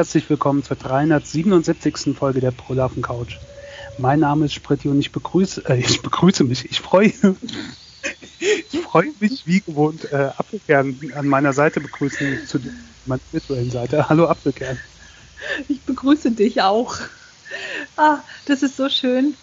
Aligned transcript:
Herzlich 0.00 0.30
willkommen 0.30 0.64
zur 0.64 0.78
377. 0.78 2.16
Folge 2.16 2.40
der 2.40 2.52
Prolafen 2.52 3.02
Couch. 3.02 3.36
Mein 3.98 4.20
Name 4.20 4.46
ist 4.46 4.54
Spritti 4.54 4.88
und 4.88 4.98
ich 4.98 5.12
begrüße, 5.12 5.68
äh, 5.68 5.78
ich 5.78 6.00
begrüße 6.00 6.42
mich, 6.44 6.64
ich 6.70 6.80
freue, 6.80 7.12
ich 8.40 8.80
freue 8.82 9.12
mich 9.20 9.46
wie 9.46 9.60
gewohnt, 9.60 10.10
äh, 10.10 10.30
Apfelkern 10.38 10.98
an 11.14 11.28
meiner 11.28 11.52
Seite 11.52 11.80
begrüßen 11.80 12.46
zu 12.46 12.60
meiner 13.04 13.20
virtuellen 13.30 13.70
Seite. 13.70 14.08
Hallo 14.08 14.26
Apfelkern. 14.26 14.78
Ich 15.68 15.82
begrüße 15.82 16.30
dich 16.30 16.62
auch. 16.62 16.96
Ah, 17.98 18.20
das 18.46 18.62
ist 18.62 18.78
so 18.78 18.88
schön. 18.88 19.34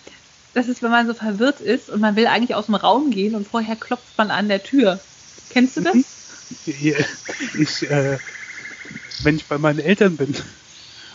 Das 0.56 0.68
ist, 0.68 0.82
wenn 0.82 0.90
man 0.90 1.06
so 1.06 1.14
verwirrt 1.14 1.62
ist 1.62 1.92
und 1.92 2.02
man 2.02 2.16
will 2.16 2.26
eigentlich 2.26 2.56
aus 2.56 2.66
dem 2.66 2.74
Raum 2.74 3.12
gehen 3.12 3.36
und 3.36 3.48
vorher 3.48 3.76
klopft 3.76 4.18
man 4.18 4.32
an 4.32 4.48
der 4.48 4.64
Tür. 4.64 5.00
Kennst 5.52 5.78
du 5.78 5.82
das? 5.82 5.96
Ich, 6.66 7.92
äh, 7.92 8.18
wenn 9.24 9.36
ich 9.36 9.46
bei 9.46 9.58
meinen 9.58 9.80
Eltern 9.80 10.18
bin 10.18 10.36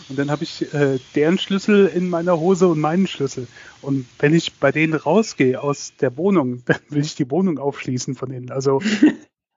und 0.09 0.19
dann 0.19 0.31
habe 0.31 0.43
ich 0.43 0.73
äh, 0.73 0.99
deren 1.15 1.37
Schlüssel 1.37 1.87
in 1.87 2.09
meiner 2.09 2.39
Hose 2.39 2.67
und 2.67 2.79
meinen 2.79 3.07
Schlüssel. 3.07 3.47
Und 3.81 4.05
wenn 4.19 4.33
ich 4.33 4.59
bei 4.59 4.71
denen 4.71 4.93
rausgehe 4.93 5.61
aus 5.61 5.95
der 5.97 6.17
Wohnung, 6.17 6.63
dann 6.65 6.79
will 6.89 7.03
ich 7.03 7.15
die 7.15 7.29
Wohnung 7.31 7.59
aufschließen 7.59 8.15
von 8.15 8.31
ihnen. 8.31 8.51
Also 8.51 8.81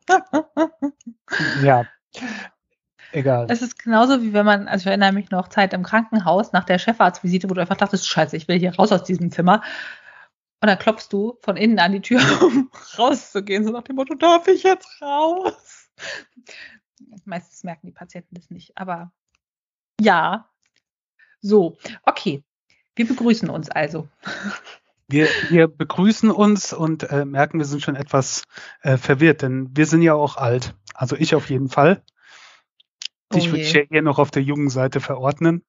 ja. 1.63 1.87
Egal. 3.13 3.47
Es 3.49 3.63
ist 3.63 3.83
genauso 3.83 4.23
wie 4.23 4.33
wenn 4.33 4.45
man, 4.45 4.69
also 4.69 4.83
ich 4.83 4.87
erinnere 4.87 5.13
mich 5.13 5.31
noch 5.31 5.49
Zeit 5.49 5.73
im 5.73 5.83
Krankenhaus 5.83 6.53
nach 6.53 6.65
der 6.65 6.79
Chefarztvisite, 6.79 7.49
wo 7.49 7.55
du 7.55 7.61
einfach 7.61 7.77
dachtest, 7.77 8.09
scheiße, 8.09 8.37
ich 8.37 8.49
will 8.49 8.59
hier 8.59 8.75
raus 8.75 8.93
aus 8.93 9.05
diesem 9.05 9.31
Zimmer. 9.31 9.63
Und 10.61 10.69
dann 10.69 10.79
klopfst 10.79 11.09
du 11.11 11.39
von 11.43 11.57
innen 11.57 11.79
an 11.79 11.93
die 11.93 12.01
Tür, 12.01 12.21
um 12.43 12.71
rauszugehen, 12.99 13.65
so 13.65 13.71
nach 13.71 13.85
dem 13.85 13.97
Motto, 13.97 14.15
darf 14.15 14.49
ich 14.49 14.63
jetzt 14.65 15.01
raus? 15.01 15.91
Meistens 17.25 17.65
merken 17.65 17.87
die 17.87 17.93
Patienten 17.93 18.35
das 18.35 18.51
nicht, 18.51 18.77
aber 18.77 19.13
ja. 20.01 20.49
So, 21.41 21.77
okay. 22.03 22.43
Wir 22.95 23.07
begrüßen 23.07 23.51
uns 23.51 23.69
also. 23.71 24.09
Wir, 25.09 25.29
wir 25.51 25.69
begrüßen 25.69 26.33
uns 26.33 26.73
und 26.73 27.05
äh, 27.13 27.25
merken, 27.25 27.59
wir 27.59 27.65
sind 27.65 27.81
schon 27.81 27.95
etwas 27.95 28.43
äh, 28.83 28.97
verwirrt, 28.97 29.43
denn 29.43 29.69
wir 29.77 29.87
sind 29.87 30.03
ja 30.03 30.15
auch 30.15 30.37
alt. 30.37 30.75
Also 30.95 31.15
ich 31.15 31.37
auf 31.37 31.49
jeden 31.49 31.69
Fall. 31.69 32.03
Dich 33.33 33.47
oh 33.47 33.53
würde 33.53 33.61
ich 33.61 33.73
ja 33.73 33.83
eher 33.83 34.03
noch 34.03 34.19
auf 34.19 34.33
der 34.33 34.43
jungen 34.43 34.69
Seite 34.69 34.99
verordnen. 34.99 35.65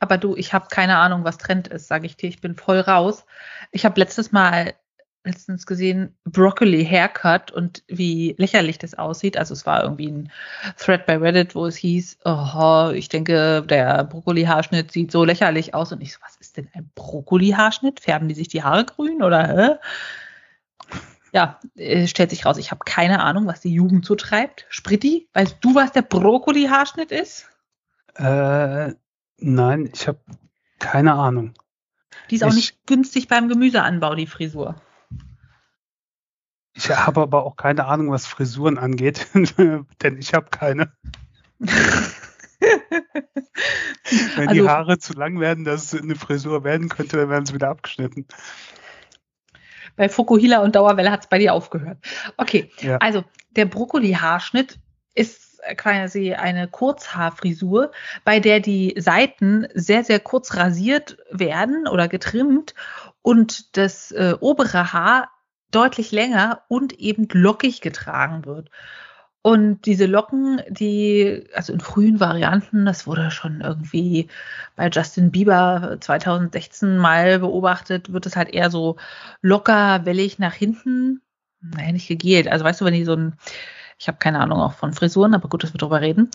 Aber 0.00 0.18
du, 0.18 0.36
ich 0.36 0.52
habe 0.52 0.68
keine 0.68 0.98
Ahnung, 0.98 1.24
was 1.24 1.38
Trend 1.38 1.68
ist, 1.68 1.88
sage 1.88 2.04
ich 2.04 2.18
dir. 2.18 2.28
Ich 2.28 2.42
bin 2.42 2.56
voll 2.56 2.80
raus. 2.80 3.24
Ich 3.72 3.86
habe 3.86 3.98
letztes 3.98 4.32
Mal 4.32 4.74
letztens 5.26 5.66
gesehen, 5.66 6.16
Broccoli 6.24 6.84
Haircut 6.84 7.50
und 7.50 7.82
wie 7.88 8.34
lächerlich 8.38 8.78
das 8.78 8.94
aussieht. 8.94 9.36
Also 9.36 9.52
es 9.52 9.66
war 9.66 9.82
irgendwie 9.82 10.08
ein 10.08 10.32
Thread 10.78 11.04
bei 11.06 11.18
Reddit, 11.18 11.54
wo 11.54 11.66
es 11.66 11.76
hieß, 11.76 12.18
oh, 12.24 12.90
ich 12.94 13.08
denke, 13.08 13.62
der 13.62 14.04
Brokkoli-Haarschnitt 14.04 14.90
sieht 14.90 15.12
so 15.12 15.24
lächerlich 15.24 15.74
aus. 15.74 15.92
Und 15.92 16.00
ich 16.00 16.14
so, 16.14 16.20
was 16.22 16.36
ist 16.36 16.56
denn 16.56 16.68
ein 16.72 16.90
Brokkoli-Haarschnitt? 16.94 18.00
Färben 18.00 18.28
die 18.28 18.34
sich 18.34 18.48
die 18.48 18.62
Haare 18.62 18.84
grün 18.84 19.22
oder 19.22 19.46
hä? 19.48 19.76
Ja, 21.32 21.60
äh, 21.74 22.06
stellt 22.06 22.30
sich 22.30 22.46
raus, 22.46 22.56
ich 22.56 22.70
habe 22.70 22.84
keine 22.86 23.20
Ahnung, 23.22 23.46
was 23.46 23.60
die 23.60 23.72
Jugend 23.72 24.06
so 24.06 24.14
treibt. 24.14 24.64
Spritti, 24.70 25.28
weißt 25.34 25.58
du, 25.60 25.74
was 25.74 25.92
der 25.92 26.02
Brokkoli-Haarschnitt 26.02 27.12
ist? 27.12 27.48
Äh, 28.14 28.94
nein, 29.38 29.90
ich 29.92 30.08
habe 30.08 30.20
keine 30.78 31.14
Ahnung. 31.14 31.52
Die 32.30 32.36
ist 32.36 32.44
auch 32.44 32.50
ich, 32.50 32.56
nicht 32.56 32.86
günstig 32.86 33.28
beim 33.28 33.48
Gemüseanbau, 33.48 34.14
die 34.14 34.26
Frisur. 34.26 34.76
Ich 36.76 36.90
habe 36.90 37.22
aber 37.22 37.44
auch 37.44 37.56
keine 37.56 37.86
Ahnung, 37.86 38.10
was 38.10 38.26
Frisuren 38.26 38.76
angeht, 38.78 39.26
denn 39.34 40.18
ich 40.18 40.34
habe 40.34 40.50
keine. 40.50 40.92
Wenn 44.36 44.48
also, 44.48 44.62
die 44.62 44.68
Haare 44.68 44.98
zu 44.98 45.14
lang 45.14 45.40
werden, 45.40 45.64
dass 45.64 45.92
es 45.92 46.00
eine 46.00 46.14
Frisur 46.14 46.64
werden 46.64 46.88
könnte, 46.88 47.16
dann 47.16 47.30
werden 47.30 47.46
sie 47.46 47.54
wieder 47.54 47.70
abgeschnitten. 47.70 48.26
Bei 49.96 50.10
Fukuhila 50.10 50.62
und 50.62 50.76
Dauerwelle 50.76 51.10
hat 51.10 51.20
es 51.20 51.28
bei 51.28 51.38
dir 51.38 51.54
aufgehört. 51.54 51.98
Okay, 52.36 52.70
ja. 52.80 52.98
also 52.98 53.24
der 53.50 53.64
Brokkoli-Haarschnitt 53.64 54.78
ist 55.14 55.58
quasi 55.78 56.34
eine 56.34 56.68
Kurzhaarfrisur, 56.68 57.90
bei 58.24 58.38
der 58.38 58.60
die 58.60 58.94
Seiten 58.98 59.66
sehr, 59.74 60.04
sehr 60.04 60.20
kurz 60.20 60.54
rasiert 60.54 61.16
werden 61.30 61.88
oder 61.88 62.08
getrimmt 62.08 62.74
und 63.22 63.76
das 63.76 64.12
äh, 64.12 64.34
obere 64.38 64.92
Haar 64.92 65.30
deutlich 65.70 66.12
länger 66.12 66.62
und 66.68 66.98
eben 66.98 67.28
lockig 67.32 67.80
getragen 67.80 68.44
wird. 68.44 68.70
Und 69.46 69.86
diese 69.86 70.06
Locken, 70.06 70.60
die, 70.68 71.44
also 71.54 71.72
in 71.72 71.78
frühen 71.78 72.18
Varianten, 72.18 72.84
das 72.84 73.06
wurde 73.06 73.30
schon 73.30 73.60
irgendwie 73.60 74.26
bei 74.74 74.88
Justin 74.88 75.30
Bieber 75.30 75.98
2016 76.00 76.98
mal 76.98 77.38
beobachtet, 77.38 78.12
wird 78.12 78.26
es 78.26 78.34
halt 78.34 78.48
eher 78.48 78.72
so 78.72 78.96
locker, 79.42 80.04
wellig 80.04 80.40
nach 80.40 80.52
hinten, 80.52 81.22
naja, 81.60 81.92
nicht 81.92 82.08
gegelt. 82.08 82.48
Also 82.48 82.64
weißt 82.64 82.80
du, 82.80 82.86
wenn 82.86 82.94
die 82.94 83.04
so 83.04 83.14
ein, 83.14 83.34
ich 84.00 84.08
habe 84.08 84.18
keine 84.18 84.40
Ahnung 84.40 84.58
auch 84.58 84.72
von 84.72 84.92
Frisuren, 84.92 85.32
aber 85.32 85.48
gut, 85.48 85.62
dass 85.62 85.72
wir 85.72 85.78
drüber 85.78 86.00
reden, 86.00 86.28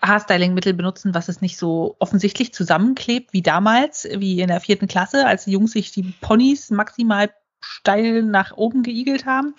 Haarstyling-Mittel 0.00 0.74
benutzen, 0.74 1.14
was 1.14 1.28
es 1.28 1.40
nicht 1.40 1.56
so 1.56 1.96
offensichtlich 1.98 2.54
zusammenklebt 2.54 3.32
wie 3.32 3.42
damals, 3.42 4.06
wie 4.18 4.40
in 4.40 4.46
der 4.46 4.60
vierten 4.60 4.86
Klasse, 4.86 5.26
als 5.26 5.46
die 5.46 5.52
Jungs 5.52 5.72
sich 5.72 5.90
die 5.90 6.14
Ponys 6.20 6.70
maximal 6.70 7.30
steil 7.62 8.22
nach 8.22 8.52
oben 8.52 8.82
geigelt 8.82 9.24
haben, 9.26 9.54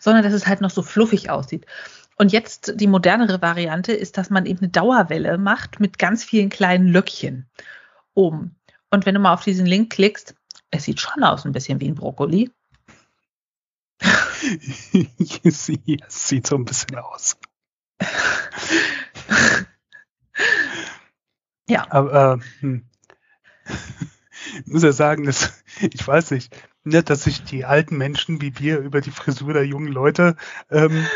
sondern 0.00 0.24
dass 0.24 0.32
es 0.32 0.46
halt 0.46 0.60
noch 0.60 0.70
so 0.70 0.82
fluffig 0.82 1.30
aussieht. 1.30 1.66
Und 2.16 2.32
jetzt 2.32 2.74
die 2.76 2.86
modernere 2.86 3.40
Variante 3.40 3.92
ist, 3.92 4.18
dass 4.18 4.30
man 4.30 4.46
eben 4.46 4.60
eine 4.60 4.68
Dauerwelle 4.68 5.38
macht 5.38 5.80
mit 5.80 5.98
ganz 5.98 6.24
vielen 6.24 6.50
kleinen 6.50 6.88
Löckchen 6.88 7.48
oben. 8.14 8.56
Und 8.90 9.06
wenn 9.06 9.14
du 9.14 9.20
mal 9.20 9.32
auf 9.32 9.44
diesen 9.44 9.66
Link 9.66 9.92
klickst, 9.92 10.34
es 10.70 10.84
sieht 10.84 11.00
schon 11.00 11.24
aus 11.24 11.44
ein 11.44 11.52
bisschen 11.52 11.80
wie 11.80 11.88
ein 11.88 11.94
Brokkoli. 11.94 12.50
es 15.44 15.66
sieht 16.08 16.46
so 16.46 16.56
ein 16.56 16.64
bisschen 16.64 16.96
aus. 16.96 17.36
ja. 21.68 21.86
Aber 21.90 22.40
äh, 22.62 22.80
ich 24.64 24.66
muss 24.66 24.82
ja 24.82 24.92
sagen, 24.92 25.24
dass, 25.24 25.62
ich 25.80 26.06
weiß 26.06 26.32
nicht, 26.32 26.54
ne, 26.84 27.02
dass 27.02 27.24
sich 27.24 27.42
die 27.44 27.64
alten 27.64 27.96
Menschen 27.96 28.40
wie 28.40 28.58
wir 28.58 28.78
über 28.78 29.00
die 29.00 29.10
Frisur 29.10 29.52
der 29.52 29.66
jungen 29.66 29.88
Leute 29.92 30.36
ähm, 30.70 31.06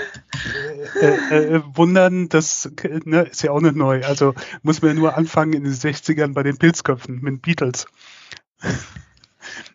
äh, 1.01 1.17
äh, 1.31 1.55
äh 1.57 1.63
wundern, 1.75 2.29
das 2.29 2.71
ne, 3.05 3.23
ist 3.23 3.43
ja 3.43 3.51
auch 3.51 3.61
nicht 3.61 3.77
neu. 3.77 4.05
Also 4.05 4.35
muss 4.63 4.83
man 4.83 4.93
ja 4.93 4.95
nur 4.95 5.17
anfangen 5.17 5.53
in 5.53 5.65
den 5.65 5.73
60ern 5.73 6.35
bei 6.35 6.43
den 6.43 6.59
Pilzköpfen 6.59 7.21
mit 7.21 7.43
Beatles. 7.43 7.87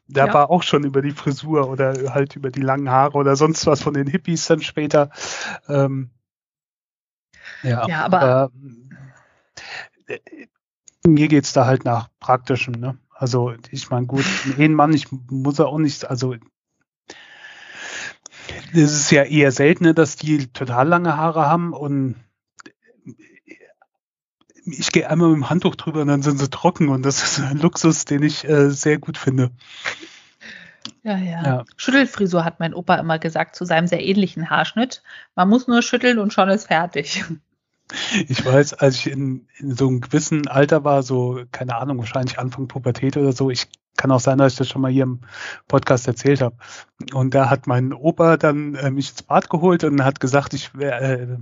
Da 0.07 0.27
ja. 0.27 0.33
war 0.33 0.49
auch 0.49 0.63
schon 0.63 0.83
über 0.83 1.01
die 1.01 1.11
Frisur 1.11 1.69
oder 1.69 2.13
halt 2.13 2.35
über 2.35 2.51
die 2.51 2.61
langen 2.61 2.89
Haare 2.89 3.17
oder 3.17 3.35
sonst 3.35 3.65
was 3.65 3.81
von 3.81 3.93
den 3.93 4.07
Hippies 4.07 4.45
dann 4.47 4.61
später. 4.61 5.09
Ähm, 5.67 6.09
ja, 7.63 7.87
ja, 7.87 8.05
aber 8.05 8.51
äh, 10.07 10.19
mir 11.05 11.27
geht's 11.27 11.53
da 11.53 11.65
halt 11.65 11.85
nach 11.85 12.09
praktischem, 12.19 12.73
ne? 12.73 12.97
Also 13.21 13.53
ich 13.69 13.91
meine, 13.91 14.07
gut, 14.07 14.25
ein 14.45 14.59
Ehemann, 14.59 14.93
ich 14.93 15.11
muss 15.11 15.59
ja 15.59 15.65
auch 15.65 15.77
nicht, 15.77 16.09
also 16.09 16.33
es 18.73 18.93
ist 18.93 19.11
ja 19.11 19.21
eher 19.21 19.51
seltener, 19.51 19.93
dass 19.93 20.15
die 20.15 20.47
total 20.47 20.87
lange 20.87 21.17
Haare 21.17 21.45
haben 21.45 21.71
und 21.71 22.15
ich 24.65 24.91
gehe 24.91 25.07
einmal 25.07 25.29
mit 25.29 25.37
dem 25.37 25.49
Handtuch 25.51 25.75
drüber 25.75 26.01
und 26.01 26.07
dann 26.07 26.23
sind 26.23 26.39
sie 26.39 26.49
trocken 26.49 26.89
und 26.89 27.03
das 27.03 27.21
ist 27.21 27.39
ein 27.39 27.59
Luxus, 27.59 28.05
den 28.05 28.23
ich 28.23 28.43
äh, 28.43 28.71
sehr 28.71 28.97
gut 28.97 29.19
finde. 29.19 29.51
Ja, 31.03 31.17
ja, 31.17 31.43
ja. 31.43 31.65
Schüttelfrisur 31.77 32.43
hat 32.43 32.59
mein 32.59 32.73
Opa 32.73 32.95
immer 32.95 33.19
gesagt 33.19 33.55
zu 33.55 33.65
seinem 33.65 33.85
sehr 33.85 34.03
ähnlichen 34.03 34.49
Haarschnitt. 34.49 35.03
Man 35.35 35.47
muss 35.47 35.67
nur 35.67 35.83
schütteln 35.83 36.17
und 36.17 36.33
schon 36.33 36.49
ist 36.49 36.67
fertig. 36.67 37.23
Ich 38.27 38.45
weiß, 38.45 38.73
als 38.75 38.95
ich 38.95 39.11
in, 39.11 39.47
in, 39.57 39.75
so 39.75 39.87
einem 39.87 40.01
gewissen 40.01 40.47
Alter 40.47 40.83
war, 40.83 41.03
so, 41.03 41.41
keine 41.51 41.75
Ahnung, 41.75 41.97
wahrscheinlich 41.99 42.39
Anfang 42.39 42.67
Pubertät 42.67 43.17
oder 43.17 43.33
so, 43.33 43.49
ich 43.49 43.67
kann 43.97 44.11
auch 44.11 44.19
sein, 44.19 44.37
dass 44.37 44.53
ich 44.53 44.57
das 44.57 44.69
schon 44.69 44.81
mal 44.81 44.91
hier 44.91 45.03
im 45.03 45.19
Podcast 45.67 46.07
erzählt 46.07 46.41
habe. 46.41 46.55
Und 47.13 47.33
da 47.33 47.49
hat 47.49 47.67
mein 47.67 47.93
Opa 47.93 48.37
dann 48.37 48.75
äh, 48.75 48.89
mich 48.89 49.09
ins 49.11 49.23
Bad 49.23 49.49
geholt 49.49 49.83
und 49.83 50.03
hat 50.03 50.19
gesagt, 50.19 50.53
ich 50.53 50.75
wär, 50.75 51.01
äh, 51.01 51.37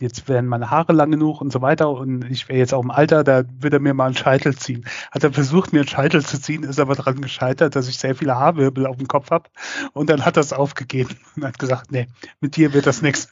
jetzt 0.00 0.28
wären 0.28 0.46
meine 0.46 0.70
Haare 0.70 0.92
lang 0.92 1.10
genug 1.10 1.40
und 1.40 1.52
so 1.52 1.62
weiter 1.62 1.90
und 1.90 2.24
ich 2.24 2.48
wäre 2.48 2.58
jetzt 2.58 2.74
auch 2.74 2.82
im 2.82 2.90
Alter, 2.90 3.22
da 3.22 3.44
würde 3.60 3.76
er 3.76 3.80
mir 3.80 3.94
mal 3.94 4.06
einen 4.06 4.16
Scheitel 4.16 4.56
ziehen. 4.56 4.84
Hat 5.10 5.22
er 5.22 5.32
versucht, 5.32 5.72
mir 5.72 5.80
einen 5.80 5.88
Scheitel 5.88 6.24
zu 6.24 6.40
ziehen, 6.40 6.64
ist 6.64 6.80
aber 6.80 6.96
daran 6.96 7.20
gescheitert, 7.20 7.76
dass 7.76 7.88
ich 7.88 7.98
sehr 7.98 8.16
viele 8.16 8.36
Haarwirbel 8.36 8.86
auf 8.86 8.96
dem 8.96 9.06
Kopf 9.06 9.30
habe. 9.30 9.48
Und 9.92 10.10
dann 10.10 10.24
hat 10.24 10.36
er 10.36 10.40
es 10.40 10.52
aufgegeben 10.52 11.16
und 11.36 11.44
hat 11.44 11.58
gesagt, 11.58 11.92
nee, 11.92 12.08
mit 12.40 12.56
dir 12.56 12.72
wird 12.72 12.86
das 12.86 13.02
nichts. 13.02 13.28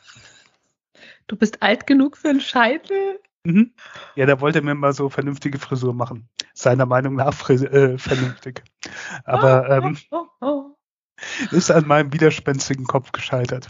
Du 1.30 1.36
bist 1.36 1.62
alt 1.62 1.86
genug 1.86 2.16
für 2.16 2.30
einen 2.30 2.40
Scheitel? 2.40 3.20
Mhm. 3.44 3.72
Ja, 4.16 4.26
da 4.26 4.40
wollte 4.40 4.58
er 4.58 4.64
mir 4.64 4.74
mal 4.74 4.92
so 4.92 5.08
vernünftige 5.08 5.60
Frisur 5.60 5.94
machen. 5.94 6.28
Seiner 6.54 6.86
Meinung 6.86 7.14
nach 7.14 7.48
äh, 7.48 7.98
vernünftig. 7.98 8.64
Aber 9.22 9.64
oh, 9.68 9.72
ähm, 9.72 9.98
oh, 10.10 10.26
oh, 10.40 10.76
ist 11.52 11.70
an 11.70 11.86
meinem 11.86 12.12
widerspenstigen 12.12 12.84
Kopf 12.84 13.12
gescheitert. 13.12 13.68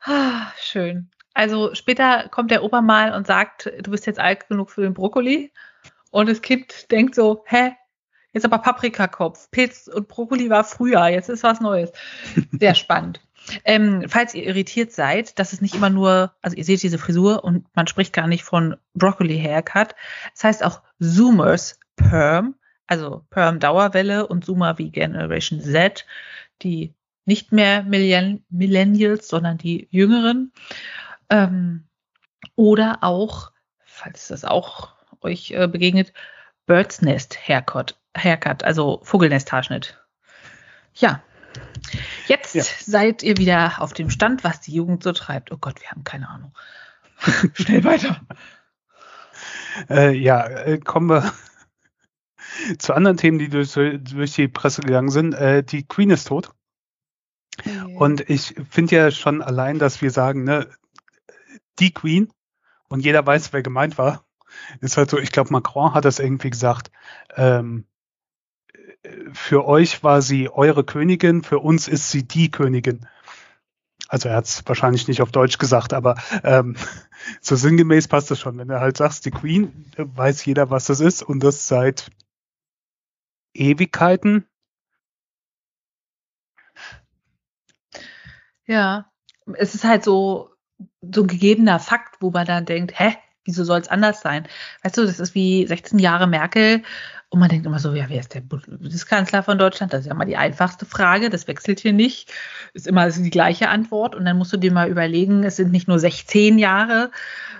Ah, 0.00 0.52
schön. 0.58 1.10
Also 1.34 1.74
später 1.74 2.30
kommt 2.30 2.50
der 2.50 2.64
Opa 2.64 2.80
mal 2.80 3.12
und 3.12 3.26
sagt, 3.26 3.70
du 3.82 3.90
bist 3.90 4.06
jetzt 4.06 4.20
alt 4.20 4.48
genug 4.48 4.70
für 4.70 4.80
den 4.80 4.94
Brokkoli. 4.94 5.52
Und 6.10 6.30
das 6.30 6.40
Kind 6.40 6.90
denkt 6.90 7.14
so, 7.14 7.44
hä? 7.44 7.76
Jetzt 8.32 8.46
aber 8.46 8.56
Paprikakopf. 8.56 9.50
Pilz 9.50 9.86
und 9.86 10.08
Brokkoli 10.08 10.48
war 10.48 10.64
früher, 10.64 11.08
jetzt 11.08 11.28
ist 11.28 11.42
was 11.42 11.60
Neues. 11.60 11.92
Sehr 12.52 12.74
spannend. 12.74 13.20
Ähm, 13.64 14.04
falls 14.08 14.34
ihr 14.34 14.44
irritiert 14.44 14.92
seid, 14.92 15.38
das 15.38 15.52
ist 15.52 15.62
nicht 15.62 15.74
immer 15.74 15.90
nur, 15.90 16.34
also 16.42 16.56
ihr 16.56 16.64
seht 16.64 16.82
diese 16.82 16.98
Frisur 16.98 17.44
und 17.44 17.66
man 17.74 17.86
spricht 17.86 18.12
gar 18.12 18.26
nicht 18.26 18.44
von 18.44 18.76
Broccoli 18.94 19.38
Haircut. 19.38 19.94
Es 20.34 20.40
das 20.40 20.44
heißt 20.44 20.64
auch 20.64 20.82
Zoomers 20.98 21.78
Perm, 21.96 22.54
also 22.86 23.24
Perm 23.30 23.60
Dauerwelle 23.60 24.26
und 24.26 24.44
Zoomer 24.44 24.78
wie 24.78 24.90
Generation 24.90 25.60
Z, 25.60 26.06
die 26.62 26.94
nicht 27.24 27.52
mehr 27.52 27.82
Millenn 27.82 28.44
Millennials, 28.48 29.28
sondern 29.28 29.58
die 29.58 29.88
Jüngeren. 29.90 30.52
Ähm, 31.30 31.84
oder 32.56 32.98
auch, 33.02 33.52
falls 33.84 34.28
das 34.28 34.44
auch 34.44 34.94
euch 35.20 35.50
äh, 35.50 35.68
begegnet, 35.68 36.12
Bird's 36.66 37.02
Nest 37.02 37.38
Haircut, 37.48 37.96
Haircut 38.16 38.64
also 38.64 39.00
Vogelnesthaarschnitt. 39.02 39.98
Ja. 40.94 41.22
Jetzt 42.28 42.54
ja. 42.54 42.62
seid 42.62 43.22
ihr 43.22 43.38
wieder 43.38 43.80
auf 43.80 43.94
dem 43.94 44.10
Stand, 44.10 44.44
was 44.44 44.60
die 44.60 44.72
Jugend 44.72 45.02
so 45.02 45.12
treibt. 45.12 45.50
Oh 45.50 45.56
Gott, 45.56 45.80
wir 45.80 45.90
haben 45.90 46.04
keine 46.04 46.28
Ahnung. 46.28 46.52
Schnell 47.54 47.84
weiter. 47.84 48.20
Äh, 49.88 50.14
ja, 50.14 50.46
äh, 50.46 50.78
kommen 50.78 51.08
wir 51.08 51.32
zu 52.78 52.92
anderen 52.92 53.16
Themen, 53.16 53.38
die 53.38 53.48
durch, 53.48 53.72
durch 53.72 54.34
die 54.34 54.48
Presse 54.48 54.82
gegangen 54.82 55.10
sind. 55.10 55.34
Äh, 55.34 55.62
die 55.64 55.86
Queen 55.86 56.10
ist 56.10 56.28
tot. 56.28 56.50
Okay. 57.58 57.96
Und 57.96 58.28
ich 58.28 58.54
finde 58.70 58.94
ja 58.94 59.10
schon 59.10 59.42
allein, 59.42 59.78
dass 59.78 60.02
wir 60.02 60.10
sagen, 60.10 60.44
ne, 60.44 60.68
die 61.78 61.92
Queen 61.92 62.30
und 62.88 63.00
jeder 63.00 63.26
weiß, 63.26 63.52
wer 63.52 63.62
gemeint 63.62 63.98
war, 63.98 64.24
ist 64.80 64.96
halt 64.96 65.10
so, 65.10 65.18
ich 65.18 65.32
glaube, 65.32 65.52
Macron 65.52 65.94
hat 65.94 66.04
das 66.04 66.18
irgendwie 66.18 66.50
gesagt, 66.50 66.90
ähm, 67.36 67.86
für 69.32 69.66
euch 69.66 70.02
war 70.02 70.22
sie 70.22 70.48
eure 70.48 70.84
Königin, 70.84 71.42
für 71.42 71.58
uns 71.58 71.88
ist 71.88 72.10
sie 72.10 72.26
die 72.26 72.50
Königin. 72.50 73.06
Also 74.08 74.30
er 74.30 74.36
hat 74.36 74.46
es 74.46 74.66
wahrscheinlich 74.66 75.06
nicht 75.06 75.20
auf 75.20 75.32
Deutsch 75.32 75.58
gesagt, 75.58 75.92
aber 75.92 76.16
ähm, 76.42 76.76
so 77.40 77.56
sinngemäß 77.56 78.08
passt 78.08 78.30
das 78.30 78.40
schon. 78.40 78.56
Wenn 78.58 78.68
du 78.68 78.80
halt 78.80 78.96
sagst, 78.96 79.26
die 79.26 79.30
Queen, 79.30 79.92
weiß 79.96 80.44
jeder, 80.46 80.70
was 80.70 80.86
das 80.86 81.00
ist 81.00 81.22
und 81.22 81.40
das 81.40 81.68
seit 81.68 82.10
Ewigkeiten. 83.52 84.46
Ja, 88.66 89.10
es 89.54 89.74
ist 89.74 89.84
halt 89.84 90.04
so, 90.04 90.50
so 91.00 91.22
ein 91.22 91.26
gegebener 91.26 91.80
Fakt, 91.80 92.20
wo 92.20 92.30
man 92.30 92.46
dann 92.46 92.66
denkt, 92.66 92.98
hä, 92.98 93.16
wieso 93.48 93.64
soll 93.64 93.80
es 93.80 93.88
anders 93.88 94.20
sein? 94.20 94.46
Weißt 94.82 94.98
du, 94.98 95.06
das 95.06 95.18
ist 95.18 95.34
wie 95.34 95.66
16 95.66 95.98
Jahre 95.98 96.26
Merkel 96.26 96.82
und 97.30 97.40
man 97.40 97.48
denkt 97.48 97.66
immer 97.66 97.78
so, 97.78 97.94
ja, 97.94 98.04
wer 98.08 98.20
ist 98.20 98.34
der 98.34 98.42
Bundeskanzler 98.42 99.42
von 99.42 99.58
Deutschland? 99.58 99.92
Das 99.92 100.00
ist 100.00 100.06
ja 100.06 100.14
mal 100.14 100.26
die 100.26 100.36
einfachste 100.36 100.84
Frage, 100.84 101.30
das 101.30 101.48
wechselt 101.48 101.80
hier 101.80 101.94
nicht, 101.94 102.30
ist 102.74 102.86
immer 102.86 103.10
die 103.10 103.30
gleiche 103.30 103.70
Antwort 103.70 104.14
und 104.14 104.26
dann 104.26 104.36
musst 104.36 104.52
du 104.52 104.58
dir 104.58 104.72
mal 104.72 104.88
überlegen, 104.88 105.44
es 105.44 105.56
sind 105.56 105.72
nicht 105.72 105.88
nur 105.88 105.98
16 105.98 106.58
Jahre, 106.58 107.10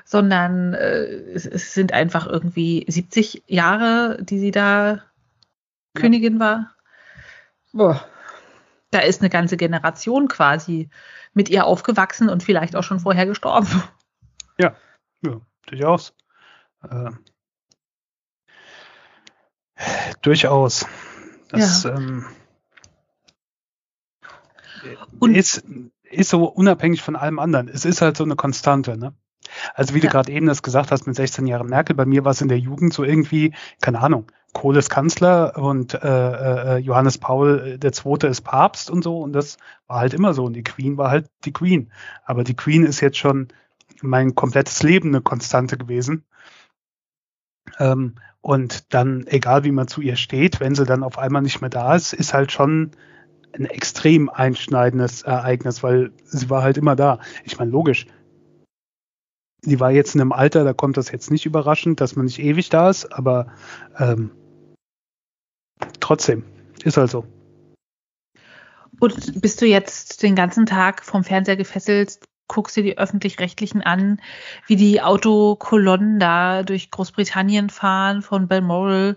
sondern 0.05 0.75
äh, 0.75 1.05
es, 1.35 1.46
es, 1.46 1.73
sind 1.73 1.93
einfach 1.93 2.26
irgendwie 2.26 2.85
70 2.87 3.44
Jahre, 3.46 4.19
die 4.23 4.38
sie 4.38 4.50
da 4.50 4.90
ja. 4.90 5.02
Königin 5.94 6.38
war. 6.38 6.75
Boah. 7.73 8.05
Da 8.90 9.00
ist 9.00 9.20
eine 9.20 9.31
ganze 9.31 9.56
Generation 9.58 10.29
quasi 10.29 10.88
mit 11.35 11.50
ihr 11.50 11.67
aufgewachsen 11.67 12.29
und 12.29 12.43
vielleicht 12.43 12.76
auch 12.76 12.85
schon 12.85 13.00
vorher 13.00 13.26
gestorben. 13.26 13.82
Ja, 14.58 14.75
ja 15.23 15.40
durchaus. 15.70 16.15
Äh, 16.82 17.11
durchaus. 20.23 20.87
Das 21.50 21.85
ja. 21.85 21.97
ähm, 21.97 22.26
und 25.19 25.35
ist, 25.35 25.65
ist 26.03 26.31
so 26.31 26.44
unabhängig 26.44 27.03
von 27.03 27.17
allem 27.17 27.38
anderen. 27.38 27.69
Es 27.69 27.85
ist 27.85 28.03
halt 28.03 28.17
so 28.17 28.25
eine 28.25 28.37
Konstante, 28.37 28.97
ne? 28.97 29.15
Also 29.75 29.94
wie 29.94 29.99
ja. 29.99 30.06
du 30.06 30.09
gerade 30.09 30.32
eben 30.32 30.47
das 30.47 30.62
gesagt 30.62 30.91
hast 30.91 31.06
mit 31.06 31.17
16 31.17 31.47
Jahren 31.47 31.69
Merkel, 31.69 31.97
bei 31.97 32.05
mir 32.05 32.25
war 32.25 32.32
es 32.32 32.43
in 32.43 32.49
der 32.49 32.59
Jugend 32.59 32.93
so 32.93 33.03
irgendwie, 33.03 33.55
keine 33.81 34.00
Ahnung, 34.00 34.26
Kohl 34.53 34.76
ist 34.76 34.91
Kanzler 34.91 35.56
und 35.56 35.94
äh, 35.94 36.76
äh, 36.76 36.79
Johannes 36.79 37.19
Paul 37.19 37.79
II. 37.82 38.29
ist 38.29 38.43
Papst 38.43 38.91
und 38.91 39.03
so 39.03 39.21
und 39.21 39.32
das 39.32 39.59
war 39.87 40.00
halt 40.00 40.14
immer 40.14 40.35
so 40.35 40.44
und 40.44 40.55
die 40.55 40.64
Queen 40.64 40.97
war 40.97 41.11
halt 41.11 41.31
die 41.44 41.53
Queen. 41.53 41.93
Aber 42.25 42.44
die 42.44 42.56
Queen 42.56 42.85
ist 42.85 43.00
jetzt 43.00 43.19
schon 43.19 43.49
mein 44.03 44.35
komplettes 44.35 44.83
Leben 44.83 45.09
eine 45.09 45.21
Konstante 45.21 45.77
gewesen. 45.77 46.25
Ähm, 47.79 48.15
und 48.41 48.95
dann, 48.95 49.27
egal 49.27 49.65
wie 49.65 49.73
man 49.73 49.89
zu 49.89 50.00
ihr 50.00 50.17
steht, 50.17 50.61
wenn 50.61 50.75
sie 50.75 50.85
dann 50.85 51.03
auf 51.03 51.19
einmal 51.19 51.43
nicht 51.43 51.61
mehr 51.61 51.71
da 51.71 51.95
ist, 51.95 52.12
ist 52.12 52.35
halt 52.35 52.53
schon 52.53 52.93
ein 53.53 53.67
extrem 53.67 54.29
einschneidendes 54.29 55.23
Ereignis, 55.23 55.83
weil 55.83 56.12
sie 56.25 56.49
war 56.50 56.62
halt 56.62 56.79
immer 56.79 56.97
da. 56.97 57.21
Ich 57.45 57.59
meine, 57.59 57.71
logisch. 57.71 58.06
Sie 59.61 59.81
war 59.81 59.91
jetzt 59.91 60.15
in 60.15 60.21
einem 60.21 60.33
Alter, 60.33 60.65
da 60.65 60.73
kommt 60.73 60.97
das 60.97 61.11
jetzt 61.11 61.31
nicht 61.31 61.45
überraschend, 61.45 62.00
dass 62.00 62.15
man 62.15 62.27
nicht 62.27 62.39
ewig 62.39 62.69
da 62.69 62.91
ist, 62.91 63.12
aber 63.12 63.53
ähm, 63.99 64.31
trotzdem, 65.99 66.45
ist 66.85 66.97
halt 66.97 67.11
so. 67.11 67.27
Und 69.00 69.41
bist 69.41 69.61
du 69.61 69.67
jetzt 69.67 70.23
den 70.23 70.35
ganzen 70.35 70.67
Tag 70.67 71.05
vom 71.05 71.25
Fernseher 71.25 71.56
gefesselt, 71.56 72.21
guckst 72.49 72.77
dir 72.77 72.83
die 72.83 72.99
öffentlich-rechtlichen 72.99 73.83
an, 73.83 74.21
wie 74.67 74.77
die 74.77 75.00
Autokolonnen 75.00 76.19
da 76.19 76.62
durch 76.62 76.91
Großbritannien 76.91 77.71
fahren, 77.71 78.23
von 78.23 78.49
Balmoral 78.49 79.17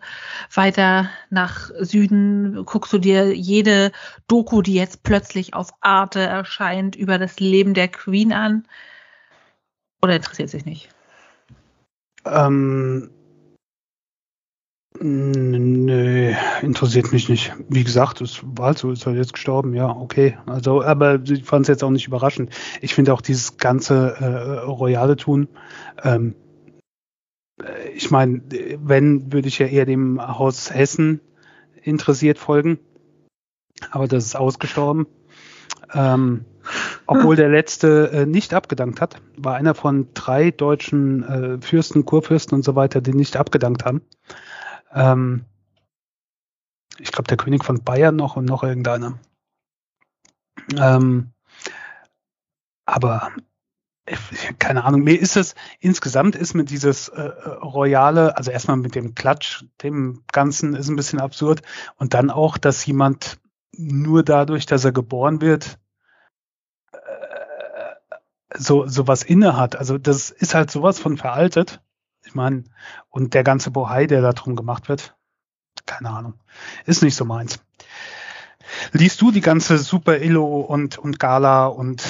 weiter 0.54 1.10
nach 1.30 1.72
Süden, 1.80 2.66
guckst 2.66 2.94
du 2.94 2.98
dir 2.98 3.34
jede 3.36 3.92
Doku, 4.28 4.62
die 4.62 4.76
jetzt 4.76 5.04
plötzlich 5.04 5.54
auf 5.54 5.72
Arte 5.82 6.20
erscheint, 6.20 6.96
über 6.96 7.18
das 7.18 7.40
Leben 7.40 7.74
der 7.74 7.88
Queen 7.88 8.34
an? 8.34 8.68
Oder 10.02 10.16
interessiert 10.16 10.50
sich 10.50 10.66
nicht? 10.66 10.90
Ähm, 12.26 13.10
Nö, 15.04 16.32
interessiert 16.62 17.12
mich 17.12 17.28
nicht. 17.28 17.54
Wie 17.70 17.84
gesagt, 17.84 18.22
es 18.22 18.42
war 18.44 18.68
halt 18.68 18.78
so, 18.78 18.92
ist 18.92 19.08
halt 19.08 19.18
jetzt 19.18 19.34
gestorben, 19.34 19.74
ja, 19.74 19.90
okay. 19.90 20.38
Also, 20.46 20.84
aber 20.84 21.20
ich 21.24 21.44
fand 21.44 21.64
es 21.64 21.70
jetzt 21.70 21.84
auch 21.84 21.90
nicht 21.90 22.06
überraschend. 22.06 22.52
Ich 22.82 22.94
finde 22.94 23.12
auch 23.14 23.22
dieses 23.22 23.58
ganze 23.58 24.16
äh, 24.20 24.60
royale 24.60 25.16
Tun, 25.16 25.48
ähm, 26.04 26.36
äh, 27.64 27.90
ich 27.96 28.12
meine, 28.12 28.44
wenn, 28.78 29.34
würde 29.34 29.48
ich 29.48 29.58
ja 29.58 29.66
eher 29.66 29.88
dem 29.88 30.22
Haus 30.22 30.72
Hessen 30.72 31.20
interessiert 31.82 32.38
folgen. 32.38 32.78
Aber 33.90 34.08
das 34.08 34.26
ist 34.26 34.36
ausgestorben. 34.36 35.08
Ähm, 35.94 36.46
obwohl 37.08 37.36
der 37.36 37.50
letzte 37.50 38.12
äh, 38.12 38.26
nicht 38.26 38.54
abgedankt 38.54 39.02
hat, 39.02 39.20
war 39.36 39.56
einer 39.56 39.74
von 39.74 40.10
drei 40.14 40.52
deutschen 40.52 41.24
äh, 41.24 41.58
Fürsten, 41.60 42.06
Kurfürsten 42.06 42.56
und 42.56 42.64
so 42.64 42.76
weiter, 42.76 43.02
die 43.02 43.14
nicht 43.14 43.36
abgedankt 43.36 43.84
haben. 43.84 44.02
Ähm, 44.94 45.46
ich 46.98 47.12
glaube, 47.12 47.28
der 47.28 47.38
König 47.38 47.64
von 47.64 47.84
Bayern 47.84 48.16
noch 48.16 48.36
und 48.36 48.46
noch 48.46 48.64
irgendeiner. 48.64 49.20
Ähm, 50.78 51.32
aber 52.86 53.32
keine 54.60 54.84
Ahnung, 54.84 55.04
mir 55.04 55.20
ist 55.20 55.38
es, 55.38 55.56
insgesamt 55.80 56.36
ist 56.36 56.54
mir 56.54 56.66
dieses 56.66 57.10
äh, 57.10 57.22
Royale, 57.22 58.36
also 58.36 58.52
erstmal 58.52 58.78
mit 58.78 58.96
dem 58.96 59.16
Klatsch, 59.16 59.64
dem 59.84 60.24
Ganzen 60.32 60.74
ist 60.76 60.90
ein 60.90 60.96
bisschen 60.96 61.20
absurd 61.20 61.62
und 61.98 62.14
dann 62.14 62.30
auch, 62.30 62.58
dass 62.58 62.86
jemand 62.86 63.40
nur 63.78 64.24
dadurch, 64.24 64.66
dass 64.66 64.84
er 64.84 64.92
geboren 64.92 65.40
wird, 65.40 65.80
äh, 66.92 66.98
so, 68.56 68.88
so 68.88 69.08
was 69.08 69.24
inne 69.24 69.56
hat. 69.56 69.76
Also 69.76 69.98
das 69.98 70.32
ist 70.32 70.56
halt 70.56 70.72
sowas 70.72 71.00
von 71.00 71.18
veraltet. 71.18 71.82
Ich 72.32 72.36
meine, 72.36 72.64
und 73.10 73.34
der 73.34 73.44
ganze 73.44 73.72
Bohai, 73.72 74.08
der 74.08 74.22
da 74.22 74.32
drum 74.32 74.56
gemacht 74.56 74.88
wird, 74.88 75.18
keine 75.86 76.12
Ahnung, 76.12 76.36
ist 76.86 77.04
nicht 77.04 77.18
so 77.18 77.26
meins. 77.26 77.60
Liest 78.94 79.20
du 79.20 79.32
die 79.32 79.42
ganze 79.42 79.78
Super 79.78 80.22
Illo 80.22 80.62
und, 80.62 80.98
und 80.98 81.20
Gala 81.20 81.66
und, 81.66 82.02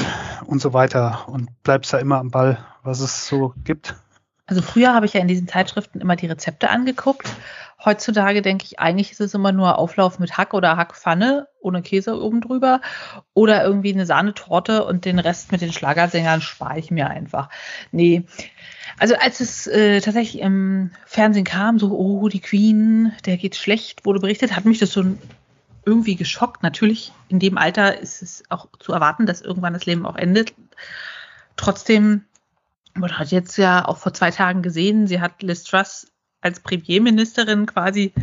und 0.46 0.62
so 0.62 0.74
weiter 0.74 1.28
und 1.28 1.50
bleibst 1.64 1.92
da 1.92 1.98
immer 1.98 2.20
am 2.20 2.30
Ball, 2.30 2.64
was 2.84 3.00
es 3.00 3.26
so 3.26 3.56
gibt? 3.64 3.96
Also 4.52 4.64
früher 4.64 4.94
habe 4.94 5.06
ich 5.06 5.14
ja 5.14 5.22
in 5.22 5.30
diesen 5.30 5.48
Zeitschriften 5.48 6.02
immer 6.02 6.18
die 6.18 6.28
Rezepte 6.28 6.70
angeguckt. 6.70 7.26
Heutzutage 7.86 8.42
denke 8.42 8.66
ich, 8.66 8.82
eigentlich 8.82 9.14
ist 9.14 9.22
es 9.22 9.34
immer 9.34 9.54
nur 9.54 9.80
Auflauf 9.80 10.20
mit 10.20 10.38
Hack 10.38 10.54
oder 10.54 10.76
Hackpfanne 10.76 11.48
ohne 11.62 11.82
Käse 11.82 12.22
oben 12.22 12.42
drüber 12.42 12.82
oder 13.34 13.64
irgendwie 13.64 13.94
eine 13.94 14.06
Sahnetorte 14.06 14.84
und 14.84 15.06
den 15.06 15.20
Rest 15.20 15.54
mit 15.54 15.62
den 15.62 15.72
Schlagersängern 15.72 16.42
spare 16.42 16.80
ich 16.80 16.92
mir 16.92 17.10
einfach. 17.10 17.48
Nee, 17.94 18.26
also 19.00 19.16
als 19.16 19.40
es 19.40 19.68
äh, 19.68 20.02
tatsächlich 20.02 20.42
im 20.42 20.92
Fernsehen 21.06 21.46
kam, 21.46 21.80
so, 21.80 21.98
oh, 21.98 22.28
die 22.28 22.42
Queen, 22.42 23.14
der 23.26 23.38
geht 23.38 23.56
schlecht, 23.56 24.06
wurde 24.06 24.20
berichtet, 24.20 24.54
hat 24.54 24.66
mich 24.66 24.80
das 24.80 24.92
so 24.92 25.06
irgendwie 25.86 26.18
geschockt. 26.18 26.62
Natürlich, 26.62 27.14
in 27.30 27.40
dem 27.40 27.58
Alter 27.58 27.98
ist 28.02 28.22
es 28.22 28.44
auch 28.50 28.68
zu 28.80 28.92
erwarten, 28.92 29.26
dass 29.26 29.40
irgendwann 29.40 29.74
das 29.74 29.86
Leben 29.86 30.06
auch 30.06 30.18
endet. 30.18 30.54
Trotzdem 31.56 32.26
Man 32.94 33.18
hat 33.18 33.32
jetzt 33.32 33.58
ja 33.58 33.86
auch 33.88 33.98
vor 33.98 34.14
zwei 34.14 34.32
Tagen 34.32 34.62
gesehen, 34.62 35.08
sie 35.08 35.22
hat 35.22 35.42
Liz 35.42 35.64
Truss 35.64 36.08
als 36.42 36.60
Premierministerin 36.60 37.66
quasi 37.66 38.14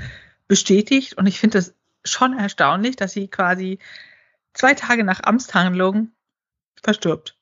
bestätigt. 0.47 1.15
Und 1.15 1.27
ich 1.27 1.39
finde 1.39 1.59
es 1.59 1.75
schon 2.05 2.37
erstaunlich, 2.37 2.97
dass 2.97 3.13
sie 3.13 3.29
quasi 3.29 3.79
zwei 4.55 4.75
Tage 4.75 5.05
nach 5.05 5.23
Amtshandlung 5.23 6.11
verstirbt. 6.83 7.37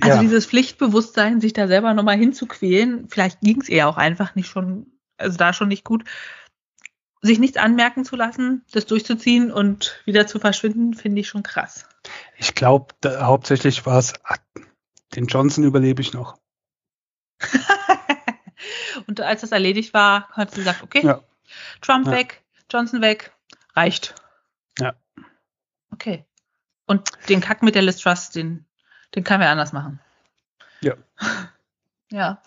Also 0.00 0.16
ja. 0.16 0.20
dieses 0.22 0.46
Pflichtbewusstsein, 0.46 1.40
sich 1.40 1.52
da 1.52 1.66
selber 1.66 1.92
nochmal 1.92 2.16
hinzuquälen, 2.16 3.08
vielleicht 3.08 3.40
ging 3.40 3.60
es 3.60 3.68
ihr 3.68 3.88
auch 3.88 3.98
einfach 3.98 4.34
nicht 4.34 4.48
schon, 4.48 4.86
also 5.18 5.36
da 5.36 5.52
schon 5.52 5.68
nicht 5.68 5.84
gut, 5.84 6.04
sich 7.20 7.38
nichts 7.38 7.58
anmerken 7.58 8.04
zu 8.04 8.16
lassen, 8.16 8.64
das 8.72 8.86
durchzuziehen 8.86 9.52
und 9.52 10.00
wieder 10.06 10.26
zu 10.26 10.40
verschwinden, 10.40 10.94
finde 10.94 11.20
ich 11.20 11.28
schon 11.28 11.42
krass. 11.42 11.86
Ich 12.36 12.54
glaube, 12.54 12.94
hauptsächlich 13.04 13.84
war 13.84 13.98
es, 13.98 14.14
den 15.14 15.26
Johnson 15.26 15.64
überlebe 15.64 16.02
ich 16.02 16.12
noch. 16.12 16.38
und 19.06 19.20
als 19.20 19.40
das 19.42 19.52
erledigt 19.52 19.94
war, 19.94 20.28
hat 20.30 20.50
sie 20.50 20.58
gesagt, 20.58 20.82
okay, 20.82 21.04
ja. 21.04 21.22
Trump 21.80 22.06
ja. 22.06 22.12
weg, 22.12 22.42
Johnson 22.70 23.00
weg, 23.02 23.32
reicht. 23.74 24.14
Ja. 24.78 24.94
Okay. 25.90 26.24
Und 26.86 27.10
den 27.28 27.40
Kack 27.40 27.62
mit 27.62 27.74
der 27.74 27.82
Liz 27.82 27.98
Trust, 27.98 28.34
den, 28.34 28.66
den 29.14 29.24
können 29.24 29.40
wir 29.40 29.50
anders 29.50 29.72
machen. 29.72 30.00
Ja. 30.80 30.94
Ja. 32.10 32.42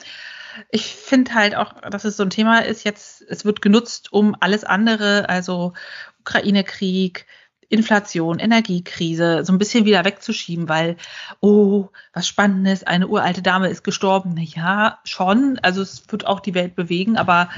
Ich 0.70 0.94
finde 0.96 1.34
halt 1.34 1.56
auch, 1.56 1.74
dass 1.82 2.06
es 2.06 2.18
so 2.18 2.24
ein 2.24 2.30
Thema 2.30 2.60
ist, 2.60 2.84
jetzt, 2.84 3.24
es 3.24 3.46
wird 3.46 3.64
genutzt, 3.64 4.14
um 4.14 4.36
alles 4.40 4.64
andere, 4.64 5.28
also 5.28 5.74
Ukraine-Krieg, 6.20 7.26
Inflation, 7.70 8.40
Energiekrise, 8.40 9.44
so 9.44 9.54
ein 9.54 9.58
bisschen 9.58 9.86
wieder 9.86 10.06
wegzuschieben, 10.06 10.70
weil, 10.70 10.98
oh, 11.40 11.90
was 12.14 12.28
Spannendes, 12.28 12.84
eine 12.84 13.08
uralte 13.08 13.42
Dame 13.42 13.70
ist 13.70 13.84
gestorben. 13.84 14.38
Ja, 14.38 15.00
schon. 15.04 15.60
Also 15.62 15.82
es 15.82 16.04
wird 16.10 16.26
auch 16.26 16.40
die 16.40 16.54
Welt 16.54 16.76
bewegen, 16.76 17.18
aber 17.18 17.50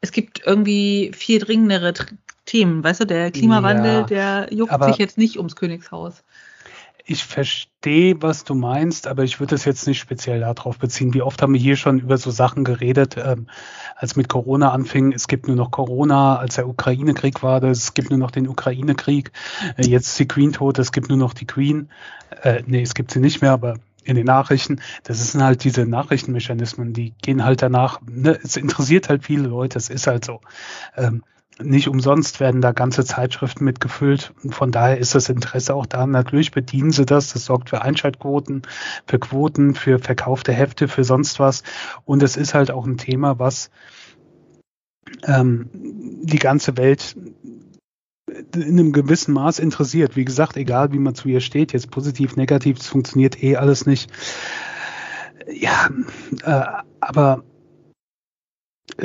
es 0.00 0.12
gibt 0.12 0.42
irgendwie 0.44 1.12
viel 1.14 1.38
dringendere 1.38 1.94
Themen. 2.44 2.84
Weißt 2.84 3.00
du, 3.00 3.04
der 3.06 3.30
Klimawandel, 3.30 4.00
ja, 4.10 4.46
der 4.46 4.48
juckt 4.52 4.84
sich 4.84 4.96
jetzt 4.96 5.18
nicht 5.18 5.36
ums 5.38 5.56
Königshaus. 5.56 6.22
Ich 7.10 7.24
verstehe, 7.24 8.20
was 8.20 8.44
du 8.44 8.54
meinst, 8.54 9.06
aber 9.06 9.24
ich 9.24 9.40
würde 9.40 9.54
es 9.54 9.64
jetzt 9.64 9.86
nicht 9.86 9.98
speziell 9.98 10.40
darauf 10.40 10.78
beziehen. 10.78 11.14
Wie 11.14 11.22
oft 11.22 11.40
haben 11.40 11.54
wir 11.54 11.60
hier 11.60 11.76
schon 11.76 12.00
über 12.00 12.18
so 12.18 12.30
Sachen 12.30 12.64
geredet, 12.64 13.16
ähm, 13.16 13.46
als 13.96 14.14
mit 14.14 14.28
Corona 14.28 14.72
anfing, 14.72 15.12
es 15.12 15.26
gibt 15.26 15.46
nur 15.46 15.56
noch 15.56 15.70
Corona, 15.70 16.36
als 16.36 16.56
der 16.56 16.68
Ukraine-Krieg 16.68 17.42
war, 17.42 17.62
es 17.62 17.94
gibt 17.94 18.10
nur 18.10 18.18
noch 18.18 18.30
den 18.30 18.46
Ukraine-Krieg, 18.46 19.32
äh, 19.78 19.86
jetzt 19.86 20.08
ist 20.08 20.18
die 20.18 20.28
Queen 20.28 20.52
tot, 20.52 20.78
es 20.78 20.92
gibt 20.92 21.08
nur 21.08 21.16
noch 21.16 21.32
die 21.32 21.46
Queen. 21.46 21.88
Äh, 22.42 22.62
nee, 22.66 22.82
es 22.82 22.92
gibt 22.92 23.10
sie 23.10 23.20
nicht 23.20 23.40
mehr, 23.40 23.52
aber 23.52 23.76
in 24.04 24.16
den 24.16 24.26
Nachrichten, 24.26 24.82
das 25.04 25.32
sind 25.32 25.42
halt 25.42 25.64
diese 25.64 25.86
Nachrichtenmechanismen, 25.86 26.92
die 26.92 27.14
gehen 27.22 27.42
halt 27.42 27.62
danach, 27.62 28.02
ne, 28.02 28.38
es 28.42 28.58
interessiert 28.58 29.08
halt 29.08 29.24
viele 29.24 29.48
Leute, 29.48 29.78
es 29.78 29.88
ist 29.88 30.06
halt 30.06 30.26
so. 30.26 30.42
Ähm, 30.94 31.22
nicht 31.60 31.88
umsonst 31.88 32.40
werden 32.40 32.60
da 32.60 32.72
ganze 32.72 33.04
Zeitschriften 33.04 33.64
mitgefüllt. 33.64 34.32
Von 34.50 34.70
daher 34.70 34.98
ist 34.98 35.14
das 35.14 35.28
Interesse 35.28 35.74
auch 35.74 35.86
da. 35.86 36.06
Natürlich 36.06 36.52
bedienen 36.52 36.92
sie 36.92 37.04
das. 37.04 37.32
Das 37.32 37.44
sorgt 37.44 37.70
für 37.70 37.82
Einschaltquoten, 37.82 38.62
für 39.06 39.18
Quoten, 39.18 39.74
für 39.74 39.98
verkaufte 39.98 40.52
Hefte, 40.52 40.88
für 40.88 41.04
sonst 41.04 41.40
was. 41.40 41.62
Und 42.04 42.22
es 42.22 42.36
ist 42.36 42.54
halt 42.54 42.70
auch 42.70 42.86
ein 42.86 42.98
Thema, 42.98 43.38
was 43.38 43.70
ähm, 45.26 45.68
die 45.72 46.38
ganze 46.38 46.76
Welt 46.76 47.16
in 48.54 48.62
einem 48.62 48.92
gewissen 48.92 49.32
Maß 49.32 49.58
interessiert. 49.58 50.16
Wie 50.16 50.24
gesagt, 50.24 50.56
egal 50.56 50.92
wie 50.92 50.98
man 50.98 51.14
zu 51.14 51.28
ihr 51.28 51.40
steht, 51.40 51.72
jetzt 51.72 51.90
positiv, 51.90 52.36
negativ, 52.36 52.78
es 52.78 52.86
funktioniert 52.86 53.42
eh 53.42 53.56
alles 53.56 53.86
nicht. 53.86 54.10
Ja, 55.50 55.88
äh, 56.44 56.82
aber 57.00 57.42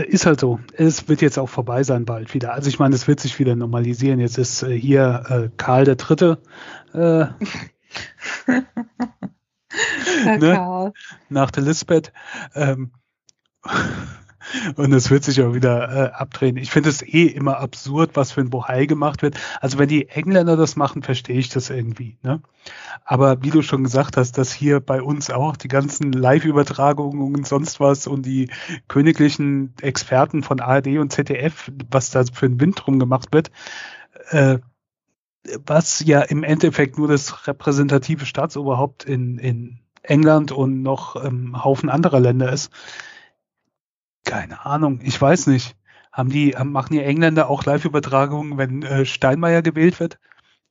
ist 0.02 0.26
halt 0.26 0.40
so. 0.40 0.60
Es 0.74 1.08
wird 1.08 1.22
jetzt 1.22 1.38
auch 1.38 1.50
vorbei 1.50 1.84
sein 1.84 2.06
bald 2.06 2.34
wieder. 2.34 2.54
Also 2.54 2.68
ich 2.70 2.80
meine, 2.80 2.96
es 2.96 3.08
wird 3.08 3.20
sich 3.20 3.38
wieder 3.38 3.56
normalisieren. 3.56 4.20
Jetzt 4.20 4.38
ist 4.38 4.64
äh, 4.64 4.78
hier 4.78 5.24
äh, 5.30 5.50
Karl 5.58 5.86
der 5.86 5.96
Dritte. 5.96 6.40
Äh, 6.94 7.26
ne? 10.40 10.94
Nach 11.30 11.52
der 11.52 11.64
Lisbeth. 11.64 12.12
Ähm, 12.56 12.92
und 14.76 14.94
es 14.94 15.10
wird 15.12 15.24
sich 15.24 15.42
auch 15.42 15.54
wieder 15.54 15.90
äh, 15.90 16.12
abdrehen. 16.12 16.58
Ich 16.58 16.72
finde 16.72 16.90
es 16.90 17.02
eh 17.02 17.26
immer 17.26 17.58
absurd, 17.58 18.12
was 18.16 18.32
für 18.32 18.42
ein 18.42 18.50
Bohai 18.50 18.86
gemacht 18.86 19.22
wird. 19.22 19.38
Also 19.62 19.78
wenn 19.78 19.90
die 19.90 20.10
Engländer 20.10 20.58
das 20.58 20.76
machen, 20.76 21.04
verstehe 21.04 21.38
ich 21.38 21.50
das 21.50 21.70
irgendwie. 21.70 22.18
Ne? 22.24 22.42
Aber 23.06 23.44
wie 23.44 23.50
du 23.50 23.62
schon 23.62 23.84
gesagt 23.84 24.18
hast, 24.18 24.38
dass 24.38 24.54
hier 24.54 24.80
bei 24.80 25.02
uns 25.02 25.30
auch 25.30 25.58
die 25.58 25.68
ganzen 25.68 26.12
Live-Übertragungen 26.12 27.36
und 27.36 27.48
sonst 27.48 27.80
was 27.80 28.08
und 28.08 28.26
die 28.26 28.50
königlichen 28.88 29.74
Experten 29.82 30.44
von 30.44 30.60
ARD 30.60 31.00
und 31.00 31.12
ZDF, 31.12 31.72
was 31.92 32.12
da 32.12 32.24
für 32.32 32.46
ein 32.46 32.60
Wind 32.60 32.82
drum 32.84 33.00
gemacht 33.00 33.30
wird, 33.32 33.52
äh, 34.30 34.60
was 35.66 36.00
ja 36.06 36.22
im 36.22 36.44
Endeffekt 36.44 36.98
nur 36.98 37.08
das 37.08 37.48
repräsentative 37.48 38.26
Staatsoberhaupt 38.26 39.04
in, 39.04 39.38
in 39.38 39.80
England 40.02 40.52
und 40.52 40.82
noch 40.82 41.22
ähm, 41.24 41.64
Haufen 41.64 41.90
anderer 41.90 42.20
Länder 42.20 42.52
ist 42.52 42.72
keine 44.26 44.66
Ahnung, 44.66 45.00
ich 45.04 45.20
weiß 45.22 45.48
nicht. 45.48 45.76
Haben 46.12 46.30
die, 46.30 46.56
machen 46.64 46.94
die 46.94 47.04
Engländer 47.04 47.50
auch 47.50 47.66
Live-Übertragungen, 47.66 48.58
wenn 48.58 48.84
äh, 48.84 49.06
Steinmeier 49.06 49.62
gewählt 49.62 50.00
wird 50.00 50.20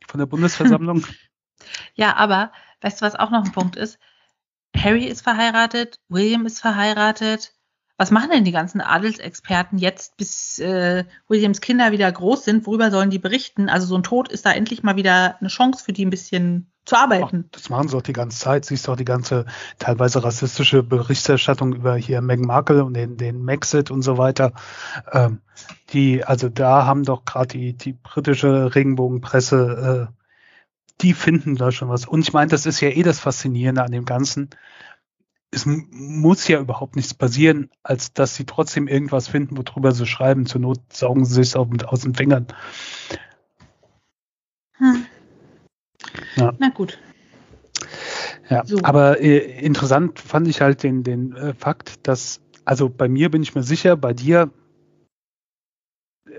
von 0.07 0.19
der 0.19 0.27
Bundesversammlung? 0.27 1.07
Ja, 1.95 2.17
aber 2.17 2.51
weißt 2.81 3.01
du, 3.01 3.07
was 3.07 3.15
auch 3.15 3.31
noch 3.31 3.45
ein 3.45 3.53
Punkt 3.53 3.77
ist? 3.77 3.99
Harry 4.77 5.05
ist 5.05 5.23
verheiratet, 5.23 6.01
William 6.09 6.45
ist 6.45 6.61
verheiratet. 6.61 7.55
Was 8.03 8.11
machen 8.11 8.31
denn 8.33 8.43
die 8.43 8.51
ganzen 8.51 8.81
Adelsexperten 8.81 9.79
jetzt, 9.79 10.17
bis 10.17 10.59
äh, 10.59 11.05
Williams 11.29 11.61
Kinder 11.61 11.93
wieder 11.93 12.11
groß 12.11 12.45
sind? 12.45 12.67
Worüber 12.67 12.91
sollen 12.91 13.11
die 13.11 13.21
berichten? 13.21 13.69
Also 13.69 13.87
so 13.87 13.95
ein 13.95 14.03
Tod 14.03 14.27
ist 14.27 14.45
da 14.45 14.51
endlich 14.51 14.83
mal 14.83 14.97
wieder 14.97 15.37
eine 15.39 15.49
Chance 15.49 15.85
für 15.85 15.93
die 15.93 16.05
ein 16.05 16.11
bisschen 16.11 16.67
zu 16.85 16.97
arbeiten. 16.97 17.45
Ach, 17.47 17.51
das 17.53 17.71
machen 17.71 17.87
sie 17.87 17.97
auch 17.97 18.03
die 18.03 18.13
ganze 18.13 18.41
Zeit. 18.41 18.65
Siehst 18.65 18.89
du 18.89 18.91
auch 18.91 18.97
die 18.97 19.05
ganze 19.05 19.47
teilweise 19.79 20.25
rassistische 20.25 20.83
Berichterstattung 20.83 21.75
über 21.75 21.95
hier 21.95 22.21
Meghan 22.23 22.45
Markle 22.45 22.85
und 22.85 22.95
den, 22.95 23.19
den 23.19 23.45
Maxit 23.45 23.93
und 23.93 24.03
so 24.03 24.19
weiter. 24.19 24.53
Ähm, 25.13 25.41
die, 25.91 26.25
also 26.25 26.49
da 26.49 26.85
haben 26.85 27.05
doch 27.05 27.25
gerade 27.25 27.57
die, 27.57 27.75
die 27.75 27.93
britische 27.93 28.75
Regenbogenpresse, 28.75 30.09
äh, 30.11 30.13
die 31.03 31.15
finden 31.15 31.55
da 31.55 31.71
schon 31.71 31.89
was. 31.89 32.05
Und 32.05 32.23
ich 32.23 32.33
meine, 32.33 32.51
das 32.51 32.67
ist 32.67 32.81
ja 32.81 32.89
eh 32.89 33.05
das 33.05 33.21
Faszinierende 33.21 33.85
an 33.85 33.93
dem 33.93 34.07
Ganzen. 34.07 34.51
Es 35.55 35.67
muss 35.67 36.49
ja 36.49 36.61
überhaupt 36.61 36.97
nichts 36.97 37.13
passieren, 37.13 37.71
als 37.83 38.15
dass 38.15 38.35
sie 38.37 38.47
trotzdem 38.47 38.89
irgendwas 38.89 39.29
finden, 39.29 39.59
worüber 39.59 39.93
sie 39.93 40.07
schreiben. 40.07 40.47
Zur 40.47 40.63
Not 40.63 40.81
saugen 40.91 41.27
sie 41.27 41.35
sich 41.35 41.55
aus 41.55 42.01
den 42.01 42.15
Fingern. 42.15 42.47
Hm. 44.79 45.05
Ja. 46.37 46.55
Na 46.59 46.71
gut. 46.71 46.99
Ja, 48.49 48.65
so. 48.65 48.79
aber 48.83 49.21
äh, 49.21 49.61
interessant 49.61 50.19
fand 50.19 50.49
ich 50.49 50.63
halt 50.63 50.83
den, 50.83 51.05
den 51.05 51.35
äh, 51.35 51.55
Fakt, 51.55 52.07
dass, 52.07 52.41
also 52.65 52.89
bei 52.89 53.09
mir 53.09 53.31
bin 53.31 53.43
ich 53.43 53.55
mir 53.55 53.63
sicher, 53.63 53.97
bei 53.97 54.15
dir 54.15 54.51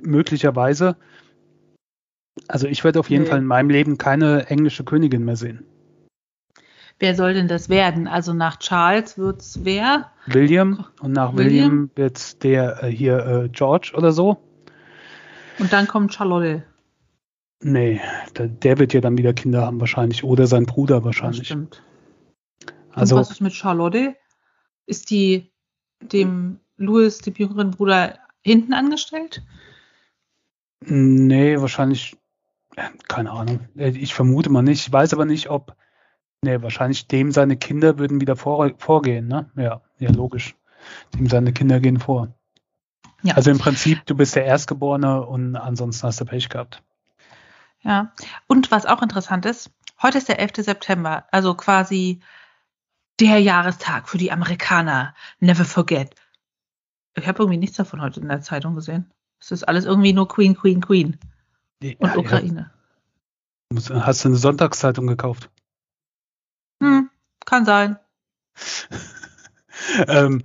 möglicherweise, 0.01 0.98
also 2.48 2.67
ich 2.67 2.84
werde 2.84 3.00
auf 3.00 3.10
jeden 3.10 3.24
nee. 3.24 3.29
Fall 3.29 3.39
in 3.39 3.46
meinem 3.46 3.70
Leben 3.70 3.98
keine 3.98 4.48
englische 4.48 4.84
Königin 4.84 5.24
mehr 5.24 5.36
sehen. 5.36 5.65
Wer 7.03 7.15
soll 7.15 7.33
denn 7.33 7.50
das 7.50 7.67
werden? 7.67 8.07
Also 8.07 8.31
nach 8.31 8.60
Charles 8.60 9.17
wird 9.17 9.41
es 9.41 9.65
wer? 9.65 10.10
William 10.25 10.86
und 11.01 11.12
nach 11.12 11.36
William, 11.36 11.50
William 11.50 11.91
wird 11.95 12.41
der 12.43 12.81
äh, 12.81 12.88
hier 12.88 13.25
äh, 13.25 13.50
George 13.50 13.91
oder 13.98 14.13
so. 14.13 14.41
Und 15.60 15.74
dann 15.74 15.86
kommt 15.86 16.13
Charlotte. 16.13 16.63
Nee, 17.60 18.00
der, 18.38 18.48
der, 18.48 18.79
wird 18.79 18.93
ja 18.93 19.01
dann 19.01 19.17
wieder 19.17 19.33
Kinder 19.33 19.65
haben 19.65 19.81
wahrscheinlich 19.81 20.24
oder 20.24 20.48
sein 20.48 20.65
Bruder 20.65 21.03
wahrscheinlich. 21.03 21.39
Das 21.39 21.48
stimmt. 21.48 21.83
Also, 22.93 23.15
Und 23.15 23.22
was 23.24 23.31
ist 23.31 23.41
mit 23.41 23.51
Charlotte? 23.51 24.15
Ist 24.86 25.10
die 25.10 25.51
dem 26.00 26.62
Louis, 26.77 27.17
dem 27.17 27.33
jüngeren 27.36 27.72
Bruder, 27.72 28.17
hinten 28.39 28.72
angestellt? 28.72 29.43
Nee, 30.79 31.60
wahrscheinlich, 31.60 32.15
keine 33.10 33.31
Ahnung. 33.31 33.60
Äh, 33.75 33.89
ich 33.89 34.13
vermute 34.13 34.50
mal 34.50 34.62
nicht. 34.62 34.88
Ich 34.88 34.93
weiß 34.93 35.13
aber 35.13 35.25
nicht, 35.25 35.50
ob, 35.50 35.75
nee, 36.43 36.62
wahrscheinlich 36.62 37.07
dem 37.07 37.31
seine 37.31 37.57
Kinder 37.57 37.97
würden 37.97 38.21
wieder 38.21 38.35
vor, 38.35 38.71
vorgehen, 38.77 39.27
ne? 39.27 39.50
Ja, 39.55 39.81
ja, 40.00 40.12
logisch. 40.12 40.55
Dem 41.17 41.27
seine 41.27 41.53
Kinder 41.53 41.79
gehen 41.79 42.00
vor. 42.00 42.29
Ja. 43.23 43.35
Also 43.35 43.51
im 43.51 43.57
Prinzip, 43.57 44.05
du 44.05 44.15
bist 44.15 44.35
der 44.35 44.45
Erstgeborene 44.45 45.25
und 45.25 45.55
ansonsten 45.55 46.05
hast 46.05 46.19
du 46.19 46.25
Pech 46.25 46.50
gehabt. 46.50 46.83
Ja. 47.81 48.12
Und 48.47 48.69
was 48.69 48.85
auch 48.85 49.01
interessant 49.01 49.45
ist, 49.45 49.71
heute 50.01 50.17
ist 50.17 50.27
der 50.27 50.39
11. 50.39 50.51
September, 50.57 51.25
also 51.31 51.55
quasi 51.55 52.21
der 53.19 53.39
Jahrestag 53.39 54.09
für 54.09 54.17
die 54.17 54.31
Amerikaner. 54.31 55.15
Never 55.39 55.65
forget. 55.65 56.15
Ich 57.15 57.27
habe 57.27 57.43
irgendwie 57.43 57.59
nichts 57.59 57.77
davon 57.77 58.01
heute 58.01 58.19
in 58.19 58.27
der 58.27 58.41
Zeitung 58.41 58.75
gesehen. 58.75 59.12
Es 59.39 59.51
ist 59.51 59.63
alles 59.67 59.85
irgendwie 59.85 60.13
nur 60.13 60.27
Queen, 60.27 60.55
Queen, 60.55 60.81
Queen. 60.81 61.17
Und 61.81 62.09
ja, 62.09 62.17
Ukraine. 62.17 62.71
Ja. 63.71 64.05
Hast 64.05 64.23
du 64.23 64.29
eine 64.29 64.38
Sonntagszeitung 64.38 65.07
gekauft? 65.07 65.50
Hm, 66.83 67.09
kann 67.45 67.65
sein. 67.65 67.97
ähm, 70.07 70.43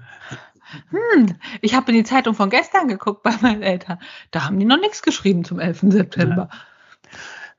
hm, 0.90 1.36
ich 1.60 1.74
habe 1.74 1.90
in 1.90 1.98
die 1.98 2.04
Zeitung 2.04 2.34
von 2.34 2.50
gestern 2.50 2.88
geguckt 2.88 3.22
bei 3.22 3.34
meinen 3.40 3.62
Eltern. 3.62 3.98
Da 4.30 4.44
haben 4.44 4.58
die 4.58 4.66
noch 4.66 4.80
nichts 4.80 5.02
geschrieben 5.02 5.44
zum 5.44 5.58
11. 5.58 5.80
September. 5.88 6.48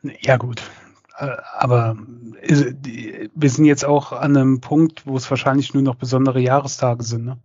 Ja, 0.03 0.11
ja 0.21 0.37
gut. 0.37 0.61
Äh, 1.17 1.37
aber 1.57 1.97
wir 1.99 3.49
sind 3.49 3.65
jetzt 3.65 3.83
auch 3.83 4.13
an 4.13 4.37
einem 4.37 4.61
Punkt, 4.61 5.05
wo 5.05 5.17
es 5.17 5.29
wahrscheinlich 5.29 5.73
nur 5.73 5.83
noch 5.83 5.95
besondere 5.95 6.39
Jahrestage 6.39 7.03
sind. 7.03 7.25
Ne? 7.25 7.39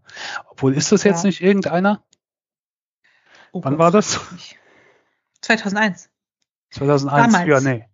Obwohl, 0.48 0.74
ist 0.74 0.92
das 0.92 1.02
jetzt 1.02 1.24
ja. 1.24 1.28
nicht 1.28 1.42
irgendeiner? 1.42 2.02
Oh 3.52 3.60
Wann 3.64 3.78
war 3.78 3.90
das? 3.90 4.20
2001. 5.40 6.10
2001, 6.70 7.32
Damals. 7.32 7.48
ja, 7.48 7.60
nee. 7.60 7.88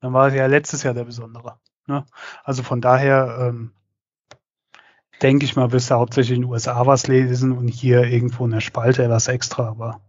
Dann 0.00 0.12
war 0.12 0.28
es 0.28 0.34
ja 0.34 0.46
letztes 0.46 0.82
Jahr 0.82 0.94
der 0.94 1.04
besondere. 1.04 1.58
Ne? 1.90 2.06
Also 2.44 2.62
von 2.62 2.80
daher 2.80 3.36
ähm, 3.40 3.72
denke 5.20 5.44
ich 5.44 5.56
mal, 5.56 5.72
wirst 5.72 5.90
du 5.90 5.96
hauptsächlich 5.96 6.36
in 6.36 6.42
den 6.42 6.50
USA 6.50 6.86
was 6.86 7.08
lesen 7.08 7.50
und 7.50 7.66
hier 7.66 8.04
irgendwo 8.04 8.44
in 8.44 8.52
der 8.52 8.60
Spalte 8.60 9.10
was 9.10 9.26
extra, 9.26 9.68
aber 9.68 10.00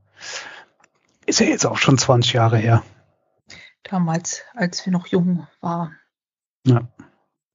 ist 1.26 1.40
ja 1.40 1.48
jetzt 1.48 1.66
auch 1.66 1.78
schon 1.78 1.98
20 1.98 2.34
Jahre 2.34 2.58
her. 2.58 2.84
Damals, 3.84 4.44
als 4.54 4.86
wir 4.86 4.94
noch 4.94 5.08
jung 5.08 5.48
waren. 5.60 5.98
Ja. 6.68 6.88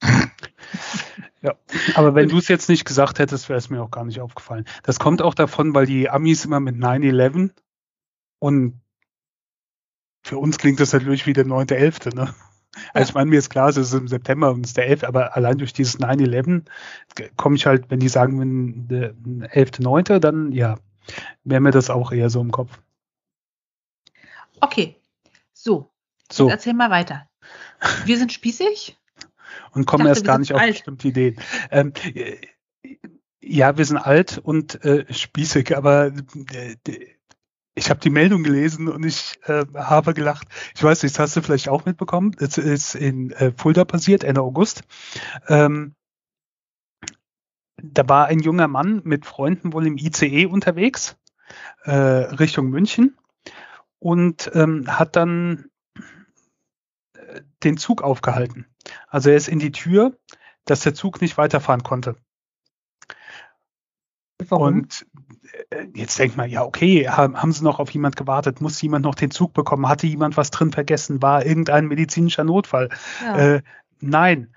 ja, 1.41 1.55
aber 1.95 2.17
wenn 2.17 2.29
du 2.29 2.39
es 2.39 2.49
jetzt 2.49 2.69
nicht 2.69 2.85
gesagt 2.85 3.21
hättest, 3.21 3.49
wäre 3.49 3.59
es 3.59 3.71
mir 3.71 3.81
auch 3.81 3.93
gar 3.93 4.05
nicht 4.05 4.21
aufgefallen. 4.21 4.65
Das 4.83 4.99
kommt 4.99 5.23
auch 5.23 5.35
davon, 5.35 5.73
weil 5.73 5.87
die 5.87 6.11
Amis 6.11 6.45
immer 6.45 6.59
mit 6.59 6.75
9-11 6.75 7.51
und 8.41 8.81
für 10.25 10.39
uns 10.39 10.59
klingt 10.59 10.81
das 10.81 10.93
natürlich 10.93 11.27
wie 11.27 11.33
der 11.33 11.47
9.11., 11.47 12.13
ne? 12.17 12.35
Also 12.93 13.11
ich 13.11 13.15
meine, 13.15 13.31
mir 13.31 13.39
ist 13.39 13.51
klar, 13.51 13.69
es 13.69 13.77
ist 13.77 13.93
im 13.93 14.09
September 14.09 14.51
und 14.51 14.65
es 14.65 14.71
ist 14.71 14.77
der 14.77 14.89
11., 14.89 15.05
aber 15.05 15.37
allein 15.37 15.59
durch 15.59 15.73
dieses 15.73 16.01
9-11 16.01 16.63
komme 17.37 17.57
ich 17.57 17.67
halt, 17.67 17.91
wenn 17.91 18.01
die 18.01 18.09
sagen, 18.09 18.41
wenn 18.41 18.89
der 18.89 19.15
11.9., 19.15 20.19
dann 20.19 20.53
ja, 20.53 20.79
wäre 21.45 21.61
mir 21.61 21.71
das 21.71 21.91
auch 21.91 22.13
eher 22.13 22.31
so 22.31 22.41
im 22.41 22.51
Kopf. 22.51 22.79
Okay, 24.61 24.97
so. 25.53 25.91
so. 26.31 26.49
erzähl 26.49 26.75
mal 26.75 26.91
weiter. 26.91 27.29
Wir 28.05 28.19
sind 28.19 28.33
spießig. 28.33 28.97
Und 29.73 29.87
kommen 29.87 30.05
dachte, 30.05 30.19
erst 30.19 30.25
gar 30.25 30.39
nicht 30.39 30.53
alt. 30.53 30.63
auf 30.63 30.69
bestimmte 30.69 31.09
Ideen. 31.09 31.37
Ähm, 31.71 31.93
ja, 33.41 33.77
wir 33.77 33.85
sind 33.85 33.99
alt 33.99 34.39
und 34.39 34.83
äh, 34.85 35.13
spießig, 35.13 35.77
aber 35.77 36.13
äh, 36.53 36.77
ich 37.77 37.91
habe 37.91 38.01
die 38.01 38.11
Meldung 38.11 38.43
gelesen 38.43 38.89
und 38.89 39.05
ich 39.05 39.39
äh, 39.45 39.65
habe 39.75 40.15
gelacht. 40.15 40.49
Ich 40.75 40.83
weiß 40.83 41.03
nicht, 41.03 41.15
das 41.15 41.21
hast 41.21 41.37
du 41.37 41.43
vielleicht 41.43 41.69
auch 41.69 41.85
mitbekommen. 41.85 42.35
Es 42.41 42.57
ist 42.57 42.95
in 42.95 43.31
äh, 43.33 43.53
Fulda 43.55 43.85
passiert, 43.85 44.25
Ende 44.25 44.41
August. 44.41 44.83
Ähm, 45.47 45.95
da 47.77 48.09
war 48.09 48.27
ein 48.27 48.41
junger 48.41 48.67
Mann 48.67 49.03
mit 49.05 49.27
Freunden 49.27 49.75
wohl 49.75 49.87
im 49.87 49.99
ICE 49.99 50.47
unterwegs, 50.47 51.17
äh, 51.85 51.93
Richtung 51.93 52.71
München, 52.71 53.17
und 53.99 54.51
ähm, 54.55 54.87
hat 54.99 55.15
dann 55.15 55.67
äh, 57.13 57.43
den 57.63 57.77
Zug 57.77 58.03
aufgehalten. 58.03 58.67
Also 59.09 59.29
er 59.29 59.37
ist 59.37 59.49
in 59.49 59.59
die 59.59 59.73
Tür, 59.73 60.17
dass 60.65 60.81
der 60.81 60.95
Zug 60.95 61.21
nicht 61.21 61.37
weiterfahren 61.37 61.83
konnte. 61.83 62.17
Warum? 64.51 64.67
Und 64.67 65.07
äh, 65.71 65.87
jetzt 65.95 66.19
denkt 66.19 66.37
man, 66.37 66.51
ja, 66.51 66.63
okay, 66.63 67.09
haben, 67.09 67.53
sie 67.53 67.65
noch 67.65 67.79
auf 67.79 67.91
jemand 67.91 68.17
gewartet? 68.17 68.61
Muss 68.61 68.81
jemand 68.83 69.05
noch 69.05 69.15
den 69.15 69.31
Zug 69.31 69.53
bekommen? 69.53 69.89
Hatte 69.89 70.07
jemand 70.07 70.37
was 70.37 70.51
drin 70.51 70.73
vergessen? 70.73 71.23
War 71.23 71.45
irgendein 71.45 71.87
medizinischer 71.87 72.45
Notfall? 72.45 72.89
Ja. 73.23 73.39
Äh, 73.39 73.63
nein. 74.01 74.55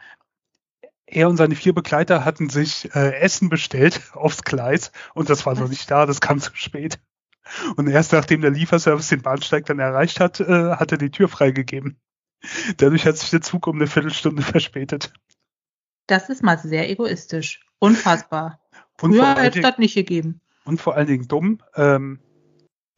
Er 1.06 1.28
und 1.28 1.38
seine 1.38 1.56
vier 1.56 1.74
Begleiter 1.74 2.24
hatten 2.24 2.50
sich 2.50 2.94
äh, 2.94 3.16
Essen 3.16 3.50
bestellt 3.50 4.02
aufs 4.14 4.44
Gleis 4.44 4.92
und 5.14 5.30
das 5.30 5.46
war 5.46 5.56
noch 5.56 5.70
nicht 5.70 5.90
da, 5.90 6.06
das 6.06 6.22
kam 6.22 6.40
zu 6.40 6.52
spät. 6.56 7.00
Und 7.78 7.88
erst 7.88 8.14
nachdem 8.14 8.42
der 8.42 8.52
Lieferservice 8.52 9.10
den 9.10 9.24
Bahnsteig 9.24 9.66
dann 9.66 9.80
erreicht 9.80 10.20
hat, 10.20 10.40
äh, 10.40 10.76
hat 10.76 10.92
er 10.92 11.00
die 11.00 11.10
Tür 11.10 11.28
freigegeben. 11.28 12.00
Dadurch 12.78 13.06
hat 13.06 13.18
sich 13.18 13.32
der 13.32 13.42
Zug 13.42 13.68
um 13.68 13.78
eine 13.78 13.88
Viertelstunde 13.88 14.42
verspätet. 14.44 15.12
Das 16.08 16.30
ist 16.30 16.44
mal 16.44 16.58
sehr 16.58 16.90
egoistisch. 16.90 17.66
Unfassbar. 17.80 18.59
Früher 19.00 19.36
hätte 19.36 19.60
es 19.60 19.64
das 19.64 19.78
nicht 19.78 19.96
gegeben. 19.96 20.42
Und 20.66 20.82
vor 20.82 20.96
allen 20.96 21.08
Dingen 21.08 21.28
dumm, 21.28 21.60
ähm, 21.76 22.20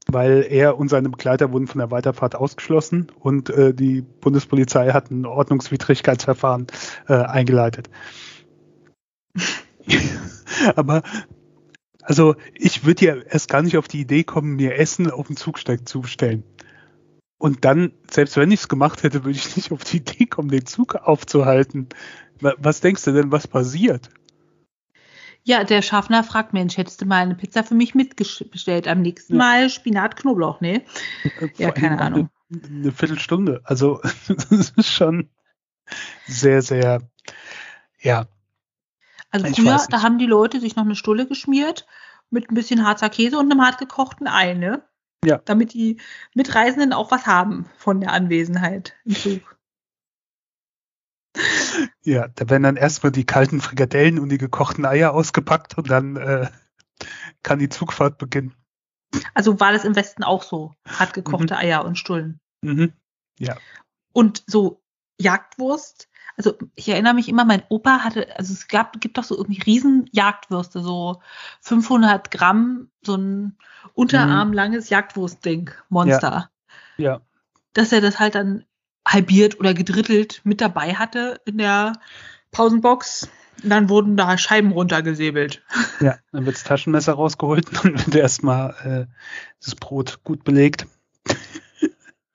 weil 0.07 0.45
er 0.49 0.77
und 0.77 0.89
seine 0.89 1.09
Begleiter 1.09 1.51
wurden 1.51 1.67
von 1.67 1.79
der 1.79 1.91
Weiterfahrt 1.91 2.35
ausgeschlossen 2.35 3.11
und 3.19 3.51
äh, 3.51 3.73
die 3.73 4.01
Bundespolizei 4.01 4.91
hat 4.91 5.11
ein 5.11 5.25
Ordnungswidrigkeitsverfahren 5.25 6.67
äh, 7.07 7.13
eingeleitet. 7.13 7.89
Aber 10.75 11.03
also 12.01 12.35
ich 12.55 12.83
würde 12.83 13.05
ja 13.05 13.15
erst 13.15 13.49
gar 13.49 13.61
nicht 13.61 13.77
auf 13.77 13.87
die 13.87 14.01
Idee 14.01 14.23
kommen, 14.23 14.55
mir 14.55 14.77
Essen 14.77 15.09
auf 15.11 15.27
dem 15.27 15.37
Zugsteig 15.37 15.87
zu 15.87 16.01
bestellen. 16.01 16.43
Und 17.37 17.63
dann, 17.63 17.93
selbst 18.09 18.37
wenn 18.37 18.51
ich 18.51 18.61
es 18.61 18.67
gemacht 18.67 19.03
hätte, 19.03 19.23
würde 19.23 19.37
ich 19.37 19.55
nicht 19.55 19.71
auf 19.71 19.83
die 19.83 19.97
Idee 19.97 20.25
kommen, 20.25 20.49
den 20.49 20.65
Zug 20.65 20.95
aufzuhalten. 20.95 21.89
Was 22.39 22.81
denkst 22.81 23.03
du 23.03 23.11
denn, 23.11 23.31
was 23.31 23.47
passiert? 23.47 24.09
Ja, 25.43 25.63
der 25.63 25.81
Schaffner 25.81 26.23
fragt, 26.23 26.53
Mensch, 26.53 26.77
hättest 26.77 27.01
du 27.01 27.05
mal 27.05 27.23
eine 27.23 27.35
Pizza 27.35 27.63
für 27.63 27.73
mich 27.73 27.95
mitbestellt 27.95 28.87
am 28.87 29.01
nächsten 29.01 29.33
ja. 29.33 29.39
Mal 29.39 29.69
Spinat, 29.69 30.15
Knoblauch, 30.15 30.61
ne? 30.61 30.83
Ja, 31.57 31.71
keine 31.71 31.99
Ahnung. 31.99 32.29
Eine, 32.51 32.63
eine 32.67 32.91
Viertelstunde. 32.91 33.61
Also, 33.63 34.01
das 34.49 34.71
ist 34.71 34.91
schon 34.91 35.29
sehr, 36.27 36.61
sehr, 36.61 37.01
ja. 37.99 38.27
Also 39.31 39.47
früher, 39.47 39.83
da 39.89 40.01
haben 40.01 40.19
die 40.19 40.25
Leute 40.25 40.59
sich 40.59 40.75
noch 40.75 40.83
eine 40.83 40.95
Stulle 40.95 41.25
geschmiert 41.25 41.87
mit 42.29 42.51
ein 42.51 42.55
bisschen 42.55 42.85
Harzer 42.85 43.09
Käse 43.09 43.37
und 43.37 43.51
einem 43.51 43.61
hart 43.61 43.77
gekochten 43.77 44.27
Ei, 44.27 44.53
ne? 44.53 44.83
Ja. 45.23 45.39
Damit 45.45 45.73
die 45.73 45.99
Mitreisenden 46.33 46.93
auch 46.93 47.11
was 47.11 47.25
haben 47.27 47.69
von 47.77 48.01
der 48.01 48.11
Anwesenheit 48.11 48.93
im 49.05 49.15
Zug. 49.15 49.57
Ja, 52.03 52.27
da 52.27 52.49
werden 52.49 52.63
dann 52.63 52.75
erstmal 52.75 53.11
die 53.11 53.25
kalten 53.25 53.61
Frikadellen 53.61 54.19
und 54.19 54.29
die 54.29 54.37
gekochten 54.37 54.85
Eier 54.85 55.13
ausgepackt 55.13 55.77
und 55.77 55.89
dann 55.89 56.15
äh, 56.15 56.47
kann 57.43 57.59
die 57.59 57.69
Zugfahrt 57.69 58.17
beginnen. 58.17 58.55
Also 59.33 59.59
war 59.59 59.71
das 59.71 59.85
im 59.85 59.95
Westen 59.95 60.23
auch 60.23 60.43
so? 60.43 60.73
Hart 60.87 61.13
gekochte 61.13 61.53
mhm. 61.53 61.59
Eier 61.59 61.85
und 61.85 61.97
Stullen. 61.97 62.39
Mhm. 62.61 62.93
Ja. 63.39 63.57
Und 64.13 64.43
so 64.47 64.81
Jagdwurst. 65.19 66.09
Also 66.37 66.57
ich 66.75 66.87
erinnere 66.89 67.13
mich 67.13 67.27
immer, 67.27 67.45
mein 67.45 67.63
Opa 67.69 67.99
hatte, 67.99 68.35
also 68.37 68.53
es 68.53 68.67
gab, 68.67 68.99
gibt 68.99 69.17
doch 69.17 69.23
so 69.23 69.37
irgendwie 69.37 69.61
riesen 69.61 70.09
Jagdwürste, 70.11 70.81
so 70.81 71.21
500 71.61 72.31
Gramm, 72.31 72.89
so 73.03 73.15
ein 73.15 73.57
unterarmlanges 73.93 74.85
mhm. 74.85 74.93
Jagdwurstding, 74.93 75.71
Monster. 75.89 76.49
Ja. 76.97 77.03
ja. 77.03 77.21
Dass 77.73 77.91
er 77.91 78.01
das 78.01 78.19
halt 78.19 78.35
dann 78.35 78.65
halbiert 79.05 79.59
oder 79.59 79.73
gedrittelt 79.73 80.41
mit 80.43 80.61
dabei 80.61 80.95
hatte 80.95 81.39
in 81.45 81.57
der 81.57 81.93
Pausenbox. 82.51 83.29
Dann 83.63 83.89
wurden 83.89 84.17
da 84.17 84.37
Scheiben 84.37 84.71
runtergesäbelt. 84.71 85.61
Ja, 85.99 86.17
dann 86.31 86.45
wird 86.45 86.55
das 86.55 86.63
Taschenmesser 86.63 87.13
rausgeholt 87.13 87.67
und 87.69 87.83
dann 87.83 88.05
wird 88.07 88.15
erstmal 88.15 89.07
äh, 89.09 89.13
das 89.63 89.75
Brot 89.75 90.23
gut 90.23 90.43
belegt. 90.43 90.87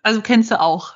Also 0.02 0.20
kennst 0.20 0.52
du 0.52 0.61
auch. 0.61 0.94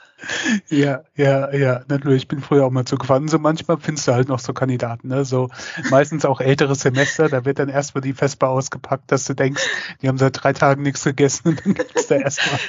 Ja, 0.68 1.02
ja, 1.16 1.52
ja, 1.52 1.82
natürlich. 1.88 2.22
Ich 2.22 2.28
bin 2.28 2.40
früher 2.40 2.64
auch 2.64 2.70
mal 2.70 2.84
zu 2.84 2.96
gefahren. 2.96 3.28
So 3.28 3.38
manchmal 3.38 3.78
findest 3.78 4.06
du 4.06 4.12
halt 4.12 4.28
noch 4.28 4.38
so 4.38 4.52
Kandidaten, 4.52 5.08
ne? 5.08 5.24
So 5.24 5.48
meistens 5.90 6.24
auch 6.24 6.40
ältere 6.40 6.74
Semester, 6.74 7.28
da 7.28 7.44
wird 7.44 7.58
dann 7.58 7.68
erstmal 7.68 8.02
die 8.02 8.12
Vespa 8.12 8.48
ausgepackt, 8.48 9.10
dass 9.10 9.24
du 9.24 9.34
denkst, 9.34 9.62
die 10.02 10.08
haben 10.08 10.18
seit 10.18 10.42
drei 10.42 10.52
Tagen 10.52 10.82
nichts 10.82 11.04
gegessen 11.04 11.48
und 11.48 11.64
dann 11.64 11.74
gibt's 11.74 12.06
da 12.06 12.16
erstmal 12.16 12.60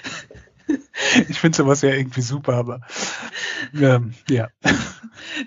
ich 1.29 1.39
finde 1.39 1.57
sowas 1.57 1.81
ja 1.81 1.89
irgendwie 1.89 2.21
super, 2.21 2.53
aber 2.53 2.81
ähm, 3.73 4.13
ja. 4.29 4.49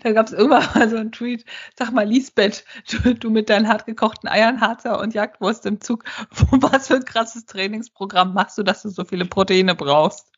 Da 0.03 0.13
gab 0.13 0.27
es 0.27 0.33
irgendwann 0.33 0.69
mal 0.75 0.89
so 0.89 0.97
einen 0.97 1.11
Tweet, 1.11 1.45
sag 1.77 1.93
mal, 1.93 2.07
Lisbeth, 2.07 2.65
du, 2.91 3.15
du 3.15 3.31
mit 3.31 3.51
deinen 3.51 3.69
hartgekochten 3.69 4.29
Eiern, 4.29 4.61
Harzer 4.61 5.01
und 5.01 5.15
Jagdwurst 5.15 5.67
im 5.67 5.81
Zug, 5.81 6.05
was 6.31 6.89
für 6.89 6.97
ein 6.97 7.05
krasses 7.05 7.47
Trainingsprogramm 7.47 8.35
machst 8.35 8.59
du, 8.59 8.63
dass 8.63 8.83
du 8.83 8.91
so 8.91 9.05
viele 9.05 9.25
Proteine 9.25 9.75
brauchst? 9.75 10.31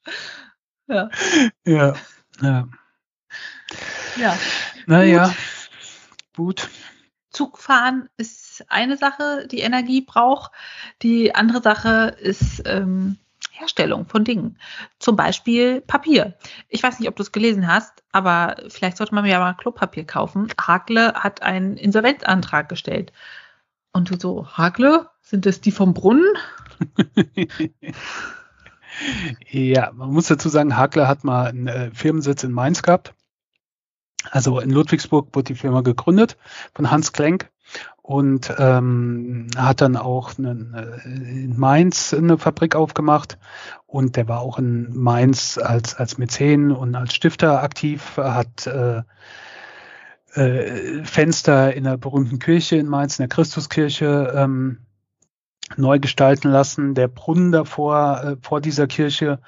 Ja. 0.89 1.11
Ja. 1.65 1.95
Ja. 2.41 2.69
ja. 4.17 4.39
Naja, 4.87 5.35
gut. 6.37 6.69
Zugfahren 7.31 8.09
ist 8.17 8.65
eine 8.69 8.97
Sache, 8.97 9.47
die 9.49 9.61
Energie 9.61 10.01
braucht. 10.01 10.53
Die 11.03 11.35
andere 11.35 11.61
Sache 11.61 12.17
ist 12.19 12.63
ähm, 12.65 13.19
Herstellung 13.59 14.07
von 14.07 14.25
Dingen. 14.25 14.59
Zum 14.99 15.17
Beispiel 15.17 15.81
Papier. 15.81 16.35
Ich 16.69 16.83
weiß 16.83 16.99
nicht, 16.99 17.09
ob 17.09 17.17
du 17.17 17.23
es 17.23 17.33
gelesen 17.33 17.67
hast, 17.67 18.05
aber 18.13 18.57
vielleicht 18.69 18.97
sollte 18.97 19.15
man 19.15 19.25
mir 19.25 19.31
ja 19.31 19.39
mal 19.39 19.55
Klopapier 19.55 20.05
kaufen. 20.05 20.49
Hakle 20.61 21.15
hat 21.15 21.43
einen 21.43 21.77
Insolvenzantrag 21.77 22.69
gestellt. 22.69 23.13
Und 23.93 24.11
du 24.11 24.19
so, 24.19 24.47
Hakle? 24.47 25.09
Sind 25.23 25.47
das 25.47 25.61
die 25.61 25.73
vom 25.73 25.95
Brunnen? 25.95 26.35
ja, 29.51 29.91
man 29.93 30.13
muss 30.13 30.27
dazu 30.27 30.49
sagen, 30.49 30.77
Hakle 30.77 31.09
hat 31.09 31.25
mal 31.25 31.49
einen 31.49 31.67
äh, 31.67 31.91
Firmensitz 31.93 32.45
in 32.45 32.53
Mainz 32.53 32.83
gehabt. 32.83 33.15
Also 34.31 34.61
in 34.61 34.71
Ludwigsburg 34.71 35.35
wurde 35.35 35.55
die 35.55 35.59
Firma 35.59 35.81
gegründet 35.81 36.37
von 36.75 36.91
Hans 36.91 37.13
Klenk. 37.13 37.51
Und 38.03 38.55
ähm, 38.59 39.49
hat 39.57 39.81
dann 39.81 39.97
auch 39.97 40.39
eine, 40.39 41.01
in 41.05 41.59
Mainz 41.59 42.15
eine 42.15 42.39
Fabrik 42.39 42.77
aufgemacht 42.77 43.39
und 43.87 44.17
der 44.17 44.29
war 44.29 44.41
auch 44.41 44.59
in 44.59 44.95
Mainz 44.95 45.59
als, 45.59 45.95
als 45.95 46.19
Mäzen 46.19 46.71
und 46.71 46.95
als 46.95 47.15
Stifter 47.15 47.63
aktiv, 47.63 48.17
hat 48.17 48.67
äh, 48.67 49.03
äh, 50.35 51.03
Fenster 51.05 51.75
in 51.75 51.85
der 51.85 51.97
berühmten 51.97 52.39
Kirche 52.39 52.77
in 52.77 52.87
Mainz, 52.87 53.19
in 53.19 53.23
der 53.23 53.35
Christuskirche, 53.35 54.33
ähm, 54.35 54.87
neu 55.77 55.99
gestalten 55.99 56.51
lassen. 56.51 56.95
Der 56.95 57.09
Brunnen 57.09 57.53
davor, 57.53 58.23
äh, 58.23 58.37
vor 58.41 58.61
dieser 58.61 58.87
Kirche, 58.87 59.41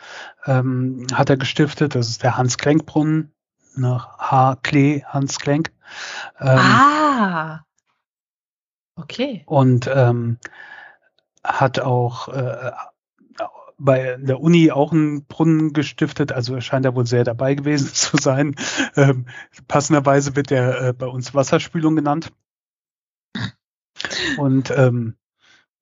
ähm, 0.46 1.06
hat 1.12 1.30
er 1.30 1.36
gestiftet. 1.36 1.94
Das 1.94 2.08
ist 2.08 2.22
der 2.22 2.36
Hans-Klenk-Brunnen, 2.36 3.32
nach 3.76 4.18
H. 4.18 4.56
Klee 4.62 5.04
Hans 5.04 5.38
Klenk. 5.38 5.72
Ähm, 6.40 6.58
ah, 6.58 7.60
okay. 8.98 9.42
Und 9.46 9.90
ähm, 9.92 10.38
hat 11.44 11.80
auch 11.80 12.28
äh, 12.28 12.72
bei 13.78 14.16
der 14.18 14.40
Uni 14.40 14.72
auch 14.72 14.92
einen 14.92 15.24
Brunnen 15.26 15.72
gestiftet, 15.72 16.32
also 16.32 16.54
er 16.54 16.60
scheint 16.60 16.84
da 16.84 16.94
wohl 16.94 17.06
sehr 17.06 17.24
dabei 17.24 17.54
gewesen 17.54 17.88
zu 17.94 18.16
sein. 18.16 18.56
Ähm, 18.96 19.26
passenderweise 19.68 20.36
wird 20.36 20.50
er 20.50 20.88
äh, 20.88 20.92
bei 20.92 21.06
uns 21.06 21.34
Wasserspülung 21.34 21.96
genannt. 21.96 22.32
Und 24.36 24.70
ähm, 24.70 25.14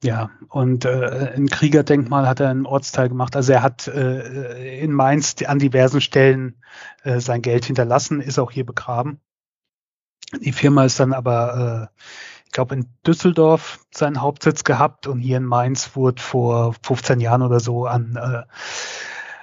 ja, 0.02 0.30
und 0.48 0.84
äh, 0.84 1.32
ein 1.34 1.48
Kriegerdenkmal 1.48 2.28
hat 2.28 2.40
er 2.40 2.50
einen 2.50 2.66
Ortsteil 2.66 3.08
gemacht. 3.08 3.34
Also 3.34 3.52
er 3.52 3.62
hat 3.62 3.88
äh, 3.88 4.78
in 4.78 4.92
Mainz 4.92 5.36
an 5.46 5.58
diversen 5.58 6.00
Stellen 6.00 6.62
äh, 7.02 7.20
sein 7.20 7.42
Geld 7.42 7.64
hinterlassen, 7.64 8.20
ist 8.20 8.38
auch 8.38 8.50
hier 8.50 8.66
begraben. 8.66 9.20
Die 10.40 10.52
Firma 10.52 10.84
ist 10.84 11.00
dann 11.00 11.12
aber, 11.12 11.90
äh, 11.94 12.00
ich 12.46 12.52
glaube, 12.52 12.74
in 12.74 12.86
Düsseldorf 13.06 13.80
seinen 13.92 14.22
Hauptsitz 14.22 14.64
gehabt 14.64 15.06
und 15.06 15.20
hier 15.20 15.36
in 15.36 15.44
Mainz 15.44 15.94
wurde 15.94 16.22
vor 16.22 16.74
15 16.82 17.20
Jahren 17.20 17.42
oder 17.42 17.60
so 17.60 17.86
an, 17.86 18.16
äh, 18.16 18.42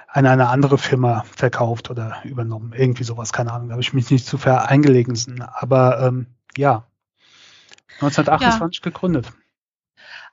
an 0.08 0.26
eine 0.26 0.50
andere 0.50 0.78
Firma 0.78 1.24
verkauft 1.36 1.92
oder 1.92 2.18
übernommen. 2.24 2.74
Irgendwie 2.76 3.04
sowas, 3.04 3.32
keine 3.32 3.52
Ahnung, 3.52 3.68
da 3.68 3.74
habe 3.74 3.82
ich 3.82 3.94
mich 3.94 4.10
nicht 4.10 4.26
zu 4.26 4.38
ver 4.38 4.70
eingelesen. 4.70 5.42
Aber 5.42 6.00
ähm, 6.02 6.28
ja, 6.58 6.88
1928 7.96 8.84
ja. 8.84 8.92
gegründet. 8.92 9.32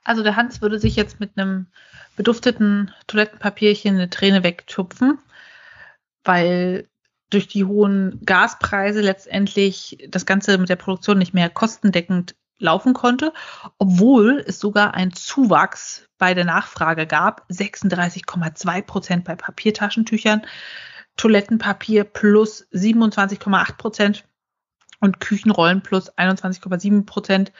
Also 0.03 0.23
der 0.23 0.35
Hans 0.35 0.61
würde 0.61 0.79
sich 0.79 0.95
jetzt 0.95 1.19
mit 1.19 1.37
einem 1.37 1.67
bedufteten 2.15 2.91
Toilettenpapierchen 3.07 3.95
eine 3.95 4.09
Träne 4.09 4.43
wegtupfen, 4.43 5.19
weil 6.23 6.87
durch 7.29 7.47
die 7.47 7.65
hohen 7.65 8.19
Gaspreise 8.25 9.01
letztendlich 9.01 9.97
das 10.09 10.25
Ganze 10.25 10.57
mit 10.57 10.69
der 10.69 10.75
Produktion 10.75 11.17
nicht 11.17 11.33
mehr 11.33 11.49
kostendeckend 11.49 12.35
laufen 12.61 12.93
konnte, 12.93 13.33
obwohl 13.77 14.43
es 14.45 14.59
sogar 14.59 14.93
einen 14.93 15.13
Zuwachs 15.13 16.07
bei 16.17 16.33
der 16.33 16.45
Nachfrage 16.45 17.07
gab, 17.07 17.45
36,2 17.49 18.81
Prozent 18.83 19.23
bei 19.25 19.35
Papiertaschentüchern, 19.35 20.43
Toilettenpapier 21.17 22.03
plus 22.03 22.67
27,8 22.71 23.77
Prozent 23.77 24.25
und 24.99 25.19
Küchenrollen 25.19 25.81
plus 25.81 26.15
21,7 26.17 27.05
Prozent 27.05 27.51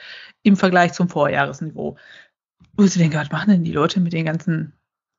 im 0.42 0.56
Vergleich 0.56 0.92
zum 0.92 1.08
Vorjahresniveau. 1.08 1.96
Wo 2.74 2.84
ich 2.84 2.94
denke, 2.94 3.18
was 3.18 3.30
machen 3.30 3.50
denn 3.50 3.64
die 3.64 3.72
Leute 3.72 4.00
mit 4.00 4.12
den 4.12 4.24
ganzen 4.24 4.72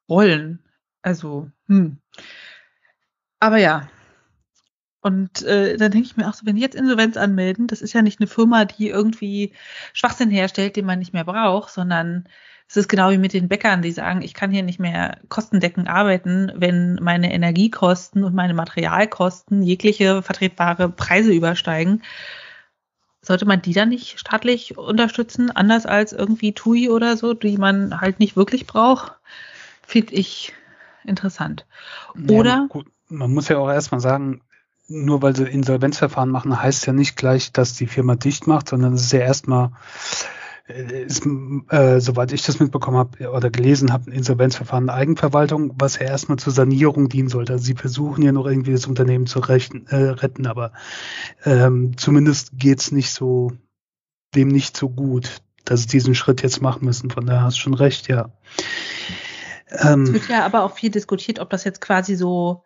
Rollen? 0.09 0.59
Also, 1.01 1.51
hm. 1.67 1.97
Aber 3.39 3.57
ja. 3.57 3.89
Und 5.03 5.43
äh, 5.43 5.77
dann 5.77 5.91
denke 5.91 6.07
ich 6.07 6.17
mir 6.17 6.27
auch 6.27 6.33
so, 6.33 6.45
wenn 6.45 6.55
die 6.55 6.61
jetzt 6.61 6.75
Insolvenz 6.75 7.17
anmelden, 7.17 7.67
das 7.67 7.81
ist 7.81 7.93
ja 7.93 8.01
nicht 8.01 8.19
eine 8.19 8.27
Firma, 8.27 8.65
die 8.65 8.89
irgendwie 8.89 9.51
Schwachsinn 9.91 10.31
herstellt, 10.31 10.75
den 10.75 10.85
man 10.85 10.99
nicht 10.99 11.13
mehr 11.13 11.25
braucht, 11.25 11.71
sondern 11.71 12.27
es 12.69 12.77
ist 12.77 12.87
genau 12.87 13.11
wie 13.11 13.17
mit 13.17 13.33
den 13.33 13.49
Bäckern, 13.49 13.81
die 13.81 13.91
sagen, 13.91 14.21
ich 14.21 14.33
kann 14.33 14.49
hier 14.49 14.63
nicht 14.63 14.79
mehr 14.79 15.19
kostendeckend 15.27 15.89
arbeiten, 15.89 16.51
wenn 16.55 16.95
meine 16.95 17.33
Energiekosten 17.33 18.23
und 18.23 18.33
meine 18.33 18.53
Materialkosten 18.53 19.61
jegliche 19.61 20.23
vertretbare 20.23 20.89
Preise 20.89 21.33
übersteigen 21.33 22.01
sollte 23.23 23.45
man 23.45 23.61
die 23.61 23.73
dann 23.73 23.89
nicht 23.89 24.19
staatlich 24.19 24.77
unterstützen, 24.77 25.49
anders 25.49 25.85
als 25.85 26.11
irgendwie 26.11 26.51
TUI 26.51 26.89
oder 26.89 27.17
so, 27.17 27.33
die 27.33 27.57
man 27.57 28.01
halt 28.01 28.19
nicht 28.19 28.35
wirklich 28.35 28.67
braucht? 28.67 29.13
Finde 29.87 30.13
ich 30.13 30.53
interessant. 31.05 31.65
Oder? 32.29 32.49
Ja, 32.49 32.65
gut, 32.67 32.87
man 33.07 33.33
muss 33.33 33.47
ja 33.47 33.57
auch 33.57 33.69
erstmal 33.69 34.01
sagen, 34.01 34.41
nur 34.87 35.21
weil 35.21 35.35
sie 35.35 35.43
Insolvenzverfahren 35.43 36.29
machen, 36.29 36.61
heißt 36.61 36.85
ja 36.85 36.93
nicht 36.93 37.15
gleich, 37.15 37.51
dass 37.51 37.73
die 37.73 37.87
Firma 37.87 38.15
dicht 38.15 38.47
macht, 38.47 38.69
sondern 38.69 38.93
es 38.93 39.03
ist 39.03 39.13
ja 39.13 39.19
erstmal 39.19 39.71
ist, 40.65 41.25
äh, 41.69 41.99
soweit 41.99 42.31
ich 42.31 42.43
das 42.43 42.59
mitbekommen 42.59 42.97
habe 42.97 43.29
oder 43.29 43.49
gelesen 43.49 43.91
habe, 43.91 44.09
ein 44.09 44.13
Insolvenzverfahren 44.13 44.89
Eigenverwaltung, 44.89 45.73
was 45.77 45.99
ja 45.99 46.05
erstmal 46.05 46.39
zur 46.39 46.53
Sanierung 46.53 47.09
dienen 47.09 47.27
sollte. 47.27 47.53
Also 47.53 47.65
sie 47.65 47.73
versuchen 47.73 48.23
ja 48.23 48.31
noch 48.31 48.45
irgendwie 48.45 48.71
das 48.71 48.85
Unternehmen 48.85 49.25
zu 49.25 49.39
rechten, 49.39 49.87
äh, 49.87 49.95
retten, 49.95 50.47
aber 50.47 50.71
ähm, 51.43 51.97
zumindest 51.97 52.51
geht's 52.53 52.91
nicht 52.91 53.11
so, 53.11 53.51
dem 54.35 54.47
nicht 54.47 54.77
so 54.77 54.89
gut, 54.89 55.41
dass 55.65 55.81
sie 55.81 55.87
diesen 55.87 56.15
Schritt 56.15 56.41
jetzt 56.43 56.61
machen 56.61 56.85
müssen. 56.85 57.09
Von 57.09 57.25
daher 57.25 57.43
hast 57.43 57.57
du 57.57 57.61
schon 57.61 57.73
recht, 57.73 58.07
ja. 58.07 58.29
Ähm, 59.69 60.03
es 60.03 60.13
wird 60.13 60.29
ja 60.29 60.45
aber 60.45 60.63
auch 60.63 60.75
viel 60.75 60.91
diskutiert, 60.91 61.39
ob 61.39 61.49
das 61.49 61.65
jetzt 61.65 61.81
quasi 61.81 62.15
so 62.15 62.63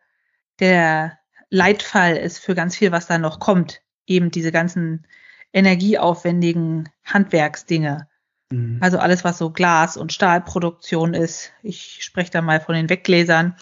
der 0.60 1.17
Leitfall 1.49 2.17
ist 2.17 2.39
für 2.39 2.55
ganz 2.55 2.75
viel, 2.75 2.91
was 2.91 3.07
da 3.07 3.17
noch 3.17 3.39
kommt. 3.39 3.81
Eben 4.05 4.31
diese 4.31 4.51
ganzen 4.51 5.05
energieaufwendigen 5.53 6.89
Handwerksdinge. 7.05 8.07
Mhm. 8.51 8.79
Also 8.81 8.99
alles, 8.99 9.23
was 9.23 9.38
so 9.38 9.49
Glas- 9.49 9.97
und 9.97 10.13
Stahlproduktion 10.13 11.13
ist. 11.13 11.51
Ich 11.63 12.03
spreche 12.03 12.31
da 12.31 12.41
mal 12.41 12.60
von 12.60 12.75
den 12.75 12.89
Weggläsern, 12.89 13.55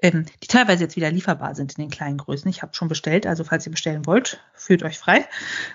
ähm, 0.00 0.26
die 0.42 0.46
teilweise 0.46 0.84
jetzt 0.84 0.96
wieder 0.96 1.10
lieferbar 1.10 1.54
sind 1.54 1.76
in 1.76 1.84
den 1.84 1.90
kleinen 1.90 2.18
Größen. 2.18 2.48
Ich 2.48 2.62
habe 2.62 2.74
schon 2.74 2.88
bestellt, 2.88 3.26
also 3.26 3.44
falls 3.44 3.66
ihr 3.66 3.72
bestellen 3.72 4.06
wollt, 4.06 4.40
fühlt 4.54 4.82
euch 4.82 4.98
frei. 4.98 5.26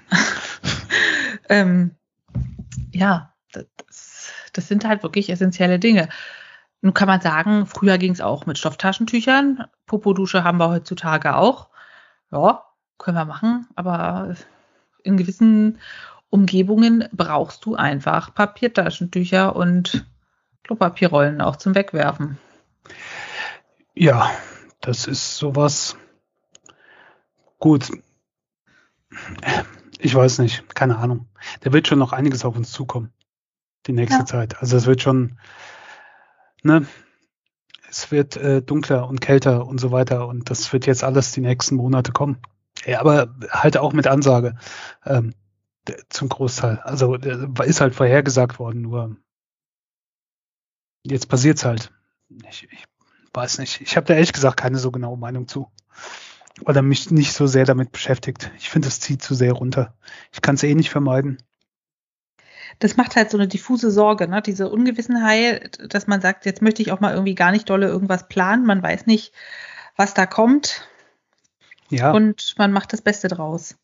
ähm, 1.50 1.96
ja, 2.92 3.34
das, 3.52 4.32
das 4.54 4.68
sind 4.68 4.86
halt 4.86 5.04
wirklich 5.04 5.30
essentielle 5.30 5.80
Dinge. 5.80 6.10
Nun 6.84 6.94
kann 6.94 7.08
man 7.08 7.22
sagen, 7.22 7.66
früher 7.66 7.98
ging 7.98 8.12
es 8.12 8.20
auch 8.20 8.46
mit 8.46 8.58
Stofftaschentüchern. 8.58 9.64
Popodusche 9.86 10.44
haben 10.44 10.58
wir 10.58 10.68
heutzutage 10.68 11.38
auch. 11.38 11.70
Ja, 12.30 12.66
können 12.98 13.16
wir 13.16 13.24
machen, 13.24 13.70
aber 13.78 14.36
in 15.02 15.16
gewissen 15.16 15.80
Umgebungen 16.30 17.08
brauchst 17.14 17.64
du 17.64 17.76
einfach 17.76 18.34
Papiertaschentücher 18.34 19.56
und 19.56 20.06
Klopapierrollen 20.64 21.40
auch 21.40 21.56
zum 21.56 21.74
Wegwerfen. 21.74 22.38
Ja, 23.94 24.30
das 24.82 25.08
ist 25.08 25.38
sowas. 25.38 25.96
Gut. 27.60 27.92
Ich 30.00 30.14
weiß 30.14 30.40
nicht, 30.40 30.76
keine 30.76 30.98
Ahnung. 30.98 31.30
Da 31.62 31.72
wird 31.72 31.88
schon 31.88 32.00
noch 32.00 32.12
einiges 32.12 32.44
auf 32.44 32.58
uns 32.58 32.72
zukommen. 32.72 33.14
Die 33.88 33.94
nächste 33.94 34.20
ja. 34.20 34.26
Zeit. 34.26 34.58
Also 34.60 34.76
es 34.76 34.86
wird 34.86 35.02
schon, 35.02 35.38
ne, 36.64 36.88
es 37.90 38.12
wird 38.12 38.38
äh, 38.38 38.62
dunkler 38.62 39.08
und 39.08 39.22
kälter 39.22 39.68
und 39.68 39.80
so 39.80 39.92
weiter 39.92 40.28
und 40.28 40.50
das 40.50 40.74
wird 40.74 40.86
jetzt 40.86 41.04
alles 41.04 41.32
die 41.32 41.42
nächsten 41.42 41.76
Monate 41.76 42.12
kommen. 42.12 42.40
Ja, 42.86 43.00
aber 43.00 43.36
halt 43.50 43.78
auch 43.78 43.94
mit 43.94 44.08
Ansage 44.08 44.56
ähm, 45.06 45.34
zum 46.10 46.30
Großteil. 46.30 46.80
Also 46.80 47.16
ist 47.16 47.82
halt 47.82 47.94
vorhergesagt 47.94 48.58
worden, 48.60 48.82
nur 48.82 49.16
jetzt 51.04 51.28
passiert's 51.30 51.66
halt. 51.66 51.92
Ich, 52.50 52.68
ich 52.72 52.86
weiß 53.34 53.60
nicht. 53.60 53.82
Ich 53.82 53.96
habe 53.96 54.08
da 54.08 54.14
ehrlich 54.16 54.34
gesagt 54.34 54.58
keine 54.58 54.80
so 54.80 54.92
genaue 54.92 55.18
Meinung 55.18 55.48
zu. 55.48 55.70
Oder 56.62 56.82
mich 56.82 57.12
nicht 57.12 57.34
so 57.34 57.48
sehr 57.48 57.66
damit 57.66 57.92
beschäftigt. 57.92 58.52
Ich 58.58 58.70
finde, 58.70 58.88
es 58.88 59.00
zieht 59.00 59.22
zu 59.22 59.34
sehr 59.34 59.54
runter. 59.54 59.96
Ich 60.32 60.42
kann 60.42 60.56
es 60.56 60.64
eh 60.64 60.76
nicht 60.76 60.92
vermeiden. 60.92 61.38
Das 62.80 62.98
macht 62.98 63.16
halt 63.16 63.30
so 63.30 63.38
eine 63.38 63.48
diffuse 63.48 63.92
Sorge, 63.92 64.28
ne? 64.28 64.42
Diese 64.42 64.70
Ungewissenheit, 64.70 65.80
dass 65.94 66.08
man 66.08 66.22
sagt, 66.22 66.46
jetzt 66.46 66.62
möchte 66.62 66.82
ich 66.82 66.92
auch 66.92 67.00
mal 67.00 67.14
irgendwie 67.14 67.36
gar 67.36 67.52
nicht 67.52 67.70
dolle 67.70 67.88
irgendwas 67.88 68.28
planen. 68.28 68.66
Man 68.66 68.82
weiß 68.84 69.06
nicht, 69.06 69.34
was 69.96 70.14
da 70.14 70.26
kommt. 70.26 70.88
Ja. 71.90 72.12
Und 72.12 72.56
man 72.58 72.72
macht 72.72 72.94
das 72.94 73.02
Beste 73.02 73.28
draus. 73.28 73.78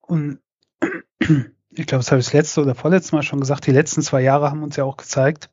Und 0.00 0.38
ich 1.20 1.86
glaube, 1.86 2.04
das 2.04 2.10
habe 2.10 2.20
ich 2.20 2.26
das 2.26 2.32
letzte 2.32 2.62
oder 2.62 2.74
vorletzte 2.74 3.16
Mal 3.16 3.22
schon 3.22 3.40
gesagt, 3.40 3.66
die 3.66 3.72
letzten 3.72 4.02
zwei 4.02 4.20
Jahre 4.20 4.50
haben 4.50 4.62
uns 4.62 4.76
ja 4.76 4.84
auch 4.84 4.96
gezeigt, 4.96 5.50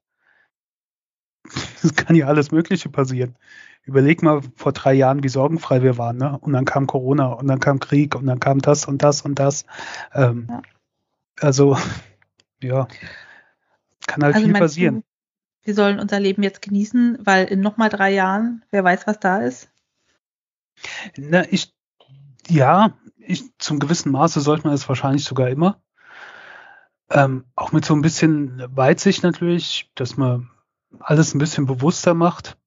es 1.84 1.96
kann 1.96 2.16
ja 2.16 2.28
alles 2.28 2.52
Mögliche 2.52 2.90
passieren. 2.90 3.36
Überleg 3.84 4.22
mal 4.22 4.42
vor 4.56 4.74
drei 4.74 4.94
Jahren, 4.94 5.24
wie 5.24 5.30
sorgenfrei 5.30 5.82
wir 5.82 5.98
waren, 5.98 6.18
ne? 6.18 6.38
Und 6.40 6.54
dann 6.54 6.66
kam 6.66 6.86
Corona 6.86 7.28
und 7.34 7.48
dann 7.48 7.60
kam 7.60 7.80
Krieg 7.80 8.14
und 8.16 8.28
dann 8.28 8.40
kam 8.40 8.60
das 8.60 8.86
und 8.86 9.02
das 9.02 9.24
und 9.24 9.40
das. 9.40 9.66
Ähm, 10.14 10.46
ja. 10.48 10.62
Also, 11.40 11.76
ja, 12.64 12.88
kann 14.08 14.24
halt 14.24 14.36
also 14.36 14.48
viel 14.48 14.54
passieren. 14.54 14.96
Du, 14.96 15.04
wir 15.64 15.76
sollen 15.76 16.00
unser 16.00 16.20
Leben 16.20 16.44
jetzt 16.44 16.62
genießen, 16.62 17.20
weil 17.22 17.46
in 17.46 17.62
nochmal 17.62 17.90
drei 17.90 18.12
Jahren, 18.14 18.64
wer 18.72 18.84
weiß, 18.84 19.08
was 19.08 19.20
da 19.20 19.40
ist? 19.40 19.70
Na, 21.18 21.46
ich, 21.52 21.74
ja, 22.48 22.98
ich, 23.18 23.44
zum 23.60 23.80
gewissen 23.80 24.12
Maße 24.12 24.42
sollte 24.42 24.66
man 24.66 24.74
es 24.74 24.90
wahrscheinlich 24.90 25.24
sogar 25.24 25.50
immer. 25.50 25.82
ähm, 27.12 27.46
auch 27.56 27.72
mit 27.72 27.86
so 27.86 27.94
ein 27.94 28.02
bisschen 28.02 28.64
Weitsicht 28.76 29.24
natürlich, 29.24 29.92
dass 29.96 30.18
man 30.18 30.50
alles 31.00 31.34
ein 31.34 31.40
bisschen 31.40 31.66
bewusster 31.66 32.14
macht, 32.14 32.58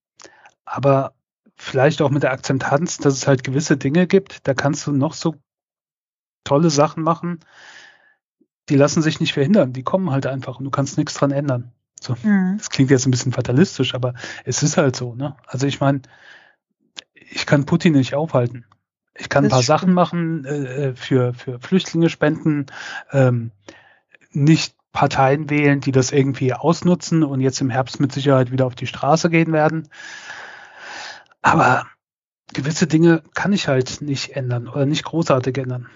aber 0.65 1.15
vielleicht 1.57 2.03
auch 2.03 2.11
mit 2.11 2.23
der 2.23 2.33
Akzeptanz, 2.33 2.99
dass 2.99 3.15
es 3.15 3.27
halt 3.27 3.45
gewisse 3.45 3.77
Dinge 3.77 4.07
gibt, 4.07 4.47
da 4.47 4.55
kannst 4.55 4.87
du 4.87 4.93
noch 4.93 5.15
so 5.15 5.35
tolle 6.45 6.71
Sachen 6.71 7.03
machen, 7.03 7.41
die 8.69 8.77
lassen 8.77 9.03
sich 9.03 9.21
nicht 9.21 9.33
verhindern, 9.33 9.73
die 9.73 9.83
kommen 9.83 10.11
halt 10.11 10.27
einfach 10.27 10.59
und 10.59 10.65
du 10.65 10.71
kannst 10.71 10.99
nichts 10.99 11.15
dran 11.15 11.31
ändern. 11.31 11.73
So, 12.01 12.17
mhm. 12.23 12.57
Das 12.59 12.71
klingt 12.71 12.91
jetzt 12.91 13.07
ein 13.07 13.11
bisschen 13.11 13.33
fatalistisch, 13.33 13.95
aber 13.95 14.15
es 14.45 14.63
ist 14.63 14.77
halt 14.77 14.97
so, 14.97 15.15
ne? 15.15 15.37
Also 15.47 15.67
ich 15.67 15.81
meine, 15.81 16.03
ich 17.15 17.47
kann 17.47 17.67
Putin 17.67 17.95
nicht 17.95 18.15
aufhalten. 18.15 18.67
Ich 19.17 19.29
kann 19.29 19.45
das 19.45 19.51
ein 19.51 19.55
paar 19.55 19.63
stimmt. 19.63 19.81
Sachen 19.81 19.95
machen, 19.95 20.45
äh, 20.45 20.95
für, 20.95 21.35
für 21.35 21.61
Flüchtlinge 21.61 22.11
spenden, 22.11 22.67
ähm, 23.13 23.53
nicht 24.33 24.75
Parteien 24.93 25.51
wählen, 25.51 25.81
die 25.81 25.93
das 25.93 26.13
irgendwie 26.13 26.53
ausnutzen 26.53 27.23
und 27.23 27.41
jetzt 27.41 27.61
im 27.61 27.71
Herbst 27.71 28.01
mit 28.01 28.13
Sicherheit 28.13 28.51
wieder 28.53 28.67
auf 28.67 28.75
die 28.75 28.87
Straße 28.87 29.31
gehen 29.31 29.53
werden. 29.53 29.89
Aber 31.43 31.87
gewisse 32.53 32.87
Dinge 32.87 33.23
kann 33.35 33.53
ich 33.53 33.69
halt 33.69 34.03
nicht 34.03 34.37
ändern 34.37 34.69
oder 34.69 34.87
nicht 34.87 35.05
großartig 35.05 35.57
ändern. 35.59 35.89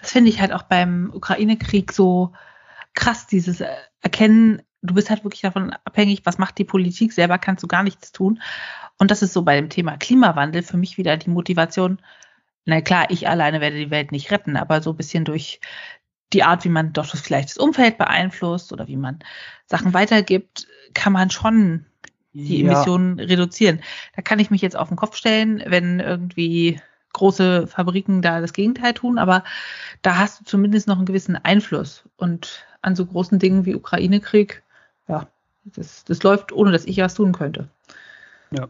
Das 0.00 0.12
finde 0.12 0.30
ich 0.30 0.40
halt 0.40 0.52
auch 0.52 0.62
beim 0.62 1.10
Ukraine-Krieg 1.14 1.92
so 1.92 2.32
krass, 2.94 3.26
dieses 3.26 3.62
Erkennen, 4.02 4.62
du 4.82 4.94
bist 4.94 5.10
halt 5.10 5.24
wirklich 5.24 5.42
davon 5.42 5.72
abhängig, 5.84 6.22
was 6.24 6.38
macht 6.38 6.58
die 6.58 6.64
Politik, 6.64 7.12
selber 7.12 7.38
kannst 7.38 7.62
du 7.62 7.68
gar 7.68 7.82
nichts 7.82 8.12
tun. 8.12 8.40
Und 8.98 9.10
das 9.10 9.22
ist 9.22 9.32
so 9.32 9.42
bei 9.42 9.56
dem 9.56 9.68
Thema 9.68 9.96
Klimawandel 9.96 10.62
für 10.62 10.76
mich 10.76 10.98
wieder 10.98 11.16
die 11.16 11.30
Motivation. 11.30 12.00
Na 12.64 12.80
klar, 12.80 13.10
ich 13.10 13.28
alleine 13.28 13.60
werde 13.60 13.78
die 13.78 13.90
Welt 13.90 14.12
nicht 14.12 14.30
retten, 14.30 14.56
aber 14.56 14.82
so 14.82 14.90
ein 14.90 14.96
bisschen 14.96 15.24
durch 15.24 15.60
die 16.32 16.42
Art, 16.42 16.64
wie 16.64 16.68
man 16.68 16.92
doch 16.92 17.16
vielleicht 17.16 17.50
das 17.50 17.56
Umfeld 17.56 17.98
beeinflusst 17.98 18.72
oder 18.72 18.86
wie 18.88 18.96
man 18.96 19.18
Sachen 19.66 19.94
weitergibt, 19.94 20.68
kann 20.94 21.12
man 21.12 21.30
schon 21.30 21.86
die 22.32 22.62
ja. 22.62 22.66
Emissionen 22.70 23.18
reduzieren. 23.18 23.80
Da 24.14 24.22
kann 24.22 24.38
ich 24.38 24.50
mich 24.50 24.62
jetzt 24.62 24.76
auf 24.76 24.88
den 24.88 24.96
Kopf 24.96 25.16
stellen, 25.16 25.62
wenn 25.66 25.98
irgendwie 25.98 26.80
große 27.12 27.66
Fabriken 27.66 28.22
da 28.22 28.40
das 28.40 28.52
Gegenteil 28.52 28.94
tun, 28.94 29.18
aber 29.18 29.44
da 30.02 30.16
hast 30.16 30.40
du 30.40 30.44
zumindest 30.44 30.86
noch 30.86 30.96
einen 30.96 31.06
gewissen 31.06 31.36
Einfluss. 31.36 32.04
Und 32.16 32.66
an 32.82 32.96
so 32.96 33.04
großen 33.06 33.38
Dingen 33.38 33.66
wie 33.66 33.74
Ukraine-Krieg, 33.74 34.62
ja, 35.08 35.26
das, 35.64 36.04
das 36.04 36.22
läuft, 36.22 36.52
ohne 36.52 36.72
dass 36.72 36.86
ich 36.86 36.98
was 36.98 37.14
tun 37.14 37.32
könnte. 37.32 37.68
Ja. 38.50 38.68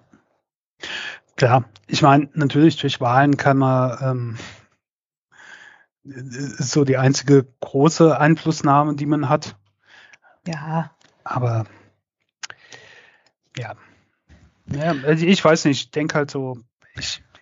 Klar, 1.37 1.65
ich 1.87 2.03
meine, 2.03 2.29
natürlich 2.35 2.77
durch 2.77 3.01
Wahlen 3.01 3.37
kann 3.37 3.59
man 3.59 3.99
ähm, 4.03 4.39
ist 6.05 6.71
so 6.73 6.85
die 6.85 6.97
einzige 6.97 7.47
große 7.61 8.19
Einflussnahme, 8.19 8.97
die 8.97 9.07
man 9.07 9.29
hat. 9.29 9.57
Ja. 10.47 10.91
Aber 11.25 11.67
ja. 13.57 13.75
ja 14.73 14.95
also 15.05 15.27
ich 15.27 15.45
weiß 15.45 15.67
nicht, 15.67 15.85
ich 15.85 15.91
denke 15.91 16.15
halt 16.17 16.31
so, 16.31 16.59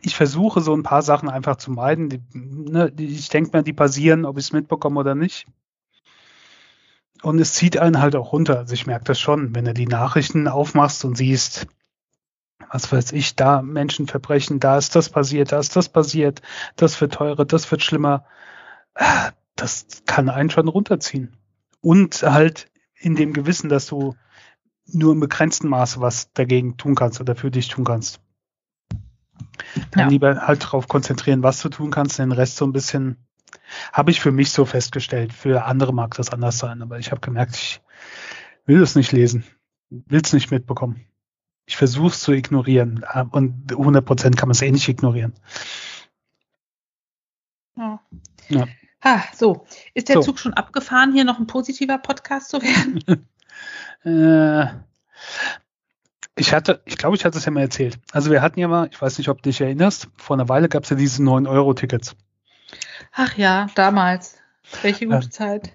ich, 0.00 0.16
versuche 0.16 0.60
so 0.60 0.74
ein 0.74 0.82
paar 0.82 1.02
Sachen 1.02 1.28
einfach 1.28 1.56
zu 1.56 1.70
meiden. 1.70 2.08
Die, 2.08 2.22
ne, 2.32 2.92
ich 2.98 3.28
denke 3.28 3.56
mir, 3.56 3.62
die 3.62 3.72
passieren, 3.72 4.24
ob 4.24 4.38
ich 4.38 4.44
es 4.46 4.52
mitbekomme 4.52 5.00
oder 5.00 5.14
nicht. 5.14 5.46
Und 7.22 7.38
es 7.40 7.54
zieht 7.54 7.78
einen 7.78 8.00
halt 8.00 8.14
auch 8.14 8.32
runter. 8.32 8.58
Also 8.58 8.74
ich 8.74 8.86
merke 8.86 9.04
das 9.04 9.18
schon, 9.18 9.54
wenn 9.54 9.64
du 9.64 9.74
die 9.74 9.86
Nachrichten 9.86 10.46
aufmachst 10.46 11.04
und 11.04 11.16
siehst, 11.16 11.66
was 12.70 12.92
weiß 12.92 13.12
ich, 13.12 13.34
da 13.34 13.62
Menschenverbrechen, 13.62 14.60
da 14.60 14.78
ist 14.78 14.94
das 14.94 15.10
passiert, 15.10 15.52
da 15.52 15.58
ist 15.58 15.74
das 15.74 15.88
passiert, 15.88 16.42
das 16.76 17.00
wird 17.00 17.14
teurer, 17.14 17.44
das 17.44 17.70
wird 17.70 17.82
schlimmer. 17.82 18.24
Das 19.56 19.86
kann 20.06 20.28
einen 20.28 20.50
schon 20.50 20.68
runterziehen. 20.68 21.36
Und 21.80 22.22
halt 22.22 22.70
in 22.94 23.16
dem 23.16 23.32
Gewissen, 23.32 23.68
dass 23.68 23.86
du 23.86 24.14
nur 24.86 25.12
im 25.12 25.20
begrenzten 25.20 25.68
Maße 25.68 26.00
was 26.00 26.32
dagegen 26.32 26.76
tun 26.76 26.94
kannst 26.94 27.20
oder 27.20 27.34
für 27.34 27.50
dich 27.50 27.68
tun 27.68 27.84
kannst. 27.84 28.20
Dann 29.90 30.04
ja. 30.04 30.08
lieber 30.08 30.46
halt 30.46 30.64
darauf 30.64 30.88
konzentrieren, 30.88 31.42
was 31.42 31.60
du 31.60 31.68
tun 31.68 31.90
kannst, 31.90 32.18
den 32.18 32.32
Rest 32.32 32.56
so 32.56 32.66
ein 32.66 32.72
bisschen 32.72 33.16
habe 33.92 34.10
ich 34.10 34.20
für 34.20 34.32
mich 34.32 34.50
so 34.50 34.64
festgestellt. 34.64 35.32
Für 35.32 35.64
andere 35.64 35.92
mag 35.92 36.14
das 36.14 36.30
anders 36.30 36.58
sein, 36.58 36.82
aber 36.82 36.98
ich 36.98 37.10
habe 37.10 37.20
gemerkt, 37.20 37.56
ich 37.56 37.80
will 38.66 38.82
es 38.82 38.94
nicht 38.94 39.12
lesen, 39.12 39.44
will 39.90 40.20
es 40.22 40.32
nicht 40.32 40.50
mitbekommen. 40.50 41.04
Ich 41.66 41.76
versuche 41.76 42.08
es 42.08 42.20
zu 42.20 42.32
ignorieren 42.32 43.04
äh, 43.12 43.24
und 43.30 43.70
100 43.70 44.04
Prozent 44.04 44.36
kann 44.36 44.48
man 44.48 44.54
es 44.54 44.62
eh 44.62 44.70
nicht 44.70 44.88
ignorieren. 44.88 45.34
Ja. 47.76 48.00
ja. 48.48 48.66
Ha, 49.04 49.22
so, 49.34 49.66
ist 49.94 50.08
der 50.08 50.16
so. 50.16 50.22
Zug 50.22 50.38
schon 50.40 50.54
abgefahren, 50.54 51.12
hier 51.12 51.24
noch 51.24 51.38
ein 51.38 51.46
positiver 51.46 51.98
Podcast 51.98 52.50
zu 52.50 52.60
werden? 52.60 53.28
äh, 54.04 54.66
ich 56.38 56.52
hatte, 56.52 56.80
ich 56.84 56.96
glaube, 56.96 57.16
ich 57.16 57.24
hatte 57.24 57.38
es 57.38 57.44
ja 57.44 57.50
mal 57.50 57.60
erzählt. 57.60 57.98
Also 58.12 58.30
wir 58.30 58.42
hatten 58.42 58.60
ja 58.60 58.68
mal, 58.68 58.88
ich 58.90 59.00
weiß 59.00 59.18
nicht, 59.18 59.28
ob 59.28 59.42
du 59.42 59.50
dich 59.50 59.60
erinnerst, 59.60 60.08
vor 60.16 60.36
einer 60.36 60.48
Weile 60.48 60.68
gab 60.68 60.84
es 60.84 60.90
ja 60.90 60.96
diese 60.96 61.22
9-Euro-Tickets. 61.22 62.16
Ach 63.12 63.36
ja, 63.36 63.66
damals. 63.74 64.36
Welche 64.82 65.06
gute 65.06 65.24
ja. 65.24 65.30
Zeit. 65.30 65.72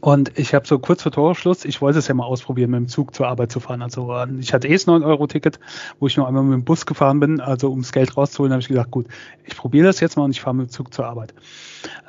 Und 0.00 0.38
ich 0.38 0.54
habe 0.54 0.66
so 0.66 0.78
kurz 0.78 1.02
vor 1.02 1.12
Torschluss, 1.12 1.64
ich 1.64 1.82
wollte 1.82 1.98
es 1.98 2.08
ja 2.08 2.14
mal 2.14 2.24
ausprobieren, 2.24 2.70
mit 2.70 2.78
dem 2.78 2.88
Zug 2.88 3.14
zur 3.14 3.26
Arbeit 3.26 3.52
zu 3.52 3.60
fahren. 3.60 3.82
Also 3.82 4.14
ich 4.38 4.54
hatte 4.54 4.68
eh 4.68 4.72
das 4.72 4.86
9-Euro-Ticket, 4.86 5.60
wo 5.98 6.06
ich 6.06 6.16
nur 6.16 6.26
einmal 6.26 6.42
mit 6.42 6.54
dem 6.54 6.64
Bus 6.64 6.86
gefahren 6.86 7.20
bin. 7.20 7.40
Also 7.40 7.70
um 7.70 7.82
das 7.82 7.92
Geld 7.92 8.16
rauszuholen, 8.16 8.52
habe 8.52 8.62
ich 8.62 8.68
gesagt, 8.68 8.90
gut, 8.90 9.08
ich 9.44 9.56
probiere 9.56 9.86
das 9.86 10.00
jetzt 10.00 10.16
mal 10.16 10.24
und 10.24 10.30
ich 10.30 10.40
fahre 10.40 10.56
mit 10.56 10.68
dem 10.68 10.72
Zug 10.72 10.94
zur 10.94 11.06
Arbeit. 11.06 11.34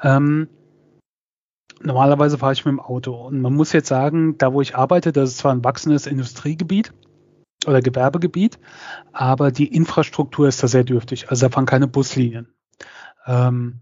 Ähm, 0.03 0.47
normalerweise 1.81 2.37
fahre 2.37 2.53
ich 2.53 2.63
mit 2.63 2.71
dem 2.71 2.79
Auto. 2.79 3.13
Und 3.13 3.41
man 3.41 3.53
muss 3.53 3.73
jetzt 3.73 3.87
sagen, 3.87 4.37
da 4.37 4.53
wo 4.53 4.61
ich 4.61 4.75
arbeite, 4.75 5.11
das 5.11 5.31
ist 5.31 5.37
zwar 5.39 5.51
ein 5.51 5.63
wachsendes 5.63 6.07
Industriegebiet 6.07 6.93
oder 7.65 7.81
Gewerbegebiet, 7.81 8.59
aber 9.11 9.51
die 9.51 9.67
Infrastruktur 9.73 10.47
ist 10.47 10.63
da 10.63 10.67
sehr 10.67 10.83
dürftig. 10.83 11.29
Also 11.29 11.45
da 11.45 11.51
fahren 11.51 11.65
keine 11.65 11.87
Buslinien. 11.87 12.53
Ähm, 13.25 13.81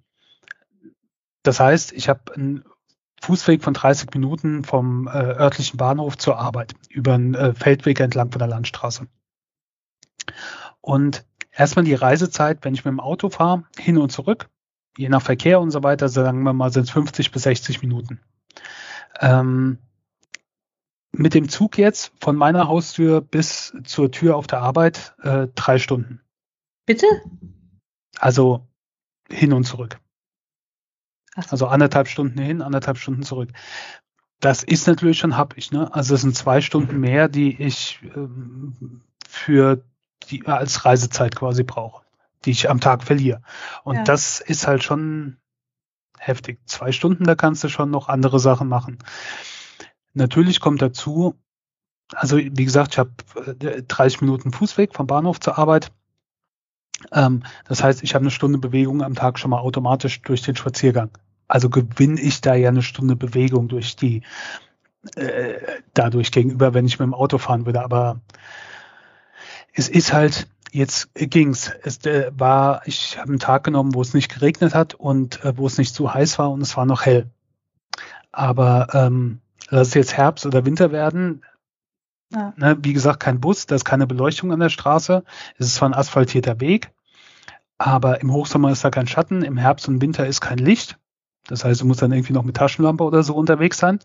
das 1.44 1.60
heißt, 1.60 1.94
ich 1.94 2.10
habe 2.10 2.34
einen 2.36 2.65
Fußweg 3.22 3.63
von 3.63 3.74
30 3.74 4.13
Minuten 4.13 4.63
vom 4.63 5.08
äh, 5.08 5.12
örtlichen 5.12 5.78
Bahnhof 5.78 6.18
zur 6.18 6.38
Arbeit 6.38 6.74
über 6.89 7.13
einen 7.13 7.36
äh, 7.36 7.54
Feldweg 7.54 8.00
entlang 8.00 8.32
von 8.32 8.39
der 8.39 8.48
Landstraße. 8.48 9.08
Und 10.82 11.26
erstmal 11.52 11.86
die 11.86 11.94
Reisezeit, 11.94 12.60
wenn 12.63 12.74
ich 12.74 12.86
mit 12.86 12.92
dem 12.92 13.00
Auto 13.00 13.30
fahre, 13.30 13.63
hin 13.78 13.98
und 13.98 14.12
zurück, 14.12 14.50
je 14.98 15.10
nach 15.10 15.22
Verkehr 15.22 15.60
und 15.60 15.72
so 15.72 15.84
weiter, 15.84 16.10
sagen 16.10 16.44
wir 16.44 16.54
mal, 16.54 16.72
sind 16.72 16.84
es 16.84 16.92
50 16.92 17.32
bis 17.32 17.44
60 17.44 17.82
Minuten. 17.82 18.22
Ähm, 19.20 19.80
mit 21.12 21.34
dem 21.34 21.50
Zug 21.50 21.78
jetzt 21.78 22.12
von 22.19 22.36
meiner 22.36 22.67
Haustür 22.67 23.22
bis 23.22 23.74
zur 23.84 24.12
Tür 24.12 24.36
auf 24.36 24.48
der 24.48 24.62
Arbeit 24.62 25.15
äh, 25.22 25.48
drei 25.56 25.80
Stunden. 25.80 26.22
Bitte? 26.86 27.08
Also 28.17 28.67
hin 29.30 29.54
und 29.54 29.63
zurück. 29.63 30.00
Also 31.36 31.67
anderthalb 31.67 32.08
Stunden 32.08 32.39
hin, 32.39 32.62
anderthalb 32.62 32.98
Stunden 32.98 33.24
zurück. 33.24 33.50
Das 34.39 34.63
ist 34.63 34.88
natürlich 34.88 35.19
schon 35.19 35.38
happig, 35.38 35.72
ne? 35.72 35.93
Also 35.93 36.15
es 36.15 36.22
sind 36.22 36.36
zwei 36.36 36.62
Stunden 36.62 37.00
mehr, 37.00 37.28
die 37.28 37.62
ich 37.62 38.00
ähm, 38.15 39.02
für 39.28 39.84
die 40.30 40.45
als 40.45 40.86
Reisezeit 40.86 41.36
quasi 41.36 41.63
brauche, 41.63 42.04
die 42.45 42.52
ich 42.52 42.69
am 42.69 42.80
Tag 42.80 43.04
verliere. 43.04 43.41
Und 43.84 43.95
ja. 43.95 44.04
das 44.04 44.39
ist 44.39 44.67
halt 44.67 44.84
schon 44.84 45.38
heftig. 46.17 46.60
Zwei 46.65 46.91
Stunden, 46.91 47.24
da 47.24 47.36
kannst 47.36 47.63
du 47.63 47.69
schon 47.69 47.91
noch 47.91 48.10
andere 48.10 48.39
Sachen 48.39 48.67
machen. 48.67 49.00
Natürlich 50.19 50.60
kommt 50.60 50.82
dazu, 50.82 51.36
also 52.13 52.38
wie 52.38 52.65
gesagt, 52.65 52.93
ich 52.93 52.99
habe 52.99 53.12
30 53.88 54.21
Minuten 54.21 54.51
Fußweg 54.51 54.93
vom 54.93 55.08
Bahnhof 55.08 55.39
zur 55.39 55.58
Arbeit. 55.58 55.91
Ähm, 57.13 57.43
das 57.65 57.82
heißt, 57.82 58.03
ich 58.03 58.13
habe 58.13 58.23
eine 58.23 58.32
Stunde 58.32 58.58
Bewegung 58.58 59.01
am 59.01 59.15
Tag 59.15 59.39
schon 59.39 59.51
mal 59.51 59.60
automatisch 59.60 60.21
durch 60.21 60.41
den 60.41 60.58
Spaziergang. 60.58 61.10
Also 61.47 61.69
gewinne 61.69 62.19
ich 62.19 62.41
da 62.41 62.53
ja 62.53 62.67
eine 62.67 62.82
Stunde 62.82 63.15
Bewegung 63.15 63.69
durch 63.69 63.95
die, 63.95 64.23
äh, 65.15 65.53
dadurch 65.93 66.32
gegenüber, 66.32 66.73
wenn 66.73 66.86
ich 66.86 66.99
mit 66.99 67.05
dem 67.05 67.13
Auto 67.13 67.38
fahren 67.38 67.65
würde. 67.65 67.82
Aber 67.82 68.19
es 69.73 69.88
ist 69.88 70.12
halt, 70.12 70.49
jetzt 70.73 71.12
ging's. 71.13 71.71
Es 71.84 72.05
äh, 72.05 72.29
war, 72.36 72.82
ich 72.86 73.17
habe 73.17 73.29
einen 73.29 73.39
Tag 73.39 73.63
genommen, 73.63 73.95
wo 73.95 74.01
es 74.01 74.13
nicht 74.13 74.34
geregnet 74.34 74.75
hat 74.75 74.95
und 74.95 75.45
äh, 75.45 75.58
wo 75.58 75.65
es 75.65 75.77
nicht 75.77 75.95
zu 75.95 76.13
heiß 76.13 76.39
war 76.39 76.51
und 76.51 76.62
es 76.62 76.75
war 76.75 76.86
noch 76.86 77.05
hell. 77.05 77.29
Aber 78.34 78.89
ähm, 78.93 79.39
lass 79.69 79.89
es 79.89 79.93
jetzt 79.93 80.17
Herbst 80.17 80.45
oder 80.45 80.65
Winter 80.65 80.91
werden, 80.91 81.41
ja. 82.32 82.53
Ne, 82.58 82.77
wie 82.82 82.93
gesagt, 82.93 83.21
kein 83.21 83.39
Bus, 83.39 83.65
da 83.65 83.75
ist 83.75 83.86
keine 83.86 84.05
Beleuchtung 84.05 84.51
an 84.51 84.60
der 84.60 84.69
Straße. 84.69 85.23
Es 85.58 85.67
ist 85.67 85.75
zwar 85.75 85.89
ein 85.89 85.95
asphaltierter 85.95 86.60
Weg, 86.60 86.91
aber 87.77 88.21
im 88.21 88.32
Hochsommer 88.32 88.71
ist 88.71 88.84
da 88.84 88.91
kein 88.91 89.08
Schatten, 89.08 89.41
im 89.41 89.58
Herbst 89.58 89.88
und 89.88 90.01
Winter 90.01 90.27
ist 90.27 90.41
kein 90.41 90.60
Licht. 90.60 90.99
Das 91.47 91.65
heißt, 91.65 91.82
du 91.82 91.86
musst 91.86 92.01
dann 92.01 92.12
irgendwie 92.12 92.34
noch 92.34 92.43
mit 92.43 92.58
Taschenlampe 92.58 93.03
oder 93.03 93.23
so 93.23 93.34
unterwegs 93.34 93.79
sein. 93.79 93.99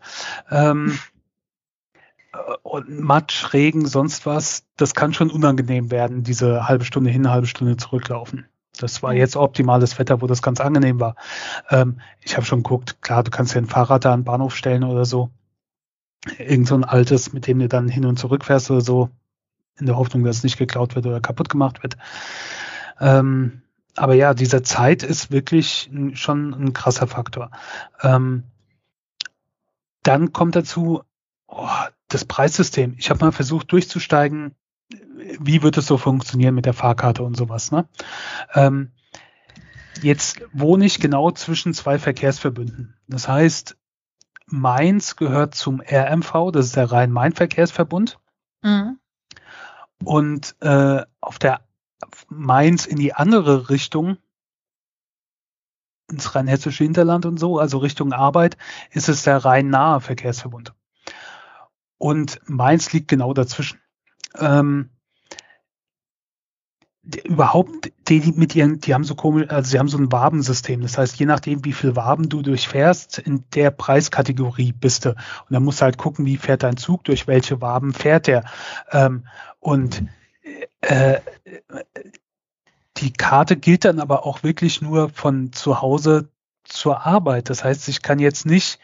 Ähm, 0.49 0.97
äh, 2.33 2.37
und 2.63 2.99
Matsch, 2.99 3.53
Regen, 3.53 3.85
sonst 3.85 4.25
was, 4.25 4.65
das 4.77 4.95
kann 4.95 5.13
schon 5.13 5.29
unangenehm 5.29 5.91
werden, 5.91 6.23
diese 6.23 6.67
halbe 6.67 6.85
Stunde 6.85 7.11
hin, 7.11 7.29
halbe 7.29 7.47
Stunde 7.47 7.77
zurücklaufen. 7.77 8.47
Das 8.79 9.03
war 9.03 9.13
jetzt 9.13 9.35
optimales 9.35 9.99
Wetter, 9.99 10.21
wo 10.21 10.27
das 10.27 10.41
ganz 10.41 10.59
angenehm 10.59 10.99
war. 10.99 11.15
Ähm, 11.69 12.01
ich 12.21 12.35
habe 12.35 12.45
schon 12.45 12.63
geguckt, 12.63 13.01
klar, 13.01 13.23
du 13.23 13.29
kannst 13.29 13.53
ja 13.53 13.61
ein 13.61 13.67
Fahrrad 13.67 14.03
da 14.03 14.13
an 14.13 14.21
den 14.21 14.25
Bahnhof 14.25 14.55
stellen 14.55 14.83
oder 14.83 15.05
so. 15.05 15.29
Irgend 16.37 16.67
so 16.67 16.75
ein 16.75 16.83
altes, 16.83 17.33
mit 17.33 17.47
dem 17.47 17.59
du 17.59 17.67
dann 17.67 17.87
hin 17.87 18.05
und 18.05 18.17
zurück 18.17 18.45
fährst 18.45 18.71
oder 18.71 18.81
so, 18.81 19.09
in 19.77 19.85
der 19.85 19.97
Hoffnung, 19.97 20.23
dass 20.23 20.37
es 20.37 20.43
nicht 20.43 20.57
geklaut 20.57 20.95
wird 20.95 21.05
oder 21.05 21.19
kaputt 21.19 21.49
gemacht 21.49 21.83
wird. 21.83 21.97
Ähm, 22.99 23.61
aber 23.95 24.13
ja, 24.13 24.33
diese 24.33 24.61
Zeit 24.61 25.03
ist 25.03 25.31
wirklich 25.31 25.89
schon 26.13 26.53
ein 26.53 26.73
krasser 26.73 27.07
Faktor. 27.07 27.51
Ähm, 28.01 28.43
dann 30.03 30.33
kommt 30.33 30.55
dazu 30.55 31.03
oh, 31.47 31.67
das 32.07 32.25
Preissystem. 32.25 32.95
Ich 32.97 33.09
habe 33.09 33.23
mal 33.23 33.31
versucht 33.31 33.71
durchzusteigen, 33.71 34.53
wie 35.39 35.63
wird 35.63 35.77
es 35.77 35.87
so 35.87 35.97
funktionieren 35.97 36.55
mit 36.55 36.65
der 36.65 36.73
Fahrkarte 36.73 37.23
und 37.23 37.35
sowas. 37.35 37.71
Ne? 37.71 37.87
Ähm, 38.53 38.91
jetzt 40.01 40.41
wohne 40.53 40.85
ich 40.85 40.99
genau 40.99 41.31
zwischen 41.31 41.73
zwei 41.73 41.97
Verkehrsverbünden. 41.97 42.95
Das 43.07 43.27
heißt, 43.27 43.77
Mainz 44.47 45.15
gehört 45.15 45.55
zum 45.55 45.81
RMV, 45.81 46.51
das 46.51 46.67
ist 46.67 46.75
der 46.75 46.91
Rhein-Main-Verkehrsverbund. 46.91 48.19
Mhm. 48.61 48.99
Und 50.03 50.55
äh, 50.61 51.03
auf 51.21 51.39
der 51.39 51.61
Mainz 52.27 52.85
in 52.85 52.97
die 52.97 53.13
andere 53.13 53.69
Richtung, 53.69 54.17
ins 56.11 56.35
rheinhessische 56.35 56.83
Hinterland 56.83 57.25
und 57.25 57.37
so, 57.37 57.57
also 57.57 57.79
Richtung 57.79 58.13
Arbeit, 58.13 58.57
ist 58.91 59.09
es 59.09 59.23
der 59.23 59.43
Rhein-nahe 59.43 60.01
Verkehrsverbund. 60.01 60.73
Und 61.97 62.39
Mainz 62.45 62.93
liegt 62.93 63.07
genau 63.07 63.33
dazwischen. 63.33 63.79
Ähm, 64.35 64.89
überhaupt, 67.23 67.91
die 68.07 68.33
mit 68.35 68.55
ihren, 68.55 68.79
die 68.79 68.93
haben 68.93 69.03
so 69.03 69.15
komisch, 69.15 69.49
also 69.49 69.69
sie 69.69 69.79
haben 69.79 69.87
so 69.87 69.97
ein 69.97 70.11
Wabensystem. 70.11 70.81
Das 70.81 70.97
heißt, 70.97 71.17
je 71.17 71.25
nachdem, 71.25 71.63
wie 71.63 71.73
viel 71.73 71.95
Waben 71.95 72.29
du 72.29 72.41
durchfährst, 72.41 73.19
in 73.19 73.43
der 73.53 73.71
Preiskategorie 73.71 74.73
bist 74.73 75.05
du. 75.05 75.09
Und 75.09 75.17
dann 75.49 75.63
musst 75.63 75.81
du 75.81 75.83
halt 75.83 75.97
gucken, 75.97 76.25
wie 76.25 76.37
fährt 76.37 76.63
dein 76.63 76.77
Zug, 76.77 77.03
durch 77.03 77.27
welche 77.27 77.61
Waben 77.61 77.93
fährt 77.93 78.27
der. 78.27 78.43
Ähm, 78.91 79.27
und 79.59 80.03
äh, 80.81 81.19
die 82.97 83.13
Karte 83.13 83.57
gilt 83.57 83.85
dann 83.85 83.99
aber 83.99 84.25
auch 84.25 84.43
wirklich 84.43 84.81
nur 84.81 85.09
von 85.09 85.51
zu 85.51 85.81
Hause 85.81 86.29
zur 86.63 87.05
Arbeit. 87.05 87.49
Das 87.49 87.63
heißt, 87.63 87.87
ich 87.89 88.01
kann 88.01 88.19
jetzt 88.19 88.45
nicht 88.45 88.79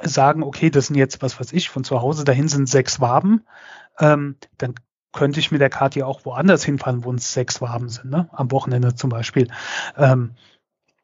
sagen, 0.00 0.42
okay, 0.42 0.70
das 0.70 0.86
sind 0.86 0.96
jetzt, 0.96 1.22
was 1.22 1.38
weiß 1.38 1.52
ich, 1.52 1.68
von 1.68 1.84
zu 1.84 2.00
Hause 2.00 2.24
dahin 2.24 2.48
sind 2.48 2.68
sechs 2.68 3.00
Waben. 3.00 3.44
Ähm, 3.98 4.36
dann 4.56 4.74
könnte 5.18 5.40
ich 5.40 5.50
mit 5.50 5.60
der 5.60 5.68
Karte 5.68 5.98
ja 5.98 6.06
auch 6.06 6.24
woanders 6.24 6.62
hinfahren, 6.62 7.02
wo 7.02 7.12
es 7.12 7.32
sechs 7.32 7.60
Waben 7.60 7.88
sind, 7.88 8.08
ne? 8.08 8.28
am 8.30 8.52
Wochenende 8.52 8.94
zum 8.94 9.10
Beispiel. 9.10 9.48
Ähm, 9.96 10.36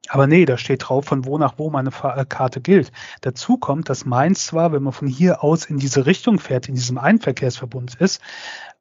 aber 0.08 0.28
nee, 0.28 0.44
da 0.44 0.56
steht 0.56 0.88
drauf, 0.88 1.06
von 1.06 1.24
wo 1.24 1.36
nach 1.36 1.54
wo 1.56 1.68
meine 1.68 1.90
äh, 1.90 2.24
Karte 2.24 2.60
gilt. 2.60 2.92
Dazu 3.22 3.56
kommt, 3.56 3.88
dass 3.88 4.04
Mainz 4.04 4.46
zwar, 4.46 4.72
wenn 4.72 4.84
man 4.84 4.92
von 4.92 5.08
hier 5.08 5.42
aus 5.42 5.64
in 5.64 5.78
diese 5.78 6.06
Richtung 6.06 6.38
fährt, 6.38 6.68
in 6.68 6.76
diesem 6.76 6.96
Einverkehrsverbund 6.96 7.96
ist, 7.96 8.22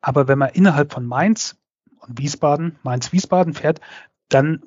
aber 0.02 0.28
wenn 0.28 0.38
man 0.38 0.50
innerhalb 0.50 0.94
von 0.94 1.04
Mainz 1.04 1.56
und 1.98 2.20
Wiesbaden, 2.20 2.78
Mainz-Wiesbaden 2.84 3.56
fährt, 3.56 3.82
dann 4.30 4.62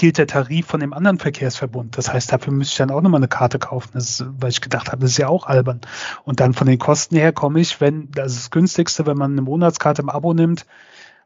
gilt 0.00 0.16
der 0.16 0.26
Tarif 0.26 0.66
von 0.66 0.80
dem 0.80 0.94
anderen 0.94 1.18
Verkehrsverbund. 1.18 1.98
Das 1.98 2.10
heißt, 2.10 2.32
dafür 2.32 2.54
müsste 2.54 2.72
ich 2.72 2.78
dann 2.78 2.90
auch 2.90 3.02
nochmal 3.02 3.18
eine 3.18 3.28
Karte 3.28 3.58
kaufen, 3.58 3.90
das, 3.92 4.24
weil 4.26 4.48
ich 4.48 4.62
gedacht 4.62 4.90
habe, 4.90 5.02
das 5.02 5.10
ist 5.10 5.18
ja 5.18 5.28
auch 5.28 5.44
albern. 5.44 5.82
Und 6.24 6.40
dann 6.40 6.54
von 6.54 6.66
den 6.66 6.78
Kosten 6.78 7.16
her 7.16 7.34
komme 7.34 7.60
ich, 7.60 7.82
wenn, 7.82 8.10
das 8.10 8.32
ist 8.32 8.38
das 8.44 8.50
günstigste, 8.50 9.04
wenn 9.04 9.18
man 9.18 9.32
eine 9.32 9.42
Monatskarte 9.42 10.00
im 10.00 10.08
Abo 10.08 10.32
nimmt, 10.32 10.64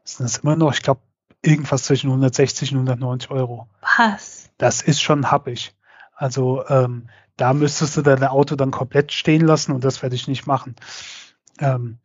sind 0.03 0.25
das 0.25 0.39
immer 0.39 0.57
noch, 0.57 0.73
ich 0.73 0.81
glaube, 0.81 0.99
irgendwas 1.41 1.83
zwischen 1.83 2.09
160 2.09 2.73
und 2.73 2.79
190 2.79 3.31
Euro. 3.31 3.69
Was? 3.97 4.49
Das 4.57 4.81
ist 4.81 5.01
schon 5.01 5.31
happig. 5.31 5.73
Also 6.13 6.67
ähm, 6.67 7.07
da 7.37 7.53
müsstest 7.53 7.95
du 7.95 8.01
dein 8.01 8.25
Auto 8.25 8.57
dann 8.57 8.71
komplett 8.71 9.13
stehen 9.13 9.45
lassen 9.45 9.71
und 9.71 9.85
das 9.85 10.01
werde 10.01 10.15
ich 10.17 10.27
nicht 10.27 10.47
machen. 10.47 10.75
Ähm, 11.59 11.99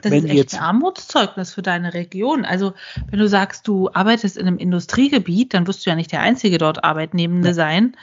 das 0.00 0.12
wenn 0.12 0.24
ist 0.24 0.30
echt 0.30 0.36
jetzt, 0.36 0.54
ein 0.54 0.60
Armutszeugnis 0.60 1.54
für 1.54 1.62
deine 1.62 1.94
Region. 1.94 2.44
Also 2.44 2.74
wenn 3.10 3.18
du 3.18 3.28
sagst, 3.28 3.66
du 3.68 3.90
arbeitest 3.92 4.36
in 4.36 4.46
einem 4.46 4.58
Industriegebiet, 4.58 5.54
dann 5.54 5.66
wirst 5.66 5.84
du 5.84 5.90
ja 5.90 5.96
nicht 5.96 6.12
der 6.12 6.20
einzige 6.20 6.58
dort 6.58 6.84
Arbeitnehmende 6.84 7.48
ja. 7.48 7.54
sein. 7.54 7.96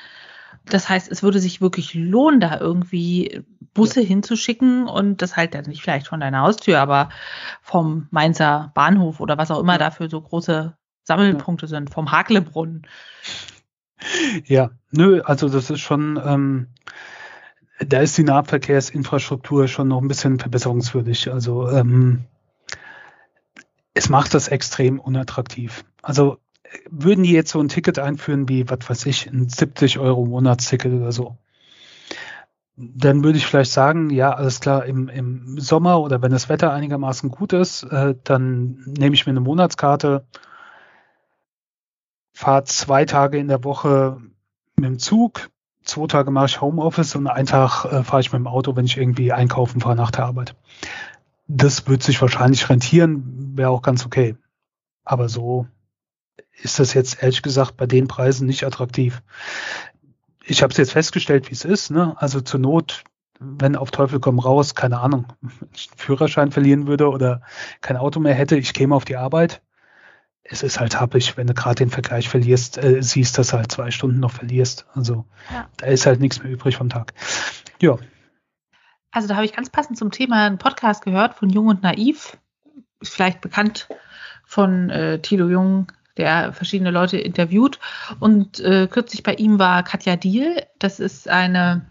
Das 0.65 0.89
heißt, 0.89 1.11
es 1.11 1.21
würde 1.21 1.39
sich 1.39 1.61
wirklich 1.61 1.93
lohnen, 1.93 2.39
da 2.39 2.59
irgendwie 2.59 3.43
Busse 3.73 4.01
ja. 4.01 4.07
hinzuschicken 4.07 4.87
und 4.87 5.21
das 5.21 5.35
halt 5.35 5.53
dann 5.53 5.65
nicht 5.65 5.81
vielleicht 5.81 6.07
von 6.07 6.19
deiner 6.19 6.41
Haustür, 6.41 6.79
aber 6.79 7.09
vom 7.61 8.07
Mainzer 8.09 8.71
Bahnhof 8.73 9.19
oder 9.19 9.37
was 9.37 9.51
auch 9.51 9.59
immer 9.59 9.73
ja. 9.73 9.79
dafür 9.79 10.09
so 10.09 10.21
große 10.21 10.75
Sammelpunkte 11.03 11.67
sind, 11.67 11.91
vom 11.91 12.11
Haklebrunnen. 12.11 12.87
Ja, 14.45 14.71
nö, 14.91 15.21
also 15.21 15.49
das 15.49 15.69
ist 15.69 15.81
schon, 15.81 16.19
ähm, 16.23 16.67
da 17.79 17.99
ist 17.99 18.17
die 18.17 18.23
Nahverkehrsinfrastruktur 18.23 19.67
schon 19.67 19.89
noch 19.89 20.01
ein 20.01 20.07
bisschen 20.07 20.39
verbesserungswürdig. 20.39 21.31
Also 21.31 21.69
ähm, 21.69 22.25
es 23.93 24.09
macht 24.09 24.33
das 24.33 24.47
extrem 24.47 24.99
unattraktiv. 24.99 25.83
Also 26.01 26.37
würden 26.89 27.23
die 27.23 27.31
jetzt 27.31 27.51
so 27.51 27.59
ein 27.59 27.69
Ticket 27.69 27.99
einführen 27.99 28.49
wie, 28.49 28.69
was 28.69 28.89
weiß 28.89 29.05
ich, 29.05 29.27
ein 29.27 29.49
70 29.49 29.99
Euro 29.99 30.25
Monatsticket 30.25 30.93
oder 30.93 31.11
so, 31.11 31.37
dann 32.77 33.23
würde 33.23 33.37
ich 33.37 33.45
vielleicht 33.45 33.71
sagen, 33.71 34.09
ja, 34.09 34.33
alles 34.33 34.59
klar, 34.59 34.85
im, 34.85 35.07
im 35.07 35.59
Sommer 35.59 36.01
oder 36.01 36.21
wenn 36.21 36.31
das 36.31 36.49
Wetter 36.49 36.73
einigermaßen 36.73 37.31
gut 37.31 37.53
ist, 37.53 37.83
äh, 37.83 38.15
dann 38.23 38.83
nehme 38.85 39.15
ich 39.15 39.25
mir 39.25 39.31
eine 39.31 39.39
Monatskarte, 39.39 40.25
fahre 42.33 42.65
zwei 42.65 43.05
Tage 43.05 43.37
in 43.37 43.47
der 43.47 43.63
Woche 43.63 44.21
mit 44.75 44.85
dem 44.85 44.99
Zug, 44.99 45.49
zwei 45.85 46.07
Tage 46.07 46.31
mache 46.31 46.47
ich 46.47 46.61
Homeoffice 46.61 47.15
und 47.15 47.27
einen 47.27 47.47
Tag 47.47 47.85
äh, 47.85 48.03
fahre 48.03 48.21
ich 48.21 48.33
mit 48.33 48.39
dem 48.39 48.47
Auto, 48.47 48.75
wenn 48.75 48.85
ich 48.85 48.97
irgendwie 48.97 49.31
einkaufen 49.31 49.81
fahre 49.81 49.95
nach 49.95 50.11
der 50.11 50.25
Arbeit. 50.25 50.55
Das 51.47 51.87
wird 51.87 52.03
sich 52.03 52.21
wahrscheinlich 52.21 52.69
rentieren, 52.69 53.53
wäre 53.55 53.69
auch 53.69 53.81
ganz 53.81 54.05
okay. 54.05 54.35
Aber 55.03 55.29
so 55.29 55.67
ist 56.61 56.79
das 56.79 56.93
jetzt 56.93 57.21
ehrlich 57.21 57.41
gesagt 57.41 57.77
bei 57.77 57.85
den 57.85 58.07
Preisen 58.07 58.47
nicht 58.47 58.63
attraktiv. 58.65 59.21
Ich 60.43 60.63
habe 60.63 60.71
es 60.71 60.77
jetzt 60.77 60.91
festgestellt, 60.91 61.49
wie 61.49 61.53
es 61.53 61.65
ist. 61.65 61.91
Ne? 61.91 62.15
Also 62.17 62.41
zur 62.41 62.59
Not, 62.59 63.03
wenn 63.39 63.75
auf 63.75 63.91
Teufel 63.91 64.19
komm 64.19 64.39
raus, 64.39 64.73
keine 64.73 64.99
Ahnung, 64.99 65.27
ich 65.73 65.89
einen 65.91 65.97
Führerschein 65.97 66.51
verlieren 66.51 66.87
würde 66.87 67.09
oder 67.09 67.41
kein 67.81 67.97
Auto 67.97 68.19
mehr 68.19 68.33
hätte, 68.33 68.57
ich 68.57 68.73
käme 68.73 68.95
auf 68.95 69.05
die 69.05 69.17
Arbeit, 69.17 69.61
es 70.47 70.61
ist 70.61 70.79
halt 70.79 70.99
happig, 70.99 71.37
wenn 71.37 71.47
du 71.47 71.53
gerade 71.53 71.75
den 71.75 71.89
Vergleich 71.89 72.29
verlierst, 72.29 72.77
äh, 72.77 73.01
siehst, 73.01 73.37
dass 73.37 73.47
du 73.47 73.57
halt 73.57 73.71
zwei 73.71 73.91
Stunden 73.91 74.19
noch 74.19 74.31
verlierst. 74.31 74.85
Also 74.93 75.25
ja. 75.51 75.67
da 75.77 75.87
ist 75.87 76.05
halt 76.05 76.19
nichts 76.19 76.41
mehr 76.41 76.51
übrig 76.51 76.77
vom 76.77 76.89
Tag. 76.89 77.13
Ja. 77.81 77.97
Also 79.11 79.27
da 79.27 79.35
habe 79.35 79.45
ich 79.45 79.53
ganz 79.53 79.69
passend 79.69 79.97
zum 79.97 80.11
Thema 80.11 80.45
einen 80.45 80.59
Podcast 80.59 81.03
gehört 81.03 81.35
von 81.35 81.49
Jung 81.49 81.67
und 81.67 81.81
Naiv. 81.81 82.37
Ist 82.99 83.13
vielleicht 83.13 83.41
bekannt 83.41 83.87
von 84.45 84.89
äh, 84.91 85.19
Thilo 85.19 85.49
Jung, 85.49 85.91
der 86.17 86.53
verschiedene 86.53 86.91
Leute 86.91 87.17
interviewt. 87.17 87.79
Und 88.19 88.59
äh, 88.59 88.87
kürzlich 88.87 89.23
bei 89.23 89.33
ihm 89.33 89.57
war 89.57 89.83
Katja 89.83 90.15
Diel. 90.15 90.63
Das 90.77 90.99
ist 90.99 91.27
eine 91.27 91.85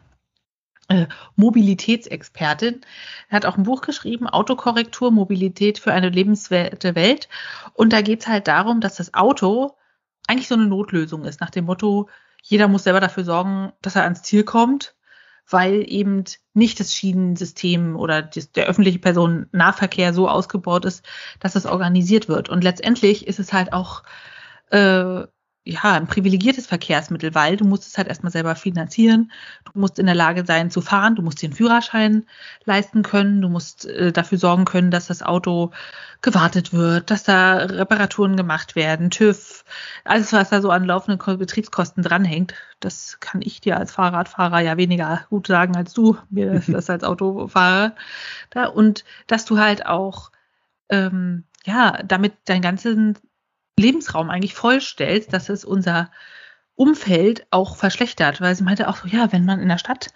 Mobilitätsexpertin. 1.36 2.80
Er 3.28 3.36
hat 3.36 3.46
auch 3.46 3.56
ein 3.56 3.62
Buch 3.64 3.80
geschrieben, 3.80 4.28
Autokorrektur, 4.28 5.10
Mobilität 5.10 5.78
für 5.78 5.92
eine 5.92 6.10
lebenswerte 6.10 6.94
Welt. 6.94 7.28
Und 7.72 7.92
da 7.92 8.02
geht 8.02 8.20
es 8.20 8.28
halt 8.28 8.48
darum, 8.48 8.80
dass 8.80 8.96
das 8.96 9.14
Auto 9.14 9.76
eigentlich 10.26 10.48
so 10.48 10.54
eine 10.54 10.66
Notlösung 10.66 11.24
ist, 11.24 11.40
nach 11.40 11.50
dem 11.50 11.66
Motto, 11.66 12.08
jeder 12.42 12.68
muss 12.68 12.84
selber 12.84 13.00
dafür 13.00 13.24
sorgen, 13.24 13.72
dass 13.82 13.96
er 13.96 14.04
ans 14.04 14.22
Ziel 14.22 14.44
kommt, 14.44 14.94
weil 15.48 15.84
eben 15.86 16.24
nicht 16.54 16.80
das 16.80 16.94
Schienensystem 16.94 17.96
oder 17.96 18.22
der 18.22 18.66
öffentliche 18.66 18.98
Personennahverkehr 18.98 20.14
so 20.14 20.28
ausgebaut 20.28 20.84
ist, 20.84 21.04
dass 21.40 21.56
es 21.56 21.66
organisiert 21.66 22.28
wird. 22.28 22.48
Und 22.48 22.64
letztendlich 22.64 23.26
ist 23.26 23.38
es 23.38 23.52
halt 23.52 23.72
auch 23.72 24.02
äh, 24.70 25.24
ja, 25.66 25.92
ein 25.94 26.06
privilegiertes 26.06 26.66
Verkehrsmittel, 26.66 27.34
weil 27.34 27.56
du 27.56 27.64
musst 27.64 27.86
es 27.86 27.96
halt 27.96 28.08
erstmal 28.08 28.30
selber 28.30 28.54
finanzieren. 28.54 29.32
Du 29.64 29.78
musst 29.80 29.98
in 29.98 30.04
der 30.04 30.14
Lage 30.14 30.44
sein 30.46 30.70
zu 30.70 30.82
fahren, 30.82 31.16
du 31.16 31.22
musst 31.22 31.40
den 31.40 31.54
Führerschein 31.54 32.26
leisten 32.64 33.02
können, 33.02 33.40
du 33.40 33.48
musst 33.48 33.86
äh, 33.86 34.12
dafür 34.12 34.36
sorgen 34.36 34.66
können, 34.66 34.90
dass 34.90 35.06
das 35.06 35.22
Auto 35.22 35.70
gewartet 36.20 36.74
wird, 36.74 37.10
dass 37.10 37.24
da 37.24 37.56
Reparaturen 37.56 38.36
gemacht 38.36 38.76
werden, 38.76 39.10
TÜV, 39.10 39.64
alles, 40.04 40.34
was 40.34 40.50
da 40.50 40.60
so 40.60 40.70
an 40.70 40.84
laufenden 40.84 41.38
Betriebskosten 41.38 42.02
dranhängt. 42.02 42.54
Das 42.80 43.18
kann 43.20 43.40
ich 43.40 43.62
dir 43.62 43.78
als 43.78 43.92
Fahrradfahrer 43.92 44.60
ja 44.60 44.76
weniger 44.76 45.24
gut 45.30 45.46
sagen 45.46 45.76
als 45.76 45.94
du, 45.94 46.18
mir 46.28 46.62
das 46.68 46.90
als 46.90 47.04
Autofahrer. 47.04 47.94
Da, 48.50 48.66
und 48.66 49.04
dass 49.26 49.46
du 49.46 49.58
halt 49.58 49.86
auch 49.86 50.30
ähm, 50.90 51.44
ja, 51.64 52.02
damit 52.04 52.34
dein 52.44 52.60
ganzen 52.60 53.18
Lebensraum 53.78 54.30
eigentlich 54.30 54.54
vollstellst, 54.54 55.32
dass 55.32 55.48
es 55.48 55.64
unser 55.64 56.10
Umfeld 56.76 57.46
auch 57.50 57.76
verschlechtert, 57.76 58.40
weil 58.40 58.54
sie 58.54 58.64
meinte 58.64 58.88
auch 58.88 58.96
so, 58.96 59.08
ja, 59.08 59.32
wenn 59.32 59.44
man 59.44 59.60
in 59.60 59.68
der 59.68 59.78
Stadt 59.78 60.08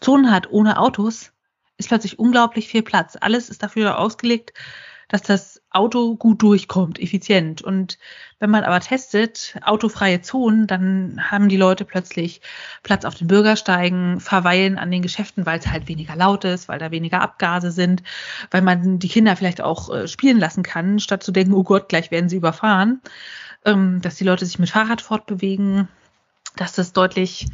Zonen 0.00 0.30
hat 0.30 0.50
ohne 0.50 0.78
Autos, 0.78 1.32
ist 1.76 1.88
plötzlich 1.88 2.18
unglaublich 2.18 2.68
viel 2.68 2.82
Platz. 2.82 3.16
Alles 3.20 3.48
ist 3.48 3.62
dafür 3.62 3.98
ausgelegt, 3.98 4.52
dass 5.10 5.22
das 5.22 5.60
Auto 5.70 6.14
gut 6.14 6.40
durchkommt, 6.40 7.00
effizient. 7.00 7.62
Und 7.62 7.98
wenn 8.38 8.48
man 8.48 8.62
aber 8.62 8.78
testet, 8.78 9.56
autofreie 9.62 10.22
Zonen, 10.22 10.68
dann 10.68 11.20
haben 11.30 11.48
die 11.48 11.56
Leute 11.56 11.84
plötzlich 11.84 12.40
Platz 12.84 13.04
auf 13.04 13.16
den 13.16 13.26
Bürgersteigen, 13.26 14.20
verweilen 14.20 14.78
an 14.78 14.90
den 14.90 15.02
Geschäften, 15.02 15.46
weil 15.46 15.58
es 15.58 15.66
halt 15.66 15.88
weniger 15.88 16.14
laut 16.14 16.44
ist, 16.44 16.68
weil 16.68 16.78
da 16.78 16.92
weniger 16.92 17.20
Abgase 17.22 17.72
sind, 17.72 18.04
weil 18.52 18.62
man 18.62 19.00
die 19.00 19.08
Kinder 19.08 19.34
vielleicht 19.34 19.60
auch 19.60 19.92
äh, 19.92 20.06
spielen 20.06 20.38
lassen 20.38 20.62
kann, 20.62 21.00
statt 21.00 21.24
zu 21.24 21.32
denken, 21.32 21.54
oh 21.54 21.64
Gott, 21.64 21.88
gleich 21.88 22.12
werden 22.12 22.28
sie 22.28 22.36
überfahren. 22.36 23.00
Ähm, 23.64 24.00
dass 24.00 24.14
die 24.14 24.24
Leute 24.24 24.46
sich 24.46 24.60
mit 24.60 24.70
Fahrrad 24.70 25.02
fortbewegen, 25.02 25.88
dass 26.56 26.72
das 26.72 26.92
deutlich 26.92 27.48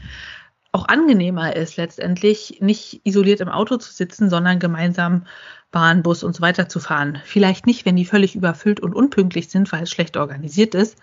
auch 0.72 0.88
angenehmer 0.88 1.56
ist, 1.56 1.78
letztendlich 1.78 2.58
nicht 2.60 3.00
isoliert 3.04 3.40
im 3.40 3.48
Auto 3.48 3.78
zu 3.78 3.90
sitzen, 3.90 4.28
sondern 4.28 4.58
gemeinsam 4.58 5.26
Bahn, 5.70 6.02
Bus 6.02 6.22
und 6.22 6.34
so 6.34 6.40
weiter 6.40 6.68
zu 6.68 6.80
fahren. 6.80 7.20
Vielleicht 7.24 7.66
nicht, 7.66 7.84
wenn 7.84 7.96
die 7.96 8.04
völlig 8.04 8.34
überfüllt 8.34 8.80
und 8.80 8.94
unpünktlich 8.94 9.48
sind, 9.48 9.70
weil 9.72 9.82
es 9.82 9.90
schlecht 9.90 10.16
organisiert 10.16 10.74
ist, 10.74 10.96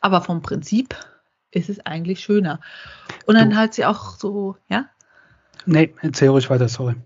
aber 0.00 0.20
vom 0.20 0.42
Prinzip 0.42 0.96
ist 1.50 1.68
es 1.68 1.84
eigentlich 1.86 2.20
schöner. 2.20 2.60
Und 3.26 3.36
dann 3.36 3.50
du. 3.50 3.56
halt 3.56 3.74
sie 3.74 3.86
auch 3.86 4.16
so, 4.16 4.56
ja? 4.68 4.86
Nee, 5.66 5.94
erzähl 6.02 6.28
ruhig 6.28 6.50
weiter, 6.50 6.68
sorry. 6.68 6.96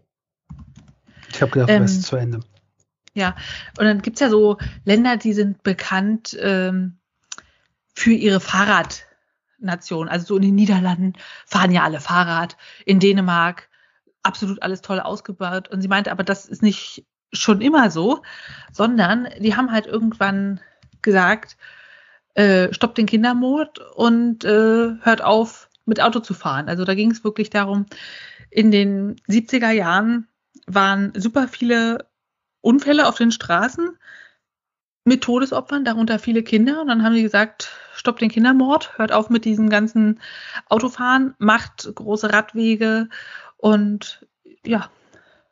Ich 1.31 1.43
habe 1.43 1.53
gedacht, 1.53 1.71
ähm, 1.71 1.87
du 1.87 2.01
zu 2.01 2.17
Ende. 2.17 2.41
Ja, 3.15 3.37
und 3.79 3.85
dann 3.85 4.03
gibt 4.03 4.17
es 4.17 4.21
ja 4.21 4.31
so 4.31 4.59
Länder, 4.85 5.17
die 5.17 5.33
sind 5.33 5.63
bekannt 5.63 6.37
ähm, 6.41 6.99
für 7.95 8.13
ihre 8.13 8.41
Fahrrad- 8.41 9.05
Nation. 9.59 10.09
Also 10.09 10.27
so 10.27 10.37
in 10.37 10.43
den 10.43 10.55
Niederlanden 10.55 11.15
fahren 11.47 11.73
ja 11.73 11.83
alle 11.83 12.01
Fahrrad, 12.01 12.57
in 12.85 13.01
Dänemark 13.01 13.69
absolut 14.23 14.63
alles 14.63 14.83
toll 14.83 15.01
ausgebaut. 15.01 15.69
Und 15.69 15.83
sie 15.83 15.89
meinte, 15.89 16.13
aber 16.13 16.25
das 16.25 16.47
ist 16.47 16.63
nicht 16.63 17.07
schon 17.33 17.61
immer 17.61 17.91
so, 17.91 18.23
sondern 18.73 19.29
die 19.39 19.55
haben 19.57 19.71
halt 19.71 19.87
irgendwann 19.87 20.61
gesagt, 21.03 21.57
äh, 22.35 22.73
stoppt 22.73 22.99
den 22.99 23.07
Kindermod 23.07 23.79
und 23.95 24.45
äh, 24.45 24.95
hört 25.01 25.23
auf, 25.23 25.69
mit 25.85 26.01
Auto 26.01 26.21
zu 26.21 26.35
fahren. 26.35 26.69
Also 26.69 26.85
da 26.85 26.95
ging 26.95 27.11
es 27.11 27.25
wirklich 27.25 27.51
darum, 27.51 27.87
in 28.51 28.71
den 28.71 29.17
70er 29.29 29.71
Jahren 29.71 30.29
waren 30.67 31.13
super 31.17 31.49
viele 31.49 32.09
Unfälle 32.61 33.09
auf 33.09 33.17
den 33.17 33.33
Straßen 33.33 33.97
mit 35.05 35.23
Todesopfern, 35.25 35.85
darunter 35.85 36.19
viele 36.19 36.43
Kinder. 36.43 36.81
Und 36.81 36.89
dann 36.89 37.03
haben 37.03 37.15
sie 37.15 37.23
gesagt, 37.23 37.71
stoppt 37.95 38.21
den 38.21 38.31
Kindermord, 38.31 38.97
hört 38.99 39.13
auf 39.13 39.31
mit 39.31 39.45
diesem 39.45 39.71
ganzen 39.71 40.21
Autofahren, 40.69 41.35
macht 41.39 41.91
große 41.95 42.33
Radwege 42.33 43.09
und 43.59 44.27
ja, 44.65 44.91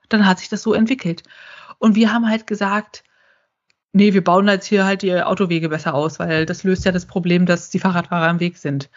dann 0.08 0.26
hat 0.26 0.38
sich 0.38 0.48
das 0.48 0.62
so 0.62 0.72
entwickelt. 0.72 1.22
Und 1.78 1.94
wir 1.94 2.12
haben 2.12 2.28
halt 2.28 2.46
gesagt, 2.46 3.04
nee, 3.92 4.14
wir 4.14 4.24
bauen 4.24 4.48
jetzt 4.48 4.66
hier 4.66 4.86
halt 4.86 5.02
die 5.02 5.22
Autowege 5.22 5.68
besser 5.68 5.94
aus, 5.94 6.18
weil 6.18 6.46
das 6.46 6.64
löst 6.64 6.84
ja 6.84 6.92
das 6.92 7.06
Problem, 7.06 7.44
dass 7.44 7.70
die 7.70 7.78
Fahrradfahrer 7.78 8.28
am 8.28 8.40
Weg 8.40 8.56
sind. 8.56 8.90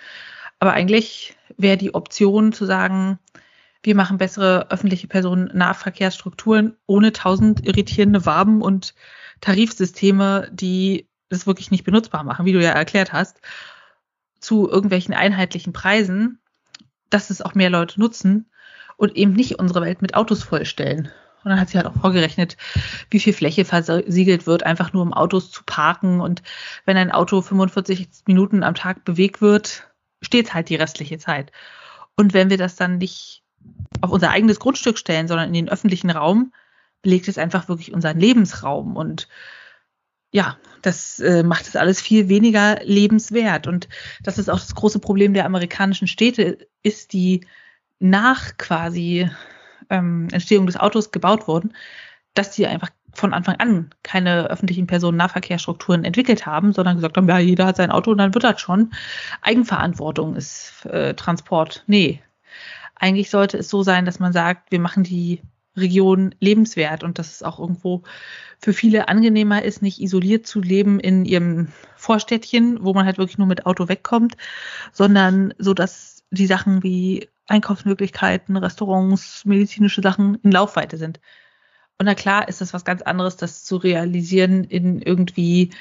Aber 0.60 0.74
eigentlich 0.74 1.36
wäre 1.57 1.78
die 1.78 1.93
Option 1.93 2.53
zu 2.53 2.66
sagen, 2.66 3.20
wir 3.82 3.95
machen 3.95 4.18
bessere 4.18 4.70
öffentliche 4.70 5.07
Personennahverkehrsstrukturen 5.07 6.76
ohne 6.86 7.14
tausend 7.14 7.66
irritierende 7.66 8.26
Waben 8.26 8.62
und 8.62 8.93
Tarifsysteme, 9.41 10.49
die 10.51 11.07
das 11.30 11.47
wirklich 11.47 11.72
nicht 11.72 11.86
benutzbar 11.86 12.24
machen, 12.24 12.45
wie 12.45 12.51
du 12.51 12.62
ja 12.62 12.72
erklärt 12.72 13.14
hast, 13.14 13.39
zu 14.41 14.70
irgendwelchen 14.70 15.14
einheitlichen 15.14 15.72
Preisen, 15.74 16.39
dass 17.10 17.30
es 17.30 17.41
auch 17.41 17.55
mehr 17.55 17.70
Leute 17.70 17.99
nutzen 17.99 18.49
und 18.99 19.15
eben 19.15 19.31
nicht 19.31 19.57
unsere 19.59 19.81
Welt 19.81 20.01
mit 20.01 20.13
Autos 20.13 20.43
vollstellen. 20.43 21.09
Und 21.43 21.51
dann 21.51 21.59
hat 21.59 21.69
sie 21.69 21.77
halt 21.77 21.87
auch 21.87 22.01
vorgerechnet, 22.01 22.57
wie 23.09 23.19
viel 23.21 23.31
Fläche 23.31 23.63
versiegelt 23.63 24.45
wird, 24.45 24.65
einfach 24.65 24.91
nur 24.91 25.03
um 25.03 25.13
Autos 25.13 25.51
zu 25.51 25.63
parken. 25.65 26.19
Und 26.19 26.43
wenn 26.85 26.97
ein 26.97 27.11
Auto 27.11 27.41
45 27.41 28.09
Minuten 28.27 28.61
am 28.61 28.75
Tag 28.75 29.05
bewegt 29.05 29.41
wird, 29.41 29.89
steht 30.21 30.53
halt 30.53 30.67
die 30.67 30.75
restliche 30.75 31.17
Zeit. 31.17 31.53
Und 32.17 32.33
wenn 32.33 32.49
wir 32.49 32.57
das 32.57 32.75
dann 32.75 32.97
nicht 32.97 33.41
auf 34.01 34.11
unser 34.11 34.31
eigenes 34.31 34.59
Grundstück 34.59 34.97
stellen, 34.97 35.29
sondern 35.29 35.47
in 35.47 35.53
den 35.53 35.69
öffentlichen 35.69 36.09
Raum, 36.09 36.51
belegt 37.01 37.29
es 37.29 37.37
einfach 37.37 37.69
wirklich 37.69 37.93
unseren 37.93 38.19
Lebensraum. 38.19 38.97
Und 38.97 39.29
ja, 40.31 40.57
das 40.81 41.21
äh, 41.21 41.43
macht 41.43 41.69
es 41.69 41.77
alles 41.77 42.01
viel 42.01 42.27
weniger 42.27 42.81
lebenswert. 42.83 43.65
Und 43.65 43.87
das 44.23 44.37
ist 44.37 44.49
auch 44.49 44.59
das 44.59 44.75
große 44.75 44.99
Problem 44.99 45.33
der 45.33 45.45
amerikanischen 45.45 46.07
Städte, 46.07 46.67
ist 46.83 47.13
die 47.13 47.45
nach 47.99 48.57
quasi 48.57 49.29
ähm, 49.89 50.27
Entstehung 50.31 50.65
des 50.65 50.77
Autos 50.77 51.11
gebaut 51.11 51.47
wurden, 51.47 51.73
dass 52.33 52.51
die 52.51 52.67
einfach 52.67 52.89
von 53.13 53.33
Anfang 53.33 53.55
an 53.55 53.89
keine 54.03 54.49
öffentlichen 54.49 54.87
Personennahverkehrsstrukturen 54.87 56.05
entwickelt 56.05 56.45
haben, 56.45 56.73
sondern 56.73 56.95
gesagt 56.95 57.17
haben, 57.17 57.27
ja, 57.27 57.39
jeder 57.39 57.65
hat 57.65 57.77
sein 57.77 57.91
Auto 57.91 58.11
und 58.11 58.19
dann 58.19 58.33
wird 58.33 58.43
das 58.43 58.61
schon. 58.61 58.91
Eigenverantwortung 59.41 60.35
ist 60.35 60.85
äh, 60.85 61.13
Transport. 61.15 61.83
Nee. 61.87 62.21
Eigentlich 62.95 63.29
sollte 63.29 63.57
es 63.57 63.69
so 63.69 63.83
sein, 63.83 64.05
dass 64.05 64.19
man 64.19 64.33
sagt, 64.33 64.71
wir 64.71 64.79
machen 64.79 65.03
die 65.03 65.41
Region 65.75 66.35
lebenswert 66.39 67.03
und 67.03 67.19
dass 67.19 67.33
es 67.33 67.43
auch 67.43 67.59
irgendwo 67.59 68.03
für 68.59 68.73
viele 68.73 69.07
angenehmer 69.07 69.63
ist, 69.63 69.81
nicht 69.81 70.01
isoliert 70.01 70.45
zu 70.45 70.61
leben 70.61 70.99
in 70.99 71.25
ihrem 71.25 71.69
Vorstädtchen, 71.95 72.83
wo 72.83 72.93
man 72.93 73.05
halt 73.05 73.17
wirklich 73.17 73.37
nur 73.37 73.47
mit 73.47 73.65
Auto 73.65 73.87
wegkommt, 73.87 74.35
sondern 74.91 75.53
so, 75.57 75.73
dass 75.73 76.23
die 76.31 76.47
Sachen 76.47 76.83
wie 76.83 77.29
Einkaufsmöglichkeiten, 77.49 78.57
Restaurants, 78.57 79.45
medizinische 79.45 80.01
Sachen 80.01 80.35
in 80.43 80.51
Laufweite 80.51 80.97
sind. 80.97 81.19
Und 81.97 82.05
na 82.05 82.15
klar 82.15 82.47
ist 82.47 82.61
das 82.61 82.73
was 82.73 82.85
ganz 82.85 83.01
anderes, 83.01 83.35
das 83.35 83.63
zu 83.63 83.77
realisieren 83.77 84.63
in 84.63 85.01
irgendwie 85.01 85.71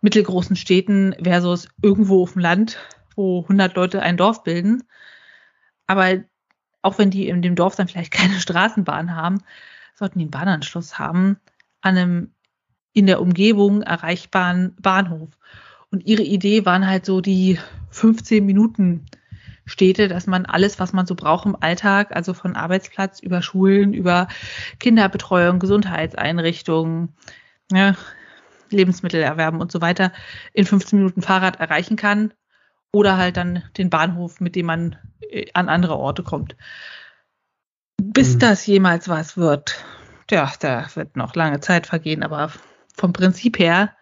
mittelgroßen 0.00 0.56
Städten 0.56 1.14
versus 1.22 1.68
irgendwo 1.82 2.22
auf 2.22 2.34
dem 2.34 2.42
Land, 2.42 2.78
wo 3.16 3.42
100 3.42 3.74
Leute 3.74 4.02
ein 4.02 4.18
Dorf 4.18 4.44
bilden. 4.44 4.82
Aber 5.86 6.22
auch 6.82 6.98
wenn 6.98 7.10
die 7.10 7.28
in 7.28 7.40
dem 7.40 7.56
Dorf 7.56 7.76
dann 7.76 7.88
vielleicht 7.88 8.12
keine 8.12 8.40
Straßenbahn 8.40 9.16
haben, 9.16 9.38
sollten 9.94 10.18
die 10.18 10.24
einen 10.24 10.30
Bahnanschluss 10.30 10.98
haben 10.98 11.38
an 11.80 11.96
einem 11.96 12.34
in 12.92 13.06
der 13.06 13.20
Umgebung 13.20 13.82
erreichbaren 13.82 14.76
Bahnhof. 14.80 15.30
Und 15.90 16.06
ihre 16.06 16.22
Idee 16.22 16.64
waren 16.64 16.86
halt 16.86 17.06
so 17.06 17.20
die 17.20 17.58
15 17.90 18.44
Minuten 18.44 19.06
Städte, 19.66 20.08
dass 20.08 20.26
man 20.26 20.46
alles, 20.46 20.78
was 20.78 20.92
man 20.92 21.06
so 21.06 21.14
braucht 21.14 21.46
im 21.46 21.56
Alltag, 21.60 22.14
also 22.14 22.34
von 22.34 22.56
Arbeitsplatz 22.56 23.20
über 23.20 23.42
Schulen, 23.42 23.94
über 23.94 24.28
Kinderbetreuung, 24.78 25.58
Gesundheitseinrichtungen, 25.58 27.14
ja, 27.72 27.96
Lebensmittel 28.70 29.22
erwerben 29.22 29.60
und 29.60 29.72
so 29.72 29.80
weiter, 29.80 30.12
in 30.52 30.66
15 30.66 30.98
Minuten 30.98 31.22
Fahrrad 31.22 31.60
erreichen 31.60 31.96
kann 31.96 32.32
oder 32.92 33.16
halt 33.16 33.36
dann 33.36 33.62
den 33.76 33.90
Bahnhof, 33.90 34.40
mit 34.40 34.54
dem 34.54 34.66
man 34.66 34.96
äh, 35.30 35.46
an 35.54 35.68
andere 35.68 35.96
Orte 35.96 36.22
kommt. 36.22 36.56
Bis 37.96 38.34
mhm. 38.34 38.38
das 38.40 38.66
jemals 38.66 39.08
was 39.08 39.36
wird, 39.36 39.84
ja, 40.30 40.52
da 40.60 40.86
wird 40.94 41.16
noch 41.16 41.34
lange 41.34 41.60
Zeit 41.60 41.86
vergehen, 41.86 42.22
aber 42.22 42.50
vom 42.94 43.12
Prinzip 43.12 43.58
her 43.58 43.96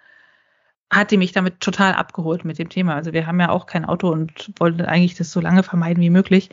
hat 0.93 1.11
die 1.11 1.17
mich 1.17 1.33
damit 1.33 1.61
total 1.61 1.95
abgeholt 1.95 2.45
mit 2.45 2.59
dem 2.59 2.69
Thema. 2.69 2.95
Also 2.95 3.13
wir 3.13 3.27
haben 3.27 3.41
ja 3.41 3.49
auch 3.49 3.67
kein 3.67 3.85
Auto 3.85 4.11
und 4.11 4.53
wollten 4.59 4.83
eigentlich 4.83 5.15
das 5.15 5.33
so 5.33 5.41
lange 5.41 5.63
vermeiden 5.63 6.03
wie 6.03 6.11
möglich. 6.11 6.51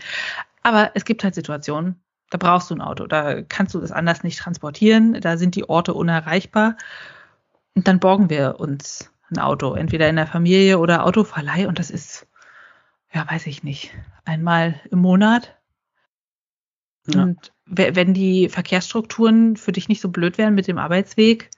Aber 0.63 0.91
es 0.95 1.05
gibt 1.05 1.23
halt 1.23 1.35
Situationen, 1.35 2.01
da 2.29 2.37
brauchst 2.37 2.69
du 2.69 2.75
ein 2.75 2.81
Auto, 2.81 3.05
da 3.05 3.41
kannst 3.41 3.75
du 3.75 3.79
das 3.79 3.91
anders 3.91 4.23
nicht 4.23 4.39
transportieren, 4.39 5.19
da 5.19 5.37
sind 5.37 5.55
die 5.55 5.67
Orte 5.67 5.93
unerreichbar. 5.93 6.77
Und 7.75 7.87
dann 7.87 7.99
borgen 7.99 8.29
wir 8.29 8.59
uns 8.59 9.11
ein 9.29 9.39
Auto, 9.39 9.73
entweder 9.73 10.09
in 10.09 10.15
der 10.15 10.27
Familie 10.27 10.79
oder 10.79 11.05
Autoverleih. 11.05 11.67
Und 11.67 11.77
das 11.77 11.91
ist 11.91 12.25
ja, 13.13 13.29
weiß 13.29 13.47
ich 13.47 13.63
nicht, 13.63 13.91
einmal 14.25 14.79
im 14.91 14.99
Monat. 14.99 15.55
Ja. 17.07 17.23
Und 17.23 17.51
wenn 17.65 18.13
die 18.13 18.49
Verkehrsstrukturen 18.49 19.57
für 19.57 19.71
dich 19.71 19.89
nicht 19.89 20.01
so 20.01 20.09
blöd 20.09 20.37
wären 20.37 20.55
mit 20.55 20.67
dem 20.67 20.77
Arbeitsweg, 20.77 21.49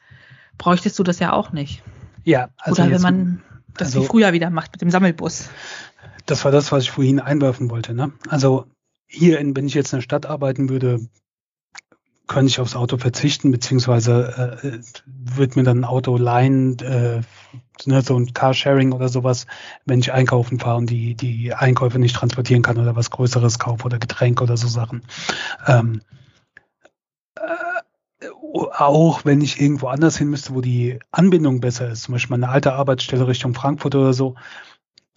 bräuchtest 0.58 0.98
du 0.98 1.04
das 1.04 1.20
ja 1.20 1.34
auch 1.34 1.52
nicht. 1.52 1.84
Ja, 2.24 2.50
also 2.58 2.82
Oder 2.82 2.92
wenn 2.92 3.02
man 3.02 3.44
das 3.74 3.90
also, 3.90 4.02
wie 4.02 4.06
früher 4.08 4.34
wieder 4.34 4.50
macht 4.50 4.74
mit 4.74 4.82
dem 4.82 4.90
Sammelbus. 4.90 5.50
Das 6.26 6.46
war 6.46 6.52
das, 6.52 6.72
was 6.72 6.84
ich 6.84 6.92
vorhin 6.92 7.20
einwerfen 7.20 7.70
wollte. 7.70 7.94
Ne? 7.94 8.12
Also 8.30 8.66
hier, 9.08 9.40
in, 9.40 9.56
wenn 9.56 9.68
ich 9.68 9.74
jetzt 9.74 9.94
in 9.94 9.98
der 9.98 10.04
Stadt 10.04 10.26
arbeiten 10.26 10.70
würde, 10.70 11.02
könnte 12.28 12.50
ich 12.50 12.60
aufs 12.62 12.78
Auto 12.78 12.98
verzichten, 12.98 13.52
beziehungsweise 13.52 14.62
äh, 14.64 14.80
wird 15.06 15.58
mir 15.58 15.64
dann 15.64 15.80
ein 15.80 15.86
Auto 15.86 16.16
leihen, 16.16 16.80
äh, 16.80 17.22
ne, 17.86 18.02
so 18.02 18.16
ein 18.16 18.34
Carsharing 18.34 18.94
oder 18.94 19.10
sowas, 19.10 19.48
wenn 19.86 20.00
ich 20.00 20.14
einkaufen 20.14 20.58
fahre 20.58 20.78
und 20.78 20.90
die, 20.90 21.16
die 21.16 21.54
Einkäufe 21.54 22.00
nicht 22.00 22.16
transportieren 22.16 22.62
kann 22.62 22.78
oder 22.78 22.96
was 22.96 23.10
Größeres 23.10 23.60
kaufe 23.60 23.84
oder 23.84 24.00
Getränke 24.00 24.44
oder 24.44 24.56
so 24.56 24.70
Sachen. 24.70 25.02
Ähm, 25.68 26.00
äh, 26.00 26.21
auch 28.54 29.26
wenn 29.26 29.42
ich 29.42 29.62
irgendwo 29.62 29.88
anders 29.88 30.18
hin 30.18 30.30
müsste, 30.30 30.54
wo 30.54 30.62
die 30.62 31.00
Anbindung 31.12 31.62
besser 31.62 31.90
ist, 31.90 32.04
zum 32.04 32.14
Beispiel 32.14 32.38
meine 32.38 32.52
alte 32.52 32.74
Arbeitsstelle 32.74 33.28
Richtung 33.28 33.54
Frankfurt 33.54 33.96
oder 33.96 34.14
so, 34.14 34.36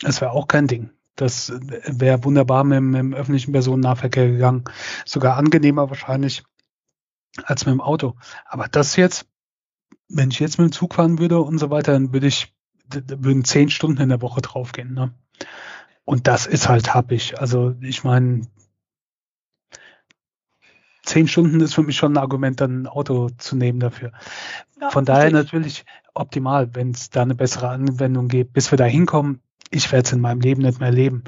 das 0.00 0.20
wäre 0.20 0.32
auch 0.32 0.48
kein 0.48 0.66
Ding. 0.66 0.90
Das 1.16 1.52
wäre 1.86 2.24
wunderbar 2.24 2.64
mit, 2.64 2.80
mit 2.80 2.98
dem 2.98 3.14
öffentlichen 3.14 3.52
Personennahverkehr 3.52 4.28
gegangen. 4.28 4.64
Sogar 5.04 5.36
angenehmer 5.36 5.88
wahrscheinlich 5.88 6.44
als 7.42 7.66
mit 7.66 7.72
dem 7.72 7.80
Auto. 7.80 8.14
Aber 8.46 8.68
das 8.68 8.96
jetzt, 8.96 9.26
wenn 10.08 10.30
ich 10.30 10.40
jetzt 10.40 10.58
mit 10.58 10.70
dem 10.70 10.72
Zug 10.72 10.94
fahren 10.94 11.18
würde 11.18 11.40
und 11.40 11.58
so 11.58 11.70
weiter, 11.70 11.92
dann 11.92 12.12
würde 12.12 12.26
ich, 12.26 12.52
würden 12.90 13.44
zehn 13.44 13.70
Stunden 13.70 14.02
in 14.02 14.08
der 14.08 14.22
Woche 14.22 14.40
draufgehen. 14.42 14.92
Ne? 14.92 15.14
Und 16.04 16.26
das 16.26 16.46
ist 16.46 16.68
halt 16.68 16.94
happig. 16.94 17.40
Also 17.40 17.74
ich 17.80 18.04
meine, 18.04 18.42
zehn 21.04 21.28
Stunden 21.28 21.60
ist 21.60 21.74
für 21.74 21.82
mich 21.82 21.96
schon 21.96 22.14
ein 22.14 22.18
Argument, 22.22 22.60
dann 22.60 22.82
ein 22.82 22.86
Auto 22.86 23.30
zu 23.38 23.56
nehmen 23.56 23.80
dafür. 23.80 24.12
Ja, 24.80 24.90
Von 24.90 25.04
daher 25.04 25.30
natürlich 25.30 25.84
optimal, 26.14 26.74
wenn 26.74 26.90
es 26.90 27.10
da 27.10 27.22
eine 27.22 27.34
bessere 27.34 27.68
Anwendung 27.68 28.28
gibt. 28.28 28.52
Bis 28.52 28.70
wir 28.70 28.78
da 28.78 28.84
hinkommen, 28.84 29.40
ich 29.70 29.90
werde 29.92 30.06
es 30.06 30.12
in 30.12 30.20
meinem 30.20 30.40
Leben 30.40 30.62
nicht 30.62 30.78
mehr 30.78 30.88
erleben. 30.88 31.24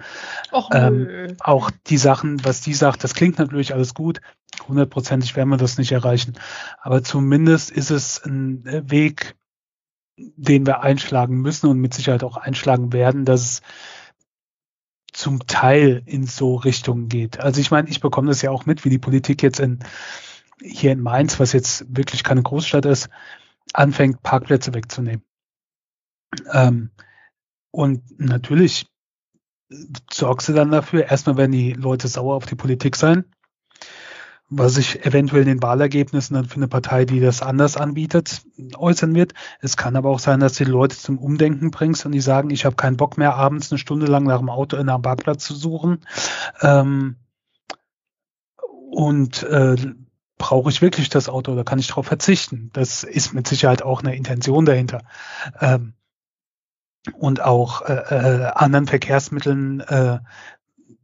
Och, 0.53 0.71
ähm, 0.73 1.37
auch 1.41 1.71
die 1.87 1.99
Sachen, 1.99 2.45
was 2.45 2.61
die 2.61 2.75
sagt, 2.75 3.03
das 3.05 3.15
klingt 3.15 3.39
natürlich 3.39 3.75
alles 3.75 3.95
gut. 3.95 4.21
Hundertprozentig 4.69 5.37
werden 5.37 5.49
wir 5.49 5.57
das 5.57 5.79
nicht 5.79 5.93
erreichen. 5.93 6.35
Aber 6.81 7.03
zumindest 7.03 7.71
ist 7.71 7.91
es 7.91 8.23
ein 8.25 8.65
Weg, 8.91 9.37
den 10.17 10.67
wir 10.67 10.83
einschlagen 10.83 11.41
müssen 11.41 11.67
und 11.69 11.79
mit 11.79 11.93
Sicherheit 11.93 12.25
auch 12.25 12.37
einschlagen 12.37 12.93
werden, 12.93 13.25
dass 13.25 13.41
es 13.43 13.63
zum 15.17 15.47
Teil 15.47 16.03
in 16.05 16.27
so 16.27 16.57
Richtungen 16.57 17.09
geht. 17.09 17.41
Also 17.41 17.61
ich 17.61 17.71
meine, 17.71 17.89
ich 17.89 18.01
bekomme 18.01 18.29
das 18.29 18.43
ja 18.43 18.51
auch 18.51 18.67
mit, 18.67 18.85
wie 18.85 18.91
die 18.91 18.99
Politik 18.99 19.43
jetzt 19.43 19.61
in 19.61 19.79
hier 20.63 20.93
in 20.93 21.01
Mainz, 21.01 21.41
was 21.41 21.53
jetzt 21.53 21.85
wirklich 21.89 22.23
keine 22.23 22.43
Großstadt 22.43 22.85
ist, 22.85 23.09
anfängt, 23.73 24.23
Parkplätze 24.23 24.75
wegzunehmen. 24.75 25.23
Ähm, 26.53 26.91
und 27.71 28.19
natürlich 28.19 28.87
sorgst 30.13 30.49
du 30.49 30.53
dann 30.53 30.71
dafür, 30.71 31.11
erstmal 31.11 31.37
werden 31.37 31.53
die 31.53 31.73
Leute 31.73 32.09
sauer 32.09 32.37
auf 32.37 32.47
die 32.47 32.55
Politik 32.55 32.97
sein, 32.97 33.25
was 34.49 34.75
sich 34.75 35.05
eventuell 35.05 35.43
in 35.43 35.49
den 35.49 35.63
Wahlergebnissen 35.63 36.35
dann 36.35 36.45
für 36.45 36.57
eine 36.57 36.69
Partei, 36.69 37.05
die 37.05 37.21
das 37.21 37.43
anders 37.43 37.77
anbietet, 37.77 38.43
äußern 38.77 39.15
wird. 39.15 39.35
Es 39.61 39.77
kann 39.77 39.97
aber 39.97 40.11
auch 40.11 40.21
sein, 40.21 40.39
dass 40.39 40.55
du 40.55 40.65
die 40.65 40.71
Leute 40.71 40.97
zum 40.97 41.19
Umdenken 41.19 41.73
bringst 41.73 42.07
und 42.07 42.13
die 42.13 42.21
sagen, 42.21 42.51
ich 42.51 42.65
habe 42.65 42.77
keinen 42.77 42.97
Bock 42.97 43.19
mehr, 43.19 43.35
abends 43.35 43.73
eine 43.73 43.79
Stunde 43.79 44.07
lang 44.07 44.25
nach 44.25 44.39
dem 44.39 44.51
Auto 44.51 44.77
in 44.77 44.89
einem 44.89 45.03
Parkplatz 45.03 45.45
zu 45.45 45.55
suchen. 45.55 45.99
Ähm, 46.63 47.17
und 48.91 49.43
äh, 49.43 49.77
brauche 50.39 50.71
ich 50.71 50.81
wirklich 50.81 51.09
das 51.09 51.29
Auto 51.29 51.53
oder 51.53 51.65
kann 51.65 51.79
ich 51.79 51.89
darauf 51.89 52.07
verzichten? 52.07 52.71
Das 52.73 53.03
ist 53.03 53.35
mit 53.35 53.49
Sicherheit 53.49 53.83
auch 53.83 54.03
eine 54.03 54.15
Intention 54.15 54.65
dahinter. 54.65 55.03
Ähm, 55.61 55.95
und 57.15 57.41
auch 57.41 57.83
äh, 57.83 57.93
äh, 57.93 58.45
anderen 58.55 58.87
Verkehrsmitteln 58.87 59.81
äh, 59.81 60.19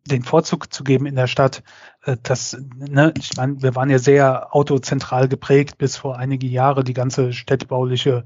den 0.05 0.23
Vorzug 0.23 0.73
zu 0.73 0.85
geben 0.85 1.07
in 1.07 1.15
der 1.15 1.29
Stadt. 1.29 1.63
Äh, 2.03 2.17
das, 2.23 2.57
ne, 2.77 3.13
ich 3.19 3.37
meine, 3.37 3.63
wir 3.63 3.75
waren 3.75 3.91
ja 3.91 3.99
sehr 3.99 4.55
autozentral 4.55 5.29
geprägt 5.29 5.79
bis 5.79 5.97
vor 5.97 6.19
einige 6.19 6.47
Jahre. 6.47 6.85
Die 6.85 6.95
ganze 6.95 7.33
städtebauliche 7.33 8.25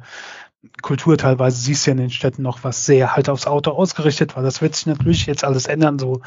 Kultur 0.82 1.16
teilweise 1.16 1.58
siehst 1.58 1.86
du 1.86 1.90
ja 1.90 1.92
in 1.92 1.98
den 1.98 2.10
Städten 2.10 2.42
noch, 2.42 2.64
was 2.64 2.86
sehr 2.86 3.14
halt 3.14 3.28
aufs 3.28 3.46
Auto 3.46 3.70
ausgerichtet 3.70 4.36
war. 4.36 4.42
Das 4.42 4.62
wird 4.62 4.74
sich 4.74 4.86
natürlich 4.86 5.26
jetzt 5.26 5.44
alles 5.44 5.66
ändern, 5.66 5.98
so 5.98 6.22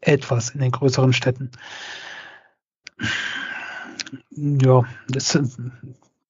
etwas 0.00 0.50
in 0.50 0.60
den 0.60 0.72
größeren 0.72 1.12
Städten. 1.12 1.50
Ja, 4.30 4.84
das 5.08 5.38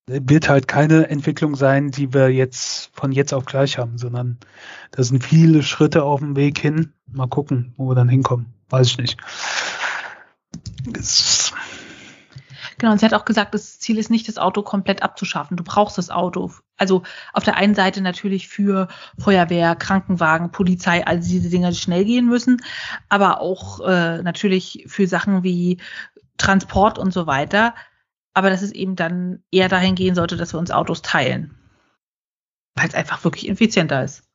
wird 0.07 0.49
halt 0.49 0.69
keine 0.69 1.09
Entwicklung 1.09 1.55
sein, 1.55 1.91
die 1.91 2.15
wir 2.15 2.31
jetzt 2.31 2.91
von 2.95 3.13
jetzt 3.13 3.35
auf 3.35 3.45
gleich 3.45 3.79
haben, 3.79 3.99
sondern 3.99 4.39
da 4.91 5.03
sind 5.03 5.23
viele 5.23 5.63
Schritte 5.63 6.03
auf 6.03 6.21
dem 6.21 6.35
Weg 6.35 6.59
hin. 6.59 6.93
Mal 7.07 7.29
gucken, 7.29 7.75
wo 7.77 7.91
wir 7.91 7.95
dann 7.95 8.09
hinkommen. 8.09 8.47
Weiß 8.71 8.89
ich 8.89 8.99
nicht. 8.99 9.19
Genau, 12.79 12.93
und 12.93 12.99
sie 12.99 13.07
hat 13.07 13.15
auch 13.15 13.25
gesagt, 13.25 13.55
das 13.55 13.81
Ziel 13.81 13.99
ist 13.99 14.11
nicht, 14.11 14.29
das 14.29 14.39
Auto 14.39 14.63
komplett 14.63 15.03
abzuschaffen. 15.03 15.57
Du 15.57 15.65
brauchst 15.65 15.99
das 15.99 16.11
Auto. 16.11 16.53
Also 16.77 17.03
auf 17.33 17.43
der 17.43 17.57
einen 17.57 17.75
Seite 17.75 18.01
natürlich 18.01 18.49
für 18.49 18.87
Feuerwehr, 19.19 19.75
Krankenwagen, 19.75 20.53
Polizei, 20.53 21.05
all 21.05 21.19
diese 21.19 21.51
Dinge, 21.51 21.71
die 21.71 21.77
schnell 21.77 22.05
gehen 22.05 22.27
müssen, 22.27 22.63
aber 23.09 23.41
auch 23.41 23.81
äh, 23.81 24.23
natürlich 24.23 24.85
für 24.87 25.09
Sachen 25.09 25.43
wie 25.43 25.79
Transport 26.37 27.01
und 27.01 27.13
so 27.13 27.27
weiter 27.27 27.75
aber 28.39 28.51
dass 28.51 28.63
es 28.63 28.71
eben 28.71 28.95
dann 28.95 29.43
eher 29.51 29.69
dahin 29.69 29.97
gehen 29.97 30.15
sollte, 30.15 30.37
dass 30.37 30.55
wir 30.55 30.61
uns 30.61 30.71
Autos 30.71 31.03
teilen. 31.03 31.59
Weil 32.77 32.87
es 32.87 32.95
einfach 32.95 33.25
wirklich 33.25 33.49
effizienter 33.49 34.05
ist. 34.05 34.28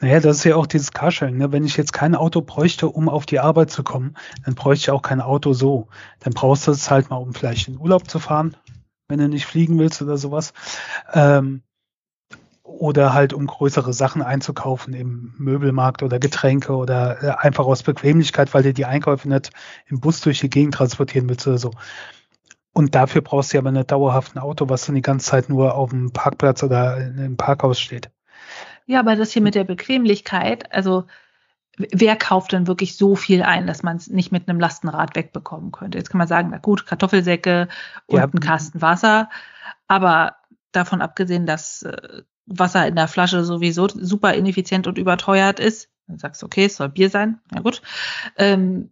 Naja, 0.00 0.20
das 0.20 0.38
ist 0.38 0.44
ja 0.44 0.56
auch 0.56 0.66
dieses 0.66 0.92
Carsharing. 0.92 1.36
Ne? 1.36 1.52
Wenn 1.52 1.64
ich 1.64 1.76
jetzt 1.76 1.92
kein 1.92 2.14
Auto 2.14 2.40
bräuchte, 2.40 2.88
um 2.88 3.08
auf 3.08 3.26
die 3.26 3.40
Arbeit 3.40 3.70
zu 3.70 3.82
kommen, 3.82 4.16
dann 4.44 4.54
bräuchte 4.54 4.84
ich 4.84 4.90
auch 4.90 5.02
kein 5.02 5.20
Auto 5.20 5.52
so. 5.52 5.88
Dann 6.20 6.32
brauchst 6.32 6.66
du 6.66 6.72
es 6.72 6.90
halt 6.90 7.10
mal, 7.10 7.16
um 7.16 7.34
vielleicht 7.34 7.68
in 7.68 7.78
Urlaub 7.78 8.08
zu 8.08 8.18
fahren, 8.18 8.56
wenn 9.08 9.18
du 9.18 9.28
nicht 9.28 9.46
fliegen 9.46 9.78
willst 9.78 10.00
oder 10.02 10.16
sowas. 10.16 10.52
Ähm, 11.12 11.62
oder 12.62 13.14
halt 13.14 13.32
um 13.32 13.46
größere 13.46 13.94
Sachen 13.94 14.20
einzukaufen 14.20 14.92
im 14.92 15.34
Möbelmarkt 15.38 16.02
oder 16.02 16.18
Getränke 16.18 16.74
oder 16.76 17.22
äh, 17.22 17.30
einfach 17.30 17.64
aus 17.64 17.82
Bequemlichkeit, 17.82 18.52
weil 18.52 18.62
du 18.62 18.74
die 18.74 18.84
Einkäufe 18.84 19.28
nicht 19.28 19.50
im 19.86 20.00
Bus 20.00 20.20
durch 20.20 20.40
die 20.40 20.50
Gegend 20.50 20.74
transportieren 20.74 21.28
willst 21.28 21.46
oder 21.46 21.58
so. 21.58 21.70
Und 22.74 22.94
dafür 22.94 23.22
brauchst 23.22 23.52
du 23.52 23.58
aber 23.58 23.70
ein 23.70 23.86
dauerhaften 23.86 24.38
Auto, 24.38 24.68
was 24.68 24.86
dann 24.86 24.94
die 24.94 25.02
ganze 25.02 25.30
Zeit 25.30 25.48
nur 25.48 25.74
auf 25.74 25.90
dem 25.90 26.12
Parkplatz 26.12 26.62
oder 26.62 26.98
im 26.98 27.36
Parkhaus 27.36 27.80
steht. 27.80 28.10
Ja, 28.88 29.00
aber 29.00 29.16
das 29.16 29.32
hier 29.32 29.42
mit 29.42 29.54
der 29.54 29.64
Bequemlichkeit, 29.64 30.72
also 30.72 31.04
wer 31.76 32.16
kauft 32.16 32.52
denn 32.52 32.66
wirklich 32.66 32.96
so 32.96 33.16
viel 33.16 33.42
ein, 33.42 33.66
dass 33.66 33.82
man 33.82 33.98
es 33.98 34.08
nicht 34.08 34.32
mit 34.32 34.48
einem 34.48 34.58
Lastenrad 34.58 35.14
wegbekommen 35.14 35.72
könnte? 35.72 35.98
Jetzt 35.98 36.08
kann 36.08 36.16
man 36.16 36.26
sagen, 36.26 36.48
na 36.50 36.56
gut, 36.56 36.86
Kartoffelsäcke 36.86 37.68
und 38.06 38.18
ja. 38.18 38.24
ein 38.24 38.40
Kasten 38.40 38.80
Wasser, 38.80 39.28
aber 39.88 40.36
davon 40.72 41.02
abgesehen, 41.02 41.44
dass 41.44 41.82
äh, 41.82 42.22
Wasser 42.46 42.88
in 42.88 42.96
der 42.96 43.08
Flasche 43.08 43.44
sowieso 43.44 43.88
super 43.88 44.32
ineffizient 44.32 44.86
und 44.86 44.96
überteuert 44.96 45.60
ist, 45.60 45.90
dann 46.06 46.18
sagst 46.18 46.40
du, 46.40 46.46
okay, 46.46 46.64
es 46.64 46.76
soll 46.76 46.88
Bier 46.88 47.10
sein, 47.10 47.40
na 47.50 47.60
gut, 47.60 47.82
ähm, 48.36 48.90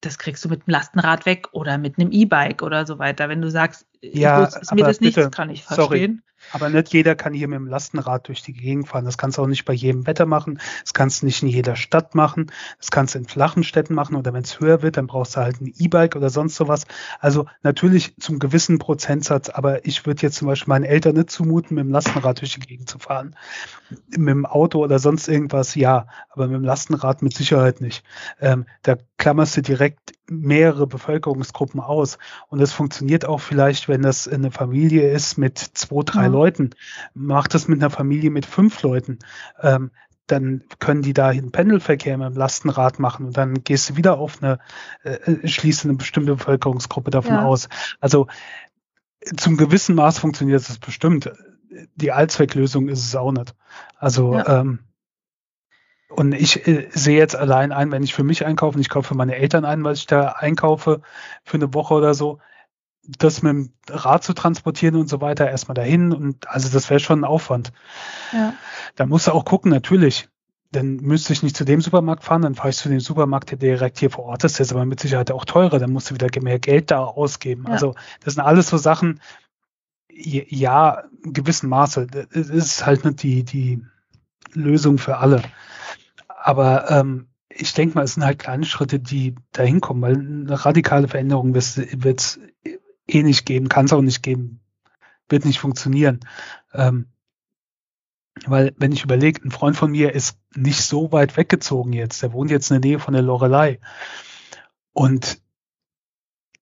das 0.00 0.18
kriegst 0.18 0.44
du 0.44 0.48
mit 0.48 0.60
einem 0.60 0.72
Lastenrad 0.74 1.26
weg 1.26 1.48
oder 1.50 1.76
mit 1.78 1.98
einem 1.98 2.12
E-Bike 2.12 2.62
oder 2.62 2.86
so 2.86 3.00
weiter. 3.00 3.28
Wenn 3.28 3.42
du 3.42 3.50
sagst, 3.50 3.88
ja, 4.12 4.44
ist 4.44 4.74
mir 4.74 4.84
das 4.84 4.98
bitte, 4.98 5.20
nichts, 5.20 5.36
kann 5.36 5.50
ich 5.50 5.62
verstehen. 5.64 5.86
Sorry. 5.86 6.20
Aber 6.52 6.68
nicht 6.68 6.92
jeder 6.92 7.14
kann 7.14 7.32
hier 7.32 7.48
mit 7.48 7.58
dem 7.58 7.66
Lastenrad 7.66 8.28
durch 8.28 8.42
die 8.42 8.52
Gegend 8.52 8.88
fahren. 8.88 9.04
Das 9.04 9.18
kannst 9.18 9.38
du 9.38 9.42
auch 9.42 9.46
nicht 9.46 9.64
bei 9.64 9.72
jedem 9.72 10.06
Wetter 10.06 10.26
machen. 10.26 10.60
Das 10.82 10.92
kannst 10.92 11.22
du 11.22 11.26
nicht 11.26 11.42
in 11.42 11.48
jeder 11.48 11.76
Stadt 11.76 12.14
machen. 12.14 12.50
Das 12.78 12.90
kannst 12.90 13.14
du 13.14 13.18
in 13.18 13.24
flachen 13.26 13.64
Städten 13.64 13.94
machen 13.94 14.16
oder 14.16 14.32
wenn 14.32 14.42
es 14.42 14.60
höher 14.60 14.82
wird, 14.82 14.96
dann 14.96 15.06
brauchst 15.06 15.36
du 15.36 15.40
halt 15.40 15.60
ein 15.60 15.72
E-Bike 15.76 16.16
oder 16.16 16.30
sonst 16.30 16.56
sowas. 16.56 16.86
Also 17.18 17.46
natürlich 17.62 18.14
zum 18.18 18.38
gewissen 18.38 18.78
Prozentsatz, 18.78 19.48
aber 19.48 19.84
ich 19.86 20.06
würde 20.06 20.22
jetzt 20.22 20.36
zum 20.36 20.48
Beispiel 20.48 20.68
meinen 20.70 20.84
Eltern 20.84 21.14
nicht 21.14 21.30
zumuten, 21.30 21.76
mit 21.76 21.84
dem 21.84 21.92
Lastenrad 21.92 22.40
durch 22.40 22.54
die 22.54 22.60
Gegend 22.60 22.88
zu 22.88 22.98
fahren. 22.98 23.36
Mit 24.10 24.28
dem 24.28 24.46
Auto 24.46 24.82
oder 24.82 24.98
sonst 24.98 25.28
irgendwas, 25.28 25.74
ja, 25.74 26.06
aber 26.30 26.46
mit 26.46 26.56
dem 26.56 26.64
Lastenrad 26.64 27.22
mit 27.22 27.34
Sicherheit 27.34 27.80
nicht. 27.80 28.04
Ähm, 28.40 28.66
da 28.82 28.96
klammerst 29.18 29.56
du 29.56 29.62
direkt 29.62 30.12
mehrere 30.28 30.86
Bevölkerungsgruppen 30.86 31.80
aus. 31.80 32.18
Und 32.48 32.60
das 32.60 32.72
funktioniert 32.72 33.26
auch 33.26 33.40
vielleicht, 33.40 33.88
wenn 33.88 34.02
das 34.02 34.26
eine 34.28 34.50
Familie 34.50 35.10
ist 35.10 35.36
mit 35.36 35.58
zwei, 35.58 36.02
drei 36.04 36.22
ja. 36.22 36.28
Leuten. 36.28 36.70
Macht 37.14 37.54
das 37.54 37.68
mit 37.68 37.80
einer 37.80 37.90
Familie 37.90 38.30
mit 38.30 38.46
fünf 38.46 38.82
Leuten. 38.82 39.18
Ähm, 39.60 39.90
dann 40.26 40.62
können 40.78 41.02
die 41.02 41.12
da 41.12 41.28
einen 41.28 41.52
Pendelverkehr 41.52 42.16
mit 42.16 42.28
dem 42.28 42.36
Lastenrad 42.36 42.98
machen 42.98 43.26
und 43.26 43.36
dann 43.36 43.62
gehst 43.62 43.90
du 43.90 43.96
wieder 43.96 44.18
auf 44.18 44.42
eine, 44.42 44.58
äh, 45.02 45.46
schließt 45.46 45.84
eine 45.84 45.94
bestimmte 45.94 46.34
Bevölkerungsgruppe 46.36 47.10
davon 47.10 47.34
ja. 47.34 47.44
aus. 47.44 47.68
Also 48.00 48.26
zum 49.36 49.56
gewissen 49.56 49.94
Maß 49.94 50.18
funktioniert 50.18 50.66
das 50.66 50.78
bestimmt. 50.78 51.30
Die 51.96 52.12
Allzwecklösung 52.12 52.88
ist 52.88 53.04
es 53.04 53.16
auch 53.16 53.32
nicht. 53.32 53.54
Also 53.98 54.34
ja. 54.34 54.60
ähm, 54.60 54.80
und 56.08 56.32
ich 56.32 56.66
äh, 56.66 56.88
sehe 56.90 57.18
jetzt 57.18 57.36
allein 57.36 57.72
ein, 57.72 57.90
wenn 57.90 58.02
ich 58.02 58.14
für 58.14 58.24
mich 58.24 58.44
einkaufe, 58.44 58.76
und 58.76 58.80
ich 58.80 58.88
kaufe 58.88 59.08
für 59.08 59.14
meine 59.14 59.36
Eltern 59.36 59.64
ein, 59.64 59.82
weil 59.84 59.94
ich 59.94 60.06
da 60.06 60.28
einkaufe 60.32 61.00
für 61.44 61.56
eine 61.56 61.74
Woche 61.74 61.94
oder 61.94 62.14
so, 62.14 62.38
das 63.06 63.42
mit 63.42 63.50
dem 63.50 63.72
Rad 63.88 64.24
zu 64.24 64.32
transportieren 64.32 64.96
und 64.96 65.08
so 65.08 65.20
weiter, 65.20 65.50
erstmal 65.50 65.74
dahin. 65.74 66.12
Und 66.12 66.48
also 66.48 66.68
das 66.70 66.88
wäre 66.90 67.00
schon 67.00 67.20
ein 67.20 67.24
Aufwand. 67.24 67.72
Ja. 68.32 68.54
Da 68.96 69.06
musst 69.06 69.26
du 69.26 69.32
auch 69.32 69.44
gucken, 69.44 69.70
natürlich. 69.70 70.28
Dann 70.72 70.96
müsste 70.96 71.32
ich 71.32 71.42
nicht 71.42 71.56
zu 71.56 71.64
dem 71.64 71.80
Supermarkt 71.80 72.24
fahren, 72.24 72.42
dann 72.42 72.54
fahre 72.56 72.70
ich 72.70 72.76
zu 72.76 72.88
dem 72.88 73.00
Supermarkt, 73.00 73.50
der 73.50 73.58
direkt 73.58 73.98
hier 73.98 74.10
vor 74.10 74.24
Ort 74.24 74.42
ist, 74.42 74.58
der 74.58 74.64
ist 74.64 74.72
aber 74.72 74.84
mit 74.84 74.98
Sicherheit 74.98 75.30
auch 75.30 75.44
teurer, 75.44 75.78
dann 75.78 75.92
musst 75.92 76.10
du 76.10 76.14
wieder 76.14 76.28
mehr 76.42 76.58
Geld 76.58 76.90
da 76.90 77.04
ausgeben. 77.04 77.64
Ja. 77.66 77.74
Also 77.74 77.94
das 78.24 78.34
sind 78.34 78.42
alles 78.42 78.68
so 78.68 78.76
Sachen, 78.76 79.20
ja, 80.10 81.04
in 81.24 81.32
gewissem 81.32 81.68
Maße. 81.68 82.06
Es 82.32 82.48
ist 82.48 82.86
halt 82.86 83.04
nicht 83.04 83.22
die, 83.22 83.44
die 83.44 83.84
Lösung 84.52 84.98
für 84.98 85.18
alle. 85.18 85.42
Aber 86.44 86.90
ähm, 86.90 87.28
ich 87.48 87.72
denke 87.72 87.94
mal, 87.94 88.04
es 88.04 88.14
sind 88.14 88.24
halt 88.24 88.38
kleine 88.38 88.66
Schritte, 88.66 89.00
die 89.00 89.34
da 89.52 89.62
hinkommen, 89.62 90.02
weil 90.02 90.14
eine 90.14 90.64
radikale 90.66 91.08
Veränderung 91.08 91.54
wird 91.54 92.20
es 92.20 92.38
eh 93.06 93.22
nicht 93.22 93.46
geben, 93.46 93.70
kann 93.70 93.86
es 93.86 93.94
auch 93.94 94.02
nicht 94.02 94.22
geben, 94.22 94.60
wird 95.30 95.46
nicht 95.46 95.58
funktionieren. 95.58 96.20
Ähm, 96.74 97.06
weil, 98.44 98.74
wenn 98.76 98.92
ich 98.92 99.04
überlege, 99.04 99.42
ein 99.42 99.52
Freund 99.52 99.74
von 99.74 99.92
mir 99.92 100.12
ist 100.12 100.38
nicht 100.54 100.82
so 100.82 101.12
weit 101.12 101.38
weggezogen 101.38 101.94
jetzt, 101.94 102.22
der 102.22 102.34
wohnt 102.34 102.50
jetzt 102.50 102.70
in 102.70 102.82
der 102.82 102.90
Nähe 102.90 102.98
von 102.98 103.14
der 103.14 103.22
Lorelei. 103.22 103.80
Und 104.92 105.40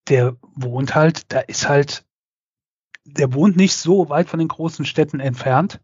der 0.08 0.36
wohnt 0.54 0.94
halt, 0.94 1.32
da 1.32 1.40
ist 1.40 1.68
halt 1.68 2.04
der 3.04 3.34
wohnt 3.34 3.56
nicht 3.56 3.74
so 3.74 4.10
weit 4.10 4.28
von 4.28 4.38
den 4.38 4.46
großen 4.46 4.84
Städten 4.84 5.18
entfernt 5.18 5.80